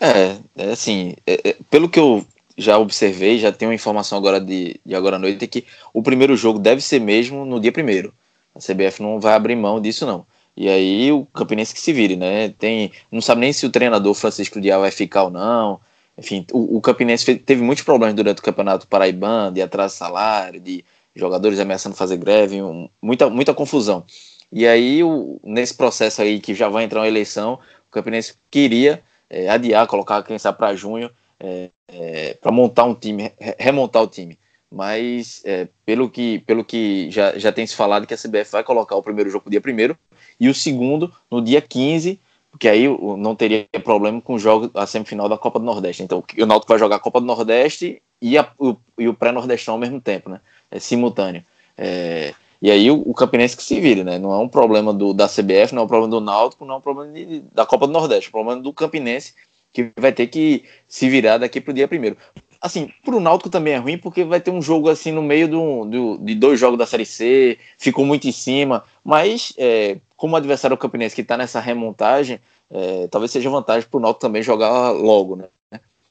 É, 0.00 0.38
é 0.56 0.72
assim, 0.72 1.14
é, 1.26 1.50
é, 1.50 1.56
pelo 1.70 1.88
que 1.88 1.98
eu 1.98 2.24
já 2.56 2.78
observei, 2.78 3.38
já 3.38 3.52
tenho 3.52 3.72
informação 3.72 4.18
agora 4.18 4.40
de, 4.40 4.80
de 4.84 4.94
agora 4.94 5.16
à 5.16 5.18
noite 5.18 5.46
que 5.46 5.64
o 5.92 6.02
primeiro 6.02 6.36
jogo 6.36 6.58
deve 6.58 6.80
ser 6.80 7.00
mesmo 7.00 7.44
no 7.44 7.60
dia 7.60 7.72
primeiro. 7.72 8.12
A 8.54 8.58
CBF 8.58 9.02
não 9.02 9.18
vai 9.18 9.34
abrir 9.34 9.56
mão 9.56 9.80
disso, 9.80 10.04
não. 10.04 10.26
E 10.56 10.68
aí 10.68 11.10
o 11.10 11.24
Campinense 11.26 11.72
que 11.72 11.80
se 11.80 11.92
vire, 11.92 12.16
né? 12.16 12.50
Tem, 12.50 12.92
não 13.10 13.22
sabe 13.22 13.40
nem 13.40 13.52
se 13.52 13.64
o 13.64 13.70
treinador 13.70 14.12
Francisco 14.14 14.60
Diá 14.60 14.78
vai 14.78 14.90
ficar 14.90 15.24
ou 15.24 15.30
não. 15.30 15.80
Enfim, 16.16 16.44
o, 16.52 16.76
o 16.76 16.80
Campinense 16.80 17.36
teve 17.36 17.62
muitos 17.62 17.84
problemas 17.84 18.14
durante 18.14 18.40
o 18.40 18.42
Campeonato 18.42 18.86
Paraibano, 18.86 19.54
de 19.54 19.62
atraso 19.62 19.94
de 19.94 19.98
salário, 19.98 20.60
de 20.60 20.84
jogadores 21.16 21.58
ameaçando 21.58 21.96
fazer 21.96 22.16
greve, 22.18 22.60
um, 22.62 22.88
muita, 23.00 23.30
muita 23.30 23.54
confusão. 23.54 24.04
E 24.50 24.66
aí, 24.66 25.02
o, 25.02 25.40
nesse 25.42 25.74
processo 25.74 26.20
aí 26.20 26.38
que 26.38 26.54
já 26.54 26.68
vai 26.68 26.84
entrar 26.84 27.00
uma 27.00 27.08
eleição, 27.08 27.54
o 27.88 27.90
Campinense 27.90 28.34
queria 28.50 29.02
é, 29.32 29.48
adiar, 29.48 29.86
colocar, 29.86 30.22
quem 30.22 30.38
sabe, 30.38 30.58
para 30.58 30.76
junho, 30.76 31.10
é, 31.40 31.70
é, 31.88 32.34
para 32.34 32.52
montar 32.52 32.84
um 32.84 32.94
time, 32.94 33.32
remontar 33.58 34.02
o 34.02 34.06
time. 34.06 34.38
Mas 34.70 35.42
é, 35.44 35.68
pelo 35.86 36.08
que, 36.08 36.40
pelo 36.40 36.62
que 36.62 37.10
já, 37.10 37.38
já 37.38 37.50
tem 37.50 37.66
se 37.66 37.74
falado 37.74 38.06
que 38.06 38.12
a 38.12 38.16
CBF 38.16 38.52
vai 38.52 38.62
colocar 38.62 38.94
o 38.94 39.02
primeiro 39.02 39.30
jogo 39.30 39.44
no 39.46 39.50
dia 39.50 39.60
primeiro 39.60 39.96
e 40.38 40.48
o 40.48 40.54
segundo 40.54 41.12
no 41.30 41.42
dia 41.42 41.60
15, 41.62 42.20
porque 42.50 42.68
aí 42.68 42.86
não 43.18 43.34
teria 43.34 43.66
problema 43.82 44.20
com 44.20 44.34
o 44.34 44.38
jogo, 44.38 44.70
a 44.74 44.86
semifinal 44.86 45.28
da 45.28 45.38
Copa 45.38 45.58
do 45.58 45.64
Nordeste. 45.64 46.02
Então 46.02 46.22
o 46.38 46.46
Náutico 46.46 46.70
vai 46.70 46.78
jogar 46.78 46.96
a 46.96 47.00
Copa 47.00 47.20
do 47.20 47.26
Nordeste 47.26 48.02
e, 48.20 48.36
a, 48.36 48.50
o, 48.58 48.76
e 48.98 49.08
o 49.08 49.14
pré-nordestão 49.14 49.74
ao 49.74 49.80
mesmo 49.80 50.00
tempo, 50.00 50.28
né? 50.28 50.40
É 50.70 50.78
simultâneo. 50.78 51.44
É, 51.76 52.34
e 52.62 52.70
aí 52.70 52.88
o, 52.92 53.02
o 53.04 53.12
Campinense 53.12 53.56
que 53.56 53.62
se 53.64 53.80
vire, 53.80 54.04
né? 54.04 54.20
Não 54.20 54.32
é 54.32 54.38
um 54.38 54.48
problema 54.48 54.94
do, 54.94 55.12
da 55.12 55.26
CBF, 55.26 55.74
não 55.74 55.82
é 55.82 55.84
um 55.84 55.88
problema 55.88 56.12
do 56.12 56.20
Náutico, 56.20 56.64
não 56.64 56.76
é 56.76 56.78
um 56.78 56.80
problema 56.80 57.12
de, 57.12 57.40
da 57.52 57.66
Copa 57.66 57.88
do 57.88 57.92
Nordeste, 57.92 58.28
é 58.28 58.30
um 58.30 58.32
problema 58.32 58.62
do 58.62 58.72
Campinense 58.72 59.34
que 59.72 59.90
vai 59.98 60.12
ter 60.12 60.28
que 60.28 60.64
se 60.86 61.08
virar 61.08 61.38
daqui 61.38 61.60
para 61.60 61.72
o 61.72 61.74
dia 61.74 61.88
primeiro. 61.88 62.16
Assim, 62.60 62.88
para 63.04 63.16
o 63.16 63.20
Náutico 63.20 63.50
também 63.50 63.72
é 63.72 63.78
ruim, 63.78 63.98
porque 63.98 64.22
vai 64.22 64.40
ter 64.40 64.52
um 64.52 64.62
jogo 64.62 64.88
assim 64.88 65.10
no 65.10 65.22
meio 65.22 65.48
do, 65.48 65.84
do, 65.86 66.18
de 66.18 66.36
dois 66.36 66.60
jogos 66.60 66.78
da 66.78 66.86
Série 66.86 67.04
C, 67.04 67.58
ficou 67.76 68.06
muito 68.06 68.28
em 68.28 68.32
cima, 68.32 68.84
mas 69.02 69.52
é, 69.58 69.98
como 70.16 70.34
o 70.34 70.36
adversário 70.36 70.76
Campinense 70.76 71.16
que 71.16 71.22
está 71.22 71.36
nessa 71.36 71.58
remontagem, 71.58 72.38
é, 72.70 73.08
talvez 73.08 73.32
seja 73.32 73.50
vantagem 73.50 73.88
para 73.90 73.98
o 73.98 74.00
Náutico 74.00 74.20
também 74.20 74.40
jogar 74.40 74.92
logo, 74.92 75.34
né? 75.34 75.48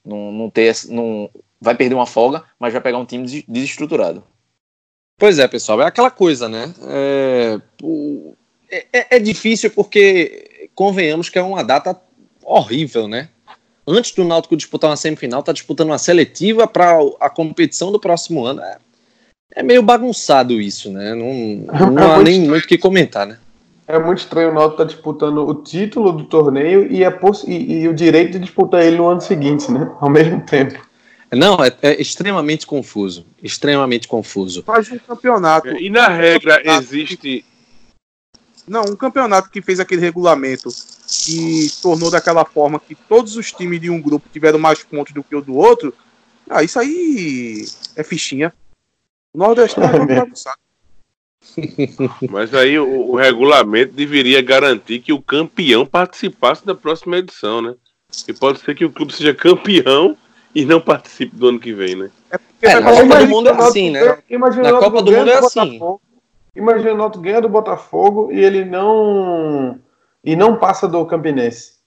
Não, 0.04 0.32
não 0.34 0.50
ter, 0.50 0.76
não, 0.90 1.30
vai 1.62 1.76
perder 1.76 1.96
uma 1.96 2.06
folga, 2.06 2.44
mas 2.60 2.74
vai 2.74 2.82
pegar 2.82 2.98
um 2.98 3.06
time 3.06 3.26
desestruturado. 3.48 4.22
Pois 5.22 5.38
é, 5.38 5.48
pessoal, 5.48 5.80
é 5.84 5.86
aquela 5.86 6.10
coisa, 6.10 6.50
né? 6.50 6.74
É, 6.88 7.60
é, 8.92 9.18
é 9.18 9.20
difícil 9.20 9.70
porque 9.70 10.68
convenhamos 10.74 11.30
que 11.30 11.38
é 11.38 11.44
uma 11.44 11.64
data 11.64 11.96
horrível, 12.44 13.08
né? 13.08 13.30
antes 13.88 14.16
do 14.16 14.24
Náutico 14.24 14.58
disputar 14.58 14.90
uma 14.90 14.96
semifinal, 14.96 15.44
tá 15.44 15.52
disputando 15.52 15.90
uma 15.90 16.00
seletiva 16.00 16.66
para 16.66 16.98
a 17.20 17.30
competição 17.30 17.92
do 17.92 18.00
próximo 18.00 18.44
ano. 18.44 18.62
É, 18.62 18.78
é 19.58 19.62
meio 19.62 19.84
bagunçado 19.84 20.60
isso, 20.60 20.92
né? 20.92 21.14
Não, 21.14 21.92
não 21.92 22.02
é 22.02 22.16
há 22.16 22.24
nem 22.24 22.34
estranho. 22.34 22.50
muito 22.50 22.66
o 22.66 22.68
que 22.68 22.78
comentar, 22.80 23.28
né? 23.28 23.38
É 23.88 24.00
muito 24.00 24.20
estranho 24.20 24.50
o 24.50 24.54
Náutico 24.56 24.78
tá 24.78 24.86
disputando 24.86 25.48
o 25.48 25.54
título 25.54 26.14
do 26.14 26.24
torneio 26.24 26.92
e, 26.92 27.06
a 27.06 27.14
e, 27.46 27.82
e, 27.82 27.88
o 27.88 27.94
direito 27.94 28.32
de 28.32 28.40
disputar 28.40 28.84
ele 28.84 28.98
no 28.98 29.08
ano 29.08 29.22
seguinte, 29.22 29.72
né? 29.72 29.88
Ao 30.00 30.10
mesmo 30.10 30.42
tempo. 30.42 30.80
Não, 31.34 31.64
é, 31.64 31.74
é 31.82 32.02
extremamente 32.02 32.68
confuso. 32.68 33.26
Extremamente 33.42 34.08
confuso. 34.08 34.64
Faz 34.64 34.92
um 34.92 35.00
campeonato. 35.00 35.70
E 35.70 35.90
na 35.90 36.08
regra 36.08 36.62
existe. 36.78 37.46
Não, 38.68 38.82
um 38.84 38.96
campeonato 38.96 39.50
que 39.50 39.62
fez 39.62 39.80
aquele 39.80 40.02
regulamento 40.02 40.70
que 41.26 41.70
tornou 41.82 42.12
daquela 42.12 42.46
forma 42.46 42.80
que 42.80 42.96
todos 42.96 43.36
os 43.36 43.52
times 43.52 43.82
de 43.82 43.90
um 43.90 44.02
grupo 44.02 44.30
tiveram 44.32 44.60
mais 44.60 44.84
pontos 44.84 45.14
do 45.14 45.24
que 45.24 45.36
o 45.36 45.42
do 45.42 45.56
outro, 45.56 45.94
ah, 46.50 46.64
isso 46.64 46.80
aí 46.80 47.66
é 47.96 48.04
fichinha. 48.04 48.54
O 49.34 49.38
Nordeste 49.38 49.80
é, 49.80 49.84
é 49.84 50.16
bagunçado. 50.16 50.58
Mas 52.30 52.54
aí 52.54 52.78
o, 52.78 53.12
o, 53.12 53.16
regulamento 53.16 53.94
deveria 53.94 54.42
garantir 54.42 55.00
que 55.00 55.12
o 55.12 55.22
campeão 55.22 55.86
participasse 55.86 56.66
da 56.66 56.76
próxima 56.76 57.18
edição, 57.18 57.62
né? 57.62 57.74
E 58.28 58.34
pode 58.34 58.60
ser 58.60 58.76
que 58.76 58.86
o 58.86 58.92
clube 58.92 59.14
seja 59.14 59.34
campeão 59.34 60.18
e 60.54 60.66
não 60.66 60.82
participe 60.82 61.36
do 61.36 61.48
ano 61.48 61.60
que 61.60 61.74
vem, 61.74 61.96
né? 61.96 62.12
É, 62.62 62.72
é 62.72 62.80
na 62.80 62.92
Copa 62.92 63.20
do 63.20 63.28
Mundo 63.28 63.50
é 63.50 63.52
assim, 63.52 63.90
né? 63.90 64.18
Imagina 64.30 64.72
na 64.72 64.80
Copa 64.80 65.02
do 65.02 65.12
Mundo 65.12 65.30
é 65.30 65.38
assim. 65.38 65.80
Imagina 66.56 66.94
o 66.94 66.98
Noto 66.98 67.20
ganha 67.20 67.42
do 67.42 67.50
Botafogo 67.50 68.32
e 68.32 68.40
ele 68.40 68.66
não 68.66 69.80
e 70.24 70.36
não 70.36 70.58
passa 70.58 70.88
do 70.88 71.06
Campinense. 71.06 71.80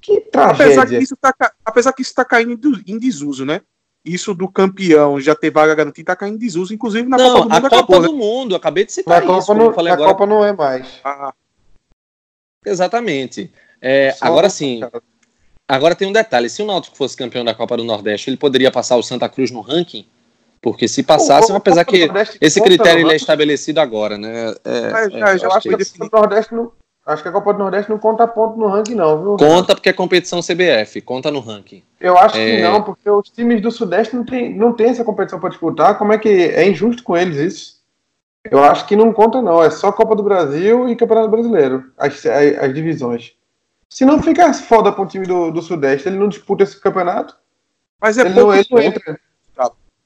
Que 0.00 0.20
tragédia. 0.20 0.66
Apesar 0.66 0.86
que 0.86 1.02
isso 1.02 1.16
tá, 1.16 1.34
apesar 1.64 1.92
que 1.92 2.02
isso 2.02 2.14
tá 2.14 2.24
caindo 2.24 2.58
em 2.86 2.98
desuso, 2.98 3.44
né? 3.44 3.60
Isso 4.02 4.34
do 4.34 4.48
campeão 4.48 5.20
já 5.20 5.34
ter 5.34 5.50
vaga 5.50 5.74
garantida 5.74 6.12
tá 6.12 6.16
caindo 6.16 6.36
em 6.36 6.38
desuso, 6.38 6.72
inclusive 6.72 7.06
na 7.06 7.18
não, 7.18 7.34
Copa 7.34 7.40
do 7.40 7.54
Mundo. 7.54 7.66
A 7.66 7.70
Copa 7.70 8.00
do 8.00 8.12
né? 8.12 8.18
Mundo, 8.18 8.56
acabei 8.56 8.86
de 8.86 8.92
citar 8.92 9.22
na 9.22 9.38
isso. 9.38 9.46
Copa 9.46 9.54
não, 9.62 9.72
falei 9.74 9.92
agora. 9.92 10.10
Copa 10.10 10.26
não 10.26 10.44
é 10.44 10.52
mais. 10.52 11.00
Ah. 11.04 11.34
Exatamente. 12.64 13.52
É, 13.80 14.14
agora 14.20 14.48
sim. 14.48 14.80
Agora 15.70 15.94
tem 15.94 16.08
um 16.08 16.12
detalhe: 16.12 16.48
se 16.48 16.62
o 16.62 16.66
Náutico 16.66 16.96
fosse 16.96 17.16
campeão 17.16 17.44
da 17.44 17.54
Copa 17.54 17.76
do 17.76 17.84
Nordeste, 17.84 18.28
ele 18.28 18.36
poderia 18.36 18.70
passar 18.70 18.96
o 18.96 19.02
Santa 19.02 19.28
Cruz 19.28 19.50
no 19.50 19.60
ranking? 19.60 20.06
Porque 20.60 20.86
se 20.86 21.02
passasse, 21.02 21.50
apesar 21.52 21.84
que 21.84 22.10
esse 22.40 22.60
critério 22.60 23.02
ele 23.02 23.12
é 23.12 23.16
estabelecido 23.16 23.80
agora, 23.80 24.18
né? 24.18 24.54
É, 24.62 24.90
Mas, 24.90 25.14
é, 25.14 25.38
já 25.38 25.48
acho 25.48 25.68
que, 25.68 25.76
que 25.76 26.02
o 26.02 26.10
Nordeste 26.12 26.54
não, 26.54 26.70
Acho 27.06 27.22
que 27.22 27.28
a 27.28 27.32
Copa 27.32 27.52
do 27.54 27.58
Nordeste 27.58 27.90
não 27.90 27.98
conta 27.98 28.26
ponto 28.26 28.58
no 28.58 28.68
ranking, 28.68 28.94
não, 28.94 29.20
viu? 29.20 29.36
Conta 29.36 29.74
porque 29.74 29.88
é 29.88 29.92
competição 29.92 30.40
CBF, 30.40 31.00
conta 31.00 31.30
no 31.30 31.40
ranking. 31.40 31.82
Eu 31.98 32.16
acho 32.16 32.36
é... 32.36 32.56
que 32.56 32.62
não, 32.62 32.82
porque 32.82 33.08
os 33.08 33.30
times 33.30 33.62
do 33.62 33.70
Sudeste 33.70 34.14
não 34.14 34.24
tem, 34.24 34.54
não 34.54 34.72
tem 34.72 34.90
essa 34.90 35.02
competição 35.02 35.40
para 35.40 35.48
disputar. 35.48 35.96
Como 35.96 36.12
é 36.12 36.18
que 36.18 36.28
é 36.28 36.68
injusto 36.68 37.02
com 37.02 37.16
eles 37.16 37.36
isso? 37.38 37.80
Eu 38.50 38.62
acho 38.62 38.86
que 38.86 38.96
não 38.96 39.12
conta, 39.12 39.40
não. 39.40 39.62
É 39.62 39.70
só 39.70 39.90
Copa 39.90 40.14
do 40.14 40.22
Brasil 40.22 40.88
e 40.88 40.96
Campeonato 40.96 41.30
Brasileiro, 41.30 41.90
as, 41.96 42.24
as, 42.26 42.58
as 42.58 42.74
divisões. 42.74 43.32
Se 43.92 44.04
não 44.04 44.22
fica 44.22 44.52
foda 44.54 44.92
para 44.92 45.02
o 45.02 45.06
time 45.06 45.26
do, 45.26 45.50
do 45.50 45.60
Sudeste, 45.60 46.08
ele 46.08 46.18
não 46.18 46.28
disputa 46.28 46.62
esse 46.62 46.80
campeonato. 46.80 47.36
Mas 48.00 48.16
é 48.16 48.22
ele 48.22 48.34
pouco 48.34 48.50
não, 48.50 48.56
ele 48.56 48.66
não 48.70 48.80
entra. 48.80 49.20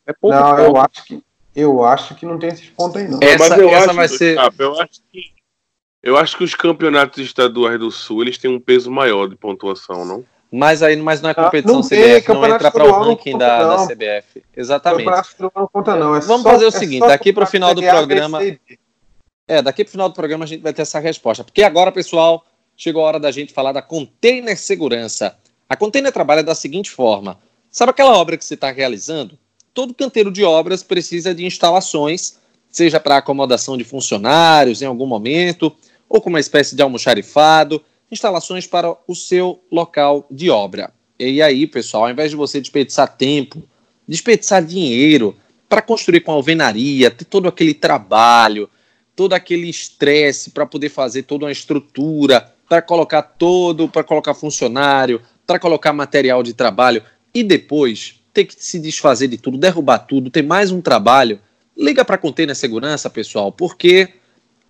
É 0.07 0.13
pouco 0.13 0.37
não, 0.37 0.59
eu 0.59 0.77
acho 0.77 1.05
que 1.05 1.23
eu 1.55 1.85
acho 1.85 2.15
que 2.17 2.27
não 2.27 2.39
tem 2.39 2.49
esses 2.51 2.69
pontos 2.69 2.97
aí, 2.97 3.09
não. 3.09 3.21
Essa, 3.23 3.51
Mas 3.51 3.59
eu 3.59 3.69
essa 3.69 3.87
acho, 3.87 3.95
vai 3.95 4.09
ser. 4.09 4.37
Eu 4.59 4.81
acho 4.81 5.01
que 5.13 5.35
eu 6.03 6.17
acho 6.19 6.37
que 6.37 6.45
os 6.45 6.55
campeonatos 6.55 7.25
estaduais 7.25 7.79
do 7.79 7.91
Sul 7.91 8.23
eles 8.23 8.37
têm 8.37 8.51
um 8.51 8.61
peso 8.61 8.91
maior 8.91 9.27
de 9.29 9.37
pontuação, 9.37 10.05
não? 10.05 10.25
Mas 10.53 10.83
aí 10.83 10.97
mas 10.97 11.23
não 11.23 11.31
é 11.31 11.33
ah, 11.33 11.45
competição 11.45 11.77
não 11.77 11.83
CBF, 11.83 12.29
não 12.29 12.47
entra 12.47 12.71
para 12.71 12.85
o 12.85 13.03
ranking 13.03 13.39
da, 13.39 13.77
da, 13.77 13.87
CBF. 13.87 14.45
Exatamente. 14.55 15.11
Não 15.39 15.69
conta, 15.73 15.97
não. 15.97 16.15
É 16.15 16.21
Vamos 16.21 16.43
só, 16.43 16.51
fazer 16.51 16.67
o 16.67 16.69
é 16.69 16.73
seguinte, 16.73 17.07
daqui 17.07 17.33
para 17.33 17.45
o 17.45 17.47
final 17.47 17.75
do 17.75 17.83
programa. 17.83 18.41
É, 19.49 19.63
daqui 19.63 19.85
para 19.85 19.89
o 19.89 19.93
final 19.93 20.09
do 20.09 20.15
programa 20.15 20.45
a 20.45 20.47
gente 20.47 20.63
vai 20.63 20.73
ter 20.73 20.83
essa 20.83 20.99
resposta. 20.99 21.43
Porque 21.43 21.63
agora, 21.63 21.91
pessoal, 21.91 22.45
chegou 22.77 23.03
a 23.03 23.07
hora 23.07 23.21
da 23.21 23.31
gente 23.31 23.53
falar 23.53 23.73
da 23.73 23.83
Container 23.83 24.59
Segurança. 24.59 25.37
A 25.69 25.77
Container 25.77 26.13
trabalha 26.13 26.43
da 26.43 26.55
seguinte 26.55 26.91
forma: 26.91 27.39
sabe 27.71 27.91
aquela 27.91 28.17
obra 28.17 28.37
que 28.37 28.45
você 28.45 28.55
está 28.55 28.71
realizando? 28.71 29.39
Todo 29.73 29.95
canteiro 29.95 30.31
de 30.31 30.45
obras 30.45 30.83
precisa 30.83 31.35
de 31.35 31.45
instalações, 31.45 32.39
seja 32.71 33.01
para 33.01 33.17
acomodação 33.17 33.77
de 33.77 33.85
funcionários 33.85 34.83
em 34.83 34.87
algum 34.87 35.07
momento, 35.07 35.75
ou 36.09 36.21
com 36.21 36.31
uma 36.31 36.41
espécie 36.41 36.77
de 36.77 36.83
almoxarifado, 36.83 37.83
instalações 38.11 38.67
para 38.67 38.97
o 39.07 39.15
seu 39.15 39.61
local 39.71 40.27
de 40.31 40.51
obra. 40.51 40.93
E 41.19 41.43
aí, 41.43 41.67
pessoal, 41.67 42.05
ao 42.05 42.11
invés 42.11 42.31
de 42.31 42.37
você 42.37 42.61
desperdiçar 42.61 43.17
tempo, 43.17 43.63
desperdiçar 44.07 44.65
dinheiro 44.65 45.37
para 45.69 45.83
construir 45.83 46.21
com 46.21 46.33
alvenaria, 46.33 47.11
ter 47.11 47.25
todo 47.25 47.49
aquele 47.49 47.75
trabalho, 47.75 48.69
todo 49.17 49.33
aquele 49.33 49.69
estresse 49.69 50.51
para 50.51 50.67
poder 50.67 50.89
fazer 50.89 51.25
toda 51.25 51.47
uma 51.47 51.53
estrutura, 51.53 52.54
para 52.69 52.83
colocar 52.83 53.23
todo, 53.23 53.89
para 53.89 54.05
colocar 54.05 54.35
funcionário, 54.35 55.21
para 55.47 55.59
colocar 55.59 55.93
material 55.93 56.43
de 56.43 56.55
trabalho 56.55 57.03
e 57.35 57.43
depois 57.43 58.21
ter 58.33 58.45
que 58.45 58.55
se 58.59 58.79
desfazer 58.79 59.29
de 59.29 59.39
tudo, 59.39 59.57
derrubar 59.57 59.99
tudo, 59.99 60.31
ter 60.31 60.43
mais 60.43 60.71
um 60.71 60.81
trabalho, 60.81 61.41
liga 61.77 62.05
para 62.05 62.17
a 62.17 62.19
Container 62.19 62.57
Segurança, 62.57 63.09
pessoal, 63.09 63.53
porque 63.53 64.09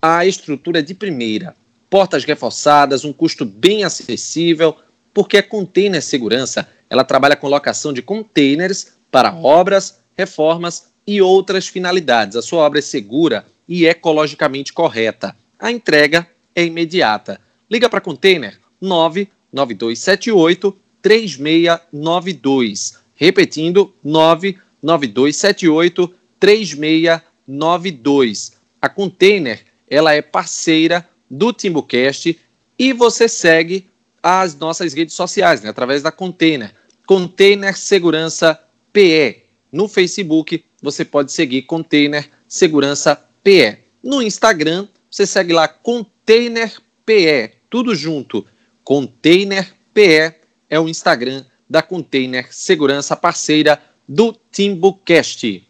a 0.03 0.27
estrutura 0.27 0.83
de 0.83 0.95
primeira, 0.95 1.57
portas 1.89 2.25
reforçadas, 2.25 3.05
um 3.05 3.13
custo 3.13 3.45
bem 3.45 3.85
acessível, 3.85 4.77
porque 5.15 5.39
a 5.39 5.43
Container 5.43 6.03
Segurança 6.03 6.69
ela 6.91 7.05
trabalha 7.05 7.37
com 7.37 7.49
locação 7.49 7.93
de 7.93 8.03
containers 8.03 8.95
para 9.11 9.35
obras, 9.35 10.01
reformas 10.17 10.93
e 11.07 11.23
outras 11.23 11.67
finalidades. 11.67 12.37
A 12.37 12.43
sua 12.43 12.63
obra 12.65 12.79
é 12.79 12.83
segura 12.83 13.47
e 13.67 13.87
ecologicamente 13.87 14.73
correta. 14.73 15.35
A 15.59 15.71
entrega 15.71 16.27
é 16.55 16.65
imediata. 16.65 17.41
Liga 17.75 17.91
para 17.91 18.01
Container 18.01 18.59
99278 18.81 20.79
3692. 21.03 23.01
Repetindo, 23.17 23.93
99278 24.05 26.15
3692. 26.39 28.53
A 28.81 28.89
Container 28.89 29.65
ela 29.89 30.15
é 30.15 30.23
parceira 30.23 31.09
do 31.29 31.53
Timbucast 31.53 32.39
e 32.79 32.93
você 32.93 33.29
segue 33.29 33.91
as 34.23 34.55
nossas 34.55 34.95
redes 34.95 35.17
sociais, 35.17 35.61
né, 35.61 35.71
através 35.71 36.01
da 36.01 36.13
Container, 36.13 36.73
Container 37.05 37.77
Segurança 37.77 38.57
PE. 38.93 39.43
No 39.73 39.89
Facebook, 39.89 40.65
você 40.81 41.05
pode 41.05 41.33
seguir 41.33 41.63
Container 41.63 42.31
Segurança 42.47 43.21
PE. 43.43 43.79
No 44.01 44.23
Instagram, 44.23 44.87
você 45.11 45.27
segue 45.27 45.53
lá 45.53 45.67
Container 45.67 46.73
PE, 47.05 47.64
tudo 47.75 47.93
junto. 47.93 48.47
Container 48.85 49.75
PE 49.93 50.33
é 50.71 50.79
o 50.79 50.89
Instagram 50.89 51.45
da 51.69 51.83
Container 51.83 52.47
Segurança, 52.55 53.17
parceira 53.17 53.83
do 54.09 54.33
Timbucast. 54.53 55.69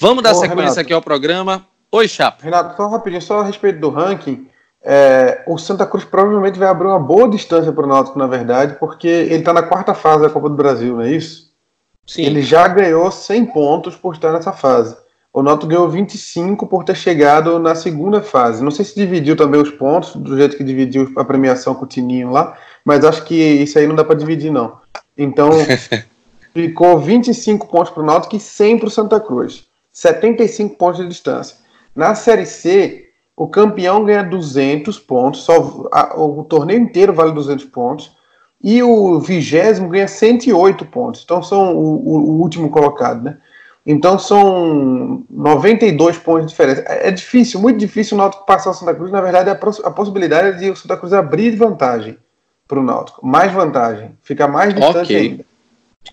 Vamos 0.00 0.24
dar 0.24 0.32
Ô, 0.32 0.34
sequência 0.34 0.62
Renato. 0.62 0.80
aqui 0.80 0.92
ao 0.92 1.00
programa. 1.00 1.64
Oi, 1.92 2.08
Chapa. 2.08 2.42
Renato, 2.42 2.76
só 2.76 2.88
rapidinho, 2.88 3.22
só 3.22 3.38
a 3.38 3.44
respeito 3.44 3.78
do 3.78 3.88
ranking. 3.88 4.48
É, 4.82 5.44
o 5.46 5.56
Santa 5.58 5.86
Cruz 5.86 6.04
provavelmente 6.04 6.58
vai 6.58 6.66
abrir 6.66 6.88
uma 6.88 6.98
boa 6.98 7.28
distância 7.28 7.72
para 7.72 7.84
o 7.84 7.88
Náutico, 7.88 8.18
na 8.18 8.26
verdade, 8.26 8.74
porque 8.80 9.06
ele 9.06 9.36
está 9.36 9.52
na 9.52 9.62
quarta 9.62 9.94
fase 9.94 10.22
da 10.22 10.30
Copa 10.30 10.48
do 10.48 10.56
Brasil, 10.56 10.96
não 10.96 11.02
é 11.02 11.12
isso? 11.12 11.52
Sim. 12.04 12.22
Ele 12.22 12.42
já 12.42 12.66
ganhou 12.66 13.12
100 13.12 13.46
pontos 13.46 13.94
por 13.94 14.12
estar 14.12 14.32
nessa 14.32 14.52
fase. 14.52 14.96
O 15.32 15.42
Náutico 15.42 15.68
ganhou 15.68 15.88
25 15.88 16.66
por 16.66 16.84
ter 16.84 16.94
chegado 16.94 17.58
na 17.58 17.74
segunda 17.74 18.20
fase. 18.20 18.62
Não 18.62 18.70
sei 18.70 18.84
se 18.84 18.94
dividiu 18.94 19.34
também 19.34 19.60
os 19.60 19.70
pontos, 19.70 20.14
do 20.14 20.36
jeito 20.36 20.56
que 20.56 20.64
dividiu 20.64 21.10
a 21.16 21.24
premiação 21.24 21.74
com 21.74 21.84
o 21.84 21.88
Tininho 21.88 22.30
lá, 22.30 22.56
mas 22.84 23.02
acho 23.04 23.24
que 23.24 23.34
isso 23.34 23.78
aí 23.78 23.86
não 23.86 23.94
dá 23.94 24.04
para 24.04 24.14
dividir, 24.14 24.52
não. 24.52 24.76
Então, 25.16 25.50
ficou 26.52 26.98
25 26.98 27.66
pontos 27.66 27.90
para 27.90 28.02
o 28.02 28.06
Náutico 28.06 28.36
e 28.36 28.40
100 28.40 28.78
para 28.78 28.88
o 28.88 28.90
Santa 28.90 29.18
Cruz. 29.18 29.66
75 29.90 30.76
pontos 30.76 31.00
de 31.00 31.08
distância. 31.08 31.56
Na 31.96 32.14
Série 32.14 32.46
C, 32.46 33.08
o 33.36 33.46
campeão 33.46 34.04
ganha 34.04 34.22
200 34.22 34.98
pontos, 34.98 35.42
só 35.42 35.88
a, 35.92 36.14
o 36.20 36.44
torneio 36.44 36.80
inteiro 36.80 37.12
vale 37.12 37.32
200 37.32 37.64
pontos, 37.66 38.12
e 38.62 38.82
o 38.82 39.18
vigésimo 39.18 39.88
ganha 39.88 40.06
108 40.06 40.84
pontos. 40.86 41.22
Então 41.24 41.42
são 41.42 41.76
o, 41.76 41.96
o, 41.96 42.18
o, 42.18 42.40
último 42.40 42.70
colocado, 42.70 43.24
né? 43.24 43.38
Então 43.84 44.18
são 44.18 45.24
92 45.28 46.16
pontos 46.18 46.46
de 46.46 46.50
diferença. 46.50 46.84
É, 46.86 47.08
é 47.08 47.10
difícil, 47.10 47.60
muito 47.60 47.78
difícil 47.78 48.16
o 48.16 48.18
Náutico 48.18 48.46
passar 48.46 48.70
o 48.70 48.74
Santa 48.74 48.94
Cruz. 48.94 49.10
Na 49.10 49.20
verdade, 49.20 49.50
a, 49.50 49.90
possibilidade 49.90 50.48
é 50.48 50.52
de 50.52 50.70
o 50.70 50.76
Santa 50.76 50.96
Cruz 50.96 51.12
abrir 51.12 51.56
vantagem 51.56 52.16
para 52.68 52.78
o 52.78 52.82
Náutico. 52.82 53.26
Mais 53.26 53.52
vantagem. 53.52 54.16
Fica 54.22 54.46
mais 54.46 54.72
distante 54.72 55.04
okay. 55.04 55.16
ainda. 55.16 55.44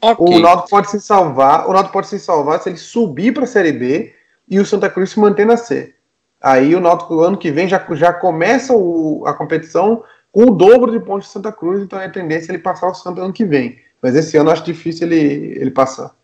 Okay. 0.02 0.38
O 0.38 0.40
Náutico 0.40 0.70
pode 0.70 0.90
se 0.90 1.00
salvar. 1.00 1.68
O 1.70 1.74
Náutico 1.74 1.94
pode 1.94 2.08
se 2.08 2.20
salvar 2.20 2.60
se 2.60 2.70
ele 2.70 2.78
subir 2.78 3.34
para 3.34 3.44
a 3.44 3.48
Série 3.48 3.72
B 3.72 4.14
e 4.48 4.60
o 4.60 4.66
Santa 4.66 4.90
Cruz 4.90 5.12
se 5.12 5.20
mantém 5.20 5.46
na 5.46 5.58
C. 5.58 5.94
Aí 6.42 6.74
o 6.76 6.80
Náutico 6.80 7.20
ano 7.20 7.38
que 7.38 7.52
vem 7.52 7.68
já, 7.68 7.86
já 7.92 8.14
começa 8.14 8.74
o, 8.74 9.24
a 9.28 9.34
competição 9.34 10.04
com 10.32 10.44
o 10.44 10.52
dobro 10.52 10.92
de 10.92 11.00
pontos 11.00 11.28
de 11.28 11.34
Santa 11.34 11.52
Cruz, 11.52 11.82
então 11.82 12.00
é 12.00 12.06
a 12.06 12.12
tendência 12.12 12.52
ele 12.52 12.60
passar 12.60 12.88
o 12.88 12.94
Santa 12.96 13.22
ano 13.22 13.34
que 13.34 13.46
vem. 13.46 13.78
Mas 14.02 14.16
esse 14.16 14.38
ano 14.38 14.50
eu 14.50 14.54
acho 14.54 14.64
difícil 14.64 15.08
ele, 15.08 15.58
ele 15.60 15.72
passar. 15.72 16.16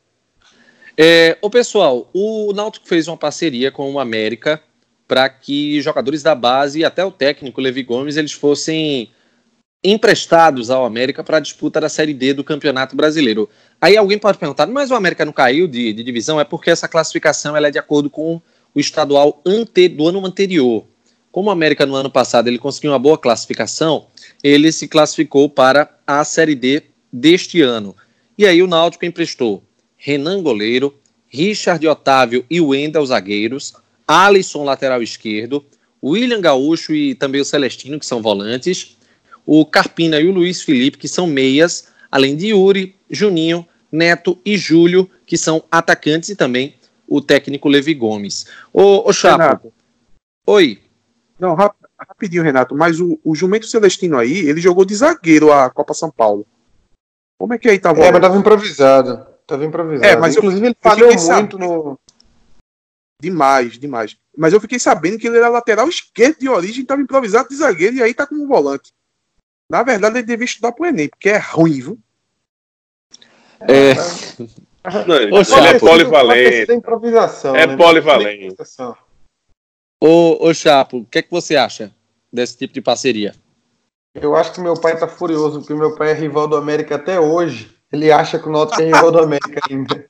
É, 0.97 1.37
o 1.41 1.49
pessoal, 1.49 2.09
o 2.13 2.53
Náutico 2.53 2.87
fez 2.87 3.07
uma 3.07 3.17
parceria 3.17 3.69
com 3.69 3.91
o 3.91 3.99
América 3.99 4.61
para 5.07 5.27
que 5.29 5.81
jogadores 5.81 6.23
da 6.23 6.33
base 6.33 6.79
e 6.79 6.85
até 6.85 7.03
o 7.03 7.11
técnico 7.11 7.59
Levi 7.61 7.83
Gomes 7.83 8.17
eles 8.17 8.31
fossem 8.31 9.11
emprestados 9.83 10.71
ao 10.71 10.85
América 10.85 11.23
para 11.23 11.37
a 11.37 11.41
disputa 11.41 11.79
da 11.79 11.89
Série 11.89 12.13
D 12.13 12.33
do 12.33 12.43
Campeonato 12.43 12.95
Brasileiro. 12.95 13.47
Aí 13.79 13.95
alguém 13.95 14.17
pode 14.17 14.37
perguntar, 14.37 14.65
mas 14.67 14.89
o 14.89 14.95
América 14.95 15.25
não 15.25 15.33
caiu 15.33 15.67
de, 15.67 15.93
de 15.93 16.03
divisão? 16.03 16.39
É 16.39 16.43
porque 16.43 16.71
essa 16.71 16.87
classificação 16.87 17.55
ela 17.55 17.67
é 17.67 17.71
de 17.71 17.77
acordo 17.77 18.09
com 18.09 18.41
o 18.73 18.79
estadual 18.79 19.41
ante, 19.45 19.87
do 19.87 20.07
ano 20.07 20.25
anterior. 20.25 20.85
Como 21.31 21.49
o 21.49 21.51
América 21.51 21.85
no 21.85 21.93
ano 21.93 22.09
passado 22.09 22.47
ele 22.47 22.57
conseguiu 22.57 22.91
uma 22.91 22.99
boa 22.99 23.17
classificação, 23.17 24.07
ele 24.41 24.71
se 24.71 24.87
classificou 24.87 25.49
para 25.49 25.99
a 26.07 26.23
Série 26.23 26.55
D 26.55 26.83
deste 27.11 27.61
ano. 27.61 27.95
E 28.37 28.45
aí 28.45 28.63
o 28.63 28.67
Náutico 28.67 29.05
emprestou 29.05 29.64
Renan 30.05 30.43
Goleiro, 30.43 30.93
Richard 31.27 31.85
Otávio 31.87 32.45
e 32.47 32.61
Wendel 32.61 33.03
zagueiros, 33.03 33.73
Alisson, 34.07 34.63
lateral 34.63 35.01
esquerdo, 35.01 35.65
William 36.03 36.39
Gaúcho 36.39 36.93
e 36.93 37.15
também 37.15 37.41
o 37.41 37.45
Celestino, 37.45 37.99
que 37.99 38.05
são 38.05 38.21
volantes, 38.21 38.95
o 39.47 39.65
Carpina 39.65 40.19
e 40.19 40.27
o 40.27 40.31
Luiz 40.31 40.61
Felipe, 40.61 40.99
que 40.99 41.07
são 41.07 41.25
meias, 41.25 41.87
além 42.11 42.35
de 42.35 42.49
Yuri, 42.49 42.95
Juninho, 43.09 43.67
Neto 43.91 44.37
e 44.45 44.55
Júlio, 44.55 45.09
que 45.25 45.39
são 45.39 45.63
atacantes, 45.71 46.29
e 46.29 46.35
também 46.35 46.75
o 47.07 47.19
técnico 47.19 47.67
Levi 47.67 47.95
Gomes. 47.95 48.45
Ô, 48.71 49.09
ô 49.09 49.11
Chapo. 49.11 49.41
Renato. 49.41 49.73
Oi. 50.45 50.81
Não, 51.39 51.55
rap 51.55 51.73
rapidinho, 51.97 52.43
Renato, 52.43 52.75
mas 52.75 52.99
o, 52.99 53.19
o 53.23 53.33
Jumento 53.33 53.65
Celestino 53.65 54.19
aí, 54.19 54.37
ele 54.47 54.61
jogou 54.61 54.85
de 54.85 54.93
zagueiro 54.93 55.51
a 55.51 55.67
Copa 55.71 55.95
São 55.95 56.11
Paulo. 56.11 56.45
Como 57.39 57.55
é 57.55 57.57
que 57.57 57.67
aí 57.67 57.79
tava? 57.79 58.01
É, 58.01 58.11
mas 58.11 58.21
tava 58.21 58.37
improvisado. 58.37 59.34
Tava 59.45 59.65
improvisado. 59.65 60.05
É, 60.05 60.15
mas 60.15 60.35
inclusive 60.35 60.65
eu, 60.65 60.69
ele 60.69 60.77
falhou 60.81 61.07
muito 61.07 61.21
sabendo. 61.21 61.59
no. 61.59 61.99
Demais, 63.21 63.79
demais. 63.79 64.17
Mas 64.35 64.53
eu 64.53 64.59
fiquei 64.59 64.77
sabendo 64.77 65.17
que 65.17 65.27
ele 65.27 65.37
era 65.37 65.47
lateral 65.47 65.87
esquerdo 65.87 66.39
de 66.39 66.49
origem, 66.49 66.81
estava 66.81 67.01
improvisado 67.01 67.49
de 67.49 67.55
zagueiro 67.55 67.95
e 67.95 68.03
aí 68.03 68.13
tá 68.13 68.27
como 68.27 68.47
volante. 68.47 68.93
Na 69.69 69.83
verdade, 69.83 70.17
ele 70.17 70.27
devia 70.27 70.45
estudar 70.45 70.73
pro 70.73 70.85
Enem, 70.85 71.09
porque 71.09 71.29
é 71.29 71.37
ruim, 71.37 71.81
viu? 71.81 71.99
É. 73.61 73.93
Não, 75.07 75.15
ele, 75.15 75.67
é 75.67 75.79
polivalente. 75.79 76.71
É 77.55 77.67
né? 77.67 77.77
polivalente. 77.77 78.55
Ô, 79.99 80.47
ô 80.47 80.53
Chapo, 80.53 80.97
o 80.97 81.05
que, 81.05 81.19
é 81.19 81.21
que 81.21 81.31
você 81.31 81.55
acha 81.55 81.91
desse 82.31 82.57
tipo 82.57 82.73
de 82.73 82.81
parceria? 82.81 83.33
Eu 84.13 84.35
acho 84.35 84.53
que 84.53 84.61
meu 84.61 84.79
pai 84.79 84.97
tá 84.97 85.07
furioso, 85.07 85.59
porque 85.59 85.73
meu 85.73 85.95
pai 85.95 86.11
é 86.11 86.13
rival 86.13 86.47
do 86.47 86.55
América 86.55 86.95
até 86.95 87.19
hoje. 87.19 87.74
Ele 87.95 88.11
acha 88.11 88.37
que 88.37 88.47
o 88.47 88.51
Náutico 88.51 88.81
rival 88.81 89.11
do 89.11 89.19
América 89.19 89.61
ainda. 89.69 90.05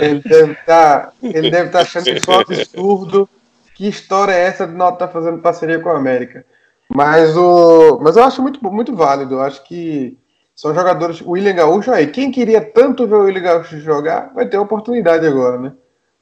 Ele 0.00 0.20
deve 0.20 0.52
estar 0.52 1.00
tá, 1.00 1.12
deve 1.20 1.68
tá 1.68 1.80
achando 1.80 2.08
isso 2.08 2.30
um 2.30 2.34
absurdo. 2.34 3.28
Que 3.74 3.88
história 3.88 4.32
é 4.32 4.44
essa 4.44 4.66
de 4.66 4.74
Náutico 4.74 5.00
tá 5.00 5.08
fazendo 5.08 5.42
parceria 5.42 5.80
com 5.80 5.88
o 5.88 5.96
América? 5.96 6.44
Mas, 6.88 7.36
o, 7.36 7.98
mas 8.00 8.16
eu 8.16 8.22
acho 8.22 8.40
muito, 8.40 8.64
muito 8.72 8.94
válido. 8.94 9.34
Eu 9.34 9.42
acho 9.42 9.64
que 9.64 10.16
são 10.54 10.72
jogadores. 10.74 11.20
O 11.20 11.30
William 11.30 11.54
Gaúcho 11.54 11.90
aí. 11.90 12.06
Quem 12.06 12.30
queria 12.30 12.60
tanto 12.60 13.06
ver 13.06 13.16
o 13.16 13.24
William 13.24 13.42
Gaúcho 13.42 13.78
jogar, 13.80 14.32
vai 14.32 14.46
ter 14.46 14.56
a 14.56 14.62
oportunidade 14.62 15.26
agora, 15.26 15.58
né? 15.58 15.72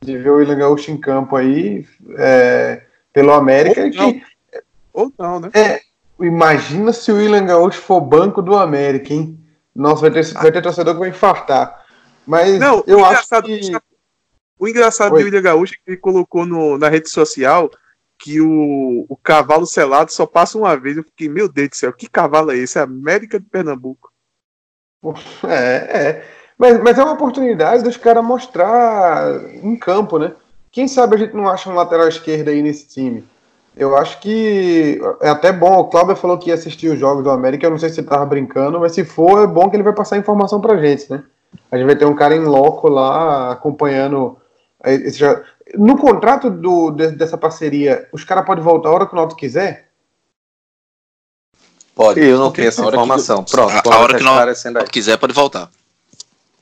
De 0.00 0.16
ver 0.16 0.30
o 0.30 0.36
William 0.36 0.56
Gaúcho 0.56 0.90
em 0.90 0.96
campo 0.96 1.36
aí, 1.36 1.86
é, 2.16 2.82
pelo 3.12 3.32
América. 3.32 3.82
Ou 3.82 3.90
não, 3.90 4.12
que, 4.12 4.22
Ou 4.94 5.12
não 5.18 5.40
né? 5.40 5.50
É, 5.54 5.80
imagina 6.20 6.92
se 6.92 7.12
o 7.12 7.16
William 7.16 7.44
Gaúcho 7.44 7.80
for 7.80 8.00
banco 8.00 8.40
do 8.40 8.56
América, 8.56 9.12
hein? 9.12 9.38
Nossa, 9.74 10.02
vai 10.02 10.10
ter, 10.10 10.32
vai 10.34 10.52
ter 10.52 10.62
torcedor 10.62 10.94
que 10.94 11.00
vai 11.00 11.08
infartar. 11.08 11.84
Mas 12.26 12.58
não, 12.58 12.84
eu 12.86 13.04
acho 13.04 13.28
que. 13.42 13.72
O 14.58 14.68
engraçado 14.68 15.14
Oi. 15.14 15.20
do 15.20 15.24
William 15.24 15.42
Gaúcho 15.42 15.74
é 15.74 15.76
que 15.76 15.82
ele 15.88 15.96
colocou 15.96 16.46
no, 16.46 16.78
na 16.78 16.88
rede 16.88 17.10
social 17.10 17.68
que 18.16 18.40
o, 18.40 19.04
o 19.08 19.16
cavalo 19.16 19.66
selado 19.66 20.12
só 20.12 20.24
passa 20.24 20.56
uma 20.56 20.76
vez. 20.76 20.96
Eu 20.96 21.02
fiquei, 21.02 21.28
meu 21.28 21.48
Deus 21.48 21.70
do 21.70 21.76
céu, 21.76 21.92
que 21.92 22.08
cavalo 22.08 22.52
é 22.52 22.58
esse? 22.58 22.78
É 22.78 22.82
América 22.82 23.40
de 23.40 23.46
Pernambuco. 23.46 24.12
É, 25.48 25.98
é. 26.06 26.28
Mas, 26.56 26.80
mas 26.80 26.96
é 26.96 27.02
uma 27.02 27.14
oportunidade 27.14 27.82
dos 27.82 27.96
caras 27.96 28.24
mostrar 28.24 29.44
em 29.56 29.76
campo, 29.76 30.18
né? 30.18 30.32
Quem 30.70 30.86
sabe 30.86 31.16
a 31.16 31.18
gente 31.18 31.34
não 31.34 31.48
acha 31.48 31.68
um 31.68 31.74
lateral 31.74 32.06
esquerdo 32.06 32.48
aí 32.48 32.62
nesse 32.62 32.86
time. 32.86 33.28
Eu 33.76 33.96
acho 33.96 34.20
que 34.20 35.00
é 35.20 35.30
até 35.30 35.50
bom. 35.50 35.78
O 35.78 35.84
Cláudio 35.86 36.14
falou 36.14 36.38
que 36.38 36.48
ia 36.48 36.54
assistir 36.54 36.88
os 36.88 36.98
jogos 36.98 37.24
do 37.24 37.30
América. 37.30 37.66
Eu 37.66 37.70
não 37.70 37.78
sei 37.78 37.88
se 37.88 38.00
ele 38.00 38.06
tava 38.06 38.26
brincando, 38.26 38.78
mas 38.78 38.92
se 38.92 39.04
for, 39.04 39.42
é 39.42 39.46
bom 39.46 39.70
que 39.70 39.76
ele 39.76 39.82
vai 39.82 39.94
passar 39.94 40.18
informação 40.18 40.60
pra 40.60 40.76
gente, 40.76 41.10
né? 41.10 41.22
A 41.70 41.76
gente 41.76 41.86
vai 41.86 41.96
ter 41.96 42.04
um 42.04 42.14
cara 42.14 42.36
em 42.36 42.44
loco 42.44 42.88
lá 42.88 43.52
acompanhando. 43.52 44.36
Esse... 44.84 45.22
No 45.74 45.96
contrato 45.96 46.50
do, 46.50 46.90
dessa 46.90 47.38
parceria, 47.38 48.08
os 48.12 48.24
caras 48.24 48.44
podem 48.44 48.62
voltar 48.62 48.90
a 48.90 48.92
hora 48.92 49.06
que 49.06 49.12
o 49.14 49.16
Náutico 49.16 49.40
quiser? 49.40 49.88
Pode. 51.94 52.20
Eu 52.20 52.38
não 52.38 52.50
tenho 52.50 52.68
essa 52.68 52.84
informação. 52.84 53.42
Que, 53.42 53.52
Pronto. 53.52 53.88
A, 53.90 53.94
a 53.94 53.98
hora 53.98 54.18
que 54.18 54.24
não 54.24 54.84
quiser, 54.84 55.16
pode 55.16 55.32
voltar. 55.32 55.70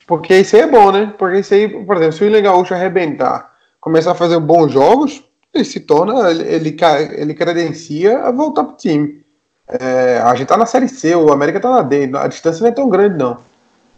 Porque 0.07 0.37
isso 0.37 0.55
aí 0.55 0.63
é 0.63 0.67
bom, 0.67 0.91
né? 0.91 1.13
Porque 1.17 1.39
isso 1.39 1.53
aí, 1.53 1.67
por 1.85 1.97
exemplo, 1.97 2.13
se 2.13 2.23
o 2.23 2.25
William 2.25 2.41
Gaúcho 2.41 2.73
arrebentar, 2.73 3.51
começar 3.79 4.11
a 4.11 4.15
fazer 4.15 4.39
bons 4.39 4.71
jogos, 4.71 5.23
ele 5.53 5.65
se 5.65 5.79
torna, 5.79 6.29
ele, 6.29 6.43
ele, 6.43 6.77
ele 7.15 7.33
credencia 7.33 8.19
a 8.19 8.31
voltar 8.31 8.63
pro 8.63 8.77
time. 8.77 9.21
É, 9.67 10.19
a 10.23 10.35
gente 10.35 10.47
tá 10.47 10.57
na 10.57 10.65
Série 10.65 10.87
C, 10.87 11.15
o 11.15 11.31
América 11.31 11.59
tá 11.59 11.69
na 11.69 11.81
D, 11.81 12.09
a 12.15 12.27
distância 12.27 12.61
não 12.61 12.69
é 12.69 12.73
tão 12.73 12.89
grande, 12.89 13.17
não. 13.17 13.37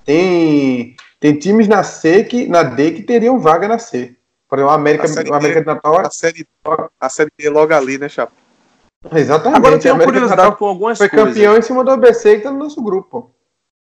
Tem, 0.05 0.95
tem 1.19 1.37
times 1.37 1.67
na 1.67 1.83
C 1.83 2.23
que, 2.23 2.47
na 2.47 2.63
D 2.63 2.91
que 2.91 3.03
teriam 3.03 3.39
vaga 3.39 3.67
na 3.67 3.79
C. 3.79 4.15
Por 4.47 4.59
exemplo, 4.59 4.71
o 4.71 4.75
América, 4.75 5.07
o 5.07 5.33
América 5.33 5.61
de 5.61 5.65
Natal. 5.65 5.99
A 5.99 6.11
série, 6.11 6.45
a 6.99 7.09
série 7.09 7.31
D 7.39 7.49
logo 7.49 7.73
ali, 7.73 7.97
né, 7.97 8.07
Chapo? 8.07 8.33
Exatamente. 9.11 9.57
Agora 9.57 9.75
eu 9.75 9.79
tenho 9.79 9.99
curiosidade 9.99 10.55
com 10.57 10.65
algumas 10.65 10.97
foi 10.97 11.09
coisas. 11.09 11.25
Foi 11.25 11.33
campeão 11.33 11.57
em 11.57 11.61
cima 11.61 11.83
do 11.83 11.91
ABC 11.91 12.37
que 12.37 12.43
tá 12.43 12.51
no 12.51 12.59
nosso 12.59 12.81
grupo. 12.81 13.31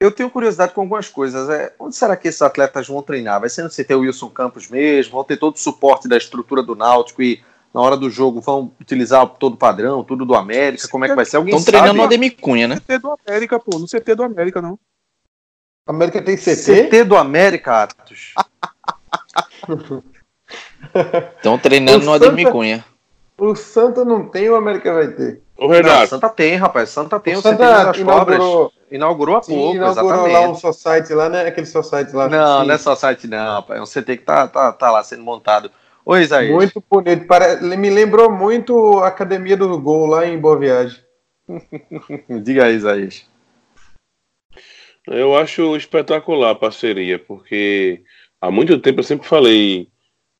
Eu 0.01 0.12
tenho 0.12 0.31
curiosidade 0.31 0.74
com 0.74 0.82
algumas 0.82 1.09
coisas. 1.09 1.49
É, 1.49 1.73
onde 1.78 1.97
será 1.97 2.16
que 2.16 2.28
esses 2.28 2.43
atletas 2.43 2.86
vão 2.86 3.03
treinar? 3.03 3.40
Vai 3.40 3.49
ser 3.49 3.62
no 3.62 3.70
CT 3.70 3.95
Wilson 3.95 4.28
Campos 4.28 4.69
mesmo? 4.69 5.12
Vão 5.12 5.24
ter 5.24 5.39
todo 5.39 5.57
o 5.57 5.59
suporte 5.59 6.07
da 6.07 6.16
estrutura 6.16 6.62
do 6.62 6.77
Náutico 6.77 7.23
e 7.23 7.43
na 7.73 7.81
hora 7.81 7.97
do 7.97 8.11
jogo 8.11 8.40
vão 8.40 8.73
utilizar 8.81 9.27
todo 9.27 9.55
o 9.55 9.59
padrão, 9.59 10.03
tudo 10.03 10.24
do 10.24 10.35
América? 10.35 10.89
Como 10.89 11.05
é 11.05 11.09
que 11.09 11.15
vai 11.15 11.24
ser? 11.24 11.36
Alguém 11.36 11.55
Estão 11.55 11.73
treinando 11.73 11.95
no 11.95 12.05
Ademir 12.05 12.36
Cunha, 12.40 12.66
né? 12.66 12.77
No 12.77 12.81
CT 12.81 12.99
do 12.99 13.16
América, 13.27 13.61
pô. 13.61 13.78
No 13.78 13.86
CT 13.86 14.15
do 14.15 14.23
América, 14.23 14.62
não. 14.62 14.78
América 15.86 16.23
tem 16.23 16.36
CT? 16.36 16.89
CT 16.89 17.05
do 17.05 17.16
América, 17.16 17.82
Atos. 17.82 18.35
Estão 21.36 21.59
treinando 21.59 22.05
no 22.05 22.12
Ademir 22.12 22.51
Cunha. 22.51 22.85
O 23.39 23.55
Santa 23.55 24.05
não 24.05 24.28
tem, 24.28 24.51
o 24.51 24.57
América 24.57 24.93
vai 24.93 25.09
ter. 25.09 25.40
O 25.57 25.69
Renato. 25.69 26.01
Não, 26.01 26.07
Santa 26.07 26.28
tem, 26.28 26.57
rapaz. 26.57 26.90
Santa 26.90 27.20
tem. 27.20 27.36
O, 27.36 27.39
o 27.39 27.43
Santa 27.43 27.93
inaugurou, 27.97 28.73
inaugurou 28.90 29.36
há 29.36 29.40
pouco, 29.40 29.77
inaugurou 29.77 30.11
exatamente. 30.11 30.32
lá 30.32 30.49
um 30.49 30.55
society 30.55 31.15
lá, 31.15 31.28
né? 31.28 31.47
Aquele 31.47 31.66
society 31.66 32.15
lá. 32.15 32.28
Não, 32.28 32.65
não 32.65 32.74
é 32.74 32.78
society 32.78 33.28
não, 33.28 33.55
rapaz. 33.55 33.78
É 33.78 33.82
um 33.82 33.86
CT 33.86 34.16
que 34.16 34.24
tá, 34.24 34.49
tá, 34.49 34.73
tá 34.73 34.90
lá 34.90 35.05
sendo 35.05 35.23
montado. 35.23 35.70
Oi, 36.10 36.22
Isaías. 36.22 36.55
Muito 36.55 36.82
bonito. 36.90 37.26
Pare... 37.26 37.60
Me 37.76 37.90
lembrou 37.90 38.32
muito 38.32 38.98
a 39.01 39.09
Academia 39.09 39.59
do 39.59 39.78
Gol 39.78 40.06
lá 40.06 40.26
em 40.26 40.39
Boa 40.39 40.59
Viagem. 40.59 40.98
Diga 42.43 42.64
aí, 42.64 42.76
Isaías. 42.76 43.26
Eu 45.06 45.36
acho 45.36 45.76
espetacular 45.76 46.52
a 46.52 46.55
parceria, 46.55 47.18
porque 47.18 48.02
há 48.40 48.51
muito 48.51 48.78
tempo 48.78 49.01
eu 49.01 49.05
sempre 49.05 49.28
falei 49.28 49.89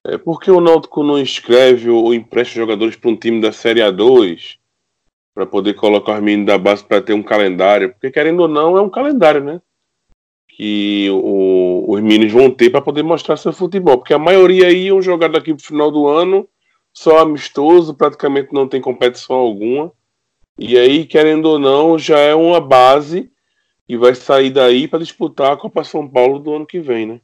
é, 0.07 0.17
por 0.17 0.41
que 0.41 0.51
o 0.51 0.59
Náutico 0.59 1.03
não 1.03 1.19
escreve 1.19 1.91
ou 1.91 2.15
empresta 2.15 2.55
jogadores 2.55 2.97
para 2.97 3.11
um 3.11 3.17
time 3.17 3.39
da 3.39 3.53
Série 3.53 3.81
A2 3.81 4.57
para 5.35 5.45
poder 5.45 5.75
colocar 5.75 6.15
os 6.15 6.23
meninos 6.23 6.47
da 6.47 6.57
base 6.57 6.83
para 6.83 7.03
ter 7.03 7.13
um 7.13 7.23
calendário? 7.23 7.93
Porque, 7.93 8.11
querendo 8.11 8.41
ou 8.41 8.49
não, 8.49 8.75
é 8.79 8.81
um 8.81 8.89
calendário, 8.89 9.45
né? 9.45 9.61
Que 10.59 11.09
o, 11.11 11.85
os 11.89 12.01
meninos 12.03 12.33
vão 12.33 12.51
ter 12.51 12.69
para 12.69 12.83
poder 12.83 13.05
mostrar 13.05 13.37
seu 13.37 13.53
futebol. 13.53 13.99
Porque 13.99 14.13
a 14.13 14.19
maioria 14.19 14.73
iam 14.73 15.01
jogar 15.01 15.29
daqui 15.29 15.55
para 15.55 15.63
o 15.63 15.67
final 15.67 15.91
do 15.91 16.09
ano, 16.09 16.49
só 16.93 17.19
amistoso, 17.19 17.95
praticamente 17.95 18.53
não 18.53 18.69
tem 18.69 18.81
competição 18.81 19.37
alguma. 19.37 19.93
E 20.59 20.77
aí, 20.77 21.07
querendo 21.07 21.47
ou 21.47 21.59
não, 21.59 21.97
já 21.97 22.19
é 22.19 22.35
uma 22.35 22.61
base 22.61 23.31
e 23.89 23.97
vai 23.97 24.15
sair 24.17 24.51
daí 24.51 24.89
para 24.89 24.99
disputar 24.99 25.53
a 25.53 25.57
Copa 25.57 25.85
São 25.85 26.09
Paulo 26.09 26.41
do 26.41 26.53
ano 26.53 26.67
que 26.67 26.81
vem, 26.81 27.07
né? 27.07 27.21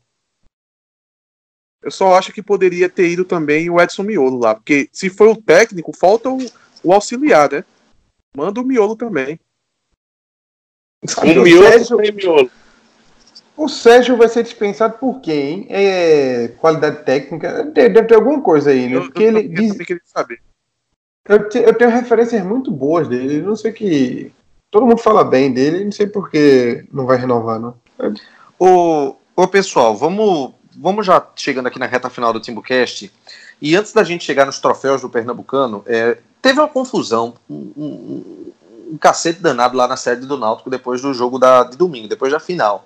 Eu 1.83 1.91
só 1.91 2.15
acho 2.15 2.33
que 2.33 2.43
poderia 2.43 2.89
ter 2.89 3.09
ido 3.09 3.25
também 3.25 3.69
o 3.69 3.79
Edson 3.79 4.05
Miolo 4.05 4.39
lá, 4.39 4.55
porque 4.55 4.89
se 4.91 5.11
foi 5.11 5.29
o 5.29 5.37
técnico, 5.37 5.93
falta 5.95 6.31
o, 6.31 6.39
o 6.83 6.93
auxiliar, 6.93 7.53
né? 7.53 7.65
Manda 8.35 8.61
o 8.61 8.65
Miolo 8.65 8.97
também. 8.97 9.39
O 11.23 11.43
Miolo, 11.43 11.63
Sérgio, 11.65 11.99
Miolo. 11.99 12.51
O 13.57 13.69
Sérgio 13.69 14.17
vai 14.17 14.29
ser 14.29 14.43
dispensado 14.43 14.99
por 14.99 15.21
quem? 15.21 15.67
É, 15.71 16.49
qualidade 16.59 17.05
técnica? 17.05 17.65
Deve 17.65 18.03
ter 18.03 18.15
alguma 18.17 18.41
coisa 18.41 18.71
aí, 18.71 18.89
né? 18.89 19.01
Porque 19.01 19.23
eu, 19.23 19.31
eu, 19.31 19.39
ele 19.39 19.49
diz... 19.49 19.77
Eu, 21.27 21.49
te, 21.49 21.59
eu 21.59 21.73
tenho 21.73 21.91
referências 21.91 22.45
muito 22.45 22.71
boas 22.71 23.09
dele. 23.09 23.41
Não 23.41 23.57
sei 23.57 23.73
que. 23.73 24.33
Todo 24.71 24.87
mundo 24.87 24.99
fala 24.99 25.25
bem 25.25 25.53
dele, 25.53 25.85
não 25.85 25.93
sei 25.93 26.07
por 26.07 26.31
que 26.31 26.85
não 26.93 27.07
vai 27.07 27.17
renovar, 27.17 27.61
não. 27.61 27.75
Ô, 28.59 29.15
ô 29.37 29.47
pessoal, 29.47 29.97
vamos, 29.97 30.53
vamos 30.77 31.07
já 31.07 31.25
chegando 31.37 31.69
aqui 31.69 31.79
na 31.79 31.87
reta 31.87 32.11
final 32.11 32.33
do 32.33 32.41
Timbucast. 32.41 33.11
E 33.63 33.77
antes 33.77 33.93
da 33.93 34.03
gente 34.03 34.25
chegar 34.25 34.45
nos 34.45 34.59
troféus 34.59 35.01
do 35.01 35.09
Pernambucano, 35.09 35.83
é, 35.87 36.19
teve 36.43 36.59
uma 36.59 36.69
confusão, 36.69 37.35
um, 37.49 37.73
um, 37.77 38.53
um, 38.93 38.99
cacete 38.99 39.41
danado 39.41 39.77
lá 39.77 39.87
na 39.87 39.97
sede 39.97 40.27
do 40.27 40.37
Náutico 40.37 40.69
depois 40.69 41.01
do 41.01 41.15
jogo 41.15 41.39
da, 41.39 41.63
de 41.63 41.77
domingo, 41.77 42.09
depois 42.09 42.33
da 42.33 42.41
final. 42.41 42.85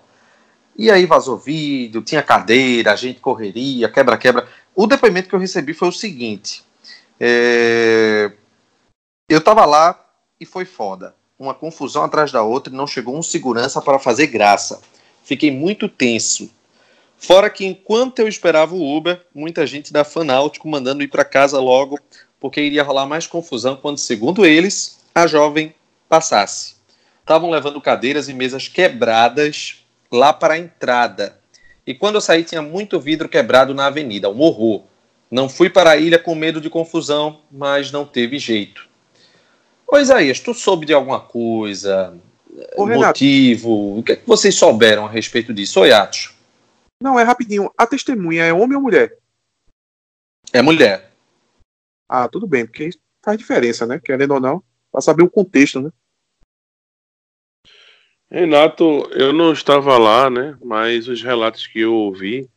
E 0.78 0.92
aí 0.92 1.06
vazou 1.06 1.36
vídeo, 1.36 2.02
tinha 2.02 2.22
cadeira, 2.22 2.92
a 2.92 2.96
gente 2.96 3.18
correria, 3.18 3.88
quebra-quebra. 3.88 4.48
O 4.76 4.86
depoimento 4.86 5.28
que 5.28 5.34
eu 5.34 5.40
recebi 5.40 5.74
foi 5.74 5.88
o 5.88 5.92
seguinte: 5.92 6.62
é, 7.18 8.30
eu 9.28 9.40
tava 9.40 9.66
lá 9.66 9.98
e 10.40 10.46
foi 10.46 10.64
foda. 10.64 11.16
Uma 11.36 11.52
confusão 11.52 12.04
atrás 12.04 12.30
da 12.30 12.42
outra 12.42 12.72
e 12.72 12.76
não 12.76 12.86
chegou 12.86 13.16
um 13.16 13.22
segurança 13.22 13.82
para 13.82 13.98
fazer 13.98 14.28
graça. 14.28 14.80
Fiquei 15.24 15.50
muito 15.50 15.88
tenso. 15.88 16.48
Fora 17.16 17.50
que 17.50 17.66
enquanto 17.66 18.20
eu 18.20 18.28
esperava 18.28 18.76
o 18.76 18.96
Uber, 18.96 19.20
muita 19.34 19.66
gente 19.66 19.92
da 19.92 20.04
Fanáutico 20.04 20.68
mandando 20.68 21.02
ir 21.02 21.08
para 21.08 21.24
casa 21.24 21.58
logo, 21.60 21.98
porque 22.38 22.60
iria 22.60 22.84
rolar 22.84 23.06
mais 23.06 23.26
confusão 23.26 23.76
quando, 23.76 23.98
segundo 23.98 24.46
eles, 24.46 25.00
a 25.12 25.26
jovem 25.26 25.74
passasse. 26.08 26.76
Estavam 27.20 27.50
levando 27.50 27.80
cadeiras 27.80 28.28
e 28.28 28.32
mesas 28.32 28.68
quebradas 28.68 29.84
lá 30.10 30.32
para 30.32 30.54
a 30.54 30.58
entrada. 30.58 31.38
E 31.86 31.94
quando 31.94 32.16
eu 32.16 32.20
saí, 32.20 32.44
tinha 32.44 32.62
muito 32.62 33.00
vidro 33.00 33.28
quebrado 33.28 33.74
na 33.74 33.86
avenida, 33.86 34.28
um 34.28 34.40
horror. 34.40 34.84
Não 35.30 35.48
fui 35.48 35.68
para 35.68 35.90
a 35.90 35.96
ilha 35.96 36.18
com 36.18 36.34
medo 36.34 36.60
de 36.60 36.70
confusão, 36.70 37.42
mas 37.50 37.92
não 37.92 38.04
teve 38.04 38.38
jeito. 38.38 38.88
Ô 39.86 39.98
Isaías, 39.98 40.40
tu 40.40 40.52
soube 40.52 40.86
de 40.86 40.92
alguma 40.92 41.20
coisa? 41.20 42.14
Ô, 42.76 42.86
motivo? 42.86 43.98
O 43.98 44.02
que, 44.02 44.12
é 44.12 44.16
que 44.16 44.26
vocês 44.26 44.54
souberam 44.54 45.06
a 45.06 45.10
respeito 45.10 45.52
disso? 45.52 45.80
Oi, 45.80 45.92
Atos. 45.92 46.34
Não, 47.02 47.18
é 47.18 47.22
rapidinho. 47.22 47.70
A 47.76 47.86
testemunha 47.86 48.44
é 48.44 48.52
homem 48.52 48.76
ou 48.76 48.82
mulher? 48.82 49.16
É 50.52 50.60
mulher. 50.60 51.10
Ah, 52.08 52.28
tudo 52.28 52.46
bem, 52.46 52.66
porque 52.66 52.90
faz 53.22 53.38
diferença, 53.38 53.86
né? 53.86 54.00
Querendo 54.02 54.32
ou 54.32 54.40
não, 54.40 54.62
para 54.90 55.00
saber 55.00 55.22
o 55.22 55.30
contexto, 55.30 55.80
né? 55.80 55.90
Renato, 58.30 59.08
eu 59.12 59.32
não 59.32 59.52
estava 59.52 59.96
lá, 59.96 60.28
né? 60.28 60.56
Mas 60.62 61.08
os 61.08 61.22
relatos 61.22 61.66
que 61.66 61.80
eu 61.80 61.94
ouvi 61.94 62.48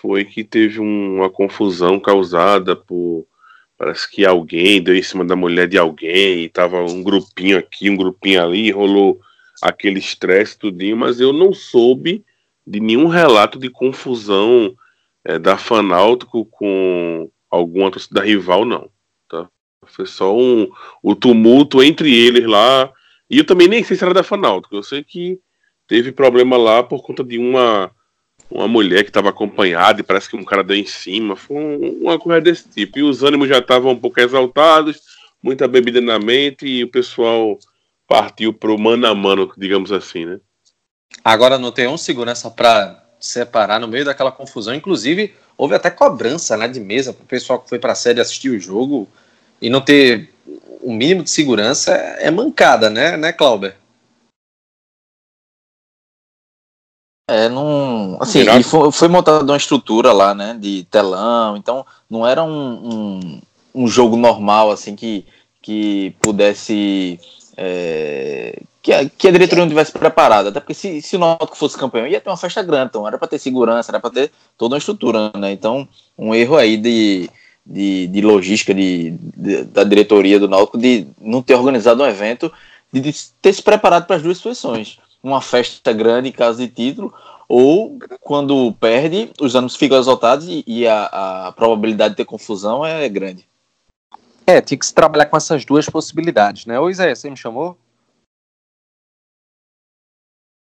foi 0.00 0.24
que 0.24 0.44
teve 0.44 0.78
uma 0.78 1.30
confusão 1.30 1.98
causada 1.98 2.76
por 2.76 3.26
parece 3.76 4.10
que 4.10 4.26
alguém 4.26 4.82
deu 4.82 4.94
em 4.94 5.02
cima 5.02 5.24
da 5.24 5.36
mulher 5.36 5.68
de 5.68 5.78
alguém 5.78 6.42
e 6.42 6.48
tava 6.48 6.82
um 6.82 7.02
grupinho 7.02 7.56
aqui, 7.56 7.88
um 7.88 7.96
grupinho 7.96 8.42
ali, 8.42 8.72
rolou 8.72 9.20
aquele 9.62 10.00
estresse 10.00 10.58
tudinho, 10.58 10.96
mas 10.96 11.20
eu 11.20 11.32
não 11.32 11.54
soube 11.54 12.24
de 12.66 12.80
nenhum 12.80 13.06
relato 13.06 13.58
de 13.58 13.70
confusão 13.70 14.74
é, 15.24 15.38
da 15.38 15.56
Fanáutico 15.56 16.44
com 16.44 17.30
alguma 17.50 17.90
torcida 17.90 18.20
rival, 18.20 18.64
não. 18.64 18.90
Tá? 19.28 19.48
Foi 19.86 20.06
só 20.06 20.36
um, 20.36 20.68
o 21.02 21.14
tumulto 21.14 21.82
entre 21.82 22.14
eles 22.14 22.46
lá. 22.46 22.92
E 23.30 23.38
eu 23.38 23.44
também 23.44 23.68
nem 23.68 23.82
sei 23.84 23.96
se 23.96 24.04
era 24.04 24.14
da 24.14 24.22
Fanáutico. 24.22 24.74
Eu 24.74 24.82
sei 24.82 25.04
que 25.04 25.38
teve 25.86 26.12
problema 26.12 26.56
lá 26.56 26.82
por 26.82 27.02
conta 27.02 27.22
de 27.22 27.38
uma 27.38 27.90
uma 28.50 28.66
mulher 28.66 29.02
que 29.02 29.10
estava 29.10 29.28
acompanhada 29.28 30.00
e 30.00 30.04
parece 30.04 30.30
que 30.30 30.36
um 30.36 30.44
cara 30.44 30.64
deu 30.64 30.76
em 30.76 30.86
cima. 30.86 31.36
Foi 31.36 31.56
uma 32.00 32.18
coisa 32.18 32.40
desse 32.40 32.68
tipo. 32.68 32.98
E 32.98 33.02
os 33.02 33.22
ânimos 33.22 33.48
já 33.48 33.58
estavam 33.58 33.92
um 33.92 33.98
pouco 33.98 34.20
exaltados, 34.20 35.00
muita 35.42 35.68
bebida 35.68 36.00
na 36.00 36.18
mente 36.18 36.66
e 36.66 36.84
o 36.84 36.90
pessoal 36.90 37.58
partiu 38.06 38.52
pro 38.52 38.78
mano 38.78 39.06
a 39.06 39.14
mano, 39.14 39.52
digamos 39.56 39.92
assim, 39.92 40.24
né? 40.24 40.40
Agora 41.22 41.58
não 41.58 41.70
tem 41.70 41.86
um 41.88 41.98
segurança 41.98 42.50
para 42.50 43.04
separar 43.20 43.78
no 43.78 43.88
meio 43.88 44.04
daquela 44.04 44.32
confusão. 44.32 44.74
Inclusive, 44.74 45.34
houve 45.56 45.74
até 45.74 45.90
cobrança 45.90 46.56
né, 46.56 46.68
de 46.68 46.80
mesa 46.80 47.12
para 47.12 47.24
o 47.24 47.26
pessoal 47.26 47.60
que 47.60 47.68
foi 47.68 47.78
para 47.78 47.92
a 47.92 47.96
sede 47.96 48.20
assistir 48.20 48.50
o 48.50 48.60
jogo 48.60 49.08
e 49.60 49.68
não 49.68 49.80
ter 49.80 50.32
o 50.80 50.92
mínimo 50.92 51.22
de 51.22 51.30
segurança 51.30 51.92
é 51.92 52.30
mancada, 52.30 52.88
né, 52.90 53.16
né, 53.16 53.32
Clauber? 53.32 53.76
É, 57.28 57.46
não. 57.50 58.16
Assim, 58.20 58.40
e 58.40 58.62
foi, 58.62 58.90
foi 58.90 59.06
montada 59.06 59.44
uma 59.44 59.56
estrutura 59.56 60.12
lá, 60.12 60.34
né? 60.34 60.56
De 60.58 60.84
telão, 60.90 61.58
então 61.58 61.84
não 62.08 62.26
era 62.26 62.42
um, 62.42 62.48
um, 62.50 63.42
um 63.74 63.86
jogo 63.86 64.16
normal, 64.16 64.70
assim, 64.70 64.96
que, 64.96 65.26
que 65.60 66.16
pudesse. 66.22 67.20
É, 67.54 68.62
que, 68.80 68.92
a, 68.92 69.06
que 69.06 69.28
a 69.28 69.30
diretoria 69.30 69.62
não 69.62 69.68
tivesse 69.68 69.92
preparado. 69.92 70.48
Até 70.48 70.60
porque 70.60 70.72
se, 70.72 71.02
se 71.02 71.16
o 71.16 71.18
Náutico 71.18 71.56
fosse 71.56 71.76
campeão, 71.76 72.06
ia 72.06 72.20
ter 72.20 72.30
uma 72.30 72.36
festa 72.36 72.62
grande, 72.62 72.90
então 72.90 73.06
era 73.06 73.18
para 73.18 73.28
ter 73.28 73.38
segurança, 73.38 73.90
era 73.90 74.00
para 74.00 74.10
ter 74.10 74.32
toda 74.56 74.74
uma 74.74 74.78
estrutura, 74.78 75.30
né? 75.36 75.52
Então, 75.52 75.86
um 76.16 76.34
erro 76.34 76.56
aí 76.56 76.78
de, 76.78 77.28
de, 77.68 78.06
de 78.06 78.20
logística 78.20 78.74
de, 78.74 79.10
de, 79.36 79.64
da 79.64 79.84
diretoria 79.84 80.40
do 80.40 80.48
Náutico 80.48 80.78
de 80.78 81.06
não 81.20 81.42
ter 81.42 81.54
organizado 81.54 82.02
um 82.02 82.06
evento, 82.06 82.50
de, 82.92 83.00
de 83.00 83.14
ter 83.42 83.52
se 83.52 83.62
preparado 83.62 84.06
para 84.06 84.16
as 84.16 84.22
duas 84.22 84.38
situações 84.38 84.98
uma 85.22 85.40
festa 85.40 85.92
grande 85.92 86.28
em 86.28 86.32
caso 86.32 86.58
de 86.58 86.68
título, 86.68 87.14
ou 87.48 87.98
quando 88.20 88.72
perde, 88.74 89.32
os 89.40 89.54
ânimos 89.54 89.76
ficam 89.76 89.98
exaltados 89.98 90.46
e, 90.48 90.64
e 90.66 90.86
a, 90.86 91.46
a, 91.46 91.52
probabilidade 91.52 92.10
de 92.10 92.18
ter 92.18 92.24
confusão 92.24 92.84
é 92.84 93.08
grande. 93.08 93.48
É, 94.46 94.60
tinha 94.60 94.78
que 94.78 94.86
se 94.86 94.94
trabalhar 94.94 95.26
com 95.26 95.36
essas 95.36 95.64
duas 95.64 95.88
possibilidades, 95.88 96.66
né? 96.66 96.78
Ô 96.78 96.90
Zé, 96.92 97.14
você 97.14 97.28
me 97.28 97.36
chamou? 97.36 97.76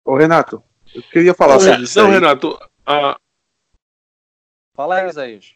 Ô 0.05 0.15
Renato, 0.15 0.63
eu 0.93 1.03
queria 1.03 1.33
falar 1.33 1.59
sobre 1.59 1.83
isso. 1.83 1.97
Não, 1.99 2.07
aí. 2.07 2.13
Renato, 2.13 2.59
a... 2.85 3.17
Fala 4.75 4.95
aí, 4.95 5.09
Isaías. 5.09 5.55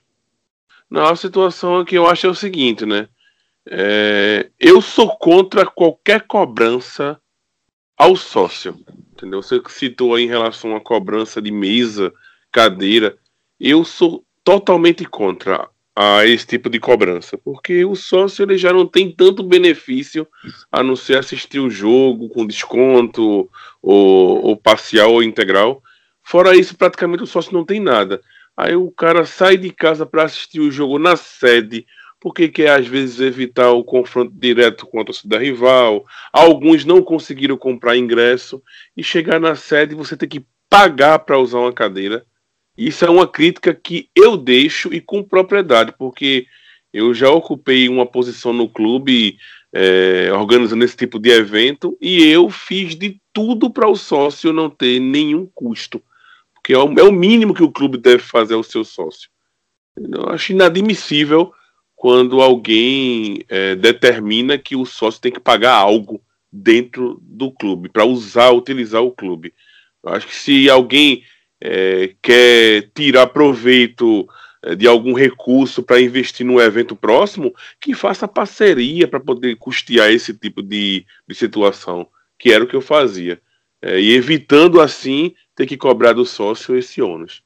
Não, 0.90 1.06
a 1.06 1.16
situação 1.16 1.84
que 1.84 1.96
eu 1.96 2.08
acho 2.08 2.28
é 2.28 2.30
o 2.30 2.36
seguinte, 2.36 2.86
né? 2.86 3.08
É, 3.68 4.50
eu 4.60 4.82
sou 4.82 5.18
contra 5.18 5.66
qualquer 5.66 6.22
cobrança 6.28 7.20
ao 7.98 8.16
sócio. 8.16 8.78
Entendeu? 9.14 9.42
Você 9.42 9.62
citou 9.70 10.14
aí 10.14 10.26
em 10.26 10.28
relação 10.28 10.76
à 10.76 10.82
cobrança 10.82 11.42
de 11.42 11.52
mesa, 11.52 12.14
cadeira. 12.52 13.18
Eu 13.60 13.84
sou 13.84 14.24
totalmente 14.44 15.06
contra 15.06 15.70
a 15.96 16.26
esse 16.26 16.46
tipo 16.46 16.70
de 16.70 16.78
cobrança, 16.78 17.38
porque 17.38 17.86
o 17.86 17.96
sócio 17.96 18.44
ele 18.44 18.58
já 18.58 18.74
não 18.74 18.86
tem 18.86 19.10
tanto 19.10 19.42
benefício 19.42 20.28
a 20.70 20.84
não 20.84 20.96
ser 20.96 21.18
assistir 21.18 21.60
o 21.60 21.70
jogo 21.70 22.28
com 22.28 22.46
desconto 22.46 23.50
ou, 23.82 24.46
ou 24.46 24.58
parcial 24.58 25.14
ou 25.14 25.24
integral. 25.24 25.82
Fora 26.22 26.56
isso, 26.56 26.76
praticamente 26.76 27.24
o 27.24 27.28
sócio 27.28 27.54
não 27.54 27.64
tem 27.64 27.80
nada. 27.80 28.22
Aí 28.56 28.76
o 28.76 28.90
cara 28.92 29.26
sai 29.26 29.58
de 29.58 29.70
casa 29.70 30.06
para 30.06 30.24
assistir 30.24 30.60
o 30.60 30.72
jogo 30.72 30.98
na 30.98 31.16
sede 31.16 31.86
porque 32.26 32.48
quer 32.48 32.72
às 32.72 32.88
vezes 32.88 33.20
evitar 33.20 33.70
o 33.70 33.84
confronto 33.84 34.34
direto 34.36 34.88
com 34.88 35.00
a 35.00 35.06
torcida 35.06 35.38
rival. 35.38 36.04
Alguns 36.34 36.84
não 36.84 37.00
conseguiram 37.00 37.56
comprar 37.56 37.98
ingresso 37.98 38.64
e 38.98 39.04
chegar 39.04 39.40
na 39.40 39.54
sede 39.54 39.94
você 39.94 40.18
tem 40.18 40.28
que 40.28 40.44
pagar 40.68 41.20
para 41.20 41.38
usar 41.38 41.60
uma 41.60 41.72
cadeira. 41.72 42.26
Isso 42.76 43.06
é 43.06 43.10
uma 43.12 43.28
crítica 43.28 43.76
que 43.76 44.10
eu 44.16 44.36
deixo 44.36 44.92
e 44.92 45.00
com 45.00 45.24
propriedade, 45.24 45.94
porque 46.00 46.48
eu 46.92 47.14
já 47.14 47.30
ocupei 47.30 47.88
uma 47.88 48.08
posição 48.08 48.52
no 48.52 48.68
clube 48.68 49.38
é, 49.72 50.32
organizando 50.34 50.84
esse 50.84 50.98
tipo 50.98 51.20
de 51.20 51.30
evento 51.30 51.96
e 52.02 52.24
eu 52.24 52.50
fiz 52.50 52.96
de 52.96 53.22
tudo 53.32 53.70
para 53.70 53.88
o 53.88 53.96
sócio 53.96 54.52
não 54.52 54.70
ter 54.70 55.00
nenhum 55.00 55.46
custo, 55.54 56.02
porque 56.66 56.74
é 56.74 56.80
o, 56.80 57.00
é 57.00 57.04
o 57.04 57.12
mínimo 57.12 57.54
que 57.54 57.62
o 57.62 57.72
clube 57.72 57.96
deve 57.96 58.24
fazer 58.24 58.56
ao 58.56 58.64
seu 58.64 58.84
sócio. 58.84 59.30
Eu 59.96 60.30
acho 60.30 60.52
inadmissível 60.52 61.54
quando 61.96 62.42
alguém 62.42 63.44
é, 63.48 63.76
determina 63.76 64.58
que 64.58 64.76
o 64.76 64.84
sócio 64.84 65.22
tem 65.22 65.32
que 65.32 65.40
pagar 65.40 65.76
algo 65.76 66.20
dentro 66.52 67.20
do 67.22 67.52
clube, 67.52 67.88
para 67.88 68.04
usar, 68.04 68.50
utilizar 68.50 69.04
o 69.04 69.12
clube. 69.12 69.54
Eu 70.04 70.14
acho 70.14 70.26
que 70.26 70.36
se 70.36 70.68
alguém 70.68 71.24
é, 71.62 72.16
quer 72.20 72.90
tirar 72.96 73.28
proveito 73.28 74.28
é, 74.64 74.74
de 74.74 74.88
algum 74.88 75.14
recurso 75.14 75.84
para 75.84 76.02
investir 76.02 76.44
num 76.44 76.60
evento 76.60 76.96
próximo, 76.96 77.54
que 77.80 77.94
faça 77.94 78.28
parceria 78.28 79.08
para 79.08 79.20
poder 79.20 79.56
custear 79.58 80.10
esse 80.10 80.34
tipo 80.34 80.64
de, 80.64 81.06
de, 81.28 81.36
situação, 81.36 82.08
que 82.40 82.52
era 82.52 82.64
o 82.64 82.68
que 82.68 82.76
eu 82.76 82.82
fazia. 82.82 83.40
É, 83.86 84.00
e 84.00 84.16
evitando 84.16 84.82
assim 84.82 85.36
ter 85.56 85.68
que 85.68 85.78
cobrar 85.78 86.14
do 86.14 86.26
sócio 86.26 86.76
esse 86.76 87.04
ônus. 87.04 87.44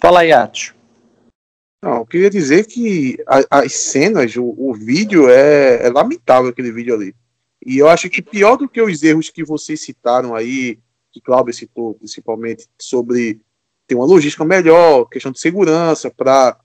Fala 0.00 0.20
aí, 0.20 0.32
Atio. 0.32 0.74
Não, 1.82 1.98
eu 1.98 2.06
queria 2.06 2.30
dizer 2.30 2.66
que 2.66 3.22
a, 3.26 3.58
as 3.60 3.74
cenas, 3.74 4.34
o, 4.36 4.54
o 4.56 4.72
vídeo 4.72 5.28
é, 5.28 5.86
é, 5.86 5.90
lamentável 5.90 6.48
aquele 6.48 6.72
vídeo 6.72 6.94
ali. 6.94 7.14
E 7.64 7.76
eu 7.76 7.90
acho 7.90 8.08
que 8.08 8.22
pior 8.22 8.56
do 8.56 8.66
que 8.66 8.80
os 8.80 9.02
erros 9.02 9.28
que 9.28 9.44
vocês 9.44 9.82
citaram 9.82 10.34
aí, 10.34 10.78
que 11.12 11.20
Cláudio 11.20 11.52
citou 11.52 11.92
principalmente, 11.92 12.66
sobre 12.80 13.38
ter 13.86 13.96
uma 13.96 14.06
logística 14.06 14.46
melhor, 14.46 15.04
questão 15.10 15.30
de 15.30 15.40
segurança, 15.40 16.10
para 16.10 16.58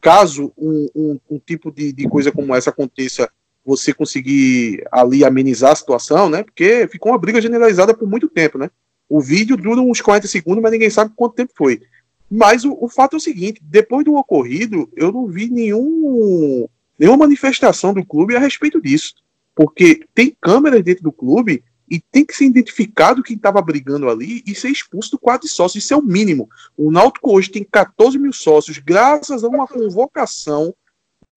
caso 0.00 0.52
um, 0.56 0.88
um, 0.94 1.20
um 1.28 1.38
tipo 1.40 1.72
de, 1.72 1.92
de, 1.92 2.08
coisa 2.08 2.30
como 2.30 2.54
essa 2.54 2.70
aconteça, 2.70 3.28
você 3.66 3.92
conseguir 3.92 4.86
ali 4.92 5.24
amenizar 5.24 5.72
a 5.72 5.76
situação, 5.76 6.30
né? 6.30 6.44
Porque 6.44 6.86
ficou 6.88 7.10
uma 7.10 7.18
briga 7.18 7.40
generalizada 7.42 7.92
por 7.92 8.08
muito 8.08 8.28
tempo, 8.28 8.56
né? 8.56 8.70
O 9.08 9.20
vídeo 9.20 9.56
dura 9.56 9.80
uns 9.80 10.00
40 10.00 10.28
segundos, 10.28 10.62
mas 10.62 10.70
ninguém 10.70 10.88
sabe 10.88 11.12
quanto 11.16 11.34
tempo 11.34 11.52
foi. 11.56 11.82
Mas 12.30 12.64
o, 12.64 12.76
o, 12.80 12.88
fato 12.88 13.14
é 13.14 13.16
o 13.16 13.20
seguinte: 13.20 13.60
depois 13.62 14.04
do 14.04 14.14
ocorrido, 14.14 14.88
eu 14.96 15.10
não 15.10 15.26
vi 15.26 15.50
nenhum, 15.50 16.68
nenhuma 16.98 17.18
manifestação 17.18 17.92
do 17.92 18.06
clube 18.06 18.36
a 18.36 18.40
respeito 18.40 18.80
disso. 18.80 19.14
Porque 19.54 20.04
tem 20.14 20.36
câmeras 20.40 20.82
dentro 20.82 21.02
do 21.02 21.12
clube 21.12 21.64
e 21.88 22.00
tem 22.00 22.24
que 22.24 22.34
ser 22.34 22.44
identificado 22.44 23.22
quem 23.22 23.36
estava 23.36 23.60
brigando 23.62 24.08
ali 24.08 24.42
e 24.46 24.54
ser 24.54 24.68
expulso 24.68 25.12
do 25.12 25.18
quadro 25.18 25.46
de 25.46 25.52
sócios. 25.52 25.82
Isso 25.82 25.94
é 25.94 25.96
o 25.96 26.02
mínimo. 26.02 26.48
O 26.76 26.90
Náutico 26.90 27.34
hoje 27.34 27.50
tem 27.50 27.64
14 27.64 28.18
mil 28.18 28.32
sócios, 28.32 28.78
graças 28.78 29.42
a 29.42 29.48
uma 29.48 29.66
convocação. 29.66 30.74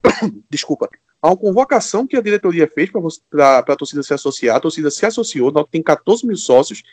Desculpa. 0.49 0.89
A 1.21 1.27
uma 1.29 1.37
convocação 1.37 2.07
que 2.07 2.15
a 2.15 2.21
diretoria 2.21 2.67
fez 2.67 2.89
para 3.29 3.59
a 3.59 3.75
torcida 3.75 4.03
se 4.03 4.13
associar. 4.13 4.55
A 4.55 4.59
torcida 4.59 4.89
se 4.89 5.05
associou, 5.05 5.51
Náutico 5.51 5.71
tem 5.71 5.83
14 5.83 6.25
mil 6.25 6.37
sócios. 6.37 6.83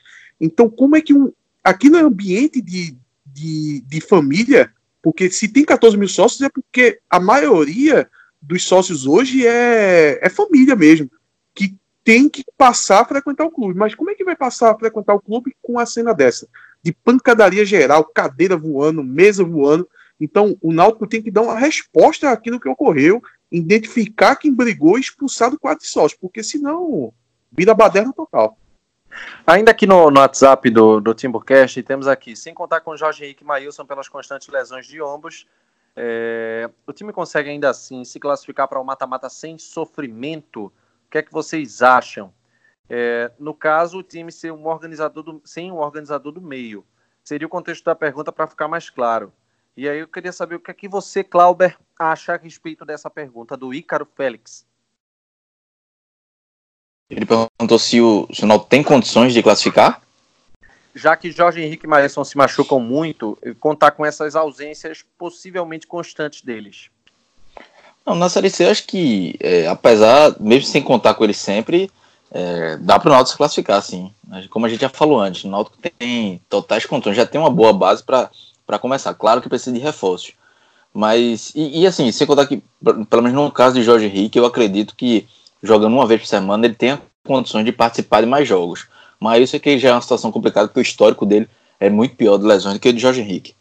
Então, 0.41 0.69
como 0.69 0.97
é 0.97 1.01
que 1.01 1.15
um. 1.15 1.33
Aqui 1.63 1.91
no 1.91 1.99
ambiente 1.99 2.61
de, 2.61 2.97
de, 3.25 3.81
de 3.81 4.01
família, 4.01 4.73
porque 5.03 5.31
se 5.31 5.49
tem 5.49 5.65
14 5.65 5.97
mil 5.97 6.09
sócios 6.09 6.41
é 6.43 6.49
porque 6.49 7.01
a 7.09 7.21
maioria 7.21 8.09
dos 8.41 8.65
sócios 8.65 9.07
hoje 9.07 9.47
é, 9.47 10.19
é 10.23 10.29
família 10.29 10.77
mesmo, 10.77 11.11
que 11.55 11.75
tem 12.05 12.29
que 12.29 12.45
passar 12.57 13.01
a 13.01 13.05
frequentar 13.05 13.45
o 13.45 13.51
clube. 13.51 13.79
Mas 13.79 13.95
como 13.95 14.11
é 14.11 14.15
que 14.15 14.25
vai 14.25 14.37
passar 14.37 14.71
a 14.71 14.79
frequentar 14.79 15.15
o 15.15 15.21
clube 15.21 15.55
com 15.61 15.79
a 15.79 15.87
cena 15.87 16.15
dessa? 16.15 16.49
De 16.83 16.93
pancadaria 16.93 17.65
geral, 17.65 18.05
cadeira 18.05 18.57
voando, 18.57 19.03
mesa 19.03 19.43
voando. 19.43 19.89
Então, 20.21 20.57
o 20.61 20.73
Náutico 20.73 21.07
tem 21.07 21.21
que 21.21 21.31
dar 21.31 21.43
uma 21.43 21.59
resposta 21.59 22.31
àquilo 22.31 22.61
que 22.61 22.69
ocorreu, 22.69 23.23
identificar 23.57 24.37
quem 24.37 24.53
brigou 24.53 24.99
e 24.99 25.01
expulsar 25.01 25.51
do 25.51 25.59
quadro 25.59 25.83
de 25.83 25.89
sócio, 25.89 26.19
porque 26.21 26.43
senão 26.43 27.13
vira 27.51 27.75
baderna 27.75 28.13
total. 28.13 28.59
Ainda 29.47 29.71
aqui 29.71 29.87
no, 29.87 30.11
no 30.11 30.21
WhatsApp 30.21 30.69
do, 30.71 31.01
do 31.01 31.15
Timbucast, 31.15 31.83
temos 31.83 32.07
aqui, 32.07 32.37
sem 32.37 32.53
contar 32.53 32.81
com 32.81 32.97
Jorge 32.97 33.25
Henrique 33.25 33.45
e 33.45 33.47
Maílson 33.47 33.87
pelas 33.87 34.09
constantes 34.09 34.49
lesões 34.49 34.87
de 34.87 35.01
ombros, 35.01 35.47
é, 35.99 36.69
o 36.87 36.93
time 36.93 37.11
consegue 37.13 37.49
ainda 37.49 37.71
assim 37.71 38.05
se 38.05 38.21
classificar 38.21 38.69
para 38.69 38.79
o 38.79 38.85
mata-mata 38.85 39.31
sem 39.31 39.57
sofrimento? 39.57 40.67
O 40.67 41.11
que 41.11 41.19
é 41.19 41.23
que 41.23 41.33
vocês 41.33 41.81
acham? 41.81 42.33
É, 42.89 43.31
no 43.39 43.55
caso, 43.55 43.99
o 43.99 44.03
time 44.03 44.31
ser 44.31 44.53
um 44.53 44.67
organizador 44.67 45.23
do, 45.23 45.41
sem 45.45 45.73
um 45.73 45.77
organizador 45.77 46.33
do 46.33 46.43
meio. 46.43 46.85
Seria 47.25 47.47
o 47.47 47.51
contexto 47.51 47.85
da 47.85 47.95
pergunta 47.95 48.31
para 48.31 48.47
ficar 48.47 48.69
mais 48.69 48.91
claro. 48.91 49.33
E 49.77 49.87
aí 49.87 49.99
eu 49.99 50.09
queria 50.09 50.33
saber 50.33 50.55
o 50.55 50.61
que 50.61 50.71
é 50.71 50.75
que 50.75 50.89
você, 50.89 51.23
Clauber, 51.23 51.77
acha 51.99 52.33
a 52.33 52.39
respeito 52.39 52.85
dessa 52.85 53.11
pergunta 53.11 53.57
do 53.57 53.75
Ícaro 53.75 54.09
Félix. 54.17 54.65
Ele 57.11 57.27
perguntou 57.27 57.79
se 57.79 58.01
o, 58.01 58.27
se 58.33 58.43
o 58.43 58.47
Náutico 58.47 58.71
tem 58.71 58.83
condições 58.83 59.35
de 59.35 59.43
classificar? 59.43 60.03
Já 60.95 61.15
que 61.15 61.31
Jorge 61.31 61.61
Henrique 61.61 61.85
e 61.85 61.89
Maílson 61.89 62.25
se 62.25 62.39
machucam 62.39 62.81
muito, 62.81 63.39
contar 63.61 63.91
com 63.91 64.05
essas 64.05 64.35
ausências 64.35 65.05
possivelmente 65.19 65.87
constantes 65.87 66.41
deles. 66.41 66.89
Não, 68.05 68.15
na 68.15 68.31
Série 68.31 68.49
C, 68.49 68.65
eu 68.65 68.71
acho 68.71 68.87
que, 68.87 69.37
é, 69.41 69.67
apesar, 69.67 70.35
mesmo 70.41 70.69
sem 70.69 70.83
contar 70.83 71.15
com 71.15 71.23
eles 71.23 71.37
sempre, 71.37 71.91
é, 72.31 72.79
dá 72.79 72.99
para 72.99 73.11
o 73.11 73.13
Náutico 73.13 73.33
se 73.33 73.37
classificar, 73.37 73.83
sim. 73.83 74.11
Como 74.49 74.65
a 74.65 74.69
gente 74.71 74.81
já 74.81 74.89
falou 74.89 75.21
antes, 75.21 75.45
o 75.45 75.49
Náutico 75.49 75.77
tem 75.77 76.41
totais 76.49 76.87
condições, 76.87 77.17
já 77.17 77.27
tem 77.27 77.39
uma 77.39 77.51
boa 77.51 77.75
base 77.75 78.03
para 78.03 78.31
para 78.67 78.79
começar. 78.79 79.15
Claro 79.15 79.41
que 79.41 79.49
precisa 79.49 79.75
de 79.75 79.83
reforços. 79.83 80.35
Mas, 80.93 81.53
e, 81.55 81.83
e, 81.83 81.87
assim, 81.87 82.11
sem 82.11 82.27
contar 82.27 82.47
que, 82.47 82.63
pelo 83.11 83.23
menos 83.23 83.33
no 83.33 83.51
caso 83.51 83.75
de 83.75 83.83
Jorge 83.83 84.07
Henrique, 84.07 84.39
eu 84.39 84.47
acredito 84.47 84.97
que 84.97 85.29
jogando 85.63 85.93
uma 85.93 86.07
vez 86.07 86.23
por 86.23 86.27
semana 86.27 86.67
ele 86.67 86.75
tenha 86.75 87.01
condições 87.23 87.65
de 87.65 87.73
participar 87.73 88.23
de 88.23 88.27
mais 88.27 88.49
jogos. 88.49 88.89
Mas 89.21 89.43
isso 89.43 89.57
aqui 89.57 89.79
já 89.79 89.91
é 89.91 89.93
uma 89.93 90.01
situação 90.01 90.33
complicada, 90.33 90.69
porque 90.69 90.81
o 90.81 90.83
histórico 90.83 91.27
dele 91.27 91.49
é 91.79 91.91
muito 91.91 92.17
pior 92.17 92.39
de 92.39 92.47
lesões 92.47 92.75
do 92.75 92.81
que 92.81 92.89
o 92.89 92.93
de 92.93 92.99
Jorge 92.99 93.21
Henrique. 93.21 93.55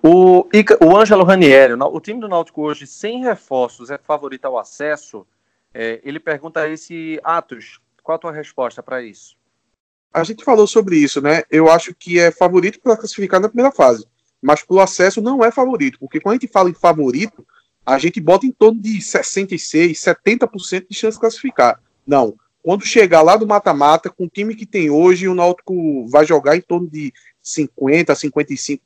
O, 0.00 0.46
o 0.80 0.96
Ângelo 0.96 1.24
Ranieri, 1.24 1.72
o 1.72 2.00
time 2.00 2.20
do 2.20 2.28
Náutico 2.28 2.62
hoje, 2.62 2.86
sem 2.86 3.24
reforços, 3.24 3.90
é 3.90 3.98
favorito 3.98 4.44
ao 4.44 4.58
acesso. 4.58 5.26
É, 5.72 6.00
ele 6.04 6.20
pergunta 6.20 6.60
a 6.60 6.68
esse 6.68 7.18
Atos, 7.24 7.80
qual 8.00 8.14
a 8.14 8.18
tua 8.18 8.32
resposta 8.32 8.80
para 8.80 9.02
isso? 9.02 9.34
A 10.12 10.22
gente 10.22 10.44
falou 10.44 10.68
sobre 10.68 10.96
isso, 10.96 11.20
né? 11.20 11.42
Eu 11.50 11.68
acho 11.68 11.92
que 11.92 12.20
é 12.20 12.30
favorito 12.30 12.78
para 12.78 12.96
classificar 12.96 13.40
na 13.40 13.48
primeira 13.48 13.72
fase 13.72 14.06
mas 14.44 14.62
pelo 14.62 14.80
acesso 14.80 15.22
não 15.22 15.42
é 15.42 15.50
favorito, 15.50 15.98
porque 15.98 16.20
quando 16.20 16.34
a 16.34 16.38
gente 16.38 16.52
fala 16.52 16.68
em 16.68 16.74
favorito, 16.74 17.46
a 17.84 17.98
gente 17.98 18.20
bota 18.20 18.44
em 18.44 18.52
torno 18.52 18.78
de 18.78 19.00
66, 19.00 19.98
70% 19.98 20.86
de 20.86 20.94
chance 20.94 21.16
de 21.16 21.20
classificar. 21.20 21.80
Não. 22.06 22.34
Quando 22.62 22.84
chegar 22.84 23.22
lá 23.22 23.36
do 23.36 23.46
mata-mata, 23.46 24.10
com 24.10 24.24
o 24.24 24.28
time 24.28 24.54
que 24.54 24.66
tem 24.66 24.90
hoje, 24.90 25.26
o 25.26 25.34
Náutico 25.34 26.06
vai 26.08 26.26
jogar 26.26 26.56
em 26.56 26.60
torno 26.60 26.86
de 26.86 27.10
50%, 27.42 28.14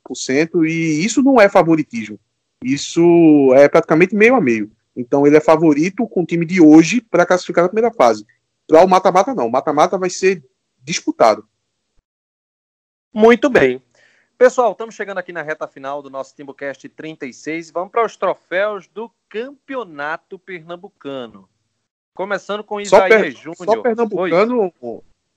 55%, 0.05 0.65
e 0.65 1.03
isso 1.03 1.21
não 1.21 1.41
é 1.41 1.49
favoritismo. 1.49 2.17
Isso 2.63 3.53
é 3.53 3.67
praticamente 3.67 4.15
meio 4.15 4.35
a 4.35 4.41
meio. 4.41 4.71
Então 4.95 5.27
ele 5.27 5.35
é 5.35 5.41
favorito 5.41 6.07
com 6.07 6.23
o 6.23 6.25
time 6.25 6.45
de 6.45 6.61
hoje 6.61 7.01
para 7.01 7.25
classificar 7.25 7.65
na 7.65 7.69
primeira 7.69 7.93
fase. 7.93 8.25
Para 8.65 8.83
o 8.83 8.87
mata-mata, 8.87 9.35
não. 9.35 9.47
O 9.47 9.51
mata-mata 9.51 9.97
vai 9.97 10.09
ser 10.09 10.41
disputado. 10.83 11.45
Muito 13.13 13.49
bem. 13.49 13.81
Pessoal, 14.39 14.71
estamos 14.71 14.95
chegando 14.95 15.17
aqui 15.17 15.33
na 15.33 15.41
reta 15.41 15.67
final 15.67 16.01
do 16.01 16.09
nosso 16.09 16.33
Timbucast 16.33 16.87
36. 16.87 17.71
Vamos 17.71 17.91
para 17.91 18.05
os 18.05 18.15
troféus 18.15 18.87
do 18.87 19.11
Campeonato 19.27 20.39
Pernambucano. 20.39 21.49
Começando 22.13 22.63
com 22.63 22.79
Isaías 22.79 23.37
Júnior. 23.37 23.57
Só 23.65 23.81
Pernambucano. 23.81 24.73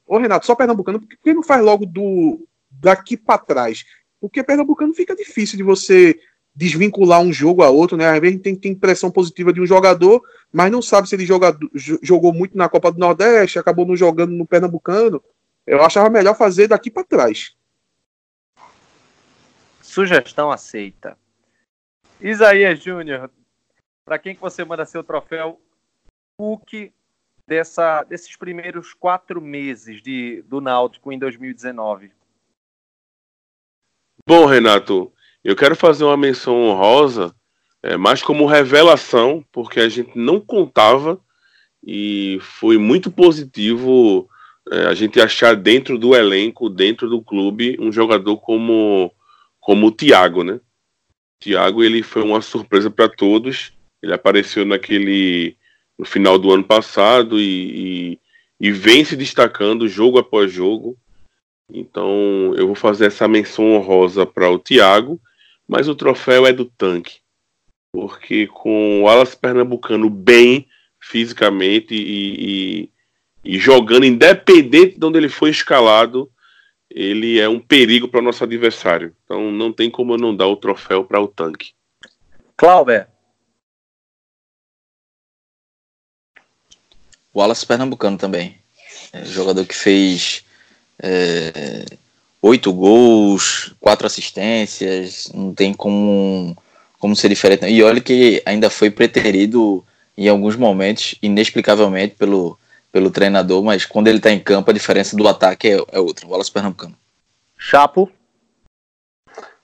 Ô, 0.06 0.18
Renato, 0.18 0.46
só 0.46 0.54
Pernambucano, 0.54 1.00
por 1.00 1.08
que 1.08 1.34
não 1.34 1.42
faz 1.42 1.64
logo 1.64 1.84
do 1.84 2.46
daqui 2.70 3.16
para 3.16 3.40
trás? 3.40 3.84
Porque 4.20 4.40
Pernambucano 4.40 4.94
fica 4.94 5.16
difícil 5.16 5.56
de 5.56 5.64
você 5.64 6.16
desvincular 6.54 7.20
um 7.20 7.32
jogo 7.32 7.64
a 7.64 7.70
outro, 7.70 7.96
né? 7.96 8.08
Às 8.08 8.20
vezes 8.20 8.40
tem, 8.40 8.54
tem 8.54 8.70
impressão 8.70 9.10
positiva 9.10 9.52
de 9.52 9.60
um 9.60 9.66
jogador, 9.66 10.22
mas 10.52 10.70
não 10.70 10.80
sabe 10.80 11.08
se 11.08 11.16
ele 11.16 11.26
joga, 11.26 11.58
jogou 11.74 12.32
muito 12.32 12.56
na 12.56 12.68
Copa 12.68 12.92
do 12.92 13.00
Nordeste, 13.00 13.58
acabou 13.58 13.84
não 13.84 13.96
jogando 13.96 14.30
no 14.30 14.46
Pernambucano. 14.46 15.20
Eu 15.66 15.82
achava 15.82 16.08
melhor 16.08 16.36
fazer 16.36 16.68
daqui 16.68 16.88
para 16.88 17.02
trás. 17.02 17.56
Sugestão 19.92 20.50
aceita. 20.50 21.18
Isaías 22.18 22.82
Júnior, 22.82 23.30
para 24.06 24.18
quem 24.18 24.34
que 24.34 24.40
você 24.40 24.64
manda 24.64 24.86
seu 24.86 25.04
troféu 25.04 25.60
Cook 26.38 26.90
dessa, 27.46 28.02
desses 28.04 28.34
primeiros 28.34 28.94
quatro 28.94 29.38
meses 29.38 30.00
de, 30.00 30.40
do 30.48 30.62
Náutico 30.62 31.12
em 31.12 31.18
2019? 31.18 32.10
Bom, 34.26 34.46
Renato, 34.46 35.12
eu 35.44 35.54
quero 35.54 35.76
fazer 35.76 36.04
uma 36.04 36.16
menção 36.16 36.54
honrosa, 36.54 37.34
é, 37.82 37.94
mais 37.94 38.22
como 38.22 38.46
revelação, 38.46 39.44
porque 39.52 39.78
a 39.78 39.90
gente 39.90 40.16
não 40.16 40.40
contava 40.40 41.20
e 41.86 42.38
foi 42.40 42.78
muito 42.78 43.10
positivo 43.10 44.26
é, 44.70 44.86
a 44.86 44.94
gente 44.94 45.20
achar 45.20 45.54
dentro 45.54 45.98
do 45.98 46.16
elenco, 46.16 46.70
dentro 46.70 47.10
do 47.10 47.20
clube, 47.20 47.76
um 47.78 47.92
jogador 47.92 48.38
como 48.38 49.12
como 49.62 49.86
o 49.86 49.92
Thiago, 49.92 50.42
né? 50.42 50.60
Thiago 51.40 51.82
ele 51.82 52.02
foi 52.02 52.22
uma 52.22 52.42
surpresa 52.42 52.90
para 52.90 53.08
todos. 53.08 53.72
Ele 54.02 54.12
apareceu 54.12 54.66
naquele 54.66 55.56
no 55.96 56.04
final 56.04 56.36
do 56.36 56.50
ano 56.50 56.64
passado 56.64 57.38
e, 57.38 57.44
e, 58.10 58.68
e, 58.68 58.72
vem 58.72 59.04
se 59.04 59.14
destacando 59.14 59.88
jogo 59.88 60.18
após 60.18 60.50
jogo. 60.50 60.98
Então 61.72 62.52
eu 62.56 62.66
vou 62.66 62.74
fazer 62.74 63.06
essa 63.06 63.28
menção 63.28 63.74
honrosa 63.74 64.26
para 64.26 64.50
o 64.50 64.58
Thiago, 64.58 65.20
mas 65.68 65.88
o 65.88 65.94
troféu 65.94 66.44
é 66.44 66.52
do 66.52 66.64
tanque, 66.64 67.20
porque 67.92 68.48
com 68.48 69.02
o 69.02 69.08
Alas 69.08 69.34
Pernambucano 69.34 70.10
bem 70.10 70.66
fisicamente 71.00 71.94
e, 71.94 72.90
e 73.44 73.58
jogando 73.58 74.06
independente 74.06 74.98
de 74.98 75.06
onde 75.06 75.18
ele 75.18 75.28
foi 75.28 75.50
escalado, 75.50 76.30
ele 76.94 77.40
é 77.40 77.48
um 77.48 77.60
perigo 77.60 78.08
para 78.08 78.20
o 78.20 78.22
nosso 78.22 78.44
adversário. 78.44 79.14
Então 79.24 79.50
não 79.50 79.72
tem 79.72 79.90
como 79.90 80.14
eu 80.14 80.18
não 80.18 80.34
dar 80.34 80.46
o 80.46 80.56
troféu 80.56 81.04
para 81.04 81.20
o 81.20 81.28
tanque. 81.28 81.72
Cláudio. 82.56 83.06
O 87.32 87.40
Wallace 87.40 87.66
Pernambucano 87.66 88.18
também. 88.18 88.58
É, 89.12 89.24
jogador 89.24 89.64
que 89.64 89.74
fez 89.74 90.44
é, 90.98 91.84
oito 92.40 92.72
gols, 92.72 93.74
quatro 93.80 94.06
assistências, 94.06 95.30
não 95.34 95.54
tem 95.54 95.72
como, 95.72 96.56
como 96.98 97.16
ser 97.16 97.28
diferente. 97.28 97.66
E 97.66 97.82
olha 97.82 98.00
que 98.00 98.42
ainda 98.44 98.68
foi 98.68 98.90
preterido 98.90 99.84
em 100.16 100.28
alguns 100.28 100.56
momentos, 100.56 101.14
inexplicavelmente, 101.22 102.14
pelo, 102.16 102.58
pelo 102.92 103.10
treinador, 103.10 103.64
mas 103.64 103.86
quando 103.86 104.08
ele 104.08 104.18
está 104.18 104.30
em 104.30 104.38
campo, 104.38 104.70
a 104.70 104.74
diferença 104.74 105.16
do 105.16 105.26
ataque 105.26 105.68
é, 105.68 105.82
é 105.90 105.98
outra. 105.98 106.26
O 106.26 106.30
Wallace 106.30 106.52
Pernambucano. 106.52 106.94
Chapo. 107.56 108.10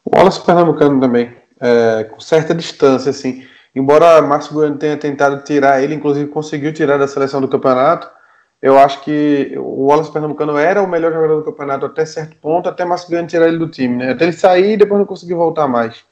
O 0.03 0.17
Wallace 0.17 0.41
Pernambucano 0.41 0.99
também. 0.99 1.37
É, 1.61 2.05
com 2.05 2.19
certa 2.19 2.55
distância, 2.55 3.11
assim. 3.11 3.47
Embora 3.75 4.23
Márcio 4.23 4.55
Goiano 4.55 4.79
tenha 4.79 4.97
tentado 4.97 5.45
tirar 5.45 5.83
ele, 5.83 5.95
inclusive 5.95 6.31
conseguiu 6.31 6.73
tirar 6.73 6.97
da 6.97 7.07
seleção 7.07 7.41
do 7.41 7.49
campeonato, 7.49 8.11
eu 8.63 8.79
acho 8.79 9.03
que 9.03 9.55
o 9.59 9.87
Wallace 9.87 10.11
Pernambucano 10.11 10.57
era 10.57 10.83
o 10.83 10.89
melhor 10.89 11.13
jogador 11.13 11.37
do 11.37 11.45
campeonato 11.45 11.87
até 11.87 12.07
certo 12.07 12.37
ponto, 12.37 12.69
até 12.69 12.85
Márcio 12.85 13.11
Goiano 13.11 13.29
tirar 13.29 13.47
ele 13.47 13.59
do 13.59 13.69
time, 13.69 13.97
né? 13.97 14.13
Até 14.13 14.25
ele 14.25 14.33
sair 14.33 14.73
e 14.73 14.77
depois 14.79 14.99
não 14.99 15.07
conseguir 15.07 15.35
voltar 15.35 15.69
mais. 15.69 16.03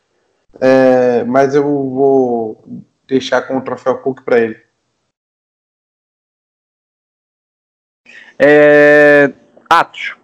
É, 0.61 1.25
mas 1.25 1.55
eu 1.55 1.63
vou 1.63 2.63
deixar 3.09 3.43
com 3.43 3.57
o 3.57 3.63
troféu 3.63 3.99
Cook 3.99 4.23
para 4.23 4.39
ele. 4.39 4.66
É... 8.39 9.33
Atos. 9.69 10.17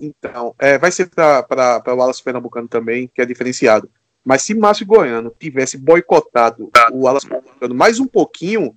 Então, 0.00 0.54
é, 0.58 0.78
vai 0.78 0.92
ser 0.92 1.10
para 1.10 1.82
o 1.86 1.96
Wallace 1.96 2.22
Pernambucano 2.22 2.68
também, 2.68 3.08
que 3.08 3.20
é 3.20 3.26
diferenciado. 3.26 3.90
Mas 4.24 4.42
se 4.42 4.54
Márcio 4.54 4.86
Goiano 4.86 5.34
tivesse 5.38 5.76
boicotado 5.76 6.70
o 6.92 7.04
Wallace 7.04 7.26
Pernambucano 7.26 7.74
mais 7.74 7.98
um 7.98 8.06
pouquinho, 8.06 8.76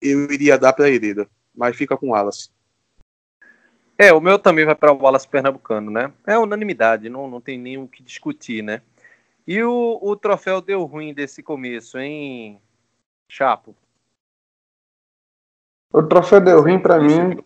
eu 0.00 0.30
iria 0.30 0.58
dar 0.58 0.72
para 0.72 0.90
Hereda. 0.90 1.28
Mas 1.54 1.76
fica 1.76 1.96
com 1.96 2.08
o 2.08 2.10
Wallace. 2.10 2.50
É, 3.98 4.12
o 4.12 4.20
meu 4.20 4.38
também 4.38 4.64
vai 4.64 4.74
para 4.74 4.92
o 4.92 4.98
Wallace 4.98 5.28
Pernambucano, 5.28 5.90
né? 5.90 6.12
É 6.26 6.38
unanimidade, 6.38 7.08
não, 7.08 7.28
não 7.28 7.40
tem 7.40 7.58
nem 7.58 7.76
o 7.76 7.86
que 7.86 8.02
discutir, 8.02 8.62
né? 8.62 8.82
E 9.46 9.62
o, 9.62 9.98
o 10.00 10.16
troféu 10.16 10.60
deu 10.60 10.84
ruim 10.84 11.12
desse 11.12 11.42
começo, 11.42 11.98
hein, 11.98 12.60
Chapo? 13.28 13.74
O 15.92 16.02
troféu 16.02 16.40
deu 16.40 16.62
ruim 16.62 16.78
para 16.78 17.00
mim. 17.00 17.38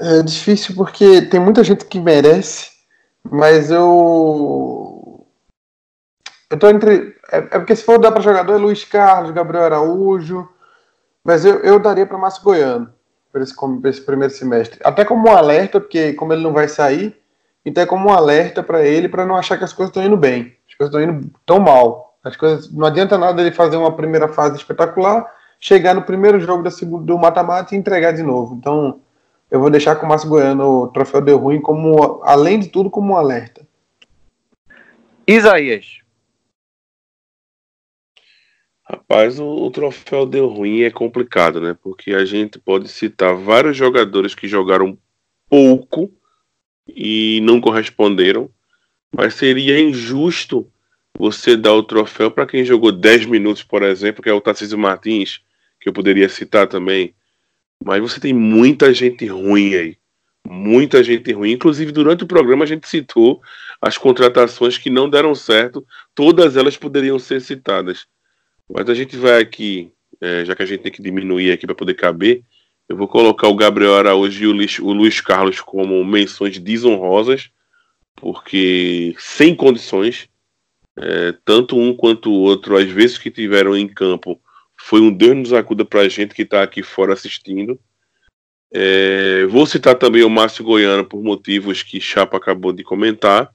É 0.00 0.22
difícil 0.22 0.74
porque 0.74 1.22
tem 1.22 1.40
muita 1.40 1.64
gente 1.64 1.84
que 1.84 2.00
merece, 2.00 2.70
mas 3.22 3.70
eu. 3.70 5.26
Eu 6.50 6.58
tô 6.58 6.68
entre. 6.68 7.16
É, 7.30 7.38
é 7.38 7.58
porque 7.58 7.76
se 7.76 7.84
for 7.84 7.98
dar 7.98 8.12
para 8.12 8.22
jogador 8.22 8.54
é 8.54 8.58
Luiz 8.58 8.84
Carlos, 8.84 9.32
Gabriel 9.32 9.64
Araújo, 9.64 10.48
mas 11.24 11.44
eu, 11.44 11.56
eu 11.60 11.78
daria 11.78 12.06
para 12.06 12.16
Márcio 12.16 12.42
Goiano 12.42 12.92
para 13.32 13.42
esse, 13.42 13.54
esse 13.84 14.00
primeiro 14.00 14.32
semestre. 14.32 14.80
Até 14.82 15.04
como 15.04 15.28
um 15.28 15.32
alerta, 15.32 15.80
porque 15.80 16.12
como 16.14 16.32
ele 16.32 16.42
não 16.42 16.52
vai 16.52 16.68
sair, 16.68 17.16
então 17.64 17.82
é 17.82 17.86
como 17.86 18.08
um 18.08 18.12
alerta 18.12 18.62
para 18.62 18.82
ele 18.82 19.08
para 19.08 19.26
não 19.26 19.36
achar 19.36 19.58
que 19.58 19.64
as 19.64 19.72
coisas 19.72 19.90
estão 19.90 20.02
indo 20.04 20.16
bem. 20.16 20.56
As 20.68 20.74
coisas 20.74 20.94
estão 20.94 21.02
indo 21.02 21.30
tão 21.44 21.60
mal. 21.60 22.18
As 22.24 22.36
coisas 22.36 22.72
não 22.72 22.86
adianta 22.86 23.16
nada 23.16 23.40
ele 23.40 23.52
fazer 23.52 23.76
uma 23.76 23.94
primeira 23.94 24.28
fase 24.28 24.56
espetacular, 24.56 25.26
chegar 25.58 25.94
no 25.94 26.02
primeiro 26.02 26.40
jogo 26.40 26.62
da 26.62 26.70
segunda, 26.70 27.04
do 27.04 27.18
mata-mata 27.18 27.74
e 27.74 27.78
entregar 27.78 28.12
de 28.12 28.22
novo. 28.22 28.54
Então, 28.54 29.00
eu 29.50 29.60
vou 29.60 29.70
deixar 29.70 29.96
com 29.96 30.06
o 30.06 30.08
Márcio 30.08 30.28
Goiano 30.28 30.82
o 30.82 30.88
troféu 30.88 31.20
deu 31.20 31.38
ruim 31.38 31.60
como 31.60 32.22
além 32.22 32.58
de 32.58 32.68
tudo 32.68 32.90
como 32.90 33.12
um 33.12 33.16
alerta. 33.16 33.66
Isaías. 35.26 35.98
Rapaz, 38.84 39.38
o, 39.38 39.46
o, 39.46 39.70
troféu 39.70 40.24
deu 40.24 40.48
ruim 40.48 40.80
é 40.80 40.90
complicado, 40.90 41.60
né? 41.60 41.76
Porque 41.82 42.14
a 42.14 42.24
gente 42.24 42.58
pode 42.58 42.88
citar 42.88 43.34
vários 43.34 43.76
jogadores 43.76 44.34
que 44.34 44.48
jogaram 44.48 44.96
pouco 45.50 46.10
e 46.86 47.40
não 47.42 47.60
corresponderam, 47.60 48.50
mas 49.14 49.34
seria 49.34 49.78
injusto 49.78 50.70
você 51.18 51.54
dar 51.54 51.74
o 51.74 51.82
troféu 51.82 52.30
para 52.30 52.46
quem 52.46 52.64
jogou 52.64 52.90
10 52.90 53.26
minutos, 53.26 53.62
por 53.62 53.82
exemplo, 53.82 54.22
que 54.22 54.30
é 54.30 54.32
o 54.32 54.40
Tarcísio 54.40 54.78
Martins, 54.78 55.42
que 55.80 55.88
eu 55.88 55.92
poderia 55.92 56.28
citar 56.28 56.66
também. 56.66 57.14
Mas 57.84 58.00
você 58.00 58.20
tem 58.20 58.32
muita 58.32 58.92
gente 58.92 59.26
ruim 59.26 59.74
aí. 59.74 59.96
Muita 60.46 61.02
gente 61.02 61.32
ruim. 61.32 61.52
Inclusive, 61.52 61.92
durante 61.92 62.24
o 62.24 62.26
programa, 62.26 62.64
a 62.64 62.66
gente 62.66 62.88
citou 62.88 63.40
as 63.80 63.98
contratações 63.98 64.78
que 64.78 64.90
não 64.90 65.08
deram 65.08 65.34
certo. 65.34 65.86
Todas 66.14 66.56
elas 66.56 66.76
poderiam 66.76 67.18
ser 67.18 67.40
citadas. 67.40 68.06
Mas 68.68 68.88
a 68.88 68.94
gente 68.94 69.16
vai 69.16 69.40
aqui, 69.40 69.92
é, 70.20 70.44
já 70.44 70.54
que 70.54 70.62
a 70.62 70.66
gente 70.66 70.82
tem 70.82 70.92
que 70.92 71.02
diminuir 71.02 71.52
aqui 71.52 71.66
para 71.66 71.74
poder 71.74 71.94
caber, 71.94 72.42
eu 72.88 72.96
vou 72.96 73.06
colocar 73.06 73.48
o 73.48 73.54
Gabriel 73.54 73.96
Araújo 73.96 74.42
e 74.42 74.46
o 74.46 74.52
Luiz, 74.52 74.78
o 74.78 74.92
Luiz 74.92 75.20
Carlos 75.20 75.60
como 75.60 76.02
menções 76.04 76.58
desonrosas, 76.58 77.50
porque 78.16 79.14
sem 79.18 79.54
condições, 79.54 80.28
é, 80.96 81.34
tanto 81.44 81.78
um 81.78 81.94
quanto 81.94 82.30
o 82.30 82.40
outro, 82.40 82.76
às 82.76 82.88
vezes 82.88 83.18
que 83.18 83.30
tiveram 83.30 83.76
em 83.76 83.86
campo, 83.86 84.40
foi 84.80 85.00
um 85.00 85.12
Deus 85.12 85.36
nos 85.36 85.52
acuda 85.52 85.84
para 85.84 86.00
a 86.00 86.08
gente 86.08 86.34
que 86.34 86.42
está 86.42 86.62
aqui 86.62 86.82
fora 86.82 87.12
assistindo. 87.12 87.78
É, 88.72 89.46
vou 89.46 89.66
citar 89.66 89.94
também 89.94 90.22
o 90.22 90.30
Márcio 90.30 90.64
Goiano 90.64 91.04
por 91.04 91.22
motivos 91.22 91.82
que 91.82 92.00
Chapa 92.00 92.36
acabou 92.36 92.72
de 92.72 92.84
comentar, 92.84 93.50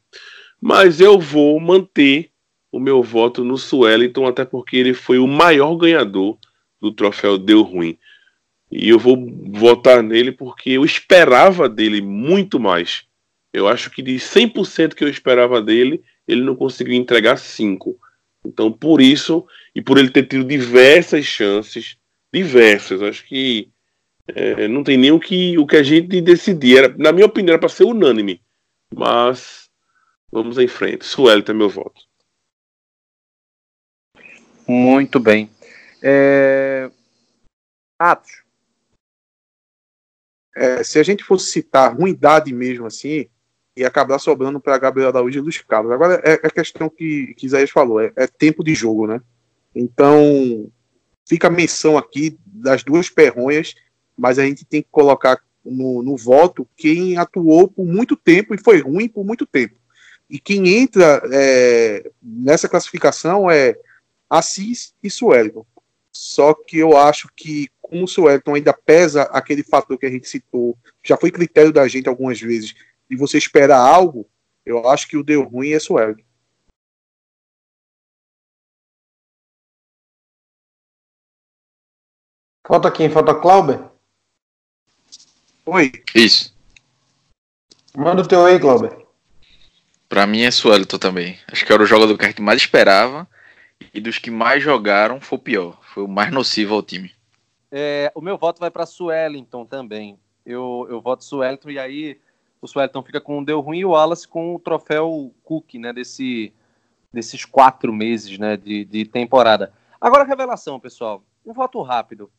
mas 0.59 0.99
eu 0.99 1.19
vou 1.19 1.59
manter 1.59 2.31
o 2.71 2.79
meu 2.79 3.03
voto 3.03 3.43
no 3.43 3.57
Sueliton, 3.57 4.25
até 4.25 4.43
porque 4.43 4.75
ele 4.75 4.93
foi 4.93 5.19
o 5.19 5.27
maior 5.27 5.75
ganhador 5.75 6.37
do 6.81 6.91
troféu 6.91 7.37
Deu 7.37 7.61
Ruim. 7.61 7.97
E 8.71 8.89
eu 8.89 8.97
vou 8.97 9.15
votar 9.51 10.01
nele 10.01 10.31
porque 10.31 10.71
eu 10.71 10.83
esperava 10.83 11.69
dele 11.69 12.01
muito 12.01 12.59
mais. 12.59 13.03
Eu 13.53 13.67
acho 13.67 13.91
que 13.91 14.01
de 14.01 14.15
100% 14.15 14.95
que 14.95 15.03
eu 15.03 15.07
esperava 15.07 15.61
dele, 15.61 16.01
ele 16.27 16.41
não 16.41 16.55
conseguiu 16.55 16.95
entregar 16.95 17.37
5. 17.37 17.95
Então, 18.45 18.71
por 18.71 19.01
isso, 19.01 19.47
e 19.73 19.81
por 19.81 19.97
ele 19.97 20.09
ter 20.09 20.27
tido 20.27 20.43
diversas 20.43 21.25
chances, 21.25 21.97
diversas, 22.33 23.01
acho 23.01 23.25
que 23.25 23.71
é, 24.27 24.67
não 24.67 24.83
tem 24.83 24.97
nem 24.97 25.11
o 25.11 25.19
que, 25.19 25.57
o 25.57 25.65
que 25.65 25.75
a 25.75 25.83
gente 25.83 26.21
decidir. 26.21 26.77
Era, 26.77 26.97
na 26.97 27.11
minha 27.11 27.25
opinião, 27.25 27.53
era 27.53 27.59
para 27.59 27.69
ser 27.69 27.83
unânime. 27.83 28.41
Mas 28.93 29.69
vamos 30.31 30.57
em 30.57 30.67
frente. 30.67 31.05
Suelito 31.05 31.51
é 31.51 31.53
meu 31.53 31.69
voto. 31.69 32.01
Muito 34.67 35.19
bem. 35.19 35.49
É... 36.01 36.89
Atos. 37.99 38.43
É, 40.55 40.83
se 40.83 40.99
a 40.99 41.03
gente 41.03 41.23
fosse 41.23 41.51
citar 41.51 41.95
ruindade 41.95 42.53
mesmo 42.53 42.85
assim, 42.85 43.27
ia 43.75 43.87
acabar 43.87 44.19
sobrando 44.19 44.59
para 44.59 44.77
Gabriel 44.77 45.09
Araújo 45.09 45.39
e 45.39 45.41
Luiz 45.41 45.61
Carlos. 45.61 45.91
Agora 45.91 46.21
é 46.23 46.33
a 46.33 46.47
é 46.47 46.49
questão 46.49 46.89
que, 46.89 47.33
que 47.35 47.45
Isaías 47.45 47.71
falou, 47.71 47.99
é, 47.99 48.11
é, 48.15 48.27
tempo 48.27 48.63
de 48.63 48.73
jogo, 48.75 49.07
né? 49.07 49.21
Então 49.75 50.69
fica 51.27 51.47
a 51.47 51.51
menção 51.51 51.97
aqui 51.97 52.37
das 52.45 52.83
duas 52.83 53.09
perronhas, 53.09 53.73
mas 54.17 54.37
a 54.37 54.45
gente 54.45 54.65
tem 54.65 54.81
que 54.81 54.89
colocar 54.91 55.39
no, 55.65 56.03
no 56.03 56.15
voto 56.15 56.67
quem 56.75 57.17
atuou 57.17 57.67
por 57.67 57.85
muito 57.85 58.15
tempo 58.15 58.53
e 58.53 58.61
foi 58.61 58.79
ruim 58.79 59.07
por 59.07 59.25
muito 59.25 59.45
tempo. 59.45 59.75
E 60.29 60.39
quem 60.39 60.67
entra 60.67 61.21
é, 61.31 62.09
nessa 62.21 62.67
classificação 62.67 63.49
é 63.49 63.77
Assis 64.29 64.93
e 65.01 65.09
Suelton. 65.09 65.65
Só 66.11 66.53
que 66.53 66.77
eu 66.77 66.95
acho 66.95 67.27
que, 67.35 67.69
como 67.81 68.03
o 68.03 68.07
Suelton 68.07 68.55
ainda 68.55 68.73
pesa 68.73 69.23
aquele 69.23 69.63
fator 69.63 69.97
que 69.97 70.05
a 70.05 70.11
gente 70.11 70.29
citou, 70.29 70.77
já 71.03 71.17
foi 71.17 71.31
critério 71.31 71.73
da 71.73 71.87
gente 71.87 72.07
algumas 72.07 72.39
vezes, 72.39 72.75
de 73.13 73.19
você 73.19 73.37
esperar 73.37 73.79
algo, 73.79 74.27
eu 74.65 74.89
acho 74.89 75.07
que 75.07 75.17
o 75.17 75.23
deu 75.23 75.43
ruim 75.43 75.71
é 75.71 75.79
Suelton. 75.79 76.23
Falta 82.65 82.89
quem? 82.89 83.09
Falta 83.09 83.35
Clauber? 83.35 83.89
Oi. 85.65 85.91
Isso. 86.15 86.55
Manda 87.95 88.21
o 88.21 88.27
teu 88.27 88.45
aí, 88.45 88.59
Clauber. 88.59 89.05
Pra 90.09 90.25
mim 90.25 90.41
é 90.41 90.51
Suelton 90.51 90.97
também. 90.97 91.39
Acho 91.51 91.65
que 91.65 91.73
era 91.73 91.83
o 91.83 91.85
jogador 91.85 92.17
que 92.17 92.25
a 92.25 92.29
gente 92.29 92.41
mais 92.41 92.61
esperava 92.61 93.27
e 93.93 93.99
dos 93.99 94.17
que 94.17 94.31
mais 94.31 94.63
jogaram 94.63 95.19
foi 95.19 95.37
o 95.37 95.41
pior, 95.41 95.79
foi 95.93 96.03
o 96.03 96.07
mais 96.07 96.31
nocivo 96.31 96.73
ao 96.73 96.81
time. 96.81 97.13
É, 97.71 98.11
o 98.15 98.21
meu 98.21 98.37
voto 98.37 98.59
vai 98.59 98.71
para 98.71 98.85
Suellington 98.85 99.65
também. 99.65 100.19
Eu, 100.45 100.87
eu 100.89 101.01
voto 101.01 101.23
Suellington 101.23 101.69
e 101.69 101.79
aí 101.79 102.21
o 102.63 102.67
Suellington 102.67 103.03
fica 103.03 103.19
com 103.19 103.39
o 103.39 103.45
deu 103.45 103.59
ruim 103.59 103.79
e 103.79 103.85
o 103.85 103.89
Wallace 103.89 104.25
com 104.25 104.55
o 104.55 104.59
troféu 104.59 105.33
Cook, 105.43 105.73
né, 105.73 105.91
desse, 105.91 106.53
desses 107.11 107.43
quatro 107.43 107.91
meses, 107.91 108.37
né, 108.37 108.55
de, 108.55 108.85
de 108.85 109.03
temporada. 109.03 109.73
Agora 109.99 110.23
revelação, 110.23 110.79
pessoal. 110.79 111.21
Um 111.45 111.51
voto 111.51 111.81
rápido. 111.81 112.31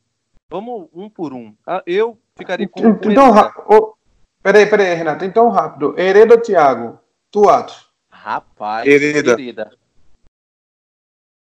Vamos 0.49 0.89
um 0.91 1.07
por 1.07 1.31
um. 1.31 1.55
Ah, 1.65 1.83
eu 1.85 2.19
ficaria 2.35 2.67
com 2.67 2.79
então, 2.79 3.11
então 3.11 3.31
rápido. 3.31 3.95
peraí, 4.41 4.65
peraí, 4.65 4.95
Renato. 4.95 5.25
Então 5.25 5.49
rápido. 5.49 5.97
Hereda 5.97 6.33
ou 6.33 6.41
Thiago? 6.41 6.99
Tu, 7.29 7.47
Atos? 7.47 7.91
Rapaz, 8.11 8.87
Hereda. 8.87 9.33
Hereda. 9.33 9.77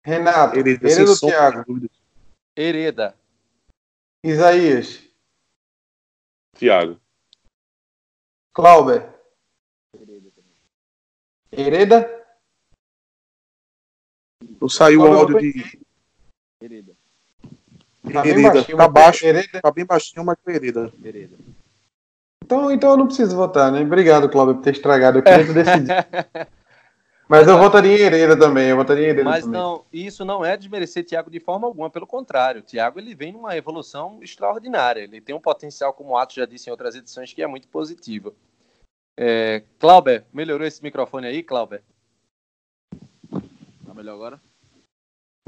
Renato, 0.03 0.57
Hereda, 0.57 0.89
Hereda 0.89 1.11
ou 1.11 1.19
Thiago? 1.19 1.89
Hereda. 2.55 3.15
Isaías. 4.23 5.03
Thiago. 6.55 7.00
Clauber. 8.53 9.09
Hereda? 11.51 12.09
Não 14.59 14.69
saiu 14.69 15.01
o 15.01 15.07
áudio 15.07 15.39
de. 15.39 15.79
Hereda. 16.61 16.93
Tá 18.11 18.25
Hereda. 18.25 18.63
Tá 18.63 18.87
baixo. 18.87 19.25
Hereda. 19.25 19.61
Tá 19.61 19.71
bem 19.71 19.85
baixinho, 19.85 20.25
mas 20.25 20.37
Hereda. 20.47 20.91
Hereda. 21.03 21.37
Então, 22.43 22.71
então 22.71 22.91
eu 22.91 22.97
não 22.97 23.07
preciso 23.07 23.35
votar, 23.35 23.71
né? 23.71 23.81
Obrigado, 23.81 24.29
Cláudio, 24.29 24.55
por 24.55 24.63
ter 24.63 24.71
estragado. 24.71 25.19
Eu 25.19 25.23
queria 25.23 25.53
decidir. 25.53 25.87
Mas 27.31 27.47
eu 27.47 27.57
votaria 27.57 27.95
em 27.95 28.01
Hereda 28.01 28.37
também, 28.37 28.67
eu 28.67 28.75
votaria 28.75 29.05
em 29.05 29.09
Hereda 29.11 29.23
Mas 29.23 29.45
também. 29.45 29.57
não, 29.57 29.85
isso 29.93 30.25
não 30.25 30.43
é 30.43 30.57
desmerecer 30.57 31.05
Thiago 31.05 31.31
de 31.31 31.39
forma 31.39 31.65
alguma, 31.65 31.89
pelo 31.89 32.05
contrário. 32.05 32.59
O 32.59 32.63
Thiago 32.63 32.99
ele 32.99 33.15
vem 33.15 33.31
numa 33.31 33.55
evolução 33.55 34.19
extraordinária. 34.21 35.03
Ele 35.03 35.21
tem 35.21 35.33
um 35.33 35.39
potencial, 35.39 35.93
como 35.93 36.09
o 36.09 36.17
Atos 36.17 36.35
já 36.35 36.45
disse 36.45 36.69
em 36.69 36.71
outras 36.71 36.93
edições, 36.93 37.31
que 37.31 37.41
é 37.41 37.47
muito 37.47 37.69
positivo. 37.69 38.35
É, 39.17 39.63
Clauber, 39.79 40.25
melhorou 40.33 40.67
esse 40.67 40.83
microfone 40.83 41.25
aí, 41.25 41.41
Clauber? 41.41 41.81
Tá 43.85 43.93
melhor 43.95 44.15
agora? 44.15 44.41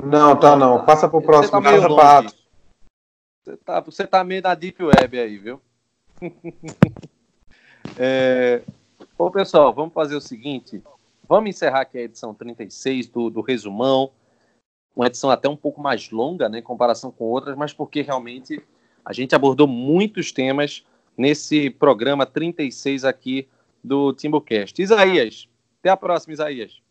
Não, 0.02 0.40
tá 0.40 0.56
não. 0.56 0.86
Passa 0.86 1.10
pro 1.10 1.22
próximo. 1.22 1.62
Você 1.62 1.64
tá 1.64 1.70
meio 1.70 1.86
longe. 1.86 2.36
Você 3.44 3.58
tá, 3.58 3.80
você 3.82 4.08
tá 4.08 4.24
meio 4.24 4.42
na 4.42 4.56
Deep 4.56 4.82
Web 4.82 5.20
aí, 5.20 5.38
viu? 5.38 5.62
é... 8.00 8.64
Bom, 9.18 9.30
pessoal, 9.30 9.74
vamos 9.74 9.94
fazer 9.94 10.16
o 10.16 10.22
seguinte. 10.22 10.82
Vamos 11.28 11.50
encerrar 11.50 11.82
aqui 11.82 11.98
a 11.98 12.04
edição 12.04 12.34
36 12.34 13.08
do, 13.08 13.30
do 13.30 13.42
resumão. 13.42 14.12
Uma 14.96 15.08
edição 15.08 15.30
até 15.30 15.48
um 15.50 15.56
pouco 15.56 15.82
mais 15.82 16.12
longa, 16.12 16.48
né, 16.50 16.60
em 16.60 16.64
comparação 16.64 17.12
com 17.12 17.26
outras, 17.26 17.56
mas 17.56 17.74
porque 17.74 18.02
realmente 18.02 18.62
a 19.04 19.12
gente 19.14 19.34
abordou 19.34 19.68
muitos 19.68 20.32
temas 20.32 20.86
nesse 21.18 21.70
programa 21.70 22.26
36 22.26 23.04
aqui 23.04 23.48
do 23.84 24.14
Timbucast. 24.14 24.80
Isaías, 24.82 25.48
até 25.80 25.90
a 25.90 25.98
próxima, 25.98 26.34
Isaías. 26.34 26.82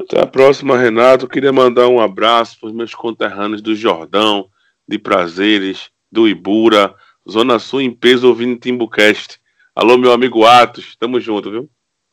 Até 0.00 0.20
a 0.20 0.26
próxima, 0.26 0.78
Renato. 0.78 1.28
queria 1.28 1.52
mandar 1.52 1.88
um 1.88 2.00
abraço 2.00 2.58
para 2.58 2.68
os 2.68 2.74
meus 2.74 2.94
conterrâneos 2.94 3.60
do 3.60 3.74
Jordão, 3.74 4.48
de 4.88 4.98
Prazeres, 4.98 5.90
do 6.10 6.26
Ibura, 6.26 6.94
Zona 7.30 7.58
Sul 7.58 7.82
em 7.82 7.94
peso 7.94 8.28
ouvindo 8.28 8.58
Timbucast. 8.58 9.38
Alô, 9.74 9.98
meu 9.98 10.12
amigo 10.12 10.44
Atos, 10.44 10.96
tamo 10.96 11.20
junto, 11.20 11.50
viu? 11.50 11.70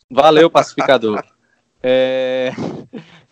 Valeu, 0.09 0.49
pacificador. 0.49 1.23
é... 1.83 2.51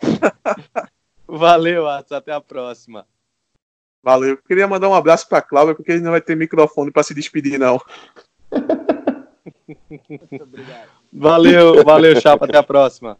Valeu, 1.26 1.88
Atos, 1.88 2.12
até 2.12 2.32
a 2.32 2.40
próxima. 2.40 3.06
Valeu. 4.02 4.38
Queria 4.46 4.68
mandar 4.68 4.88
um 4.88 4.94
abraço 4.94 5.28
para 5.28 5.42
Cláudia, 5.42 5.74
porque 5.74 5.90
ele 5.90 6.02
não 6.02 6.12
vai 6.12 6.20
ter 6.20 6.36
microfone 6.36 6.92
para 6.92 7.02
se 7.02 7.12
despedir, 7.12 7.58
não. 7.58 7.80
Valeu, 11.12 11.84
valeu, 11.84 12.20
Chapa, 12.20 12.44
até 12.44 12.58
a 12.58 12.62
próxima. 12.62 13.18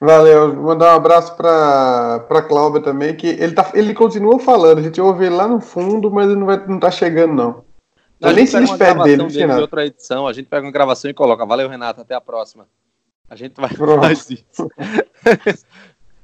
Valeu, 0.00 0.54
mandar 0.54 0.92
um 0.92 0.96
abraço 0.96 1.36
para 1.36 2.20
para 2.28 2.42
Cláudia 2.42 2.80
também, 2.80 3.16
que 3.16 3.26
ele 3.26 3.52
tá 3.52 3.72
ele 3.74 3.92
continua 3.92 4.38
falando, 4.38 4.78
a 4.78 4.82
gente 4.82 5.00
ouve 5.00 5.26
ele 5.26 5.34
lá 5.34 5.48
no 5.48 5.60
fundo, 5.60 6.08
mas 6.10 6.26
ele 6.28 6.38
não 6.38 6.46
vai 6.46 6.64
não 6.66 6.78
tá 6.78 6.90
chegando 6.90 7.34
não. 7.34 7.64
A, 8.20 8.30
a 8.30 8.32
nem 8.32 8.46
se 8.46 8.58
despede 8.58 9.02
dele, 9.04 9.24
dele 9.26 9.54
de 9.54 9.60
outra 9.60 9.86
edição, 9.86 10.26
a 10.26 10.32
gente 10.32 10.46
pega 10.46 10.66
uma 10.66 10.72
gravação 10.72 11.10
e 11.10 11.14
coloca. 11.14 11.46
Valeu, 11.46 11.68
Renato, 11.68 12.00
até 12.00 12.14
a 12.14 12.20
próxima. 12.20 12.66
A 13.28 13.36
gente 13.36 13.54
vai 13.60 13.70
fazer 13.74 14.44
isso. 14.50 14.68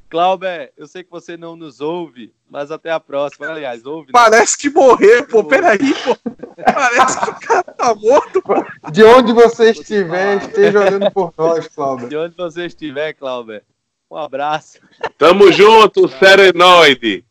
Cláudio, 0.09 0.49
eu 0.77 0.87
sei 0.87 1.03
que 1.03 1.11
você 1.11 1.37
não 1.37 1.57
nos 1.57 1.81
ouve, 1.81 2.33
mas 2.49 2.71
até 2.71 2.91
a 2.91 3.01
próxima. 3.01 3.49
Aliás, 3.49 3.85
ouve. 3.85 4.07
Né? 4.07 4.13
Parece 4.13 4.57
que 4.57 4.71
morreu, 4.71 5.27
pô. 5.27 5.43
Peraí, 5.43 5.93
pô. 6.05 6.17
Parece 6.65 7.19
que 7.19 7.31
o 7.31 7.41
cara 7.41 7.63
tá 7.65 7.95
morto, 7.95 8.41
pô. 8.41 8.55
De 8.93 9.03
onde 9.03 9.33
você 9.33 9.71
estiver, 9.71 10.37
esteja 10.37 10.81
olhando 10.81 11.11
por 11.11 11.35
nós, 11.37 11.67
Cláudio. 11.67 12.09
De 12.09 12.17
onde 12.17 12.37
você 12.37 12.67
estiver, 12.67 13.13
Cláudio. 13.15 13.61
Um 14.09 14.17
abraço. 14.17 14.79
Tamo 15.19 15.51
junto, 15.51 16.07
Serenoide. 16.07 17.25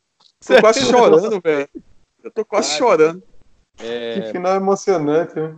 Tô 0.46 0.60
quase 0.60 0.82
chorando, 0.82 1.40
velho. 1.42 1.70
Eu 2.22 2.32
tô 2.32 2.44
quase 2.44 2.78
chorando. 2.78 3.24
É... 3.80 4.22
Que 4.22 4.32
final 4.32 4.56
emocionante, 4.56 5.36
né? 5.36 5.58